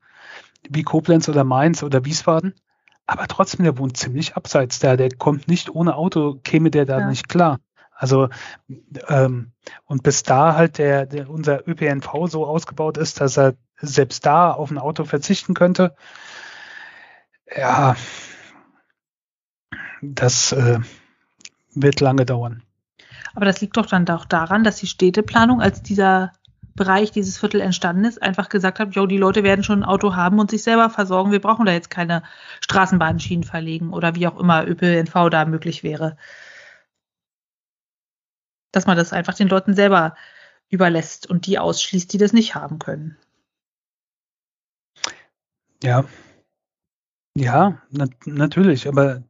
wie 0.68 0.84
Koblenz 0.84 1.28
oder 1.28 1.42
Mainz 1.42 1.82
oder 1.82 2.04
Wiesbaden. 2.04 2.54
Aber 3.08 3.26
trotzdem, 3.26 3.64
der 3.64 3.78
wohnt 3.78 3.96
ziemlich 3.96 4.36
abseits 4.36 4.80
da. 4.80 4.98
Der 4.98 5.08
kommt 5.08 5.48
nicht 5.48 5.74
ohne 5.74 5.96
Auto, 5.96 6.34
käme 6.44 6.70
der 6.70 6.84
da 6.84 7.00
ja. 7.00 7.08
nicht 7.08 7.26
klar. 7.26 7.58
Also 7.90 8.28
ähm, 9.08 9.52
und 9.86 10.02
bis 10.02 10.22
da 10.24 10.54
halt 10.54 10.76
der, 10.76 11.06
der 11.06 11.30
unser 11.30 11.66
ÖPNV 11.66 12.26
so 12.26 12.46
ausgebaut 12.46 12.98
ist, 12.98 13.22
dass 13.22 13.38
er 13.38 13.54
selbst 13.78 14.26
da 14.26 14.52
auf 14.52 14.70
ein 14.70 14.76
Auto 14.76 15.04
verzichten 15.04 15.54
könnte. 15.54 15.96
Ja, 17.56 17.96
das 20.02 20.52
äh, 20.52 20.80
wird 21.74 22.00
lange 22.00 22.26
dauern. 22.26 22.62
Aber 23.34 23.46
das 23.46 23.62
liegt 23.62 23.78
doch 23.78 23.86
dann 23.86 24.06
auch 24.10 24.26
daran, 24.26 24.64
dass 24.64 24.76
die 24.76 24.86
Städteplanung, 24.86 25.62
als 25.62 25.82
dieser 25.82 26.32
Bereich, 26.78 27.10
dieses 27.10 27.36
Viertel 27.38 27.60
entstanden 27.60 28.06
ist, 28.06 28.22
einfach 28.22 28.48
gesagt 28.48 28.78
hat, 28.78 28.94
jo, 28.94 29.06
die 29.06 29.18
Leute 29.18 29.42
werden 29.42 29.64
schon 29.64 29.80
ein 29.80 29.88
Auto 29.88 30.16
haben 30.16 30.38
und 30.38 30.50
sich 30.50 30.62
selber 30.62 30.88
versorgen. 30.88 31.32
Wir 31.32 31.40
brauchen 31.40 31.66
da 31.66 31.72
jetzt 31.72 31.90
keine 31.90 32.22
Straßenbahnschienen 32.60 33.44
verlegen 33.44 33.92
oder 33.92 34.14
wie 34.14 34.26
auch 34.26 34.38
immer 34.38 34.66
ÖPNV 34.66 35.28
da 35.30 35.44
möglich 35.44 35.82
wäre 35.82 36.16
dass 38.72 38.86
man 38.86 38.96
das 38.96 39.12
einfach 39.12 39.34
den 39.34 39.48
Leuten 39.48 39.74
selber 39.74 40.16
überlässt 40.68 41.28
und 41.28 41.46
die 41.46 41.58
ausschließt, 41.58 42.12
die 42.12 42.18
das 42.18 42.32
nicht 42.32 42.54
haben 42.54 42.78
können. 42.78 43.16
Ja. 45.82 46.04
Ja, 47.34 47.80
na 47.90 48.06
natürlich, 48.24 48.88
aber 48.88 49.22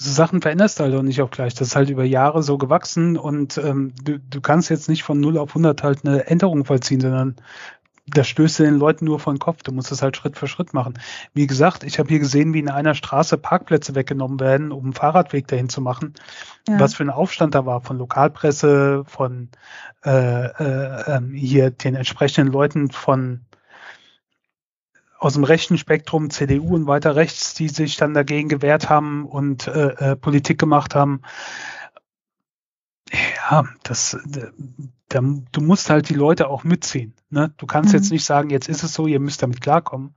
so 0.00 0.12
Sachen 0.12 0.40
veränderst 0.40 0.78
du 0.78 0.84
halt 0.84 0.94
auch 0.94 1.02
nicht 1.02 1.20
auch 1.22 1.30
gleich. 1.30 1.54
Das 1.54 1.68
ist 1.68 1.76
halt 1.76 1.90
über 1.90 2.04
Jahre 2.04 2.44
so 2.44 2.56
gewachsen 2.56 3.18
und 3.18 3.58
ähm, 3.58 3.92
du, 4.02 4.20
du 4.20 4.40
kannst 4.40 4.70
jetzt 4.70 4.88
nicht 4.88 5.02
von 5.02 5.18
0 5.18 5.36
auf 5.38 5.50
100 5.50 5.82
halt 5.82 6.06
eine 6.06 6.26
Änderung 6.28 6.64
vollziehen, 6.64 7.00
sondern 7.00 7.34
da 8.06 8.22
stößt 8.24 8.60
du 8.60 8.62
den 8.62 8.78
Leuten 8.78 9.04
nur 9.04 9.18
vor 9.18 9.34
den 9.34 9.40
Kopf. 9.40 9.64
Du 9.64 9.72
musst 9.72 9.92
es 9.92 10.00
halt 10.00 10.16
Schritt 10.16 10.38
für 10.38 10.46
Schritt 10.46 10.72
machen. 10.72 10.94
Wie 11.34 11.48
gesagt, 11.48 11.82
ich 11.82 11.98
habe 11.98 12.08
hier 12.08 12.20
gesehen, 12.20 12.54
wie 12.54 12.60
in 12.60 12.70
einer 12.70 12.94
Straße 12.94 13.36
Parkplätze 13.38 13.96
weggenommen 13.96 14.40
werden, 14.40 14.70
um 14.70 14.84
einen 14.84 14.92
Fahrradweg 14.92 15.48
dahin 15.48 15.68
zu 15.68 15.80
machen. 15.80 16.14
Ja. 16.68 16.78
Was 16.78 16.94
für 16.94 17.02
ein 17.02 17.10
Aufstand 17.10 17.56
da 17.56 17.66
war 17.66 17.80
von 17.80 17.98
Lokalpresse, 17.98 19.02
von 19.04 19.48
äh, 20.04 20.46
äh, 20.46 21.16
ähm, 21.16 21.32
hier 21.34 21.70
den 21.70 21.96
entsprechenden 21.96 22.52
Leuten 22.52 22.90
von 22.90 23.40
aus 25.18 25.34
dem 25.34 25.44
rechten 25.44 25.78
Spektrum, 25.78 26.30
CDU 26.30 26.74
und 26.74 26.86
weiter 26.86 27.16
rechts, 27.16 27.54
die 27.54 27.68
sich 27.68 27.96
dann 27.96 28.14
dagegen 28.14 28.48
gewehrt 28.48 28.88
haben 28.88 29.26
und 29.26 29.66
äh, 29.66 30.12
äh, 30.12 30.16
Politik 30.16 30.58
gemacht 30.58 30.94
haben. 30.94 31.22
Ja, 33.50 33.64
das, 33.82 34.16
da, 35.08 35.20
du 35.20 35.60
musst 35.60 35.90
halt 35.90 36.08
die 36.08 36.14
Leute 36.14 36.48
auch 36.48 36.62
mitziehen. 36.62 37.14
Ne? 37.30 37.52
Du 37.56 37.66
kannst 37.66 37.92
mhm. 37.92 37.98
jetzt 37.98 38.10
nicht 38.10 38.24
sagen, 38.24 38.50
jetzt 38.50 38.68
ist 38.68 38.82
es 38.82 38.94
so, 38.94 39.06
ihr 39.06 39.18
müsst 39.18 39.42
damit 39.42 39.60
klarkommen, 39.60 40.14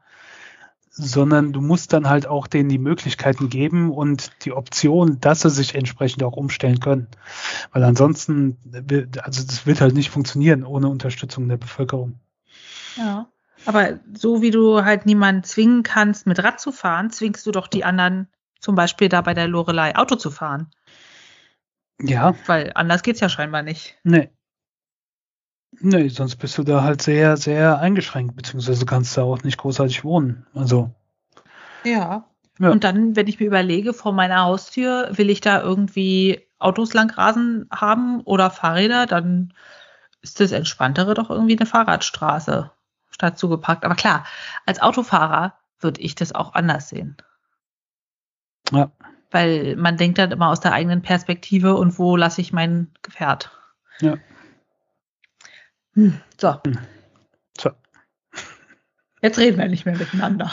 sondern 0.92 1.54
du 1.54 1.62
musst 1.62 1.94
dann 1.94 2.10
halt 2.10 2.28
auch 2.28 2.48
denen 2.48 2.70
die 2.70 2.78
Möglichkeiten 2.78 3.50
geben 3.50 3.92
und 3.92 4.32
die 4.44 4.52
Option, 4.52 5.20
dass 5.22 5.42
sie 5.42 5.50
sich 5.50 5.74
entsprechend 5.74 6.22
auch 6.22 6.36
umstellen 6.36 6.80
können. 6.80 7.08
Weil 7.72 7.84
ansonsten, 7.84 8.58
also 9.22 9.44
das 9.46 9.66
wird 9.66 9.82
halt 9.82 9.96
nicht 9.96 10.10
funktionieren 10.10 10.66
ohne 10.66 10.90
Unterstützung 10.90 11.48
der 11.48 11.58
Bevölkerung. 11.58 12.20
Ja. 12.98 13.28
Aber 13.66 14.00
so 14.14 14.42
wie 14.42 14.52
du 14.52 14.84
halt 14.84 15.06
niemanden 15.06 15.44
zwingen 15.44 15.84
kannst, 15.84 16.28
mit 16.28 16.44
Rad 16.44 16.60
zu 16.60 16.72
fahren, 16.72 17.12
zwingst 17.12 17.46
du 17.46 17.52
doch 17.52 17.68
die 17.68 17.84
anderen 17.84 18.28
zum 18.60 18.76
Beispiel 18.76 19.10
da 19.10 19.22
bei 19.22 19.34
der 19.34 19.48
Lorelei 19.48 19.96
Auto 19.96 20.16
zu 20.16 20.32
fahren. 20.32 20.72
Ja. 22.02 22.36
Weil 22.48 22.72
anders 22.76 23.04
geht's 23.04 23.20
ja 23.20 23.30
scheinbar 23.30 23.64
nicht. 23.64 23.98
Nee. 24.04 24.30
Nee, 25.80 26.10
sonst 26.10 26.36
bist 26.36 26.58
du 26.58 26.64
da 26.64 26.84
halt 26.84 27.02
sehr, 27.02 27.38
sehr 27.38 27.80
eingeschränkt, 27.80 28.36
beziehungsweise 28.36 28.86
kannst 28.86 29.16
du 29.16 29.22
auch 29.22 29.44
nicht 29.44 29.58
großartig 29.58 30.04
wohnen. 30.04 30.46
Also. 30.54 30.92
Ja. 31.84 32.26
ja. 32.60 32.70
Und 32.70 32.84
dann, 32.84 33.16
wenn 33.16 33.28
ich 33.28 33.40
mir 33.40 33.46
überlege, 33.46 33.94
vor 33.94 34.12
meiner 34.12 34.44
Haustür 34.44 35.10
will 35.14 35.30
ich 35.30 35.42
da 35.42 35.62
irgendwie 35.62 36.46
Autos 36.60 36.94
langrasen 36.94 37.68
haben 37.72 38.22
oder 38.22 38.52
Fahrräder, 38.52 39.06
dann 39.06 39.54
ist 40.22 40.40
das 40.40 40.52
entspanntere 40.52 41.14
doch 41.14 41.30
irgendwie 41.30 41.58
eine 41.58 41.66
Fahrradstraße 41.66 42.70
statt 43.22 43.38
zugepackt. 43.38 43.86
Aber 43.86 43.96
klar, 43.96 44.26
als 44.66 44.82
Autofahrer 44.82 45.54
würde 45.80 46.02
ich 46.02 46.16
das 46.16 46.34
auch 46.34 46.54
anders 46.54 46.90
sehen. 46.90 47.18
Ja. 48.72 48.92
Weil 49.30 49.76
man 49.76 49.98
denkt 49.98 50.18
dann 50.18 50.32
immer 50.32 50.50
aus 50.50 50.60
der 50.60 50.74
eigenen 50.74 51.04
Perspektive 51.04 51.76
und 51.76 52.00
wo 52.00 52.18
lasse 52.18 52.42
ich 52.42 52.52
mein 52.52 52.92
Gefährt. 53.04 53.52
Ja. 54.00 54.18
Hm, 55.94 56.20
so. 56.40 56.62
Hm. 56.64 56.80
so. 57.58 57.70
Jetzt 59.22 59.38
reden 59.38 59.60
wir 59.60 59.68
nicht 59.68 59.86
mehr 59.86 59.98
miteinander. 59.98 60.50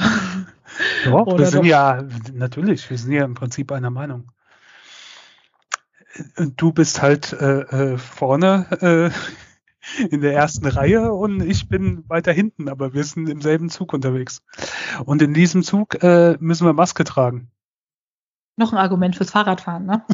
Ja, 1.05 1.27
wir 1.27 1.47
sind 1.47 1.63
doch? 1.63 1.65
ja, 1.65 2.05
natürlich, 2.35 2.89
wir 2.91 2.99
sind 2.99 3.13
ja 3.13 3.25
im 3.25 3.35
Prinzip 3.35 3.73
einer 3.73 3.91
Meinung. 3.91 4.31
Du 6.37 6.73
bist 6.73 7.01
halt 7.01 7.33
äh, 7.33 7.61
äh, 7.61 7.99
vorne 7.99 8.67
äh, 8.83 9.11
in 10.11 10.21
der 10.21 10.35
ersten 10.35 10.67
Reihe 10.67 11.13
und 11.13 11.41
ich 11.41 11.69
bin 11.69 12.09
weiter 12.09 12.33
hinten, 12.33 12.69
aber 12.69 12.95
wir 12.95 13.05
sind 13.05 13.29
im 13.29 13.41
selben 13.41 13.71
Zug 13.71 13.93
unterwegs. 13.93 14.43
Und 15.05 15.23
in 15.23 15.35
diesem 15.35 15.63
Zug 15.63 16.03
äh, 16.03 16.37
müssen 16.41 16.67
wir 16.67 16.73
Maske 16.73 17.05
tragen. 17.05 17.51
Noch 18.57 18.73
ein 18.73 18.79
Argument 18.79 19.17
fürs 19.17 19.31
Fahrradfahren, 19.31 19.87
ne? 19.87 20.05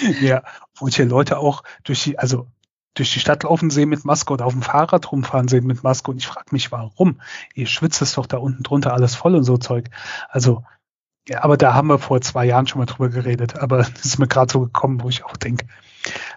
ja, 0.20 0.42
wo 0.76 0.88
ich 0.88 0.96
hier 0.96 1.06
Leute 1.06 1.38
auch 1.38 1.62
durch 1.84 2.02
die, 2.04 2.18
also 2.18 2.46
durch 2.94 3.12
die 3.12 3.20
Stadt 3.20 3.44
laufen 3.44 3.70
sehen 3.70 3.88
mit 3.88 4.04
Maske 4.04 4.32
oder 4.32 4.46
auf 4.46 4.52
dem 4.52 4.62
Fahrrad 4.62 5.10
rumfahren 5.12 5.48
sehen 5.48 5.66
mit 5.66 5.84
Maske. 5.84 6.10
Und 6.10 6.18
ich 6.18 6.26
frage 6.26 6.48
mich, 6.50 6.72
warum? 6.72 7.20
Ihr 7.54 7.66
schwitzt 7.66 8.02
es 8.02 8.14
doch 8.14 8.26
da 8.26 8.38
unten 8.38 8.62
drunter 8.62 8.92
alles 8.92 9.14
voll 9.14 9.34
und 9.34 9.44
so 9.44 9.56
Zeug. 9.56 9.90
Also, 10.28 10.64
ja, 11.28 11.44
aber 11.44 11.56
da 11.56 11.74
haben 11.74 11.88
wir 11.88 11.98
vor 11.98 12.20
zwei 12.20 12.44
Jahren 12.44 12.66
schon 12.66 12.80
mal 12.80 12.86
drüber 12.86 13.08
geredet. 13.08 13.56
Aber 13.56 13.78
das 13.78 14.04
ist 14.04 14.18
mir 14.18 14.26
gerade 14.26 14.52
so 14.52 14.60
gekommen, 14.60 15.02
wo 15.02 15.08
ich 15.08 15.24
auch 15.24 15.36
denke, 15.36 15.66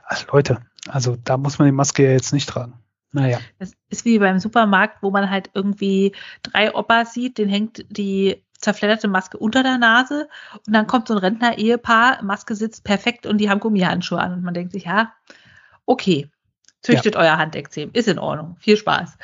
also 0.04 0.26
Leute, 0.32 0.62
also 0.88 1.18
da 1.24 1.38
muss 1.38 1.60
man 1.60 1.68
die 1.68 1.74
Maske 1.74 2.04
ja 2.04 2.12
jetzt 2.12 2.34
nicht 2.34 2.50
tragen. 2.50 2.74
Naja. 3.12 3.40
Das 3.60 3.74
ist 3.90 4.06
wie 4.06 4.20
beim 4.20 4.40
Supermarkt, 4.40 5.04
wo 5.04 5.12
man 5.12 5.30
halt 5.30 5.50
irgendwie 5.54 6.14
drei 6.44 6.74
Opas 6.74 7.14
sieht, 7.14 7.38
den 7.38 7.50
hängt 7.50 7.86
die 7.90 8.44
zerfledderte 8.54 9.08
Maske 9.08 9.38
unter 9.38 9.64
der 9.64 9.78
Nase 9.78 10.30
und 10.66 10.74
dann 10.74 10.88
kommt 10.88 11.08
so 11.08 11.16
ein 11.16 11.20
Rentner-Ehepaar, 11.20 12.24
Maske 12.24 12.56
sitzt 12.56 12.84
perfekt 12.84 13.26
und 13.26 13.40
die 13.40 13.50
haben 13.50 13.60
Gummihandschuhe 13.60 14.20
an 14.20 14.34
und 14.34 14.44
man 14.44 14.54
denkt 14.54 14.72
sich, 14.72 14.86
ja, 14.86 15.14
okay, 15.86 16.30
Züchtet 16.82 17.16
ja. 17.16 17.22
euer 17.22 17.38
Handekzem. 17.38 17.92
Ist 17.94 18.08
in 18.08 18.20
Ordnung. 18.20 18.58
Viel 18.60 18.78
Spaß. 18.78 19.18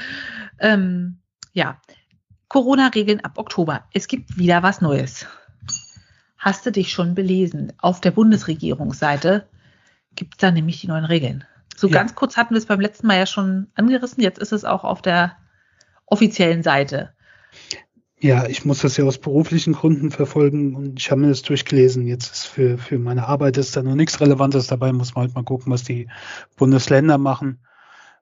Ähm, 0.60 1.18
ja. 1.54 1.82
Corona-Regeln 2.50 3.22
ab 3.22 3.38
Oktober. 3.38 3.84
Es 3.94 4.08
gibt 4.08 4.38
wieder 4.38 4.64
was 4.64 4.80
Neues. 4.80 5.26
Hast 6.38 6.66
du 6.66 6.72
dich 6.72 6.92
schon 6.92 7.16
belesen? 7.16 7.74
Auf 7.80 8.00
der 8.00 8.12
Bundesregierungsseite 8.12 9.48
gibt 10.18 10.34
es 10.34 10.38
da 10.40 10.52
nämlich 10.52 10.82
die 10.82 10.88
neuen 10.88 11.06
Regeln. 11.06 11.46
So 11.78 11.88
ja. 11.88 11.94
ganz 11.94 12.16
kurz 12.16 12.36
hatten 12.36 12.54
wir 12.54 12.58
es 12.58 12.66
beim 12.66 12.82
letzten 12.82 13.08
Mal 13.08 13.18
ja 13.18 13.26
schon 13.26 13.68
angerissen. 13.76 14.22
Jetzt 14.22 14.40
ist 14.40 14.52
es 14.52 14.66
auch 14.66 14.84
auf 14.84 15.02
der 15.02 15.38
offiziellen 16.06 16.64
Seite. 16.64 17.14
Ja, 18.20 18.48
ich 18.48 18.66
muss 18.66 18.80
das 18.80 18.98
ja 18.98 19.06
aus 19.06 19.20
beruflichen 19.20 19.74
Gründen 19.74 20.10
verfolgen 20.10 20.76
und 20.76 21.00
ich 21.00 21.12
habe 21.12 21.22
mir 21.22 21.30
das 21.30 21.44
durchgelesen. 21.44 22.08
Jetzt 22.08 22.34
ist 22.34 22.46
für, 22.48 22.80
für 22.80 22.98
meine 22.98 23.28
Arbeit 23.28 23.58
ist 23.58 23.78
da 23.78 23.84
noch 23.84 23.94
nichts 23.94 24.20
Relevantes 24.20 24.66
dabei, 24.66 24.92
muss 24.92 25.14
man 25.14 25.26
halt 25.26 25.36
mal 25.36 25.44
gucken, 25.44 25.72
was 25.72 25.84
die 25.84 26.10
Bundesländer 26.56 27.20
machen. 27.20 27.60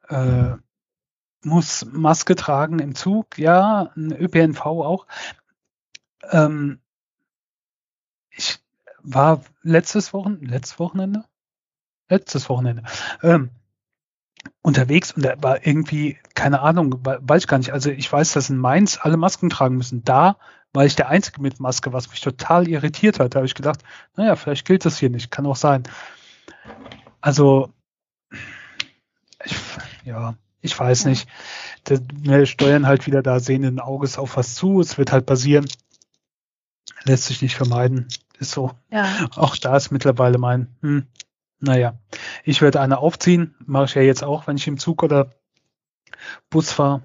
Äh, 0.10 0.56
muss 1.44 1.86
Maske 1.90 2.36
tragen 2.36 2.80
im 2.80 2.94
Zug, 2.94 3.38
ja, 3.38 3.92
ein 3.96 4.12
ÖPNV 4.12 4.66
auch. 4.66 5.08
Ähm, 6.30 6.80
ich 8.32 8.60
war 9.02 9.44
letztes 9.62 10.12
Wochenende, 10.12 10.48
letztes 10.48 10.78
Wochenende? 10.80 11.24
Letztes 12.10 12.50
Wochenende. 12.50 12.84
Ähm, 13.24 13.50
unterwegs 14.62 15.12
und 15.12 15.24
da 15.24 15.34
war 15.42 15.66
irgendwie, 15.66 16.18
keine 16.34 16.62
Ahnung, 16.62 17.00
weiß 17.04 17.44
ich 17.44 17.48
gar 17.48 17.58
nicht. 17.58 17.72
Also 17.72 17.90
ich 17.90 18.12
weiß, 18.12 18.34
dass 18.34 18.50
in 18.50 18.58
Mainz 18.58 19.00
alle 19.02 19.18
Masken 19.18 19.50
tragen 19.50 19.78
müssen. 19.78 20.04
Da 20.04 20.38
war 20.74 20.86
ich 20.86 20.96
der 20.96 21.10
Einzige 21.10 21.42
mit 21.42 21.60
Maske, 21.60 21.94
was 21.94 22.10
mich 22.10 22.22
total 22.22 22.68
irritiert 22.68 23.20
hat. 23.20 23.34
Da 23.34 23.38
habe 23.38 23.48
ich 23.48 23.56
gedacht, 23.56 23.84
naja, 24.16 24.36
vielleicht 24.36 24.66
gilt 24.66 24.86
das 24.86 25.00
hier 25.00 25.10
nicht, 25.10 25.32
kann 25.32 25.46
auch 25.46 25.56
sein. 25.56 25.84
Also, 27.22 27.74
ich, 29.44 29.56
ja, 30.04 30.36
ich 30.62 30.78
weiß 30.78 31.06
nicht. 31.06 31.28
wir 31.88 32.46
steuern 32.46 32.88
halt 32.88 33.08
wieder 33.08 33.24
da 33.24 33.40
sehenden 33.40 33.80
Auges 33.80 34.18
auf 34.18 34.36
was 34.38 34.56
zu. 34.56 34.82
Es 34.82 34.98
wird 34.98 35.12
halt 35.12 35.26
passieren. 35.26 35.66
Lässt 37.04 37.26
sich 37.26 37.42
nicht 37.42 37.56
vermeiden. 37.56 38.08
Ist 38.40 38.52
so. 38.52 38.72
Ja. 38.92 39.30
Auch 39.36 39.56
da 39.56 39.78
ist 39.78 39.92
mittlerweile 39.92 40.38
mein, 40.38 40.76
hm, 40.82 41.08
naja, 41.66 41.98
ich 42.44 42.62
werde 42.62 42.80
eine 42.80 43.00
aufziehen. 43.00 43.56
Mache 43.66 43.86
ich 43.86 43.96
ja 43.96 44.02
jetzt 44.02 44.24
auch, 44.24 44.48
wenn 44.48 44.58
ich 44.58 44.68
im 44.68 44.78
Zug 44.78 45.04
oder 45.04 45.32
Bus 46.50 46.72
fahre. 46.72 47.02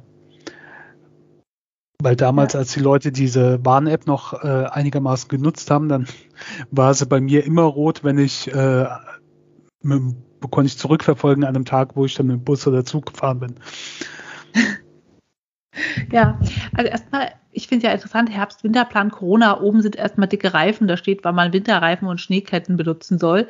Weil 2.03 2.17
damals, 2.17 2.55
ja. 2.55 2.61
als 2.61 2.73
die 2.73 2.81
Leute 2.81 3.13
diese 3.13 3.65
Warn-App 3.65 4.07
noch 4.07 4.45
äh, 4.45 4.67
einigermaßen 4.71 5.29
genutzt 5.29 5.71
haben, 5.71 5.89
dann 5.89 6.07
war 6.71 6.95
sie 6.95 7.07
bei 7.07 7.21
mir 7.21 7.45
immer 7.45 7.63
rot, 7.63 8.05
wenn 8.05 8.19
ich 8.19 8.53
äh, 8.53 8.87
mit, 9.83 10.03
konnte 10.51 10.69
ich 10.69 10.79
zurückverfolgen 10.79 11.45
an 11.45 11.55
einem 11.55 11.65
Tag, 11.65 11.97
wo 11.97 12.05
ich 12.05 12.15
dann 12.15 12.27
mit 12.27 12.37
dem 12.37 12.45
Bus 12.45 12.67
oder 12.67 12.85
Zug 12.85 13.07
gefahren 13.07 13.41
bin. 13.41 13.55
Ja, 16.11 16.39
also 16.75 16.91
erstmal, 16.91 17.33
ich 17.53 17.69
finde 17.69 17.87
ja 17.87 17.93
interessant, 17.93 18.31
Herbst-Winterplan 18.31 19.11
Corona, 19.11 19.61
oben 19.61 19.83
sind 19.83 19.97
erstmal 19.97 20.29
dicke 20.29 20.53
Reifen, 20.53 20.89
da 20.89 20.97
steht, 20.97 21.21
wann 21.23 21.35
man 21.35 21.53
Winterreifen 21.53 22.09
und 22.09 22.21
Schneeketten 22.21 22.77
benutzen 22.77 23.19
soll. 23.19 23.49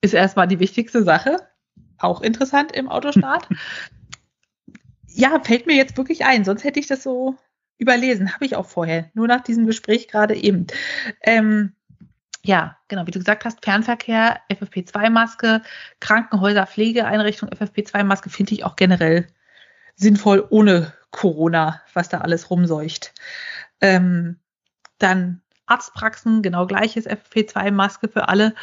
Ist 0.00 0.14
erstmal 0.14 0.48
die 0.48 0.60
wichtigste 0.60 1.02
Sache. 1.02 1.48
Auch 1.98 2.20
interessant 2.20 2.72
im 2.72 2.88
Autostart. 2.88 3.48
ja, 5.08 5.40
fällt 5.42 5.66
mir 5.66 5.76
jetzt 5.76 5.96
wirklich 5.96 6.24
ein, 6.24 6.44
sonst 6.44 6.64
hätte 6.64 6.78
ich 6.78 6.86
das 6.86 7.02
so 7.02 7.36
überlesen, 7.78 8.32
habe 8.32 8.44
ich 8.44 8.56
auch 8.56 8.66
vorher, 8.66 9.10
nur 9.14 9.26
nach 9.26 9.42
diesem 9.42 9.66
Gespräch 9.66 10.08
gerade 10.08 10.34
eben. 10.34 10.66
Ähm, 11.22 11.72
ja, 12.44 12.76
genau, 12.88 13.06
wie 13.06 13.10
du 13.10 13.18
gesagt 13.18 13.44
hast, 13.44 13.64
Fernverkehr, 13.64 14.40
FFP2-Maske, 14.50 15.62
Krankenhäuser, 16.00 16.66
Pflegeeinrichtung, 16.66 17.48
FFP2-Maske 17.50 18.30
finde 18.30 18.54
ich 18.54 18.64
auch 18.64 18.76
generell 18.76 19.26
sinnvoll 19.96 20.46
ohne 20.50 20.92
Corona, 21.10 21.80
was 21.92 22.08
da 22.08 22.20
alles 22.20 22.50
rumseucht. 22.50 23.14
Ähm, 23.80 24.38
dann 24.98 25.42
Arztpraxen, 25.66 26.42
genau 26.42 26.66
gleiches 26.66 27.08
FFP2-Maske 27.08 28.08
für 28.08 28.28
alle. 28.28 28.54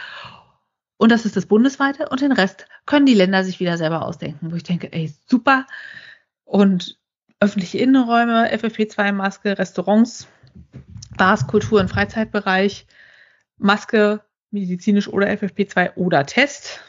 Und 1.04 1.10
das 1.10 1.26
ist 1.26 1.36
das 1.36 1.47
bundesweite. 1.47 2.08
Und 2.08 2.22
den 2.22 2.32
Rest 2.32 2.66
können 2.86 3.06
die 3.06 3.14
Länder 3.14 3.43
sich 3.43 3.60
wieder 3.60 3.78
selber 3.78 4.06
ausdenken, 4.06 4.54
wo 4.54 4.56
ich 4.56 4.64
denke, 4.64 4.93
ey, 4.93 5.14
super. 5.28 5.68
Und 6.45 6.97
öffentliche 7.41 7.80
Innenräume, 7.80 8.49
FFP2-Maske, 8.54 9.60
Restaurants, 9.60 10.30
Bars, 11.18 11.45
Kultur- 11.45 11.82
und 11.82 11.89
Freizeitbereich, 11.89 12.88
Maske, 13.58 14.22
medizinisch 14.51 15.10
oder 15.10 15.28
FFP2 15.28 15.95
oder 15.95 16.26
Test. 16.26 16.80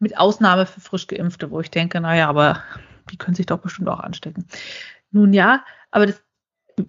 Mit 0.00 0.18
Ausnahme 0.18 0.66
für 0.66 0.80
frisch 0.80 1.06
Geimpfte, 1.06 1.52
wo 1.52 1.60
ich 1.60 1.70
denke, 1.70 2.00
naja, 2.00 2.28
aber 2.28 2.64
die 3.12 3.16
können 3.16 3.36
sich 3.36 3.46
doch 3.46 3.58
bestimmt 3.58 3.88
auch 3.88 4.00
anstecken. 4.00 4.44
Nun 5.12 5.32
ja, 5.32 5.64
aber 5.92 6.06
das 6.06 6.20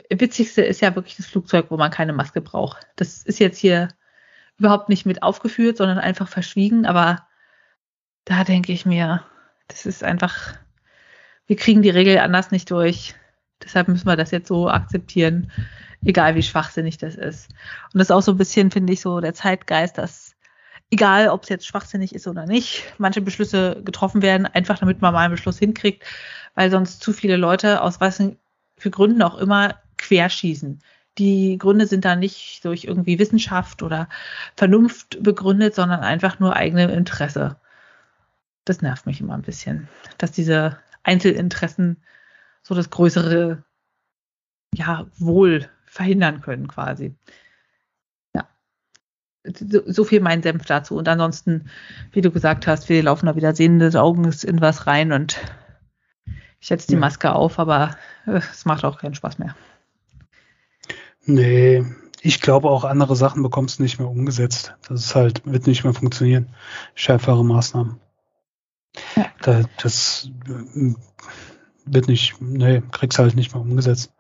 Witzigste 0.10 0.64
ist 0.64 0.82
ja 0.82 0.96
wirklich 0.96 1.18
das 1.18 1.28
Flugzeug, 1.28 1.68
wo 1.70 1.78
man 1.78 1.92
keine 1.92 2.14
Maske 2.14 2.42
braucht. 2.42 2.88
Das 2.96 3.22
ist 3.22 3.38
jetzt 3.38 3.60
hier 3.60 3.90
überhaupt 4.60 4.90
nicht 4.90 5.06
mit 5.06 5.24
aufgeführt, 5.24 5.78
sondern 5.78 5.98
einfach 5.98 6.28
verschwiegen, 6.28 6.86
aber 6.86 7.28
da 8.26 8.44
denke 8.44 8.72
ich 8.72 8.86
mir, 8.86 9.24
das 9.68 9.86
ist 9.86 10.04
einfach, 10.04 10.54
wir 11.48 11.56
kriegen 11.56 11.82
die 11.82 11.90
Regel 11.90 12.20
anders 12.20 12.52
nicht 12.52 12.70
durch. 12.70 13.16
Deshalb 13.64 13.88
müssen 13.88 14.08
wir 14.08 14.16
das 14.16 14.32
jetzt 14.32 14.48
so 14.48 14.70
akzeptieren, 14.70 15.52
egal 16.06 16.36
wie 16.36 16.44
schwachsinnig 16.44 16.98
das 16.98 17.16
ist. 17.16 17.50
Und 17.94 18.00
das 18.00 18.08
ist 18.08 18.12
auch 18.12 18.22
so 18.22 18.34
ein 18.34 18.38
bisschen, 18.38 18.72
finde 18.72 18.94
ich, 18.94 19.02
so 19.02 19.20
der 19.20 19.34
Zeitgeist, 19.34 19.98
dass 19.98 20.36
egal 20.92 21.30
ob 21.30 21.44
es 21.44 21.50
jetzt 21.50 21.68
schwachsinnig 21.68 22.16
ist 22.16 22.28
oder 22.28 22.46
nicht, 22.46 22.84
manche 22.98 23.22
Beschlüsse 23.22 23.82
getroffen 23.84 24.22
werden, 24.22 24.46
einfach 24.46 24.80
damit 24.80 25.02
man 25.02 25.14
mal 25.14 25.26
einen 25.26 25.34
Beschluss 25.34 25.60
hinkriegt, 25.60 26.04
weil 26.56 26.72
sonst 26.72 27.02
zu 27.02 27.14
viele 27.14 27.36
Leute 27.36 27.82
aus 27.82 28.02
was 28.02 28.22
für 28.78 28.90
Gründen 28.90 29.22
auch 29.22 29.38
immer 29.38 29.76
querschießen. 29.98 30.82
Die 31.20 31.58
Gründe 31.58 31.86
sind 31.86 32.06
da 32.06 32.16
nicht 32.16 32.66
durch 32.66 32.86
irgendwie 32.86 33.20
Wissenschaft 33.20 33.84
oder 33.84 34.10
Vernunft 34.56 35.22
begründet, 35.22 35.76
sondern 35.76 36.00
einfach 36.00 36.40
nur 36.40 36.56
eigene 36.56 36.92
Interesse. 36.92 37.58
Das 38.66 38.82
nervt 38.82 39.06
mich 39.06 39.22
immer 39.22 39.36
ein 39.36 39.44
bisschen, 39.44 39.88
dass 40.18 40.32
diese 40.32 40.80
Einzelinteressen 41.04 41.98
so 42.64 42.74
das 42.74 42.90
größere 42.90 43.64
ja, 44.74 45.08
Wohl 45.18 45.70
verhindern 45.86 46.42
können 46.42 46.68
quasi 46.68 47.16
so 49.86 50.04
viel 50.04 50.20
mein 50.20 50.44
Senf 50.44 50.66
dazu. 50.66 50.96
Und 50.96 51.08
ansonsten, 51.08 51.70
wie 52.12 52.22
du 52.22 52.32
gesagt 52.32 52.68
hast, 52.68 52.90
wir 52.90 53.02
laufen 53.04 53.26
da 53.26 53.36
wieder 53.36 53.56
sehende 53.56 54.00
Augen 54.00 54.32
in 54.44 54.62
was 54.62 54.88
rein 54.88 55.12
und 55.12 55.40
ich 56.60 56.68
setze 56.68 56.88
die 56.88 56.94
ja. 56.94 57.00
Maske 57.00 57.34
auf, 57.34 57.58
aber 57.58 57.96
äh, 58.26 58.42
es 58.52 58.66
macht 58.66 58.84
auch 58.84 59.00
keinen 59.00 59.16
Spaß 59.16 59.40
mehr. 59.40 59.56
Nee, 61.30 61.86
ich 62.22 62.42
glaube 62.42 62.72
auch 62.72 62.84
andere 62.84 63.16
Sachen 63.16 63.44
bekommst 63.44 63.78
du 63.78 63.84
nicht 63.84 64.00
mehr 64.00 64.10
umgesetzt. 64.10 64.74
Das 64.88 65.06
ist 65.06 65.14
halt, 65.16 65.46
wird 65.46 65.68
nicht 65.68 65.84
mehr 65.84 65.94
funktionieren. 65.94 66.56
Schärfere 66.96 67.46
Maßnahmen. 67.46 68.00
Ja. 69.16 69.28
Da, 69.44 69.64
das 69.80 70.32
äh, 70.48 70.96
wird 71.86 72.08
nicht, 72.08 72.42
nee, 72.42 72.82
kriegst 72.92 73.20
halt 73.20 73.36
nicht 73.36 73.54
mehr 73.54 73.62
umgesetzt. 73.62 74.12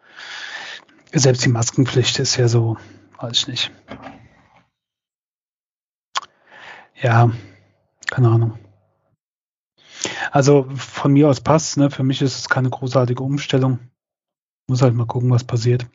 Selbst 1.12 1.44
die 1.44 1.50
Maskenpflicht 1.50 2.20
ist 2.20 2.36
ja 2.36 2.48
so, 2.48 2.78
weiß 3.18 3.38
ich 3.38 3.48
nicht. 3.48 3.72
Ja, 7.02 7.32
keine 8.12 8.30
Ahnung. 8.30 8.60
Also 10.30 10.68
von 10.76 11.14
mir 11.14 11.28
aus 11.28 11.42
passt, 11.42 11.78
ne? 11.78 11.90
Für 11.90 12.04
mich 12.04 12.22
ist 12.22 12.38
es 12.38 12.50
keine 12.50 12.70
großartige 12.70 13.24
Umstellung. 13.24 13.80
Muss 14.68 14.84
halt 14.84 14.94
mal 14.94 15.08
gucken, 15.08 15.32
was 15.32 15.44
passiert. 15.44 15.88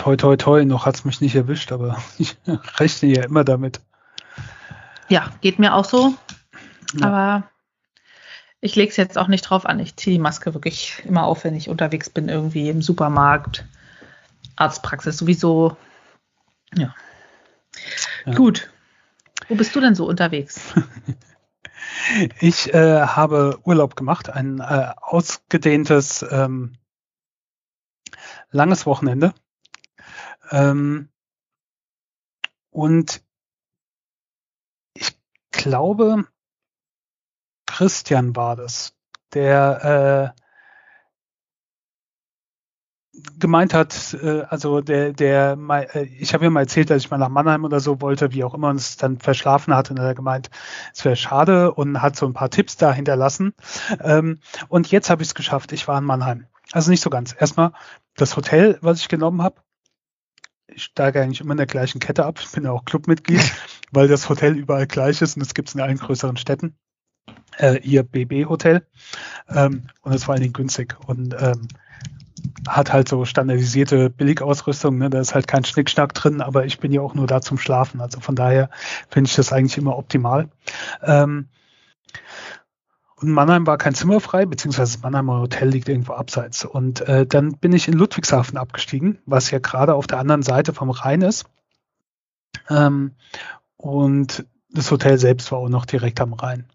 Toi, 0.00 0.16
toi, 0.16 0.34
toi, 0.34 0.64
noch 0.64 0.86
hat 0.86 0.94
es 0.94 1.04
mich 1.04 1.20
nicht 1.20 1.34
erwischt, 1.34 1.72
aber 1.72 2.02
ich 2.18 2.38
rechne 2.78 3.10
ja 3.10 3.24
immer 3.24 3.44
damit. 3.44 3.82
Ja, 5.10 5.30
geht 5.42 5.58
mir 5.58 5.74
auch 5.74 5.84
so. 5.84 6.14
Ja. 6.94 7.06
Aber 7.06 7.50
ich 8.62 8.76
lege 8.76 8.90
es 8.90 8.96
jetzt 8.96 9.18
auch 9.18 9.28
nicht 9.28 9.42
drauf 9.42 9.66
an. 9.66 9.78
Ich 9.78 9.96
ziehe 9.96 10.16
die 10.16 10.22
Maske 10.22 10.54
wirklich 10.54 11.02
immer 11.04 11.24
auf, 11.24 11.44
wenn 11.44 11.54
ich 11.54 11.68
unterwegs 11.68 12.08
bin, 12.08 12.30
irgendwie 12.30 12.70
im 12.70 12.80
Supermarkt, 12.80 13.66
Arztpraxis 14.56 15.18
sowieso. 15.18 15.76
Ja. 16.74 16.94
Ja. 18.24 18.34
Gut. 18.34 18.70
Wo 19.50 19.54
bist 19.54 19.76
du 19.76 19.80
denn 19.80 19.94
so 19.94 20.06
unterwegs? 20.06 20.72
ich 22.40 22.72
äh, 22.72 23.02
habe 23.02 23.58
Urlaub 23.64 23.96
gemacht, 23.96 24.30
ein 24.30 24.60
äh, 24.60 24.94
ausgedehntes, 24.96 26.24
ähm, 26.30 26.78
langes 28.50 28.86
Wochenende. 28.86 29.34
Ähm, 30.50 31.08
und 32.70 33.22
ich 34.94 35.18
glaube, 35.50 36.24
Christian 37.66 38.36
war 38.36 38.56
das, 38.56 38.94
der 39.32 40.34
äh, 40.34 40.40
gemeint 43.38 43.74
hat, 43.74 44.14
äh, 44.22 44.42
also 44.42 44.80
der, 44.80 45.12
der, 45.12 45.56
äh, 45.94 46.04
ich 46.04 46.34
habe 46.34 46.44
ja 46.44 46.50
mal 46.50 46.60
erzählt, 46.60 46.90
dass 46.90 47.02
ich 47.02 47.10
mal 47.10 47.18
nach 47.18 47.28
Mannheim 47.28 47.64
oder 47.64 47.80
so 47.80 48.00
wollte, 48.00 48.32
wie 48.32 48.44
auch 48.44 48.54
immer, 48.54 48.68
und 48.70 48.76
es 48.76 48.96
dann 48.96 49.18
verschlafen 49.18 49.74
hat 49.74 49.90
und 49.90 49.98
er 49.98 50.08
hat 50.08 50.16
gemeint, 50.16 50.50
es 50.92 51.04
wäre 51.04 51.16
schade 51.16 51.72
und 51.74 52.02
hat 52.02 52.16
so 52.16 52.26
ein 52.26 52.32
paar 52.32 52.50
Tipps 52.50 52.76
da 52.76 52.92
hinterlassen. 52.92 53.54
Ähm, 54.00 54.40
und 54.68 54.90
jetzt 54.90 55.10
habe 55.10 55.22
ich 55.22 55.28
es 55.28 55.34
geschafft, 55.34 55.72
ich 55.72 55.88
war 55.88 55.98
in 55.98 56.04
Mannheim. 56.04 56.46
Also 56.72 56.90
nicht 56.90 57.02
so 57.02 57.10
ganz. 57.10 57.34
Erstmal 57.38 57.72
das 58.16 58.36
Hotel, 58.36 58.78
was 58.80 59.00
ich 59.00 59.08
genommen 59.08 59.42
habe. 59.42 59.56
Ich 60.74 60.84
steige 60.84 61.20
eigentlich 61.20 61.40
immer 61.40 61.52
in 61.52 61.58
der 61.58 61.66
gleichen 61.66 62.00
Kette 62.00 62.24
ab. 62.24 62.38
Ich 62.40 62.50
bin 62.52 62.64
ja 62.64 62.72
auch 62.72 62.84
Clubmitglied, 62.84 63.40
weil 63.92 64.08
das 64.08 64.28
Hotel 64.28 64.56
überall 64.56 64.86
gleich 64.86 65.22
ist 65.22 65.36
und 65.36 65.42
es 65.42 65.54
gibt 65.54 65.68
es 65.68 65.74
in 65.74 65.80
allen 65.80 65.98
größeren 65.98 66.36
Städten. 66.36 66.76
Äh, 67.58 67.78
ihr 67.82 68.02
BB-Hotel. 68.02 68.86
Ähm, 69.48 69.88
und 70.02 70.12
es 70.12 70.26
war 70.26 70.34
allen 70.34 70.42
Dingen 70.42 70.52
günstig. 70.52 70.96
Und 71.06 71.34
ähm, 71.38 71.68
hat 72.66 72.92
halt 72.92 73.08
so 73.08 73.24
standardisierte 73.24 74.10
Billigausrüstung, 74.10 74.98
ne? 74.98 75.10
da 75.10 75.20
ist 75.20 75.34
halt 75.34 75.48
kein 75.48 75.64
Schnickschnack 75.64 76.14
drin, 76.14 76.40
aber 76.40 76.64
ich 76.64 76.78
bin 76.78 76.92
ja 76.92 77.00
auch 77.00 77.14
nur 77.14 77.26
da 77.26 77.40
zum 77.40 77.58
Schlafen. 77.58 78.00
Also 78.00 78.20
von 78.20 78.34
daher 78.34 78.70
finde 79.08 79.28
ich 79.28 79.36
das 79.36 79.52
eigentlich 79.52 79.78
immer 79.78 79.96
optimal. 79.96 80.48
Ähm, 81.02 81.48
und 83.20 83.30
Mannheim 83.30 83.66
war 83.66 83.78
kein 83.78 83.94
Zimmer 83.94 84.20
frei, 84.20 84.46
beziehungsweise 84.46 84.94
das 84.94 85.02
Mannheimer 85.02 85.40
Hotel 85.40 85.68
liegt 85.68 85.88
irgendwo 85.88 86.14
abseits. 86.14 86.64
Und 86.64 87.02
äh, 87.02 87.26
dann 87.26 87.56
bin 87.58 87.72
ich 87.72 87.88
in 87.88 87.94
Ludwigshafen 87.94 88.56
abgestiegen, 88.56 89.18
was 89.26 89.50
ja 89.50 89.58
gerade 89.58 89.94
auf 89.94 90.06
der 90.06 90.18
anderen 90.18 90.42
Seite 90.42 90.72
vom 90.72 90.90
Rhein 90.90 91.22
ist. 91.22 91.44
Ähm, 92.68 93.12
und 93.76 94.46
das 94.70 94.90
Hotel 94.90 95.18
selbst 95.18 95.52
war 95.52 95.58
auch 95.58 95.68
noch 95.68 95.84
direkt 95.84 96.20
am 96.20 96.32
Rhein 96.32 96.66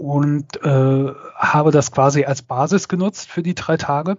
und 0.00 0.62
äh, 0.64 1.12
habe 1.36 1.70
das 1.72 1.92
quasi 1.92 2.24
als 2.24 2.40
Basis 2.40 2.88
genutzt 2.88 3.28
für 3.28 3.42
die 3.42 3.54
drei 3.54 3.76
Tage. 3.76 4.16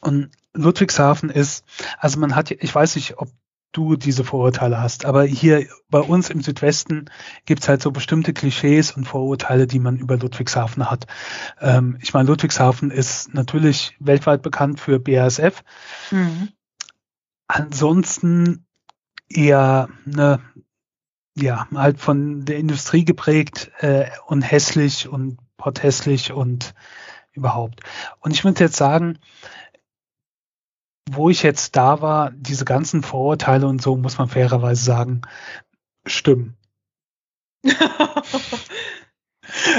Und 0.00 0.30
Ludwigshafen 0.52 1.30
ist, 1.30 1.64
also 1.98 2.18
man 2.18 2.34
hat, 2.34 2.50
ich 2.50 2.74
weiß 2.74 2.96
nicht, 2.96 3.18
ob 3.18 3.28
du 3.76 3.96
diese 3.96 4.24
Vorurteile 4.24 4.80
hast, 4.80 5.04
aber 5.04 5.24
hier 5.24 5.66
bei 5.90 6.00
uns 6.00 6.30
im 6.30 6.40
Südwesten 6.40 7.06
gibt's 7.44 7.68
halt 7.68 7.82
so 7.82 7.90
bestimmte 7.90 8.32
Klischees 8.32 8.92
und 8.92 9.04
Vorurteile, 9.04 9.66
die 9.66 9.78
man 9.78 9.96
über 9.96 10.16
Ludwigshafen 10.16 10.90
hat. 10.90 11.06
Ähm, 11.60 11.98
ich 12.00 12.14
meine, 12.14 12.28
Ludwigshafen 12.28 12.90
ist 12.90 13.34
natürlich 13.34 13.94
weltweit 14.00 14.42
bekannt 14.42 14.80
für 14.80 14.98
BASF. 14.98 15.62
Mhm. 16.10 16.48
Ansonsten 17.48 18.64
eher 19.28 19.88
eine 20.06 20.40
ja, 21.38 21.68
halt 21.74 22.00
von 22.00 22.46
der 22.46 22.56
Industrie 22.56 23.04
geprägt 23.04 23.70
äh, 23.80 24.06
und 24.26 24.40
hässlich 24.40 25.06
und 25.06 25.36
potthässlich 25.58 26.32
und 26.32 26.74
überhaupt. 27.32 27.80
Und 28.20 28.30
ich 28.30 28.42
würde 28.42 28.64
jetzt 28.64 28.76
sagen, 28.76 29.18
wo 31.10 31.30
ich 31.30 31.42
jetzt 31.42 31.76
da 31.76 32.00
war, 32.00 32.30
diese 32.32 32.64
ganzen 32.64 33.02
Vorurteile 33.02 33.66
und 33.66 33.80
so, 33.80 33.96
muss 33.96 34.18
man 34.18 34.28
fairerweise 34.28 34.82
sagen, 34.82 35.22
stimmen. 36.06 36.56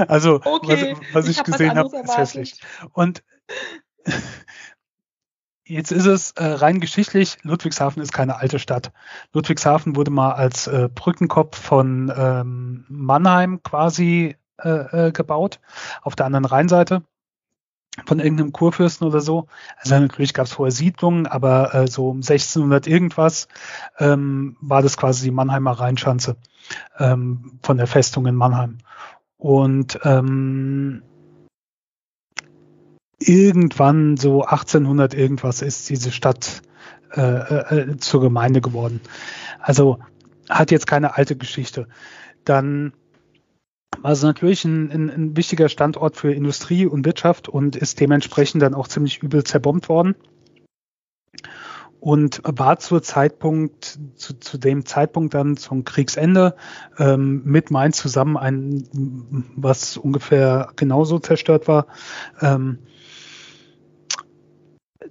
also, 0.07 0.41
okay. 0.43 0.95
was, 0.95 1.13
was, 1.13 1.27
ich, 1.27 1.37
ich 1.37 1.43
gesehen 1.43 1.77
habe, 1.77 1.95
hab, 1.97 2.05
ist 2.05 2.17
hässlich. 2.17 2.61
Und 2.93 3.23
Jetzt 5.69 5.91
ist 5.91 6.05
es 6.05 6.31
äh, 6.31 6.45
rein 6.45 6.79
geschichtlich, 6.79 7.39
Ludwigshafen 7.43 8.01
ist 8.01 8.13
keine 8.13 8.37
alte 8.37 8.57
Stadt. 8.57 8.93
Ludwigshafen 9.33 9.97
wurde 9.97 10.11
mal 10.11 10.31
als 10.31 10.67
äh, 10.67 10.87
Brückenkopf 10.93 11.59
von 11.59 12.09
ähm, 12.15 12.85
Mannheim 12.87 13.61
quasi 13.63 14.37
äh, 14.59 15.07
äh, 15.07 15.11
gebaut, 15.11 15.59
auf 16.01 16.15
der 16.15 16.25
anderen 16.25 16.45
Rheinseite 16.45 17.03
von 18.05 18.19
irgendeinem 18.19 18.53
Kurfürsten 18.53 19.07
oder 19.07 19.21
so. 19.21 19.47
Also 19.77 19.99
natürlich 19.99 20.33
gab 20.33 20.45
es 20.45 20.53
vorher 20.53 20.71
Siedlungen, 20.71 21.25
aber 21.25 21.73
äh, 21.73 21.87
so 21.87 22.09
um 22.09 22.17
1600 22.17 22.87
irgendwas 22.87 23.47
ähm, 23.97 24.55
war 24.61 24.81
das 24.81 24.97
quasi 24.97 25.25
die 25.25 25.31
Mannheimer 25.31 25.71
Rheinschanze 25.71 26.37
ähm, 26.99 27.59
von 27.63 27.77
der 27.77 27.87
Festung 27.87 28.27
in 28.27 28.35
Mannheim. 28.35 28.77
Und 29.37 29.99
ähm, 30.03 31.03
irgendwann 33.19 34.17
so 34.17 34.43
1800 34.43 35.13
irgendwas 35.13 35.61
ist 35.61 35.89
diese 35.89 36.11
Stadt 36.11 36.61
äh, 37.15 37.21
äh, 37.21 37.97
zur 37.97 38.21
Gemeinde 38.21 38.61
geworden. 38.61 39.01
Also 39.59 39.99
hat 40.49 40.71
jetzt 40.71 40.87
keine 40.87 41.17
alte 41.17 41.35
Geschichte. 41.35 41.87
Dann 42.45 42.93
es 44.03 44.23
natürlich 44.23 44.65
ein, 44.65 44.91
ein, 44.91 45.09
ein 45.09 45.37
wichtiger 45.37 45.69
Standort 45.69 46.17
für 46.17 46.31
Industrie 46.33 46.85
und 46.85 47.05
Wirtschaft 47.05 47.49
und 47.49 47.75
ist 47.75 47.99
dementsprechend 47.99 48.61
dann 48.61 48.73
auch 48.73 48.87
ziemlich 48.87 49.21
übel 49.23 49.43
zerbombt 49.43 49.89
worden. 49.89 50.15
Und 51.99 52.41
war 52.43 52.77
zur 52.77 53.01
Zeitpunkt, 53.01 53.99
zu, 54.15 54.39
zu 54.39 54.57
dem 54.59 54.85
Zeitpunkt 54.85 55.33
dann 55.33 55.57
zum 55.57 55.83
Kriegsende 55.83 56.55
ähm, 56.99 57.41
mit 57.43 57.71
Mainz 57.71 57.97
zusammen 57.97 58.37
ein, 58.37 59.49
was 59.55 59.97
ungefähr 59.97 60.71
genauso 60.75 61.17
zerstört 61.17 61.67
war, 61.67 61.87
ähm, 62.39 62.79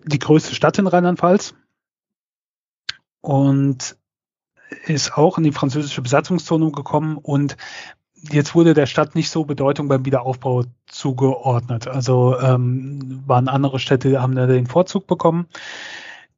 die 0.04 0.20
größte 0.20 0.54
Stadt 0.54 0.78
in 0.78 0.86
Rheinland-Pfalz. 0.86 1.54
Und 3.20 3.96
ist 4.86 5.16
auch 5.16 5.38
in 5.38 5.44
die 5.44 5.52
französische 5.52 6.02
Besatzungszone 6.02 6.70
gekommen 6.70 7.18
und 7.18 7.56
jetzt 8.30 8.54
wurde 8.54 8.74
der 8.74 8.86
Stadt 8.86 9.14
nicht 9.14 9.30
so 9.30 9.44
Bedeutung 9.44 9.88
beim 9.88 10.04
Wiederaufbau 10.04 10.64
zugeordnet. 10.86 11.88
Also 11.88 12.38
ähm, 12.38 13.22
waren 13.26 13.48
andere 13.48 13.78
Städte, 13.78 14.20
haben 14.20 14.34
da 14.34 14.46
den 14.46 14.66
Vorzug 14.66 15.06
bekommen. 15.06 15.46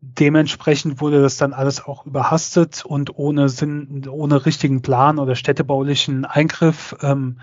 Dementsprechend 0.01 1.01
wurde 1.01 1.21
das 1.21 1.37
dann 1.39 1.53
alles 1.53 1.85
auch 1.85 2.07
überhastet 2.07 2.85
und 2.85 3.19
ohne 3.19 3.49
Sinn, 3.49 4.07
ohne 4.09 4.47
richtigen 4.47 4.81
Plan 4.81 5.19
oder 5.19 5.35
städtebaulichen 5.35 6.25
Eingriff 6.25 6.97
ähm, 7.03 7.41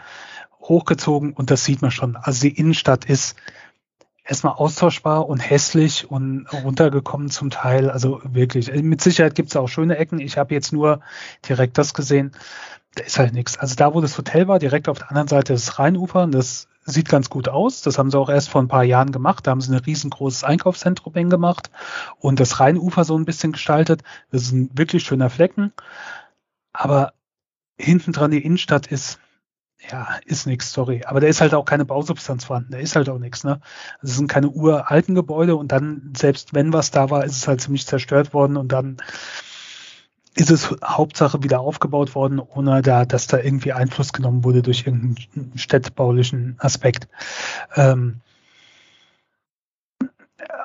hochgezogen. 0.61 1.33
Und 1.33 1.51
das 1.51 1.65
sieht 1.65 1.81
man 1.81 1.91
schon. 1.91 2.15
Also 2.15 2.41
die 2.41 2.57
Innenstadt 2.57 3.05
ist 3.05 3.35
erstmal 4.25 4.53
austauschbar 4.53 5.27
und 5.27 5.39
hässlich 5.39 6.09
und 6.09 6.47
runtergekommen 6.51 7.29
zum 7.29 7.51
Teil. 7.51 7.89
Also 7.89 8.21
wirklich, 8.23 8.71
mit 8.73 9.01
Sicherheit 9.01 9.35
gibt 9.35 9.49
es 9.49 9.55
auch 9.55 9.67
schöne 9.67 9.97
Ecken. 9.97 10.19
Ich 10.19 10.37
habe 10.37 10.53
jetzt 10.53 10.73
nur 10.73 10.99
direkt 11.47 11.77
das 11.77 11.93
gesehen. 11.93 12.31
Da 12.95 13.03
ist 13.03 13.19
halt 13.19 13.33
nichts. 13.33 13.57
Also 13.57 13.75
da, 13.75 13.93
wo 13.93 14.01
das 14.01 14.17
Hotel 14.17 14.47
war, 14.47 14.57
direkt 14.57 14.89
auf 14.89 14.97
der 14.97 15.09
anderen 15.09 15.27
Seite 15.27 15.53
des 15.53 15.77
Rheinufer, 15.77 16.27
das 16.27 16.67
sieht 16.85 17.09
ganz 17.09 17.29
gut 17.29 17.49
aus. 17.49 17.81
Das 17.81 17.97
haben 17.97 18.09
sie 18.09 18.17
auch 18.17 18.29
erst 18.29 18.49
vor 18.49 18.61
ein 18.61 18.67
paar 18.67 18.83
Jahren 18.83 19.11
gemacht. 19.11 19.45
Da 19.45 19.51
haben 19.51 19.61
sie 19.61 19.71
ein 19.71 19.79
riesengroßes 19.79 20.43
Einkaufszentrum 20.43 21.13
hingemacht 21.13 21.69
und 22.19 22.39
das 22.39 22.59
Rheinufer 22.59 23.03
so 23.03 23.17
ein 23.17 23.25
bisschen 23.25 23.51
gestaltet. 23.51 24.01
Das 24.31 24.43
ist 24.43 24.53
ein 24.53 24.69
wirklich 24.73 25.03
schöner 25.03 25.29
Flecken. 25.29 25.71
Aber 26.73 27.13
hinten 27.77 28.11
dran 28.11 28.31
die 28.31 28.43
Innenstadt 28.43 28.87
ist 28.87 29.19
ja, 29.91 30.07
ist 30.25 30.47
nix, 30.47 30.71
sorry. 30.71 31.03
Aber 31.05 31.19
da 31.19 31.27
ist 31.27 31.41
halt 31.41 31.53
auch 31.53 31.65
keine 31.65 31.85
Bausubstanz 31.85 32.45
vorhanden. 32.45 32.71
Da 32.71 32.77
ist 32.77 32.95
halt 32.95 33.09
auch 33.09 33.19
nichts, 33.19 33.43
ne? 33.43 33.59
Also 34.01 34.11
es 34.11 34.15
sind 34.17 34.27
keine 34.27 34.49
uralten 34.49 35.15
Gebäude 35.15 35.55
und 35.55 35.71
dann, 35.71 36.13
selbst 36.15 36.53
wenn 36.53 36.73
was 36.73 36.91
da 36.91 37.09
war, 37.09 37.23
ist 37.23 37.37
es 37.37 37.47
halt 37.47 37.61
ziemlich 37.61 37.85
zerstört 37.85 38.33
worden 38.33 38.57
und 38.57 38.71
dann 38.71 38.97
ist 40.35 40.51
es 40.51 40.75
Hauptsache 40.83 41.43
wieder 41.43 41.61
aufgebaut 41.61 42.13
worden, 42.13 42.39
ohne 42.39 42.81
da, 42.81 43.05
dass 43.05 43.27
da 43.27 43.39
irgendwie 43.39 43.73
Einfluss 43.73 44.11
genommen 44.11 44.43
wurde 44.43 44.61
durch 44.61 44.85
irgendeinen 44.85 45.57
städtebaulichen 45.57 46.55
Aspekt. 46.59 47.07
Ähm, 47.75 48.21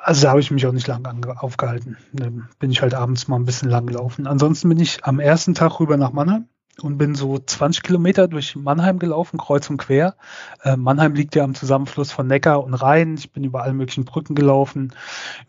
also 0.03 0.23
da 0.23 0.29
habe 0.31 0.41
ich 0.41 0.51
mich 0.51 0.65
auch 0.65 0.73
nicht 0.73 0.87
lange 0.87 1.41
aufgehalten. 1.41 1.97
Da 2.11 2.27
bin 2.59 2.71
ich 2.71 2.81
halt 2.81 2.93
abends 2.93 3.27
mal 3.27 3.37
ein 3.37 3.45
bisschen 3.45 3.69
lang 3.69 3.85
gelaufen. 3.85 4.27
Ansonsten 4.27 4.67
bin 4.67 4.79
ich 4.79 5.05
am 5.05 5.19
ersten 5.19 5.53
Tag 5.53 5.79
rüber 5.79 5.95
nach 5.95 6.11
Mannheim 6.11 6.47
und 6.83 6.97
bin 6.97 7.15
so 7.15 7.37
20 7.39 7.83
Kilometer 7.83 8.27
durch 8.27 8.55
Mannheim 8.55 8.99
gelaufen, 8.99 9.37
kreuz 9.37 9.69
und 9.69 9.77
quer. 9.77 10.15
Äh, 10.63 10.77
Mannheim 10.77 11.13
liegt 11.13 11.35
ja 11.35 11.43
am 11.43 11.55
Zusammenfluss 11.55 12.11
von 12.11 12.27
Neckar 12.27 12.63
und 12.63 12.73
Rhein. 12.73 13.15
Ich 13.17 13.31
bin 13.31 13.43
über 13.43 13.63
alle 13.63 13.73
möglichen 13.73 14.05
Brücken 14.05 14.35
gelaufen, 14.35 14.93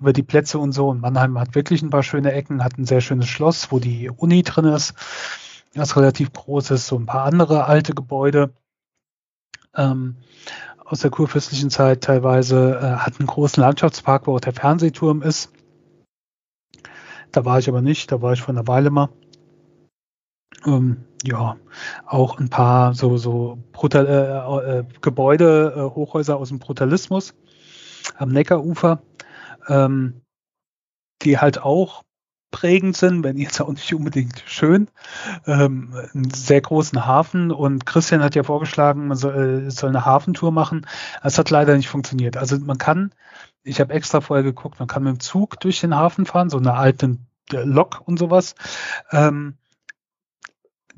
über 0.01 0.12
die 0.12 0.22
Plätze 0.22 0.59
und 0.59 0.72
so. 0.72 0.89
Und 0.89 1.01
Mannheim 1.01 1.39
hat 1.39 1.55
wirklich 1.55 1.83
ein 1.83 1.91
paar 1.91 2.03
schöne 2.03 2.33
Ecken, 2.33 2.64
hat 2.64 2.78
ein 2.78 2.85
sehr 2.85 3.01
schönes 3.01 3.28
Schloss, 3.28 3.72
wo 3.72 3.78
die 3.78 4.11
Uni 4.11 4.43
drin 4.43 4.66
ist, 4.66 4.95
das 5.74 5.97
relativ 5.97 6.33
groß 6.33 6.70
ist, 6.72 6.87
so 6.87 6.99
ein 6.99 7.07
paar 7.07 7.24
andere 7.24 7.66
alte 7.66 7.95
Gebäude. 7.95 8.53
Ähm, 9.74 10.16
aus 10.85 11.01
der 11.01 11.11
kurfürstlichen 11.11 11.70
Zeit 11.70 12.03
teilweise, 12.03 12.78
äh, 12.78 12.97
hat 12.99 13.18
einen 13.18 13.26
großen 13.26 13.62
Landschaftspark, 13.62 14.26
wo 14.26 14.37
auch 14.37 14.41
der 14.41 14.53
Fernsehturm 14.53 15.22
ist. 15.22 15.51
Da 17.30 17.47
war 17.47 17.59
ich 17.59 17.68
aber 17.68 17.80
nicht, 17.80 18.12
da 18.12 18.20
war 18.20 18.35
ich 18.35 18.43
vor 18.43 18.55
einer 18.55 18.68
Weile 18.68 18.91
mal. 18.91 19.09
Ähm, 20.66 21.04
ja, 21.24 21.56
auch 22.06 22.38
ein 22.38 22.48
paar 22.48 22.94
so, 22.94 23.16
so 23.16 23.58
Brutal, 23.72 24.06
äh, 24.06 24.78
äh, 24.78 24.84
Gebäude, 25.00 25.74
äh, 25.76 25.94
Hochhäuser 25.94 26.36
aus 26.36 26.48
dem 26.48 26.58
Brutalismus 26.58 27.34
am 28.16 28.30
Neckarufer, 28.30 29.02
ähm, 29.68 30.22
die 31.22 31.38
halt 31.38 31.62
auch 31.62 32.02
prägend 32.50 32.96
sind, 32.96 33.24
wenn 33.24 33.38
jetzt 33.38 33.60
auch 33.60 33.70
nicht 33.70 33.92
unbedingt 33.94 34.42
schön. 34.46 34.88
Ähm, 35.46 35.94
einen 36.14 36.30
sehr 36.30 36.60
großen 36.60 37.06
Hafen 37.06 37.50
und 37.50 37.86
Christian 37.86 38.22
hat 38.22 38.34
ja 38.34 38.42
vorgeschlagen, 38.42 39.08
man 39.08 39.16
soll, 39.16 39.66
äh, 39.66 39.70
soll 39.70 39.88
eine 39.88 40.04
Hafentour 40.04 40.52
machen. 40.52 40.86
Es 41.22 41.38
hat 41.38 41.50
leider 41.50 41.76
nicht 41.76 41.88
funktioniert. 41.88 42.36
Also 42.36 42.58
man 42.58 42.78
kann, 42.78 43.12
ich 43.64 43.80
habe 43.80 43.94
extra 43.94 44.20
vorher 44.20 44.44
geguckt, 44.44 44.78
man 44.78 44.88
kann 44.88 45.02
mit 45.02 45.14
dem 45.14 45.20
Zug 45.20 45.58
durch 45.60 45.80
den 45.80 45.96
Hafen 45.96 46.26
fahren, 46.26 46.50
so 46.50 46.58
eine 46.58 46.74
alte 46.74 47.18
Lok 47.50 48.02
und 48.04 48.18
sowas. 48.18 48.54
Ähm, 49.10 49.56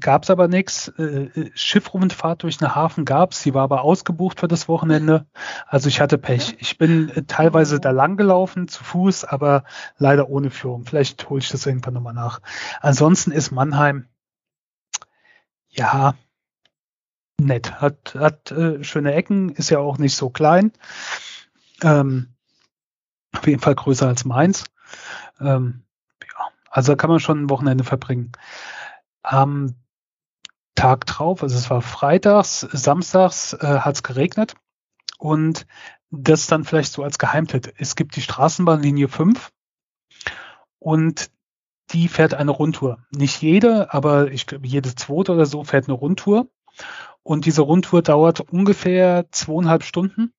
gab 0.01 0.25
es 0.25 0.31
aber 0.31 0.49
nichts. 0.49 0.89
Äh, 0.99 1.03
äh, 1.03 1.51
Schiffrundfahrt 1.55 2.43
durch 2.43 2.59
den 2.59 2.75
Hafen 2.75 3.05
gab 3.05 3.33
es, 3.33 3.43
sie 3.43 3.55
war 3.55 3.63
aber 3.63 3.83
ausgebucht 3.83 4.41
für 4.41 4.49
das 4.49 4.69
Wochenende. 4.69 5.27
Also 5.67 5.89
ich 5.89 6.01
hatte 6.01 6.19
Pech. 6.19 6.57
Ich 6.59 6.79
bin 6.79 7.09
äh, 7.11 7.23
teilweise 7.25 7.81
da 7.81 7.91
lang 7.91 8.17
gelaufen, 8.17 8.69
zu 8.69 8.83
Fuß, 8.85 9.25
aber 9.25 9.65
leider 9.99 10.29
ohne 10.29 10.51
Führung. 10.51 10.85
Vielleicht 10.85 11.29
hole 11.29 11.41
ich 11.41 11.49
das 11.49 11.67
irgendwann 11.67 11.95
nochmal 11.95 12.15
nach. 12.15 12.41
Ansonsten 12.81 13.31
ist 13.31 13.51
Mannheim, 13.51 14.07
ja, 15.71 16.15
nett. 17.41 17.81
Hat, 17.81 18.15
hat 18.15 18.51
äh, 18.53 18.83
schöne 18.85 19.15
Ecken, 19.15 19.51
ist 19.51 19.71
ja 19.71 19.79
auch 19.79 19.99
nicht 19.99 20.17
so 20.17 20.31
klein. 20.31 20.73
Ähm, 21.83 22.35
auf 23.33 23.47
jeden 23.47 23.61
Fall 23.61 23.75
größer 23.75 24.07
als 24.07 24.25
Mainz. 24.25 24.65
Ähm, 25.41 25.83
ja, 26.23 26.49
also 26.71 26.97
kann 26.97 27.11
man 27.11 27.21
schon 27.21 27.45
ein 27.45 27.51
Wochenende 27.51 27.85
verbringen. 27.85 28.33
Am 29.23 29.75
Tag 30.75 31.07
drauf, 31.07 31.43
also 31.43 31.57
es 31.57 31.71
war 31.71 31.83
freitags, 31.83 32.61
samstags 32.61 33.53
äh, 33.55 33.79
hat 33.81 33.95
es 33.95 34.03
geregnet 34.03 34.55
und 35.19 35.67
das 36.11 36.47
dann 36.47 36.65
vielleicht 36.65 36.93
so 36.93 37.03
als 37.03 37.19
Geheimtipp. 37.19 37.73
Es 37.77 37.97
gibt 37.97 38.17
die 38.17 38.23
Straßenbahnlinie 38.23 39.09
5 39.09 39.51
und 40.79 41.31
die 41.91 42.09
fährt 42.09 42.35
eine 42.35 42.51
Rundtour. 42.51 42.99
Nicht 43.11 43.43
jede, 43.43 43.93
aber 43.93 44.31
ich 44.33 44.47
glaube, 44.47 44.67
jede 44.67 44.95
zweite 44.95 45.33
oder 45.33 45.47
so 45.47 45.65
fährt 45.65 45.89
eine 45.89 45.97
Rundtour. 45.97 46.49
Und 47.23 47.47
diese 47.47 47.63
Rundtour 47.63 48.03
dauert 48.03 48.41
ungefähr 48.41 49.27
zweieinhalb 49.31 49.83
Stunden. 49.83 50.33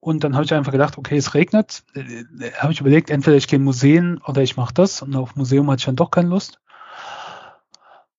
Und 0.00 0.24
dann 0.24 0.34
habe 0.34 0.44
ich 0.44 0.52
einfach 0.52 0.72
gedacht, 0.72 0.98
okay, 0.98 1.16
es 1.16 1.34
regnet. 1.34 1.84
Äh, 1.94 2.24
habe 2.58 2.72
ich 2.72 2.80
überlegt, 2.80 3.10
entweder 3.10 3.36
ich 3.36 3.48
gehe 3.48 3.58
in 3.58 3.64
Museen 3.64 4.18
oder 4.18 4.42
ich 4.42 4.56
mache 4.56 4.74
das. 4.74 5.02
Und 5.02 5.14
auf 5.14 5.36
Museum 5.36 5.70
hatte 5.70 5.80
ich 5.80 5.86
dann 5.86 5.96
doch 5.96 6.10
keine 6.10 6.28
Lust 6.28 6.60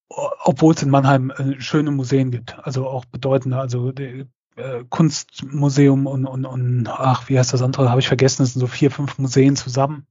obwohl 0.09 0.73
es 0.73 0.83
in 0.83 0.89
Mannheim 0.89 1.31
äh, 1.31 1.59
schöne 1.59 1.91
Museen 1.91 2.31
gibt, 2.31 2.57
also 2.63 2.87
auch 2.87 3.05
bedeutende, 3.05 3.57
also 3.57 3.91
die, 3.91 4.25
äh, 4.55 4.83
Kunstmuseum 4.89 6.07
und, 6.07 6.25
und, 6.25 6.45
und 6.45 6.87
ach, 6.87 7.27
wie 7.29 7.37
heißt 7.37 7.53
das 7.53 7.61
andere, 7.61 7.89
habe 7.89 7.99
ich 7.99 8.07
vergessen, 8.07 8.43
es 8.43 8.53
sind 8.53 8.61
so 8.61 8.67
vier, 8.67 8.91
fünf 8.91 9.17
Museen 9.17 9.55
zusammen. 9.55 10.07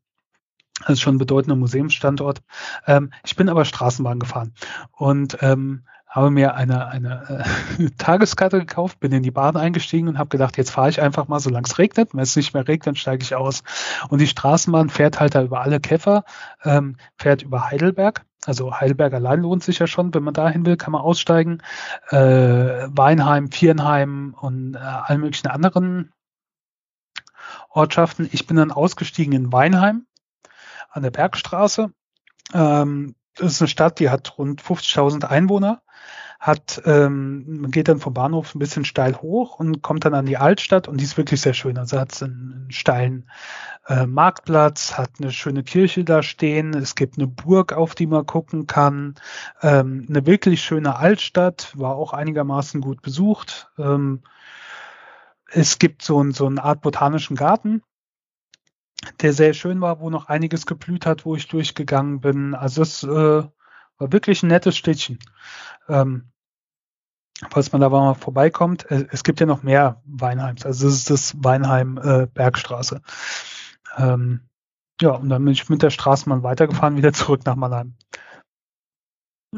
Das 0.80 0.94
ist 0.94 1.00
schon 1.02 1.14
ein 1.14 1.18
bedeutender 1.18 1.56
Museumsstandort. 1.56 2.42
Ähm, 2.86 3.12
ich 3.24 3.36
bin 3.36 3.48
aber 3.48 3.64
Straßenbahn 3.64 4.18
gefahren 4.18 4.52
und 4.92 5.38
ähm, 5.40 5.84
habe 6.14 6.30
mir 6.30 6.54
eine, 6.54 6.88
eine 6.88 7.44
äh, 7.78 7.90
Tageskarte 7.98 8.58
gekauft, 8.58 9.00
bin 9.00 9.12
in 9.12 9.22
die 9.22 9.30
Bahn 9.30 9.56
eingestiegen 9.56 10.08
und 10.08 10.18
habe 10.18 10.28
gedacht, 10.28 10.56
jetzt 10.56 10.70
fahre 10.70 10.90
ich 10.90 11.00
einfach 11.00 11.26
mal, 11.26 11.40
solange 11.40 11.66
es 11.66 11.78
regnet. 11.78 12.12
Wenn 12.12 12.20
es 12.20 12.36
nicht 12.36 12.54
mehr 12.54 12.68
regnet, 12.68 12.86
dann 12.86 12.96
steige 12.96 13.22
ich 13.22 13.34
aus. 13.34 13.62
Und 14.08 14.20
die 14.20 14.26
Straßenbahn 14.26 14.90
fährt 14.90 15.20
halt 15.20 15.34
da 15.34 15.42
über 15.42 15.62
alle 15.62 15.80
Käfer, 15.80 16.24
ähm, 16.64 16.96
fährt 17.16 17.42
über 17.42 17.70
Heidelberg. 17.70 18.24
Also 18.46 18.78
Heidelberg 18.78 19.14
allein 19.14 19.40
lohnt 19.40 19.62
sich 19.62 19.78
ja 19.78 19.86
schon, 19.86 20.12
wenn 20.14 20.22
man 20.22 20.34
dahin 20.34 20.66
will, 20.66 20.76
kann 20.76 20.92
man 20.92 21.00
aussteigen. 21.00 21.62
Äh, 22.08 22.16
Weinheim, 22.16 23.50
Vierenheim 23.50 24.34
und 24.38 24.74
äh, 24.74 24.78
allen 24.78 25.20
möglichen 25.20 25.48
anderen 25.48 26.12
Ortschaften. 27.70 28.28
Ich 28.32 28.46
bin 28.46 28.56
dann 28.56 28.70
ausgestiegen 28.70 29.32
in 29.32 29.52
Weinheim 29.52 30.06
an 30.90 31.02
der 31.02 31.10
Bergstraße. 31.10 31.92
Ähm, 32.52 33.14
das 33.34 33.52
ist 33.52 33.62
eine 33.62 33.68
Stadt, 33.68 33.98
die 33.98 34.10
hat 34.10 34.38
rund 34.38 34.62
50.000 34.62 35.24
Einwohner, 35.24 35.82
hat, 36.44 36.82
ähm, 36.84 37.62
man 37.62 37.70
geht 37.70 37.88
dann 37.88 38.00
vom 38.00 38.12
Bahnhof 38.12 38.54
ein 38.54 38.58
bisschen 38.58 38.84
steil 38.84 39.16
hoch 39.16 39.58
und 39.58 39.80
kommt 39.80 40.04
dann 40.04 40.12
an 40.12 40.26
die 40.26 40.36
Altstadt 40.36 40.88
und 40.88 41.00
die 41.00 41.04
ist 41.04 41.16
wirklich 41.16 41.40
sehr 41.40 41.54
schön. 41.54 41.78
Also 41.78 41.98
hat 41.98 42.22
einen, 42.22 42.66
steilen 42.68 43.30
äh, 43.86 44.04
Marktplatz, 44.04 44.98
hat 44.98 45.12
eine 45.18 45.32
schöne 45.32 45.62
Kirche 45.62 46.04
da 46.04 46.22
stehen, 46.22 46.74
es 46.74 46.96
gibt 46.96 47.16
eine 47.16 47.28
Burg, 47.28 47.72
auf 47.72 47.94
die 47.94 48.06
man 48.06 48.26
gucken 48.26 48.66
kann, 48.66 49.14
ähm, 49.62 50.04
eine 50.06 50.26
wirklich 50.26 50.62
schöne 50.62 50.96
Altstadt, 50.96 51.72
war 51.78 51.94
auch 51.94 52.12
einigermaßen 52.12 52.82
gut 52.82 53.00
besucht. 53.00 53.70
Ähm, 53.78 54.20
es 55.50 55.78
gibt 55.78 56.02
so, 56.02 56.22
ein, 56.22 56.32
so 56.32 56.44
eine 56.44 56.62
Art 56.62 56.82
botanischen 56.82 57.36
Garten, 57.36 57.82
der 59.22 59.32
sehr 59.32 59.54
schön 59.54 59.80
war, 59.80 59.98
wo 60.00 60.10
noch 60.10 60.26
einiges 60.26 60.66
geblüht 60.66 61.06
hat, 61.06 61.24
wo 61.24 61.36
ich 61.36 61.48
durchgegangen 61.48 62.20
bin. 62.20 62.54
Also 62.54 62.82
es 62.82 63.02
äh, 63.02 63.08
war 63.08 64.12
wirklich 64.12 64.42
ein 64.42 64.48
nettes 64.48 64.76
Städtchen. 64.76 65.18
Ähm, 65.88 66.30
falls 67.50 67.72
man 67.72 67.80
da 67.80 67.88
mal 67.88 68.14
vorbeikommt, 68.14 68.90
äh, 68.90 69.06
es 69.10 69.24
gibt 69.24 69.40
ja 69.40 69.46
noch 69.46 69.62
mehr 69.62 70.00
Weinheims. 70.04 70.64
Also 70.64 70.86
das 70.86 70.94
ist 70.94 71.10
das 71.10 71.34
Weinheim 71.38 71.98
äh, 71.98 72.26
Bergstraße. 72.26 73.02
Ähm, 73.96 74.40
ja, 75.00 75.10
und 75.10 75.28
dann 75.28 75.44
bin 75.44 75.52
ich 75.52 75.68
mit 75.68 75.82
der 75.82 75.90
Straßenbahn 75.90 76.42
weitergefahren, 76.42 76.96
wieder 76.96 77.12
zurück 77.12 77.44
nach 77.44 77.56
Mannheim. 77.56 77.94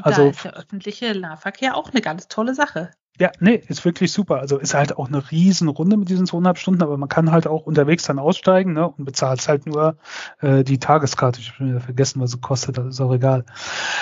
Also, 0.02 0.24
da 0.24 0.28
ist 0.28 0.44
der 0.44 0.54
öffentliche 0.54 1.14
Nahverkehr 1.18 1.76
auch 1.76 1.90
eine 1.90 2.00
ganz 2.00 2.28
tolle 2.28 2.54
Sache. 2.54 2.90
Ja, 3.18 3.32
nee, 3.40 3.62
ist 3.68 3.84
wirklich 3.84 4.12
super. 4.12 4.40
Also 4.40 4.58
ist 4.58 4.74
halt 4.74 4.96
auch 4.96 5.08
eine 5.08 5.30
Riesenrunde 5.30 5.96
mit 5.96 6.08
diesen 6.10 6.26
zweieinhalb 6.26 6.58
Stunden, 6.58 6.82
aber 6.82 6.98
man 6.98 7.08
kann 7.08 7.32
halt 7.32 7.46
auch 7.46 7.62
unterwegs 7.62 8.04
dann 8.04 8.18
aussteigen 8.18 8.74
ne, 8.74 8.88
und 8.88 9.04
bezahlt 9.04 9.46
halt 9.48 9.66
nur 9.66 9.96
äh, 10.40 10.64
die 10.64 10.78
Tageskarte. 10.78 11.40
Ich 11.40 11.58
habe 11.58 11.80
vergessen, 11.80 12.20
was 12.20 12.32
sie 12.32 12.40
kostet, 12.40 12.76
das 12.76 12.86
ist 12.86 13.00
auch 13.00 13.12
egal. 13.12 13.44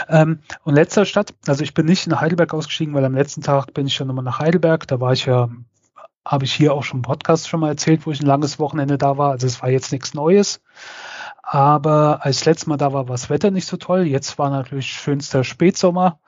Ähm, 0.08 0.40
und 0.64 0.74
letzter 0.74 1.04
Stadt, 1.04 1.34
also 1.46 1.62
ich 1.62 1.74
bin 1.74 1.86
nicht 1.86 2.06
in 2.06 2.20
Heidelberg 2.20 2.52
ausgestiegen, 2.52 2.94
weil 2.94 3.04
am 3.04 3.14
letzten 3.14 3.42
Tag 3.42 3.72
bin 3.72 3.86
ich 3.86 3.94
schon 3.94 4.08
nochmal 4.08 4.24
nach 4.24 4.40
Heidelberg. 4.40 4.86
Da 4.88 5.00
war 5.00 5.12
ich 5.12 5.26
ja, 5.26 5.48
habe 6.24 6.44
ich 6.44 6.52
hier 6.52 6.74
auch 6.74 6.82
schon 6.82 6.98
im 6.98 7.02
Podcast 7.02 7.48
schon 7.48 7.60
mal 7.60 7.68
erzählt, 7.68 8.06
wo 8.06 8.10
ich 8.10 8.20
ein 8.20 8.26
langes 8.26 8.58
Wochenende 8.58 8.98
da 8.98 9.16
war. 9.16 9.30
Also 9.30 9.46
es 9.46 9.62
war 9.62 9.70
jetzt 9.70 9.92
nichts 9.92 10.14
Neues. 10.14 10.60
Aber 11.42 12.24
als 12.24 12.44
letztes 12.46 12.66
Mal 12.66 12.78
da 12.78 12.92
war, 12.92 13.06
war 13.08 13.14
das 13.14 13.30
Wetter 13.30 13.50
nicht 13.50 13.66
so 13.66 13.76
toll. 13.76 14.04
Jetzt 14.06 14.38
war 14.38 14.50
natürlich 14.50 14.86
schönster 14.86 15.44
Spätsommer. 15.44 16.18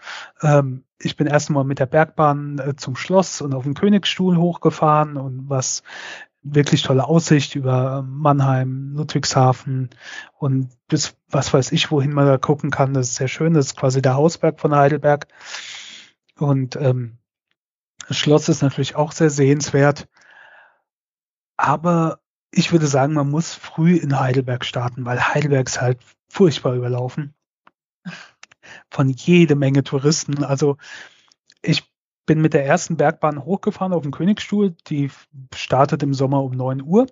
Ähm, 0.43 0.85
ich 0.99 1.17
bin 1.17 1.27
erst 1.27 1.51
mal 1.51 1.65
mit 1.65 1.79
der 1.79 1.87
Bergbahn 1.87 2.59
äh, 2.59 2.77
zum 2.77 2.97
Schloss 2.97 3.41
und 3.41 3.55
auf 3.55 3.65
den 3.65 3.75
Königsstuhl 3.75 4.37
hochgefahren 4.37 5.17
und 5.17 5.49
was 5.49 5.83
wirklich 6.43 6.83
tolle 6.83 7.05
Aussicht 7.05 7.57
über 7.57 8.03
Mannheim, 8.03 8.93
Ludwigshafen 8.95 9.91
und 10.39 10.71
bis 10.89 11.17
was 11.29 11.53
weiß 11.53 11.73
ich, 11.73 11.91
wohin 11.91 12.13
man 12.13 12.27
da 12.27 12.39
gucken 12.39 12.71
kann. 12.71 12.95
Das 12.95 13.09
ist 13.09 13.17
sehr 13.17 13.29
schön. 13.29 13.55
Das 13.55 13.67
ist 13.67 13.77
quasi 13.77 14.01
der 14.01 14.15
Hausberg 14.15 14.61
von 14.61 14.75
Heidelberg. 14.75 15.27
Und 16.39 16.77
ähm, 16.77 17.19
das 18.07 18.17
Schloss 18.17 18.49
ist 18.49 18.63
natürlich 18.63 18.95
auch 18.95 19.13
sehr 19.13 19.31
sehenswert. 19.31 20.09
Aber 21.57 22.21
ich 22.53 22.71
würde 22.73 22.87
sagen, 22.87 23.15
man 23.15 23.29
muss 23.29 23.55
früh 23.55 23.97
in 23.97 24.19
Heidelberg 24.19 24.65
starten, 24.65 25.05
weil 25.05 25.21
Heidelberg 25.21 25.67
ist 25.67 25.81
halt 25.81 25.99
furchtbar 26.29 26.75
überlaufen. 26.75 27.35
Von 28.91 29.09
jede 29.09 29.55
Menge 29.55 29.85
Touristen. 29.85 30.45
Also 30.45 30.77
ich 31.63 31.85
bin 32.27 32.41
mit 32.41 32.55
der 32.55 32.67
ersten 32.67 32.97
Bergbahn 32.97 33.45
hochgefahren 33.45 33.93
auf 33.93 34.03
den 34.03 34.13
Königsstuhl. 34.13 34.75
Die 34.89 35.11
startet 35.55 36.03
im 36.03 36.15
Sommer 36.15 36.43
um 36.43 36.53
9 36.53 36.83
Uhr. 36.83 37.07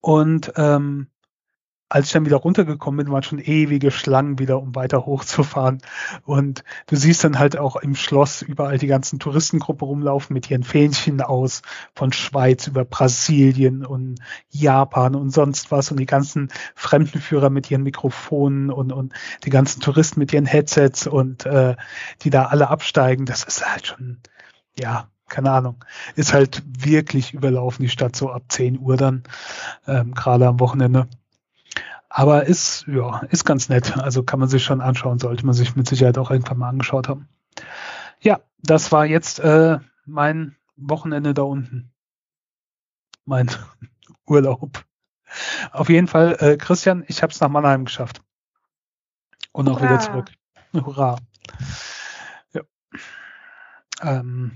Und 0.00 0.52
ähm, 0.56 1.08
als 1.88 2.06
ich 2.06 2.12
dann 2.12 2.26
wieder 2.26 2.36
runtergekommen 2.36 3.04
bin, 3.04 3.12
waren 3.12 3.22
schon 3.22 3.38
ewige 3.38 3.90
Schlangen 3.90 4.38
wieder, 4.38 4.60
um 4.60 4.74
weiter 4.74 5.06
hochzufahren. 5.06 5.78
Und 6.24 6.62
du 6.86 6.96
siehst 6.96 7.24
dann 7.24 7.38
halt 7.38 7.56
auch 7.56 7.76
im 7.76 7.94
Schloss 7.94 8.42
überall 8.42 8.78
die 8.78 8.86
ganzen 8.86 9.18
Touristengruppen 9.18 9.86
rumlaufen 9.86 10.34
mit 10.34 10.50
ihren 10.50 10.64
Fähnchen 10.64 11.22
aus, 11.22 11.62
von 11.94 12.12
Schweiz 12.12 12.66
über 12.66 12.84
Brasilien 12.84 13.86
und 13.86 14.20
Japan 14.50 15.14
und 15.14 15.30
sonst 15.30 15.70
was 15.70 15.90
und 15.90 15.98
die 15.98 16.06
ganzen 16.06 16.50
Fremdenführer 16.74 17.48
mit 17.48 17.70
ihren 17.70 17.82
Mikrofonen 17.82 18.70
und, 18.70 18.92
und 18.92 19.14
die 19.44 19.50
ganzen 19.50 19.80
Touristen 19.80 20.20
mit 20.20 20.32
ihren 20.32 20.46
Headsets 20.46 21.06
und 21.06 21.46
äh, 21.46 21.74
die 22.22 22.30
da 22.30 22.46
alle 22.46 22.68
absteigen. 22.68 23.24
Das 23.24 23.44
ist 23.44 23.66
halt 23.66 23.86
schon, 23.86 24.18
ja, 24.78 25.08
keine 25.28 25.52
Ahnung, 25.52 25.84
ist 26.16 26.32
halt 26.32 26.62
wirklich 26.66 27.34
überlaufen, 27.34 27.82
die 27.82 27.90
Stadt 27.90 28.16
so 28.16 28.30
ab 28.30 28.44
10 28.48 28.78
Uhr 28.78 28.96
dann, 28.96 29.22
ähm, 29.86 30.14
gerade 30.14 30.46
am 30.46 30.60
Wochenende. 30.60 31.08
Aber 32.08 32.46
ist, 32.46 32.86
ja, 32.86 33.20
ist 33.30 33.44
ganz 33.44 33.68
nett. 33.68 33.98
Also 33.98 34.22
kann 34.22 34.40
man 34.40 34.48
sich 34.48 34.64
schon 34.64 34.80
anschauen, 34.80 35.18
sollte 35.18 35.44
man 35.44 35.54
sich 35.54 35.76
mit 35.76 35.88
Sicherheit 35.88 36.18
auch 36.18 36.30
irgendwann 36.30 36.58
mal 36.58 36.68
angeschaut 36.68 37.08
haben. 37.08 37.28
Ja, 38.20 38.40
das 38.62 38.90
war 38.92 39.04
jetzt 39.04 39.40
äh, 39.40 39.78
mein 40.06 40.56
Wochenende 40.76 41.34
da 41.34 41.42
unten. 41.42 41.92
Mein 43.24 43.50
Urlaub. 44.26 44.84
Auf 45.72 45.90
jeden 45.90 46.06
Fall, 46.06 46.36
äh, 46.40 46.56
Christian, 46.56 47.04
ich 47.06 47.22
habe 47.22 47.32
es 47.32 47.40
nach 47.40 47.50
Mannheim 47.50 47.84
geschafft. 47.84 48.22
Und 49.52 49.68
auch 49.68 49.80
Hurra. 49.80 49.90
wieder 49.90 50.00
zurück. 50.00 50.30
Hurra. 50.72 51.18
Ja. 52.54 52.62
Ähm, 54.00 54.52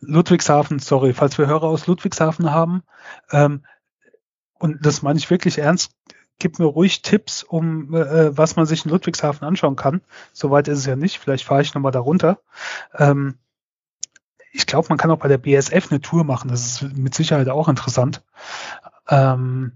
Ludwigshafen, 0.00 0.78
sorry, 0.78 1.12
falls 1.12 1.38
wir 1.38 1.46
Hörer 1.46 1.64
aus 1.64 1.86
Ludwigshafen 1.86 2.50
haben, 2.50 2.82
ähm, 3.30 3.64
und 4.58 4.84
das 4.84 5.02
meine 5.02 5.18
ich 5.18 5.30
wirklich 5.30 5.58
ernst, 5.58 5.92
gib 6.38 6.58
mir 6.58 6.66
ruhig 6.66 7.02
Tipps, 7.02 7.42
um 7.42 7.94
äh, 7.94 8.36
was 8.36 8.56
man 8.56 8.66
sich 8.66 8.84
in 8.84 8.90
Ludwigshafen 8.90 9.46
anschauen 9.46 9.76
kann. 9.76 10.02
Soweit 10.32 10.68
ist 10.68 10.78
es 10.78 10.86
ja 10.86 10.96
nicht. 10.96 11.18
Vielleicht 11.18 11.44
fahre 11.44 11.62
ich 11.62 11.74
nochmal 11.74 11.92
darunter. 11.92 12.40
Ähm, 12.94 13.38
ich 14.52 14.66
glaube, 14.66 14.88
man 14.88 14.98
kann 14.98 15.10
auch 15.10 15.18
bei 15.18 15.28
der 15.28 15.38
BSF 15.38 15.90
eine 15.90 16.00
Tour 16.00 16.24
machen. 16.24 16.48
Das 16.48 16.66
ist 16.66 16.96
mit 16.96 17.14
Sicherheit 17.14 17.48
auch 17.48 17.68
interessant. 17.68 18.22
Ähm, 19.08 19.72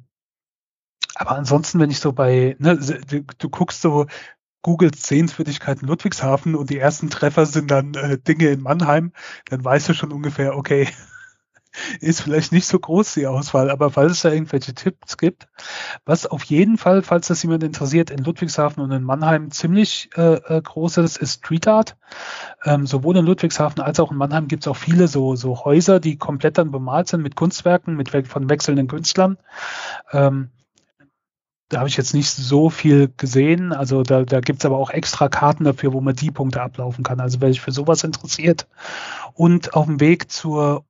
aber 1.15 1.33
ansonsten, 1.33 1.81
wenn 1.81 1.91
ich 1.91 2.01
so 2.01 2.13
bei, 2.13 2.57
ne, 2.59 2.77
du, 2.77 3.23
du 3.23 3.49
guckst 3.51 3.83
so, 3.83 4.07
Google 4.63 4.91
Sehenswürdigkeiten 4.95 5.89
Ludwigshafen 5.89 6.55
und 6.55 6.69
die 6.69 6.79
ersten 6.79 7.09
Treffer 7.09 7.47
sind 7.47 7.71
dann 7.71 7.95
äh, 7.95 8.19
Dinge 8.19 8.49
in 8.49 8.61
Mannheim, 8.61 9.13
dann 9.47 9.65
weißt 9.65 9.89
du 9.89 9.95
schon 9.95 10.13
ungefähr, 10.13 10.57
okay, 10.57 10.87
ist 12.01 12.23
vielleicht 12.23 12.53
nicht 12.53 12.67
so 12.67 12.79
groß 12.79 13.15
die 13.15 13.27
Auswahl, 13.27 13.71
aber 13.71 13.91
falls 13.91 14.13
es 14.13 14.23
da 14.23 14.31
irgendwelche 14.31 14.75
Tipps 14.75 15.17
gibt, 15.17 15.49
was 16.05 16.27
auf 16.27 16.45
jeden 16.45 16.79
Fall, 16.79 17.03
falls 17.03 17.29
das 17.29 17.43
jemand 17.43 17.63
interessiert, 17.63 18.11
in 18.11 18.25
Ludwigshafen 18.25 18.83
und 18.83 18.91
in 18.91 19.03
Mannheim 19.03 19.51
ziemlich 19.51 20.11
äh, 20.17 20.35
äh, 20.35 20.61
groß 20.61 20.99
ist, 20.99 21.19
ist 21.19 21.39
Street 21.39 21.69
Art. 21.69 21.97
Ähm, 22.65 22.87
sowohl 22.87 23.17
in 23.17 23.27
Ludwigshafen 23.27 23.83
als 23.83 24.01
auch 24.01 24.11
in 24.11 24.17
Mannheim 24.17 24.49
gibt 24.49 24.65
es 24.65 24.69
auch 24.69 24.77
viele 24.77 25.09
so, 25.09 25.37
so 25.37 25.65
Häuser, 25.65 26.01
die 26.01 26.17
komplett 26.17 26.59
dann 26.59 26.71
bemalt 26.71 27.09
sind 27.09 27.23
mit 27.23 27.37
Kunstwerken, 27.37 27.97
mit 27.97 28.11
von 28.27 28.49
wechselnden 28.49 28.89
Künstlern. 28.89 29.39
Ähm, 30.13 30.51
da 31.71 31.79
habe 31.79 31.89
ich 31.89 31.97
jetzt 31.97 32.15
nicht 32.15 32.31
so 32.31 32.69
viel 32.69 33.13
gesehen. 33.17 33.73
Also 33.73 34.03
da, 34.03 34.25
da 34.25 34.41
gibt 34.41 34.59
es 34.59 34.67
aber 34.67 34.77
auch 34.77 34.91
extra 34.91 35.29
Karten 35.29 35.65
dafür, 35.65 35.93
wo 35.93 36.01
man 36.01 36.17
die 36.17 36.33
Punkte 36.33 36.61
ablaufen 36.61 37.05
kann. 37.05 37.21
Also 37.21 37.41
wer 37.41 37.49
sich 37.49 37.61
für 37.61 37.71
sowas 37.71 38.03
interessiert. 38.03 38.67
Und 39.35 39.75
auf 39.75 39.87
dem 39.87 40.01
Weg 40.01 40.33
zur 40.33 40.85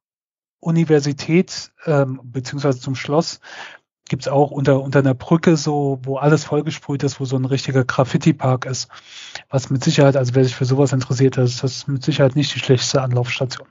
Universität 0.61 1.73
ähm, 1.87 2.21
beziehungsweise 2.23 2.81
zum 2.81 2.95
Schloss 2.95 3.41
gibt's 4.11 4.29
auch 4.29 4.51
unter, 4.51 4.83
unter 4.83 4.99
einer 4.99 5.15
Brücke 5.15 5.57
so, 5.57 6.01
wo 6.03 6.17
alles 6.17 6.45
vollgesprüht 6.45 7.05
ist, 7.05 7.21
wo 7.21 7.25
so 7.25 7.37
ein 7.37 7.45
richtiger 7.45 7.85
Graffiti-Park 7.85 8.67
ist. 8.67 8.91
Was 9.49 9.71
mit 9.71 9.85
Sicherheit, 9.85 10.17
also 10.17 10.35
wer 10.35 10.45
sich 10.45 10.57
für 10.57 10.65
sowas 10.65 10.93
interessiert, 10.93 11.37
das 11.37 11.51
ist 11.51 11.63
das 11.63 11.87
mit 11.87 12.03
Sicherheit 12.03 12.35
nicht 12.35 12.53
die 12.55 12.59
schlechteste 12.59 13.03
Anlaufstation. 13.03 13.69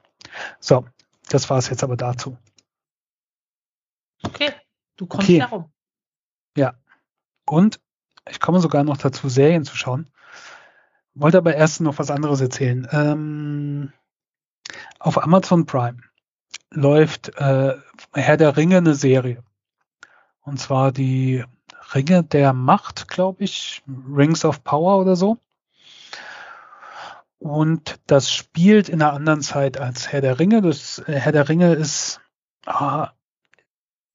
So, 0.62 0.86
das 1.30 1.50
war's 1.50 1.70
jetzt 1.70 1.84
aber 1.84 1.98
dazu. 1.98 2.38
Okay, 4.24 4.52
du 4.96 5.08
kommst 5.08 5.28
okay. 5.28 5.42
herum. 5.42 5.72
Ja. 6.56 6.74
Und 7.46 7.82
ich 8.30 8.40
komme 8.40 8.62
sogar 8.62 8.84
noch 8.86 8.98
dazu, 8.98 9.28
Serien 9.28 9.66
zu 9.66 9.76
schauen. 9.76 10.10
Wollte 11.16 11.38
aber 11.38 11.54
erst 11.54 11.82
noch 11.82 12.00
was 12.00 12.12
anderes 12.12 12.40
erzählen. 12.40 12.88
Ähm, 12.92 13.92
auf 15.00 15.22
Amazon 15.22 15.66
Prime 15.66 15.98
läuft 16.72 17.30
äh, 17.38 17.76
Herr 18.14 18.38
der 18.38 18.58
Ringe 18.58 18.78
eine 18.78 18.96
Serie. 18.96 19.44
Und 20.42 20.60
zwar 20.60 20.92
die 20.92 21.44
Ringe 21.94 22.24
der 22.24 22.54
Macht, 22.54 23.08
glaube 23.08 23.44
ich, 23.44 23.84
Rings 23.88 24.46
of 24.46 24.64
Power 24.64 25.00
oder 25.00 25.16
so. 25.16 25.38
Und 27.40 28.00
das 28.06 28.34
spielt 28.34 28.90
in 28.90 29.02
einer 29.02 29.14
anderen 29.14 29.42
Zeit 29.42 29.80
als 29.80 30.12
Herr 30.12 30.22
der 30.22 30.40
Ringe. 30.40 30.62
Das 30.62 31.00
äh, 31.00 31.14
Herr 31.14 31.32
der 31.32 31.50
Ringe 31.50 31.74
ist, 31.74 32.20
ah, 32.66 33.12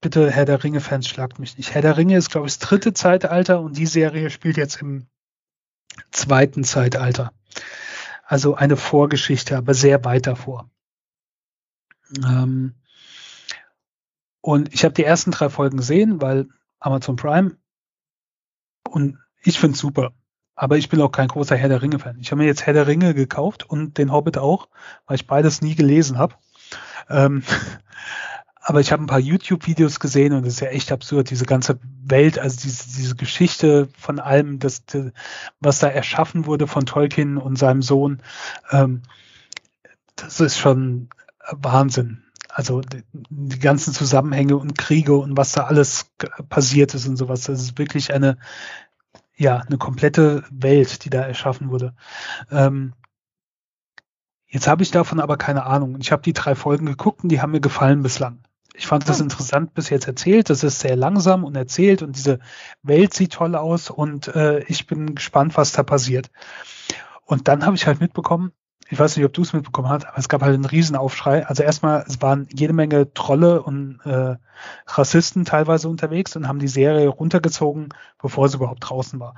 bitte 0.00 0.30
Herr 0.30 0.44
der 0.44 0.62
Ringe-Fans 0.62 1.08
schlagt 1.08 1.38
mich 1.38 1.56
nicht. 1.56 1.72
Herr 1.74 1.82
der 1.82 1.96
Ringe 1.96 2.16
ist, 2.16 2.30
glaube 2.30 2.46
ich, 2.46 2.58
das 2.58 2.68
dritte 2.68 2.92
Zeitalter 2.92 3.60
und 3.60 3.78
die 3.78 3.86
Serie 3.86 4.28
spielt 4.28 4.58
jetzt 4.58 4.80
im 4.82 5.06
zweiten 6.10 6.62
Zeitalter. 6.62 7.32
Also 8.26 8.54
eine 8.54 8.76
Vorgeschichte, 8.76 9.56
aber 9.56 9.72
sehr 9.72 10.04
weit 10.04 10.26
davor. 10.26 10.68
Ähm, 12.24 12.74
und 14.40 14.74
ich 14.74 14.84
habe 14.84 14.94
die 14.94 15.04
ersten 15.04 15.30
drei 15.30 15.48
Folgen 15.48 15.78
gesehen, 15.78 16.20
weil 16.20 16.48
Amazon 16.78 17.16
Prime 17.16 17.56
und 18.90 19.18
ich 19.42 19.58
finde 19.58 19.74
es 19.74 19.80
super. 19.80 20.12
Aber 20.56 20.78
ich 20.78 20.88
bin 20.88 21.00
auch 21.00 21.10
kein 21.10 21.28
großer 21.28 21.56
Herr 21.56 21.68
der 21.68 21.82
Ringe-Fan. 21.82 22.18
Ich 22.20 22.30
habe 22.30 22.42
mir 22.42 22.46
jetzt 22.46 22.64
Herr 22.64 22.74
der 22.74 22.86
Ringe 22.86 23.14
gekauft 23.14 23.68
und 23.68 23.98
den 23.98 24.12
Hobbit 24.12 24.38
auch, 24.38 24.68
weil 25.06 25.16
ich 25.16 25.26
beides 25.26 25.62
nie 25.62 25.74
gelesen 25.74 26.18
habe. 26.18 26.34
Ähm, 27.08 27.42
aber 28.60 28.80
ich 28.80 28.92
habe 28.92 29.02
ein 29.02 29.08
paar 29.08 29.18
YouTube-Videos 29.18 29.98
gesehen 29.98 30.32
und 30.32 30.46
es 30.46 30.54
ist 30.54 30.60
ja 30.60 30.68
echt 30.68 30.92
absurd, 30.92 31.30
diese 31.30 31.44
ganze 31.44 31.80
Welt, 32.04 32.38
also 32.38 32.60
diese, 32.62 32.84
diese 32.84 33.16
Geschichte 33.16 33.88
von 33.98 34.20
allem, 34.20 34.58
das, 34.58 34.84
was 35.60 35.80
da 35.80 35.88
erschaffen 35.88 36.46
wurde 36.46 36.66
von 36.66 36.86
Tolkien 36.86 37.36
und 37.36 37.56
seinem 37.56 37.82
Sohn, 37.82 38.22
ähm, 38.70 39.02
das 40.16 40.38
ist 40.40 40.58
schon 40.58 41.08
Wahnsinn. 41.50 42.22
Also 42.48 42.82
die, 42.82 43.58
ganzen 43.58 43.92
Zusammenhänge 43.92 44.56
und 44.56 44.78
Kriege 44.78 45.14
und 45.16 45.36
was 45.36 45.52
da 45.52 45.64
alles 45.64 46.06
passiert 46.48 46.94
ist 46.94 47.06
und 47.08 47.16
sowas. 47.16 47.42
Das 47.42 47.60
ist 47.60 47.78
wirklich 47.78 48.14
eine 48.14 48.38
ja, 49.36 49.58
eine 49.58 49.78
komplette 49.78 50.44
Welt, 50.50 51.04
die 51.04 51.10
da 51.10 51.22
erschaffen 51.22 51.70
wurde. 51.70 51.94
Ähm, 52.50 52.94
jetzt 54.46 54.68
habe 54.68 54.82
ich 54.82 54.90
davon 54.90 55.20
aber 55.20 55.36
keine 55.36 55.66
Ahnung. 55.66 55.96
Ich 56.00 56.12
habe 56.12 56.22
die 56.22 56.32
drei 56.32 56.54
Folgen 56.54 56.86
geguckt 56.86 57.22
und 57.22 57.30
die 57.30 57.40
haben 57.40 57.52
mir 57.52 57.60
gefallen 57.60 58.02
bislang. 58.02 58.44
Ich 58.76 58.86
fand 58.86 59.08
das 59.08 59.20
interessant 59.20 59.74
bis 59.74 59.88
jetzt 59.88 60.08
erzählt. 60.08 60.50
Das 60.50 60.64
ist 60.64 60.80
sehr 60.80 60.96
langsam 60.96 61.44
und 61.44 61.56
erzählt 61.56 62.02
und 62.02 62.16
diese 62.16 62.40
Welt 62.82 63.14
sieht 63.14 63.32
toll 63.32 63.54
aus 63.54 63.88
und 63.90 64.28
äh, 64.28 64.64
ich 64.64 64.86
bin 64.86 65.14
gespannt, 65.14 65.56
was 65.56 65.72
da 65.72 65.82
passiert. 65.84 66.30
Und 67.24 67.48
dann 67.48 67.64
habe 67.64 67.76
ich 67.76 67.86
halt 67.86 68.00
mitbekommen, 68.00 68.52
ich 68.90 68.98
weiß 68.98 69.16
nicht, 69.16 69.24
ob 69.24 69.32
du 69.32 69.42
es 69.42 69.52
mitbekommen 69.52 69.88
hast, 69.88 70.06
aber 70.06 70.18
es 70.18 70.28
gab 70.28 70.42
halt 70.42 70.54
einen 70.54 70.64
Riesenaufschrei. 70.64 71.46
Also 71.46 71.62
erstmal, 71.62 72.04
es 72.06 72.20
waren 72.20 72.48
jede 72.52 72.72
Menge 72.72 73.12
Trolle 73.14 73.62
und 73.62 74.00
äh, 74.04 74.36
Rassisten 74.86 75.44
teilweise 75.44 75.88
unterwegs 75.88 76.36
und 76.36 76.48
haben 76.48 76.58
die 76.58 76.68
Serie 76.68 77.08
runtergezogen, 77.08 77.88
bevor 78.20 78.48
sie 78.48 78.56
überhaupt 78.56 78.88
draußen 78.88 79.18
war. 79.20 79.34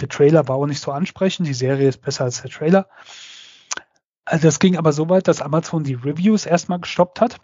Der 0.00 0.08
Trailer 0.08 0.48
war 0.48 0.56
auch 0.56 0.66
nicht 0.66 0.80
so 0.80 0.92
ansprechend, 0.92 1.46
die 1.46 1.54
Serie 1.54 1.88
ist 1.88 2.02
besser 2.02 2.24
als 2.24 2.42
der 2.42 2.50
Trailer. 2.50 2.88
Also 4.24 4.48
das 4.48 4.58
ging 4.58 4.76
aber 4.76 4.92
so 4.92 5.08
weit, 5.08 5.28
dass 5.28 5.40
Amazon 5.40 5.84
die 5.84 5.94
Reviews 5.94 6.46
erstmal 6.46 6.80
gestoppt 6.80 7.20
hat, 7.20 7.38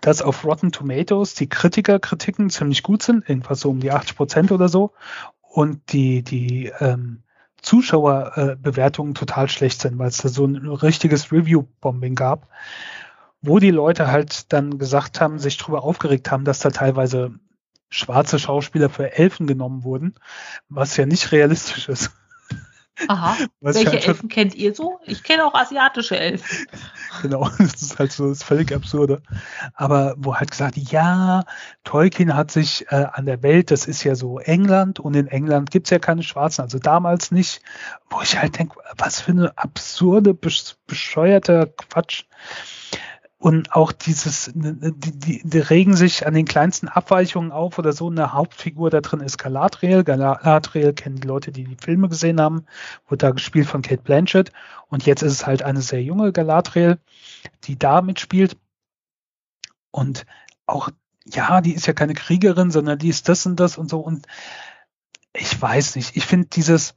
dass 0.00 0.20
auf 0.20 0.44
Rotten 0.44 0.72
Tomatoes 0.72 1.34
die 1.34 1.48
Kritikerkritiken 1.48 2.50
ziemlich 2.50 2.82
gut 2.82 3.02
sind, 3.02 3.28
irgendwas 3.28 3.60
so 3.60 3.70
um 3.70 3.80
die 3.80 3.92
80 3.92 4.16
Prozent 4.16 4.52
oder 4.52 4.68
so, 4.68 4.92
und 5.40 5.92
die, 5.92 6.22
die 6.22 6.72
ähm, 6.80 7.22
Zuschauerbewertungen 7.62 9.14
total 9.14 9.48
schlecht 9.48 9.80
sind, 9.80 9.98
weil 9.98 10.08
es 10.08 10.18
da 10.18 10.28
so 10.28 10.46
ein 10.46 10.56
richtiges 10.56 11.32
Review-Bombing 11.32 12.14
gab, 12.14 12.48
wo 13.42 13.58
die 13.58 13.70
Leute 13.70 14.10
halt 14.10 14.52
dann 14.52 14.78
gesagt 14.78 15.20
haben, 15.20 15.38
sich 15.38 15.56
darüber 15.56 15.82
aufgeregt 15.84 16.30
haben, 16.30 16.44
dass 16.44 16.58
da 16.60 16.70
teilweise 16.70 17.34
schwarze 17.88 18.38
Schauspieler 18.38 18.90
für 18.90 19.16
Elfen 19.16 19.46
genommen 19.46 19.84
wurden, 19.84 20.14
was 20.68 20.96
ja 20.96 21.06
nicht 21.06 21.32
realistisch 21.32 21.88
ist. 21.88 22.10
Aha. 23.08 23.36
Was 23.60 23.76
Welche 23.76 23.90
halt 23.90 24.08
Elfen 24.08 24.28
kennt 24.28 24.54
ihr 24.54 24.74
so? 24.74 24.98
Ich 25.04 25.22
kenne 25.22 25.44
auch 25.44 25.54
asiatische 25.54 26.18
Elfen. 26.18 26.66
genau, 27.22 27.48
das 27.58 27.82
ist 27.82 27.98
halt 27.98 28.12
so 28.12 28.28
das 28.28 28.42
völlig 28.42 28.72
absurde. 28.72 29.22
Aber 29.74 30.14
wo 30.16 30.34
halt 30.34 30.50
gesagt, 30.50 30.76
ja, 30.76 31.44
Tolkien 31.84 32.34
hat 32.34 32.50
sich 32.50 32.86
äh, 32.90 33.06
an 33.12 33.26
der 33.26 33.42
Welt, 33.42 33.70
das 33.70 33.86
ist 33.86 34.02
ja 34.04 34.14
so 34.14 34.38
England 34.38 34.98
und 34.98 35.14
in 35.14 35.26
England 35.26 35.70
gibt's 35.70 35.90
ja 35.90 35.98
keine 35.98 36.22
Schwarzen, 36.22 36.62
also 36.62 36.78
damals 36.78 37.30
nicht, 37.30 37.60
wo 38.10 38.22
ich 38.22 38.38
halt 38.38 38.58
denke, 38.58 38.76
was 38.96 39.20
für 39.20 39.32
eine 39.32 39.56
absurde, 39.56 40.34
bescheuerte 40.34 41.72
Quatsch. 41.76 42.24
Und 43.46 43.76
auch 43.76 43.92
dieses, 43.92 44.52
ne, 44.56 44.72
ne, 44.72 44.90
die, 44.90 45.12
die, 45.12 45.40
die 45.48 45.58
regen 45.60 45.94
sich 45.94 46.26
an 46.26 46.34
den 46.34 46.46
kleinsten 46.46 46.88
Abweichungen 46.88 47.52
auf 47.52 47.78
oder 47.78 47.92
so. 47.92 48.10
Eine 48.10 48.32
Hauptfigur 48.32 48.90
da 48.90 49.00
drin 49.00 49.20
ist 49.20 49.38
Galadriel. 49.38 50.02
Galadriel 50.02 50.92
kennen 50.94 51.20
die 51.20 51.28
Leute, 51.28 51.52
die 51.52 51.62
die 51.62 51.76
Filme 51.76 52.08
gesehen 52.08 52.40
haben, 52.40 52.66
wurde 53.06 53.18
da 53.18 53.30
gespielt 53.30 53.68
von 53.68 53.82
Kate 53.82 54.02
Blanchett. 54.02 54.50
Und 54.88 55.06
jetzt 55.06 55.22
ist 55.22 55.32
es 55.32 55.46
halt 55.46 55.62
eine 55.62 55.80
sehr 55.80 56.02
junge 56.02 56.32
Galadriel, 56.32 56.98
die 57.62 57.78
da 57.78 58.02
mitspielt. 58.02 58.56
Und 59.92 60.26
auch, 60.66 60.88
ja, 61.24 61.60
die 61.60 61.74
ist 61.74 61.86
ja 61.86 61.92
keine 61.92 62.14
Kriegerin, 62.14 62.72
sondern 62.72 62.98
die 62.98 63.10
ist 63.10 63.28
das 63.28 63.46
und 63.46 63.60
das 63.60 63.78
und 63.78 63.88
so. 63.88 64.00
Und 64.00 64.26
ich 65.32 65.62
weiß 65.62 65.94
nicht, 65.94 66.16
ich 66.16 66.26
finde 66.26 66.48
dieses 66.48 66.96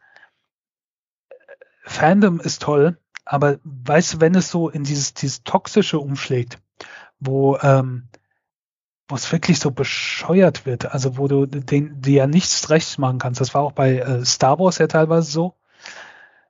Fandom 1.84 2.40
ist 2.40 2.64
toll, 2.64 2.98
aber 3.32 3.60
weißt 3.64 4.14
du, 4.16 4.22
wenn 4.22 4.34
es 4.34 4.50
so 4.50 4.70
in 4.70 4.84
dieses, 4.84 5.14
dieses 5.14 5.44
Toxische 5.44 6.00
umschlägt, 6.00 6.58
wo, 7.20 7.58
ähm, 7.62 8.08
wo 9.08 9.14
es 9.14 9.32
wirklich 9.32 9.60
so 9.60 9.70
bescheuert 9.70 10.66
wird, 10.66 10.92
also 10.92 11.16
wo 11.16 11.28
du 11.28 11.46
den, 11.46 12.02
dir 12.02 12.14
ja 12.14 12.28
nichts 12.28 12.72
rechts 12.72 12.98
machen 12.98 13.20
kannst. 13.20 13.40
Das 13.40 13.54
war 13.54 13.62
auch 13.62 13.74
bei 13.74 14.00
äh, 14.00 14.26
Star 14.26 14.58
Wars 14.58 14.80
ja 14.80 14.88
teilweise 14.88 15.30
so. 15.30 15.54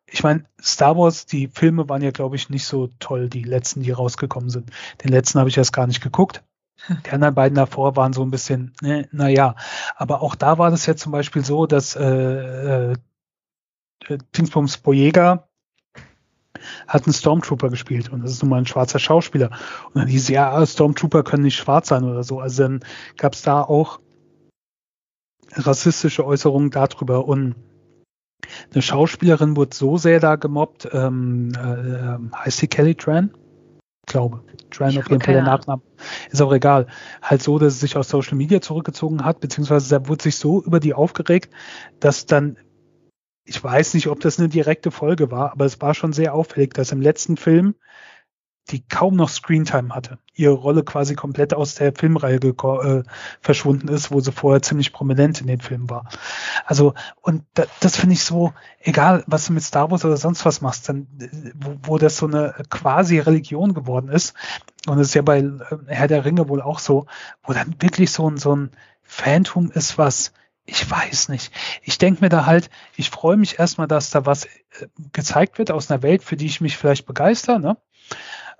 Ich 0.08 0.24
meine, 0.24 0.46
Star 0.62 0.96
Wars, 0.96 1.26
die 1.26 1.50
Filme 1.50 1.90
waren 1.90 2.02
ja, 2.02 2.12
glaube 2.12 2.38
ich, 2.38 2.50
nicht 2.50 2.66
so 2.66 2.88
toll, 3.00 3.28
die 3.28 3.44
letzten, 3.44 3.82
die 3.82 3.92
rausgekommen 3.92 4.50
sind. 4.50 4.72
Den 5.04 5.10
letzten 5.10 5.38
habe 5.40 5.50
ich 5.50 5.58
erst 5.58 5.74
gar 5.74 5.86
nicht 5.86 6.02
geguckt. 6.02 6.44
Die 7.06 7.12
anderen 7.12 7.36
beiden 7.36 7.56
davor 7.56 7.98
waren 7.98 8.14
so 8.14 8.24
ein 8.24 8.32
bisschen, 8.32 8.74
ne, 8.82 9.10
naja. 9.12 9.58
Aber 9.98 10.22
auch 10.22 10.34
da 10.34 10.58
war 10.58 10.72
das 10.72 10.86
ja 10.86 10.96
zum 10.96 11.12
Beispiel 11.12 11.44
so, 11.44 11.66
dass 11.66 11.98
äh, 11.98 12.94
äh, 12.94 12.98
Dingsbums 14.34 14.78
Boyega 14.78 15.49
hat 16.88 17.06
einen 17.06 17.14
Stormtrooper 17.14 17.70
gespielt 17.70 18.10
und 18.10 18.24
das 18.24 18.32
ist 18.32 18.44
nun 18.44 18.50
mal 18.50 18.58
ein 18.58 18.66
schwarzer 18.66 19.00
Schauspieler. 19.00 19.52
Und 19.88 20.02
dann 20.02 20.08
hieß 20.08 20.30
ja, 20.30 20.66
Stormtrooper 20.66 21.24
können 21.24 21.44
nicht 21.44 21.58
schwarz 21.58 21.90
sein 21.90 22.04
oder 22.04 22.24
so. 22.24 22.40
Also 22.40 22.64
dann 22.64 22.80
gab 23.18 23.34
es 23.34 23.42
da 23.42 23.62
auch 23.62 24.00
rassistische 25.54 26.26
Äußerungen 26.26 26.72
darüber 26.72 27.26
und 27.28 27.56
eine 28.74 28.82
Schauspielerin 28.82 29.56
wurde 29.56 29.76
so 29.76 29.98
sehr 29.98 30.20
da 30.20 30.36
gemobbt, 30.36 30.90
ähm, 30.92 31.52
äh, 31.54 32.38
heißt 32.38 32.60
sie 32.60 32.68
Kelly 32.68 32.96
Tran? 32.96 33.32
Ich 34.08 34.12
glaube. 34.12 34.42
Tran 34.72 34.98
auf 34.98 35.10
jeden 35.10 35.22
Fall 35.22 35.34
der 35.34 35.44
Nachname. 35.44 35.82
Ist 36.32 36.42
auch 36.42 36.54
egal. 36.54 36.88
Halt 37.22 37.42
so, 37.42 37.60
dass 37.60 37.76
sie 37.76 37.80
sich 37.82 37.98
aus 37.98 38.10
Social 38.10 38.38
Media 38.38 38.62
zurückgezogen 38.62 39.26
hat, 39.26 39.40
beziehungsweise 39.40 39.90
da 39.90 40.08
wurde 40.08 40.24
sich 40.24 40.36
so 40.38 40.64
über 40.64 40.80
die 40.80 40.94
aufgeregt, 40.94 41.52
dass 42.00 42.26
dann 42.26 42.58
ich 43.50 43.64
weiß 43.64 43.96
nicht, 43.96 44.08
ob 44.08 44.20
das 44.20 44.38
eine 44.38 44.48
direkte 44.48 44.92
Folge 44.92 45.32
war, 45.32 45.52
aber 45.52 45.66
es 45.66 45.82
war 45.82 45.96
schon 45.96 46.14
sehr 46.14 46.36
auffällig, 46.36 46.76
dass 46.76 46.92
im 46.92 47.02
letzten 47.02 47.36
Film 47.36 47.74
die 48.70 48.88
kaum 48.88 49.16
noch 49.16 49.30
Screentime 49.30 49.96
hatte, 49.96 50.20
ihre 50.36 50.54
Rolle 50.54 50.84
quasi 50.84 51.16
komplett 51.16 51.56
aus 51.56 51.74
der 51.74 51.92
Filmreihe 51.92 52.36
äh, 52.36 53.04
verschwunden 53.42 53.88
ist, 53.88 54.12
wo 54.12 54.20
sie 54.20 54.32
vorher 54.32 54.62
ziemlich 54.62 54.94
prominent 54.94 55.42
in 55.42 55.48
den 55.48 55.62
Filmen 55.62 55.90
war. 55.90 56.08
Also, 56.66 56.94
und 57.22 57.44
da, 57.56 57.64
das 57.80 57.98
finde 57.98 58.14
ich 58.14 58.24
so, 58.24 58.54
egal 58.80 59.24
was 59.26 59.48
du 59.48 59.54
mit 59.54 59.64
Star 59.64 59.90
Wars 59.90 60.06
oder 60.06 60.18
sonst 60.18 60.46
was 60.46 60.62
machst, 60.62 60.88
dann, 60.88 61.08
wo, 61.56 61.78
wo 61.82 61.98
das 61.98 62.18
so 62.18 62.28
eine 62.28 62.54
quasi 62.70 63.18
Religion 63.18 63.74
geworden 63.74 64.10
ist, 64.10 64.36
und 64.86 65.00
das 65.00 65.08
ist 65.08 65.14
ja 65.16 65.24
bei 65.24 65.40
äh, 65.40 65.60
Herr 65.88 66.08
der 66.08 66.24
Ringe 66.24 66.48
wohl 66.48 66.62
auch 66.62 66.78
so, 66.78 67.08
wo 67.44 67.54
dann 67.54 67.76
wirklich 67.80 68.12
so 68.12 68.30
ein, 68.30 68.38
so 68.38 68.56
ein 68.56 68.70
Phantom 69.02 69.72
ist, 69.72 69.98
was 69.98 70.34
ich 70.70 70.90
weiß 70.90 71.30
nicht. 71.30 71.52
Ich 71.82 71.98
denke 71.98 72.22
mir 72.24 72.30
da 72.30 72.46
halt, 72.46 72.70
ich 72.96 73.10
freue 73.10 73.38
mich 73.38 73.60
erstmal, 73.60 73.88
dass 73.88 74.12
da 74.12 74.26
was 74.26 74.46
äh, 74.46 74.50
gezeigt 75.14 75.58
wird 75.58 75.72
aus 75.72 75.90
einer 75.90 76.04
Welt, 76.04 76.24
für 76.24 76.38
die 76.38 76.46
ich 76.46 76.62
mich 76.62 76.78
vielleicht 76.78 77.06
begeister. 77.06 77.60
Ne? 77.60 77.78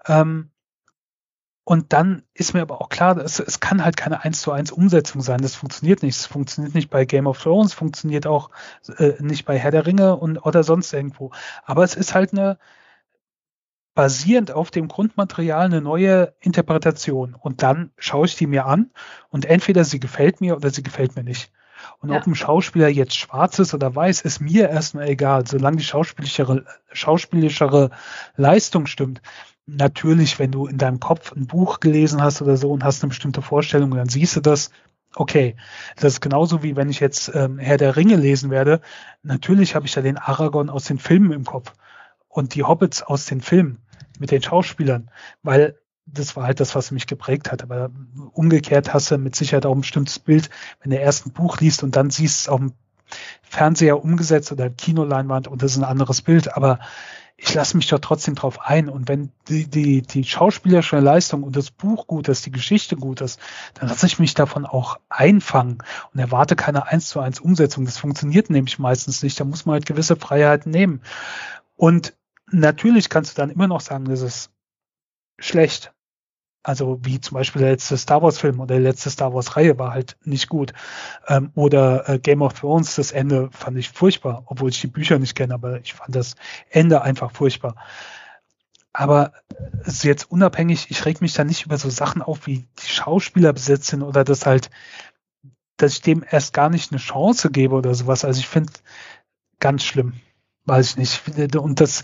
Ähm, 0.08 0.50
und 1.64 1.94
dann 1.94 2.24
ist 2.34 2.56
mir 2.56 2.64
aber 2.64 2.82
auch 2.82 2.90
klar, 2.90 3.18
es, 3.18 3.40
es 3.40 3.60
kann 3.60 3.86
halt 3.86 3.96
keine 3.96 4.24
1 4.24 4.42
zu 4.42 4.52
1 4.52 4.72
Umsetzung 4.72 5.22
sein. 5.22 5.42
Das 5.42 5.56
funktioniert 5.56 6.02
nicht. 6.02 6.16
Es 6.16 6.26
funktioniert 6.26 6.74
nicht 6.74 6.90
bei 6.90 7.06
Game 7.06 7.28
of 7.28 7.42
Thrones, 7.42 7.74
funktioniert 7.74 8.26
auch 8.26 8.50
äh, 8.98 9.14
nicht 9.20 9.46
bei 9.46 9.58
Herr 9.60 9.70
der 9.72 9.86
Ringe 9.86 10.16
und 10.16 10.40
oder 10.40 10.64
sonst 10.64 10.92
irgendwo. 10.94 11.32
Aber 11.64 11.84
es 11.84 11.94
ist 11.94 12.16
halt 12.16 12.34
eine 12.34 12.58
basierend 13.94 14.52
auf 14.52 14.72
dem 14.72 14.88
Grundmaterial 14.88 15.66
eine 15.66 15.82
neue 15.82 16.34
Interpretation. 16.40 17.36
Und 17.36 17.62
dann 17.62 17.92
schaue 17.98 18.26
ich 18.26 18.36
die 18.36 18.48
mir 18.48 18.66
an 18.66 18.90
und 19.30 19.46
entweder 19.46 19.84
sie 19.84 20.00
gefällt 20.00 20.42
mir 20.42 20.56
oder 20.56 20.72
sie 20.72 20.84
gefällt 20.84 21.16
mir 21.16 21.24
nicht. 21.24 21.52
Und 22.00 22.10
ja. 22.10 22.18
ob 22.18 22.28
ein 22.28 22.36
Schauspieler 22.36 22.88
jetzt 22.88 23.16
schwarz 23.16 23.60
ist 23.60 23.74
oder 23.74 23.94
weiß, 23.94 24.22
ist 24.22 24.40
mir 24.40 24.70
erstmal 24.70 25.10
egal, 25.10 25.46
solange 25.46 25.78
die 25.78 25.84
schauspielischere, 25.84 26.66
schauspielischere 26.92 27.92
Leistung 28.38 28.86
stimmt. 28.86 29.22
Natürlich, 29.66 30.40
wenn 30.40 30.52
du 30.52 30.66
in 30.66 30.78
deinem 30.78 31.00
Kopf 31.00 31.34
ein 31.34 31.46
Buch 31.46 31.80
gelesen 31.80 32.22
hast 32.22 32.42
oder 32.42 32.58
so 32.58 32.72
und 32.72 32.84
hast 32.84 33.04
eine 33.04 33.10
bestimmte 33.10 33.42
Vorstellung, 33.42 33.92
dann 33.92 34.10
siehst 34.10 34.36
du 34.36 34.42
das, 34.42 34.72
okay. 35.16 35.58
Das 35.98 36.14
ist 36.14 36.22
genauso 36.22 36.64
wie 36.64 36.76
wenn 36.76 36.90
ich 36.90 37.00
jetzt 37.02 37.32
ähm, 37.36 37.60
Herr 37.60 37.78
der 37.78 37.96
Ringe 37.96 38.16
lesen 38.16 38.50
werde. 38.50 38.82
Natürlich 39.22 39.76
habe 39.76 39.86
ich 39.86 39.94
da 39.94 40.02
den 40.02 40.18
Aragorn 40.18 40.70
aus 40.70 40.86
den 40.86 41.00
Filmen 41.00 41.32
im 41.34 41.44
Kopf. 41.44 41.74
und 42.30 42.56
die 42.56 42.64
Hobbits 42.64 43.02
aus 43.04 43.26
den 43.26 43.42
Filmen 43.42 43.80
mit 44.20 44.32
den 44.32 44.42
Schauspielern, 44.42 45.10
weil 45.44 45.78
das 46.14 46.36
war 46.36 46.46
halt 46.46 46.60
das, 46.60 46.76
was 46.76 46.92
mich 46.92 47.08
geprägt 47.08 47.52
hat. 47.52 47.64
Aber 47.64 47.90
umgekehrt 48.34 48.94
hast 48.94 49.12
du 49.12 49.18
mit 49.18 49.36
Sicherheit 49.36 49.66
auch 49.66 49.76
ein 49.76 49.82
bestimmtes 49.82 50.20
Bild, 50.20 50.50
wenn 50.82 50.92
du 50.92 50.98
erst 50.98 51.26
ein 51.26 51.32
Buch 51.32 51.60
liest 51.60 51.84
und 51.84 51.96
dann 51.96 52.10
siehst 52.10 52.42
es 52.42 52.50
auf 52.50 52.60
dem 52.60 52.74
Fernseher 53.42 54.04
umgesetzt 54.04 54.52
oder 54.52 54.70
Kinoleinwand 54.70 55.48
und 55.48 55.64
das 55.64 55.72
ist 55.72 55.78
ein 55.78 55.84
anderes 55.84 56.22
Bild. 56.22 56.56
Aber 56.56 56.80
ich 57.42 57.54
lasse 57.54 57.78
mich 57.78 57.88
doch 57.88 58.00
trotzdem 58.00 58.36
drauf 58.36 58.60
ein. 58.62 58.90
Und 58.90 59.08
wenn 59.08 59.32
die, 59.48 59.68
die, 59.68 60.02
die 60.02 60.24
schauspielerische 60.24 61.00
Leistung 61.00 61.44
und 61.44 61.56
das 61.56 61.72
Buch 61.72 62.06
gut 62.08 62.28
ist, 62.28 62.46
die 62.46 62.52
Geschichte 62.52 62.98
gut 62.98 63.22
ist, 63.22 63.40
dann 63.76 63.88
lasse 63.88 64.06
ich 64.06 64.20
mich 64.20 64.34
davon 64.34 64.66
auch 64.66 65.00
einfangen 65.10 65.80
und 66.14 66.20
erwarte 66.20 66.56
keine 66.56 66.88
eins 66.88 67.10
zu 67.10 67.20
eins 67.20 67.40
Umsetzung. 67.40 67.86
Das 67.86 67.98
funktioniert 67.98 68.50
nämlich 68.50 68.78
meistens 68.78 69.24
nicht. 69.24 69.40
Da 69.40 69.46
muss 69.46 69.66
man 69.66 69.74
halt 69.74 69.86
gewisse 69.86 70.16
Freiheiten 70.16 70.72
nehmen. 70.72 71.02
Und 71.76 72.14
natürlich 72.52 73.10
kannst 73.10 73.38
du 73.38 73.42
dann 73.42 73.52
immer 73.52 73.68
noch 73.68 73.82
sagen, 73.82 74.06
das 74.06 74.22
ist 74.22 74.52
schlecht. 75.40 75.94
Also 76.70 77.00
wie 77.02 77.20
zum 77.20 77.34
Beispiel 77.34 77.64
der 77.64 77.72
letzte 77.72 77.98
Star 77.98 78.22
Wars 78.22 78.38
Film 78.38 78.60
oder 78.60 78.76
die 78.76 78.84
letzte 78.84 79.10
Star 79.10 79.34
Wars 79.34 79.58
Reihe 79.58 79.80
war 79.80 79.92
halt 79.92 80.18
nicht 80.24 80.50
gut. 80.50 80.74
Ähm, 81.28 81.50
oder 81.56 82.08
äh, 82.08 82.20
Game 82.20 82.44
of 82.44 82.54
Thrones, 82.54 82.94
das 82.94 83.12
Ende 83.12 83.50
fand 83.52 83.76
ich 83.80 83.90
furchtbar, 83.90 84.44
obwohl 84.46 84.70
ich 84.70 84.80
die 84.80 84.86
Bücher 84.86 85.18
nicht 85.18 85.34
kenne, 85.34 85.56
aber 85.56 85.80
ich 85.80 85.96
fand 85.96 86.16
das 86.16 86.36
Ende 86.70 87.02
einfach 87.02 87.32
furchtbar. 87.32 87.76
Aber 88.94 89.34
ist 89.84 90.04
jetzt 90.04 90.30
unabhängig, 90.30 90.92
ich 90.92 91.04
reg 91.08 91.22
mich 91.22 91.34
da 91.34 91.44
nicht 91.44 91.66
über 91.66 91.80
so 91.80 91.90
Sachen 91.90 92.22
auf, 92.22 92.46
wie 92.46 92.68
die 92.84 92.88
Schauspieler 92.88 93.52
besetzt 93.52 93.88
sind 93.88 94.04
oder 94.04 94.24
dass 94.24 94.46
halt, 94.46 94.70
dass 95.78 95.94
ich 95.94 96.02
dem 96.02 96.24
erst 96.30 96.54
gar 96.54 96.70
nicht 96.70 96.92
eine 96.92 97.00
Chance 97.00 97.50
gebe 97.50 97.74
oder 97.74 97.96
sowas. 97.96 98.24
Also 98.24 98.42
ich 98.42 98.48
finde 98.48 98.74
ganz 99.60 99.84
schlimm. 99.84 100.14
Weiß 100.66 100.92
ich 100.92 100.98
nicht. 100.98 101.56
Und 101.56 101.82
das, 101.82 102.04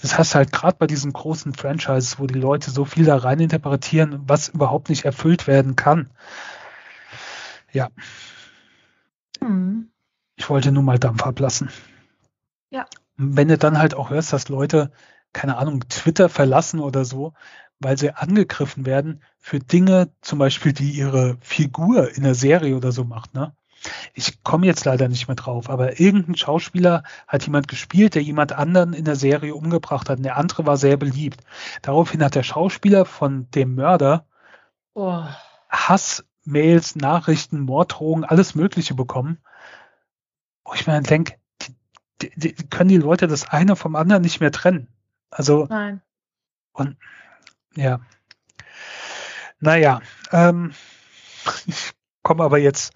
das 0.00 0.16
hast 0.16 0.32
du 0.32 0.36
halt 0.36 0.52
gerade 0.52 0.76
bei 0.78 0.86
diesen 0.86 1.12
großen 1.12 1.54
Franchises, 1.54 2.18
wo 2.18 2.26
die 2.26 2.38
Leute 2.38 2.70
so 2.70 2.84
viel 2.84 3.04
da 3.04 3.16
rein 3.16 3.40
interpretieren, 3.40 4.22
was 4.26 4.48
überhaupt 4.48 4.88
nicht 4.88 5.04
erfüllt 5.04 5.46
werden 5.46 5.76
kann. 5.76 6.10
Ja. 7.72 7.88
Mhm. 9.40 9.90
Ich 10.36 10.48
wollte 10.48 10.70
nur 10.70 10.84
mal 10.84 10.98
Dampf 10.98 11.24
ablassen. 11.24 11.70
Ja. 12.70 12.86
Wenn 13.16 13.48
du 13.48 13.58
dann 13.58 13.78
halt 13.78 13.94
auch 13.94 14.10
hörst, 14.10 14.32
dass 14.32 14.48
Leute, 14.48 14.92
keine 15.32 15.56
Ahnung, 15.56 15.88
Twitter 15.88 16.28
verlassen 16.28 16.78
oder 16.78 17.04
so, 17.04 17.34
weil 17.80 17.98
sie 17.98 18.12
angegriffen 18.12 18.86
werden 18.86 19.22
für 19.38 19.58
Dinge, 19.58 20.10
zum 20.20 20.38
Beispiel, 20.38 20.72
die 20.72 20.92
ihre 20.92 21.36
Figur 21.40 22.14
in 22.14 22.22
der 22.22 22.34
Serie 22.34 22.76
oder 22.76 22.92
so 22.92 23.04
macht, 23.04 23.34
ne? 23.34 23.54
Ich 24.14 24.42
komme 24.42 24.66
jetzt 24.66 24.84
leider 24.84 25.08
nicht 25.08 25.28
mehr 25.28 25.36
drauf, 25.36 25.70
aber 25.70 26.00
irgendein 26.00 26.36
Schauspieler 26.36 27.04
hat 27.26 27.44
jemand 27.44 27.68
gespielt, 27.68 28.14
der 28.14 28.22
jemand 28.22 28.52
anderen 28.52 28.92
in 28.92 29.04
der 29.04 29.16
Serie 29.16 29.54
umgebracht 29.54 30.08
hat 30.08 30.18
und 30.18 30.24
der 30.24 30.36
andere 30.36 30.66
war 30.66 30.76
sehr 30.76 30.96
beliebt. 30.96 31.40
Daraufhin 31.82 32.22
hat 32.24 32.34
der 32.34 32.42
Schauspieler 32.42 33.04
von 33.04 33.50
dem 33.52 33.74
Mörder 33.74 34.26
oh. 34.94 35.22
Hassmails, 35.68 36.96
Nachrichten, 36.96 37.60
Morddrohungen, 37.60 38.24
alles 38.24 38.54
Mögliche 38.54 38.94
bekommen. 38.94 39.38
Wo 40.64 40.74
ich 40.74 40.86
mir 40.86 41.00
denke, 41.00 41.34
die, 42.20 42.30
die, 42.36 42.54
die 42.54 42.68
können 42.68 42.90
die 42.90 42.96
Leute 42.96 43.28
das 43.28 43.48
eine 43.48 43.76
vom 43.76 43.96
anderen 43.96 44.22
nicht 44.22 44.40
mehr 44.40 44.52
trennen. 44.52 44.88
Also, 45.30 45.66
Nein. 45.68 46.02
und 46.72 46.96
ja. 47.74 48.00
Naja, 49.60 50.00
ähm, 50.32 50.72
ich 51.66 51.92
komme 52.22 52.44
aber 52.44 52.58
jetzt 52.58 52.92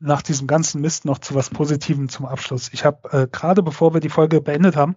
nach 0.00 0.22
diesem 0.22 0.46
ganzen 0.46 0.80
Mist 0.80 1.04
noch 1.04 1.18
zu 1.18 1.34
was 1.34 1.50
Positivem 1.50 2.08
zum 2.08 2.26
Abschluss. 2.26 2.70
Ich 2.72 2.84
habe 2.84 3.08
äh, 3.12 3.28
gerade 3.30 3.62
bevor 3.62 3.94
wir 3.94 4.00
die 4.00 4.08
Folge 4.08 4.40
beendet 4.40 4.74
haben, 4.74 4.96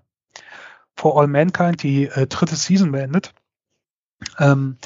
For 0.95 1.19
All 1.19 1.27
Mankind 1.27 1.84
die 1.84 2.05
äh, 2.05 2.27
dritte 2.27 2.55
Season 2.55 2.91
beendet. 2.91 3.34
Ähm, 4.39 4.77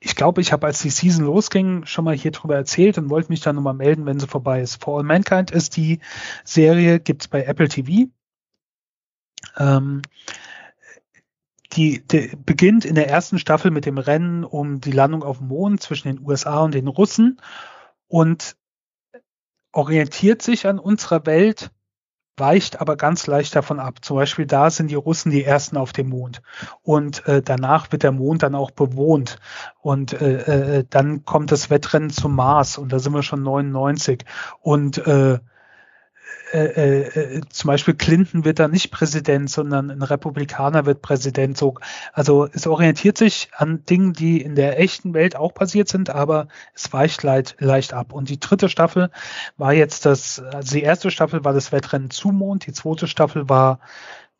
ich 0.00 0.16
glaube, 0.16 0.40
ich 0.40 0.52
habe, 0.52 0.66
als 0.66 0.80
die 0.80 0.90
Season 0.90 1.24
losging, 1.24 1.84
schon 1.84 2.04
mal 2.04 2.14
hier 2.14 2.30
drüber 2.30 2.56
erzählt 2.56 2.96
und 2.96 3.10
wollte 3.10 3.30
mich 3.30 3.40
dann 3.40 3.56
nochmal 3.56 3.74
melden, 3.74 4.06
wenn 4.06 4.20
sie 4.20 4.26
vorbei 4.26 4.60
ist. 4.60 4.82
For 4.82 4.98
All 4.98 5.04
Mankind 5.04 5.50
ist 5.50 5.76
die 5.76 6.00
Serie, 6.44 7.00
gibt's 7.00 7.28
bei 7.28 7.44
Apple 7.44 7.68
TV. 7.68 8.08
Ähm, 9.58 10.02
die, 11.72 12.06
die 12.06 12.32
beginnt 12.44 12.84
in 12.84 12.94
der 12.94 13.08
ersten 13.08 13.38
Staffel 13.38 13.70
mit 13.70 13.84
dem 13.84 13.98
Rennen 13.98 14.44
um 14.44 14.80
die 14.80 14.92
Landung 14.92 15.22
auf 15.22 15.38
dem 15.38 15.48
Mond 15.48 15.82
zwischen 15.82 16.08
den 16.08 16.26
USA 16.26 16.60
und 16.60 16.72
den 16.72 16.88
Russen 16.88 17.40
und 18.08 18.56
orientiert 19.76 20.40
sich 20.40 20.66
an 20.66 20.78
unserer 20.78 21.26
Welt, 21.26 21.70
weicht 22.38 22.80
aber 22.80 22.96
ganz 22.96 23.26
leicht 23.26 23.54
davon 23.54 23.78
ab. 23.78 24.02
Zum 24.02 24.16
Beispiel 24.16 24.46
da 24.46 24.70
sind 24.70 24.90
die 24.90 24.94
Russen 24.94 25.30
die 25.30 25.44
ersten 25.44 25.76
auf 25.76 25.92
dem 25.92 26.08
Mond. 26.08 26.42
Und 26.82 27.26
äh, 27.26 27.42
danach 27.42 27.92
wird 27.92 28.02
der 28.02 28.12
Mond 28.12 28.42
dann 28.42 28.54
auch 28.54 28.70
bewohnt. 28.70 29.38
Und 29.80 30.14
äh, 30.14 30.78
äh, 30.78 30.84
dann 30.88 31.24
kommt 31.24 31.52
das 31.52 31.70
Wettrennen 31.70 32.10
zum 32.10 32.34
Mars. 32.34 32.78
Und 32.78 32.92
da 32.92 32.98
sind 32.98 33.12
wir 33.12 33.22
schon 33.22 33.42
99 33.42 34.24
und 34.60 34.98
äh, 35.06 35.38
äh, 36.52 37.00
äh, 37.00 37.40
zum 37.48 37.68
Beispiel 37.68 37.94
Clinton 37.94 38.44
wird 38.44 38.58
da 38.58 38.68
nicht 38.68 38.90
Präsident, 38.90 39.50
sondern 39.50 39.90
ein 39.90 40.02
Republikaner 40.02 40.86
wird 40.86 41.02
Präsident. 41.02 41.58
So, 41.58 41.74
also 42.12 42.46
es 42.52 42.66
orientiert 42.66 43.18
sich 43.18 43.50
an 43.56 43.84
Dingen, 43.84 44.12
die 44.12 44.40
in 44.40 44.54
der 44.54 44.78
echten 44.78 45.12
Welt 45.14 45.36
auch 45.36 45.54
passiert 45.54 45.88
sind, 45.88 46.10
aber 46.10 46.48
es 46.74 46.92
weicht 46.92 47.22
leicht, 47.22 47.56
leicht 47.58 47.92
ab. 47.92 48.12
Und 48.12 48.28
die 48.28 48.38
dritte 48.38 48.68
Staffel 48.68 49.10
war 49.56 49.72
jetzt 49.72 50.06
das, 50.06 50.40
also 50.40 50.74
die 50.74 50.82
erste 50.82 51.10
Staffel 51.10 51.44
war 51.44 51.52
das 51.52 51.72
Wettrennen 51.72 52.10
zum 52.10 52.36
Mond, 52.36 52.66
die 52.66 52.72
zweite 52.72 53.08
Staffel 53.08 53.48
war 53.48 53.80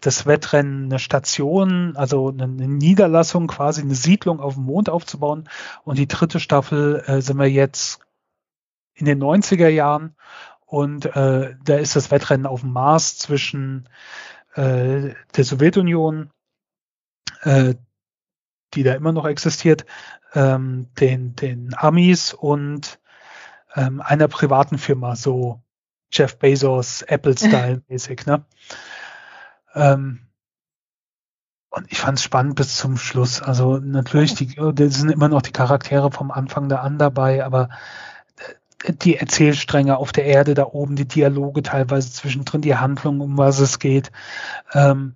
das 0.01 0.27
Wettrennen 0.27 0.85
eine 0.85 0.99
Station, 0.99 1.97
also 1.97 2.29
eine 2.29 2.47
Niederlassung, 2.49 3.47
quasi 3.47 3.81
eine 3.81 3.95
Siedlung 3.95 4.41
auf 4.41 4.55
dem 4.55 4.65
Mond 4.65 4.91
aufzubauen. 4.91 5.49
Und 5.85 5.99
die 5.99 6.07
dritte 6.07 6.39
Staffel 6.39 7.03
äh, 7.07 7.23
sind 7.23 7.39
wir 7.39 7.51
jetzt 7.51 8.01
in 8.95 9.07
den 9.07 9.23
90er 9.23 9.69
Jahren 9.69 10.15
und 10.67 11.07
äh, 11.07 11.55
da 11.65 11.77
ist 11.77 11.97
das 11.97 12.11
Wettrennen 12.11 12.47
auf 12.47 12.61
dem 12.61 12.73
Mars 12.73 13.17
zwischen 13.19 13.89
äh, 14.55 15.15
der 15.37 15.45
Sowjetunion, 15.45 16.31
äh, 17.43 17.75
die 18.75 18.83
da 18.83 18.95
immer 18.95 19.13
noch 19.13 19.27
existiert, 19.27 19.87
ähm, 20.35 20.89
den, 20.99 21.37
den 21.37 21.75
Amis 21.77 22.35
und 22.35 22.99
ähm, 23.77 24.01
einer 24.01 24.27
privaten 24.29 24.79
Firma, 24.79 25.15
so 25.15 25.63
Jeff 26.11 26.39
Bezos, 26.39 27.03
Apple-Style-mäßig. 27.03 28.27
ne? 28.27 28.45
Ähm, 29.75 30.27
und 31.71 31.93
ich 31.93 31.99
fand 31.99 32.19
es 32.19 32.25
spannend 32.25 32.57
bis 32.57 32.77
zum 32.77 32.97
Schluss. 32.97 33.41
Also 33.41 33.77
natürlich, 33.79 34.35
die, 34.35 34.55
das 34.55 34.95
sind 34.95 35.11
immer 35.11 35.29
noch 35.29 35.43
die 35.43 35.53
Charaktere 35.53 36.11
vom 36.11 36.31
Anfang 36.31 36.69
da 36.69 36.77
an 36.77 36.99
dabei, 36.99 37.45
aber 37.45 37.69
die 38.89 39.17
Erzählstränge 39.17 39.97
auf 39.97 40.13
der 40.13 40.25
Erde 40.25 40.55
da 40.55 40.65
oben, 40.65 40.97
die 40.97 41.09
Dialoge 41.09 41.63
teilweise 41.63 42.13
zwischendrin, 42.13 42.63
die 42.63 42.77
Handlung, 42.77 43.21
um 43.21 43.39
was 43.39 43.59
es 43.59 43.79
geht. 43.79 44.11
Ähm, 44.73 45.15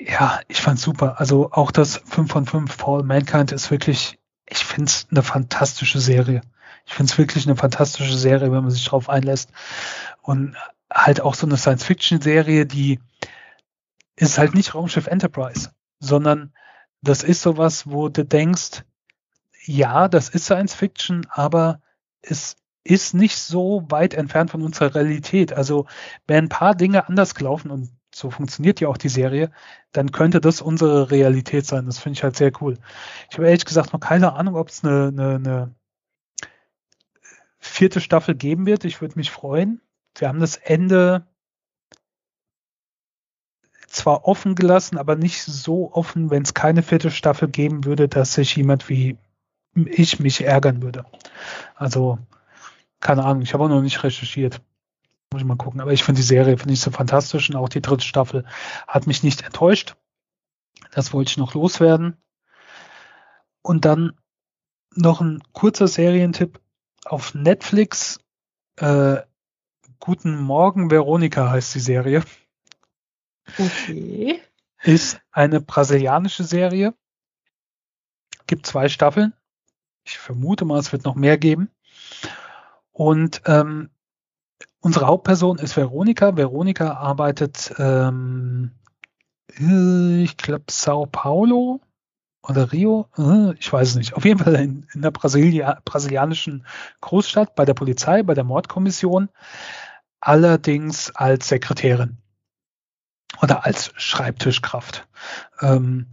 ja, 0.00 0.40
ich 0.48 0.60
fand's 0.60 0.82
super. 0.82 1.18
Also 1.20 1.50
auch 1.52 1.70
das 1.70 1.96
5 2.04 2.30
von 2.30 2.46
5 2.46 2.72
Fall 2.72 3.02
Mankind 3.02 3.52
ist 3.52 3.70
wirklich, 3.70 4.18
ich 4.48 4.64
find's 4.64 5.06
eine 5.10 5.22
fantastische 5.22 6.00
Serie. 6.00 6.42
Ich 6.86 6.94
find's 6.94 7.18
wirklich 7.18 7.46
eine 7.46 7.56
fantastische 7.56 8.16
Serie, 8.16 8.52
wenn 8.52 8.62
man 8.62 8.70
sich 8.70 8.84
drauf 8.84 9.08
einlässt. 9.08 9.50
Und 10.22 10.56
halt 10.92 11.20
auch 11.20 11.34
so 11.34 11.46
eine 11.46 11.56
Science-Fiction-Serie, 11.56 12.66
die 12.66 13.00
ist 14.16 14.38
halt 14.38 14.54
nicht 14.54 14.74
Raumschiff 14.74 15.06
Enterprise, 15.06 15.70
sondern 15.98 16.52
das 17.02 17.22
ist 17.22 17.42
sowas, 17.42 17.86
wo 17.90 18.08
du 18.08 18.24
denkst, 18.24 18.84
ja, 19.64 20.08
das 20.08 20.28
ist 20.28 20.44
Science 20.44 20.74
Fiction, 20.74 21.26
aber 21.30 21.80
es 22.26 22.56
ist 22.84 23.14
nicht 23.14 23.36
so 23.38 23.84
weit 23.88 24.14
entfernt 24.14 24.50
von 24.50 24.62
unserer 24.62 24.94
Realität. 24.94 25.52
Also 25.52 25.86
wären 26.26 26.46
ein 26.46 26.48
paar 26.48 26.74
Dinge 26.74 27.08
anders 27.08 27.34
gelaufen 27.34 27.70
und 27.70 27.90
so 28.14 28.30
funktioniert 28.30 28.80
ja 28.80 28.88
auch 28.88 28.96
die 28.96 29.08
Serie, 29.08 29.50
dann 29.92 30.10
könnte 30.10 30.40
das 30.40 30.62
unsere 30.62 31.10
Realität 31.10 31.66
sein. 31.66 31.86
Das 31.86 31.98
finde 31.98 32.16
ich 32.16 32.22
halt 32.24 32.36
sehr 32.36 32.52
cool. 32.60 32.78
Ich 33.30 33.36
habe 33.36 33.46
ehrlich 33.46 33.64
gesagt 33.64 33.92
noch 33.92 34.00
keine 34.00 34.32
Ahnung, 34.34 34.56
ob 34.56 34.68
es 34.68 34.84
eine, 34.84 35.08
eine, 35.08 35.34
eine 35.34 35.74
vierte 37.58 38.00
Staffel 38.00 38.34
geben 38.34 38.66
wird. 38.66 38.84
Ich 38.84 39.00
würde 39.00 39.18
mich 39.18 39.30
freuen. 39.30 39.82
Wir 40.16 40.28
haben 40.28 40.40
das 40.40 40.56
Ende 40.56 41.26
zwar 43.88 44.26
offen 44.26 44.54
gelassen, 44.54 44.98
aber 44.98 45.16
nicht 45.16 45.42
so 45.42 45.92
offen, 45.92 46.30
wenn 46.30 46.42
es 46.42 46.54
keine 46.54 46.82
vierte 46.82 47.10
Staffel 47.10 47.48
geben 47.48 47.84
würde, 47.84 48.08
dass 48.08 48.34
sich 48.34 48.56
jemand 48.56 48.88
wie 48.88 49.18
ich 49.76 50.18
mich 50.20 50.42
ärgern 50.42 50.82
würde. 50.82 51.04
Also, 51.74 52.18
keine 53.00 53.24
Ahnung, 53.24 53.42
ich 53.42 53.52
habe 53.54 53.64
auch 53.64 53.68
noch 53.68 53.82
nicht 53.82 54.02
recherchiert. 54.02 54.60
Muss 55.32 55.42
ich 55.42 55.46
mal 55.46 55.56
gucken. 55.56 55.80
Aber 55.80 55.92
ich 55.92 56.02
finde 56.02 56.20
die 56.20 56.26
Serie, 56.26 56.56
finde 56.56 56.74
ich 56.74 56.80
so 56.80 56.90
fantastisch 56.90 57.50
und 57.50 57.56
auch 57.56 57.68
die 57.68 57.82
dritte 57.82 58.04
Staffel 58.04 58.46
hat 58.86 59.06
mich 59.06 59.22
nicht 59.22 59.42
enttäuscht. 59.42 59.96
Das 60.92 61.12
wollte 61.12 61.30
ich 61.30 61.36
noch 61.36 61.54
loswerden. 61.54 62.16
Und 63.62 63.84
dann 63.84 64.18
noch 64.94 65.20
ein 65.20 65.42
kurzer 65.52 65.88
Serientipp 65.88 66.60
auf 67.04 67.34
Netflix. 67.34 68.20
Äh, 68.76 69.18
Guten 70.00 70.36
Morgen, 70.36 70.90
Veronika 70.90 71.50
heißt 71.50 71.74
die 71.74 71.80
Serie. 71.80 72.22
Okay. 73.58 74.40
Ist 74.82 75.20
eine 75.32 75.60
brasilianische 75.60 76.44
Serie. 76.44 76.94
Gibt 78.46 78.66
zwei 78.66 78.88
Staffeln. 78.88 79.32
Ich 80.06 80.18
vermute 80.18 80.64
mal, 80.64 80.78
es 80.78 80.92
wird 80.92 81.04
noch 81.04 81.16
mehr 81.16 81.36
geben. 81.36 81.70
Und 82.92 83.42
ähm, 83.44 83.90
unsere 84.80 85.06
Hauptperson 85.06 85.58
ist 85.58 85.76
Veronika. 85.76 86.36
Veronika 86.36 86.94
arbeitet, 86.94 87.74
ähm, 87.78 88.70
äh, 89.58 90.22
ich 90.22 90.36
glaube, 90.36 90.64
Sao 90.70 91.06
Paulo 91.06 91.80
oder 92.42 92.72
Rio, 92.72 93.08
äh, 93.18 93.54
ich 93.58 93.72
weiß 93.72 93.88
es 93.88 93.96
nicht. 93.96 94.14
Auf 94.14 94.24
jeden 94.24 94.42
Fall 94.42 94.54
in, 94.54 94.86
in 94.94 95.02
der 95.02 95.10
Brasilia, 95.10 95.80
brasilianischen 95.84 96.64
Großstadt 97.00 97.56
bei 97.56 97.64
der 97.64 97.74
Polizei, 97.74 98.22
bei 98.22 98.34
der 98.34 98.44
Mordkommission, 98.44 99.28
allerdings 100.20 101.14
als 101.14 101.48
Sekretärin 101.48 102.18
oder 103.42 103.66
als 103.66 103.92
Schreibtischkraft. 103.96 105.08
Ähm, 105.60 106.06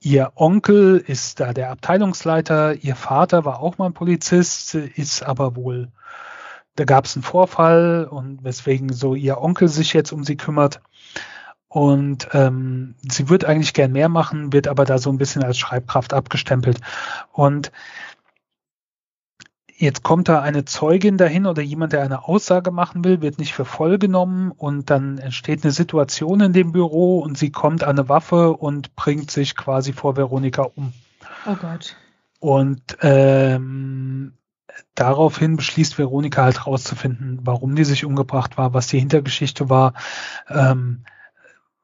ihr 0.00 0.32
Onkel 0.34 1.02
ist 1.06 1.40
da 1.40 1.52
der 1.52 1.70
Abteilungsleiter, 1.70 2.74
ihr 2.74 2.96
Vater 2.96 3.44
war 3.44 3.60
auch 3.60 3.78
mal 3.78 3.86
ein 3.86 3.94
Polizist, 3.94 4.74
ist 4.74 5.22
aber 5.22 5.56
wohl, 5.56 5.88
da 6.76 6.84
gab 6.84 7.04
es 7.04 7.16
einen 7.16 7.22
Vorfall 7.22 8.08
und 8.10 8.42
weswegen 8.42 8.92
so 8.92 9.14
ihr 9.14 9.40
Onkel 9.40 9.68
sich 9.68 9.92
jetzt 9.92 10.12
um 10.12 10.24
sie 10.24 10.36
kümmert. 10.36 10.80
Und 11.68 12.28
ähm, 12.32 12.96
sie 13.00 13.28
wird 13.28 13.44
eigentlich 13.44 13.74
gern 13.74 13.92
mehr 13.92 14.08
machen, 14.08 14.52
wird 14.52 14.66
aber 14.66 14.84
da 14.84 14.98
so 14.98 15.08
ein 15.10 15.18
bisschen 15.18 15.44
als 15.44 15.56
Schreibkraft 15.56 16.12
abgestempelt. 16.12 16.80
Und 17.30 17.70
Jetzt 19.80 20.02
kommt 20.02 20.28
da 20.28 20.42
eine 20.42 20.66
Zeugin 20.66 21.16
dahin 21.16 21.46
oder 21.46 21.62
jemand, 21.62 21.94
der 21.94 22.02
eine 22.02 22.28
Aussage 22.28 22.70
machen 22.70 23.02
will, 23.02 23.22
wird 23.22 23.38
nicht 23.38 23.54
für 23.54 23.64
voll 23.64 23.96
genommen 23.98 24.50
und 24.50 24.90
dann 24.90 25.16
entsteht 25.16 25.64
eine 25.64 25.72
Situation 25.72 26.42
in 26.42 26.52
dem 26.52 26.72
Büro 26.72 27.20
und 27.20 27.38
sie 27.38 27.50
kommt 27.50 27.82
an 27.82 27.98
eine 27.98 28.10
Waffe 28.10 28.52
und 28.52 28.94
bringt 28.94 29.30
sich 29.30 29.56
quasi 29.56 29.94
vor 29.94 30.18
Veronika 30.18 30.70
um. 30.74 30.92
Oh 31.46 31.54
Gott. 31.54 31.96
Und 32.40 32.98
ähm, 33.00 34.34
daraufhin 34.94 35.56
beschließt 35.56 35.96
Veronika 35.96 36.42
halt 36.42 36.66
rauszufinden, 36.66 37.40
warum 37.44 37.74
die 37.74 37.84
sich 37.84 38.04
umgebracht 38.04 38.58
war, 38.58 38.74
was 38.74 38.88
die 38.88 38.98
Hintergeschichte 38.98 39.70
war, 39.70 39.94
ähm, 40.50 41.04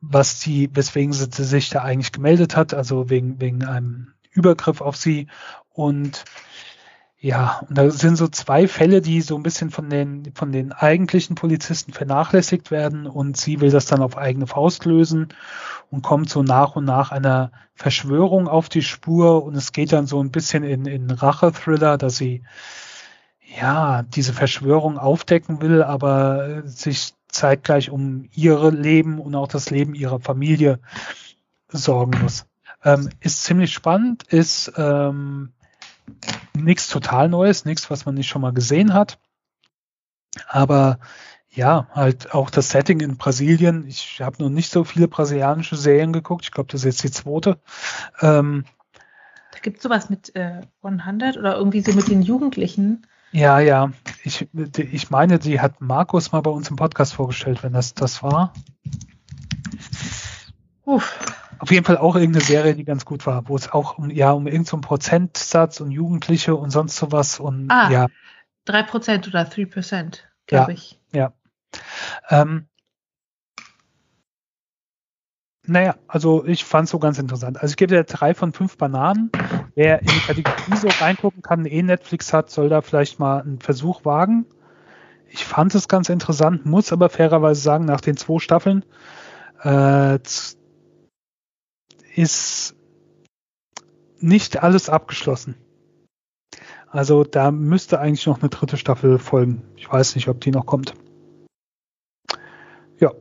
was 0.03 0.39
die, 0.41 0.69
weswegen 0.77 1.15
sie 1.15 1.29
sich 1.31 1.71
da 1.71 1.81
eigentlich 1.81 2.13
gemeldet 2.13 2.57
hat, 2.57 2.75
also 2.75 3.09
wegen, 3.09 3.41
wegen 3.41 3.65
einem 3.65 4.09
Übergriff 4.33 4.83
auf 4.83 4.97
sie 4.97 5.29
und 5.71 6.27
ja, 7.19 7.63
und 7.69 7.79
da 7.79 7.91
sind 7.91 8.17
so 8.17 8.29
zwei 8.29 8.69
Fälle, 8.69 9.01
die 9.01 9.23
so 9.23 9.37
ein 9.37 9.43
bisschen 9.43 9.71
von 9.71 9.89
den, 9.89 10.33
von 10.35 10.53
den 10.53 10.73
eigentlichen 10.73 11.35
Polizisten 11.35 11.93
vernachlässigt 11.93 12.71
werden 12.71 13.07
und 13.07 13.37
sie 13.37 13.61
will 13.61 13.71
das 13.71 13.87
dann 13.87 14.03
auf 14.03 14.19
eigene 14.19 14.47
Faust 14.47 14.85
lösen 14.85 15.29
und 15.91 16.03
kommt 16.03 16.29
so 16.29 16.43
nach 16.43 16.77
und 16.77 16.85
nach 16.85 17.13
einer 17.13 17.53
Verschwörung 17.75 18.49
auf 18.49 18.69
die 18.69 18.83
Spur 18.83 19.45
und 19.45 19.55
es 19.55 19.73
geht 19.73 19.93
dann 19.93 20.07
so 20.07 20.23
ein 20.23 20.31
bisschen 20.31 20.63
in, 20.63 20.85
in 20.85 21.11
Rache-Thriller, 21.11 21.97
dass 21.97 22.17
sie 22.17 22.43
ja 23.59 24.03
diese 24.03 24.35
Verschwörung 24.35 24.99
aufdecken 24.99 25.63
will, 25.63 25.83
aber 25.83 26.63
sich 26.65 27.15
zeitgleich 27.29 27.91
um 27.91 28.29
ihre 28.35 28.71
Leben 28.71 29.21
und 29.21 29.35
auch 29.35 29.49
das 29.49 29.71
Leben 29.71 29.95
ihrer 29.95 30.21
Familie 30.21 30.81
sorgen 31.69 32.21
muss. 32.21 32.47
Ähm, 32.85 33.09
ist 33.21 33.45
ziemlich 33.45 33.73
spannend, 33.73 34.25
ist 34.25 34.73
ähm, 34.77 35.53
nichts 36.55 36.89
total 36.89 37.29
Neues, 37.29 37.65
nichts, 37.65 37.91
was 37.91 38.07
man 38.07 38.15
nicht 38.15 38.29
schon 38.29 38.43
mal 38.43 38.53
gesehen 38.53 38.95
hat. 38.95 39.19
Aber 40.49 40.99
ja, 41.51 41.89
halt 41.93 42.35
auch 42.35 42.51
das 42.51 42.71
Setting 42.71 43.01
in 43.01 43.17
Brasilien. 43.17 43.87
Ich 43.87 44.21
habe 44.21 44.43
noch 44.43 44.51
nicht 44.51 44.71
so 44.71 44.85
viele 44.85 45.09
brasilianische 45.09 45.77
Serien 45.77 46.13
geguckt. 46.13 46.45
Ich 46.45 46.51
glaube, 46.51 46.71
das 46.71 46.85
ist 46.85 47.03
jetzt 47.03 47.03
die 47.03 47.11
zweite. 47.11 47.59
Ähm, 48.21 48.65
da 49.53 49.59
gibt 49.61 49.79
es 49.79 49.83
sowas 49.83 50.11
mit 50.11 50.37
äh, 50.37 50.61
100 50.83 51.39
oder 51.39 51.57
irgendwie 51.57 51.81
so 51.81 51.93
mit 51.93 52.09
den 52.09 52.21
Jugendlichen. 52.21 53.07
Ja, 53.33 53.59
ja. 53.59 53.91
Ich, 54.23 54.49
ich 54.77 55.11
meine, 55.11 55.39
die 55.39 55.61
hat 55.61 55.81
Markus 55.81 56.33
mal 56.33 56.43
bei 56.43 56.51
uns 56.51 56.69
im 56.69 56.77
Podcast 56.77 57.15
vorgestellt, 57.15 57.63
wenn 57.63 57.73
das 57.73 57.95
das 57.95 58.23
war. 58.23 58.53
Uff. 60.85 61.19
Auf 61.59 61.71
jeden 61.71 61.85
Fall 61.85 61.97
auch 61.97 62.17
irgendeine 62.17 62.45
Serie, 62.45 62.75
die 62.75 62.85
ganz 62.85 63.05
gut 63.05 63.27
war, 63.27 63.49
wo 63.49 63.57
es 63.57 63.73
auch 63.73 63.99
um, 63.99 64.11
ja, 64.11 64.33
um 64.33 64.47
irgendeinen 64.47 64.83
so 64.83 64.89
Prozentsatz 64.89 65.81
und 65.81 65.91
Jugendliche 65.91 66.55
und 66.55 66.71
sonst 66.71 66.97
sowas 66.97 67.41
und 67.41 67.71
ah, 67.71 67.91
ja. 67.91 68.07
3% 68.67 69.29
oder 69.29 69.43
3%, 69.43 70.21
glaube 70.47 70.73
ja, 70.73 70.77
ich. 70.77 71.01
Ja. 71.13 71.33
Ähm, 72.29 72.69
naja, 75.69 75.97
also 76.07 76.45
ich 76.45 76.65
fand 76.65 76.85
es 76.85 76.91
so 76.91 76.99
ganz 76.99 77.19
interessant. 77.19 77.61
Also 77.61 77.73
ich 77.73 77.77
gebe 77.77 77.95
dir 77.95 78.05
drei 78.05 78.35
von 78.35 78.53
fünf 78.53 78.77
Bananen. 78.77 79.31
Wer 79.75 80.01
in 80.01 80.07
die 80.07 80.21
Kategorie 80.21 80.77
so 80.77 80.89
reingucken 80.89 81.43
kann, 81.43 81.67
eh 81.67 81.83
Netflix 81.83 82.33
hat, 82.33 82.51
soll 82.51 82.69
da 82.69 82.83
vielleicht 82.83 83.19
mal 83.19 83.43
einen 83.43 83.61
Versuch 83.61 84.05
wagen. 84.05 84.47
Ich 85.29 85.45
fand 85.45 85.75
es 85.75 85.89
ganz 85.89 86.09
interessant, 86.09 86.67
muss 86.67 86.93
aber 86.93 87.09
fairerweise 87.09 87.61
sagen, 87.61 87.85
nach 87.85 88.01
den 88.01 88.17
zwei 88.17 88.39
Staffeln 88.39 88.85
äh, 89.63 90.21
ist 92.17 92.75
nicht 94.19 94.63
alles 94.63 94.89
abgeschlossen. 94.89 95.55
Also 96.89 97.25
da 97.25 97.51
müsste 97.51 98.01
eigentlich 98.01 98.27
noch 98.27 98.41
eine 98.41 98.49
dritte 98.49 98.79
Staffel 98.79 99.19
folgen. 99.19 99.63
Ich 99.77 99.91
weiß 99.91 100.15
nicht, 100.15 100.29
ob 100.29 100.41
die 100.41 100.51
noch 100.51 100.65
kommt. 100.65 100.95
Ja. 102.99 103.13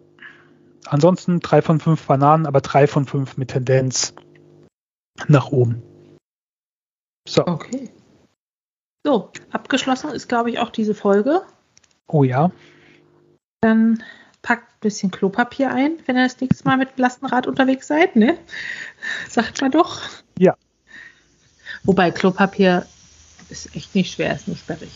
Ansonsten 0.85 1.41
drei 1.41 1.61
von 1.61 1.79
fünf 1.79 2.07
Bananen, 2.07 2.45
aber 2.45 2.61
drei 2.61 2.87
von 2.87 3.05
fünf 3.05 3.37
mit 3.37 3.49
Tendenz 3.49 4.13
nach 5.27 5.51
oben. 5.51 5.81
So. 7.27 7.45
Okay. 7.45 7.89
So, 9.05 9.31
abgeschlossen 9.51 10.11
ist, 10.11 10.29
glaube 10.29 10.51
ich, 10.51 10.59
auch 10.59 10.69
diese 10.69 10.95
Folge. 10.95 11.41
Oh 12.07 12.23
ja. 12.23 12.51
Dann 13.61 14.01
packt 14.45 14.69
ein 14.69 14.79
bisschen 14.81 15.09
Klopapier 15.09 15.71
ein, 15.71 15.97
wenn 16.05 16.15
ihr 16.15 16.23
das 16.23 16.39
nächste 16.39 16.65
Mal 16.65 16.77
mit 16.77 16.95
dem 16.95 17.01
Lastenrad 17.01 17.47
unterwegs 17.47 17.87
seid, 17.87 18.15
ne? 18.15 18.37
Sagt 19.27 19.59
man 19.59 19.71
doch. 19.71 20.01
Ja. 20.37 20.55
Wobei 21.83 22.11
Klopapier 22.11 22.85
ist 23.49 23.75
echt 23.75 23.95
nicht 23.95 24.13
schwer, 24.13 24.35
ist 24.35 24.47
nur 24.47 24.55
sperrig. 24.55 24.91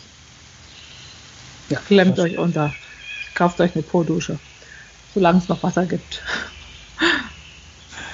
Ja, 1.68 1.80
Klemmt 1.80 2.20
euch 2.20 2.38
unter. 2.38 2.72
Kauft 3.34 3.60
euch 3.60 3.74
eine 3.74 3.82
Po-Dusche. 3.82 4.38
Solange 5.14 5.38
es 5.38 5.48
noch 5.48 5.64
Wasser 5.64 5.84
gibt. 5.84 6.22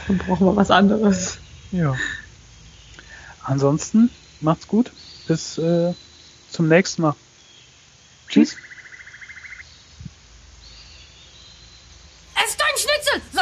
Dann 0.06 0.16
brauchen 0.16 0.46
wir 0.46 0.56
was 0.56 0.70
anderes. 0.70 1.36
Ja. 1.70 1.96
Ansonsten 3.42 4.08
macht's 4.40 4.68
gut. 4.68 4.90
Bis 5.28 5.58
äh, 5.58 5.92
zum 6.50 6.68
nächsten 6.68 7.02
Mal. 7.02 7.14
Tschüss. 8.28 8.56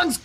songs 0.05 0.19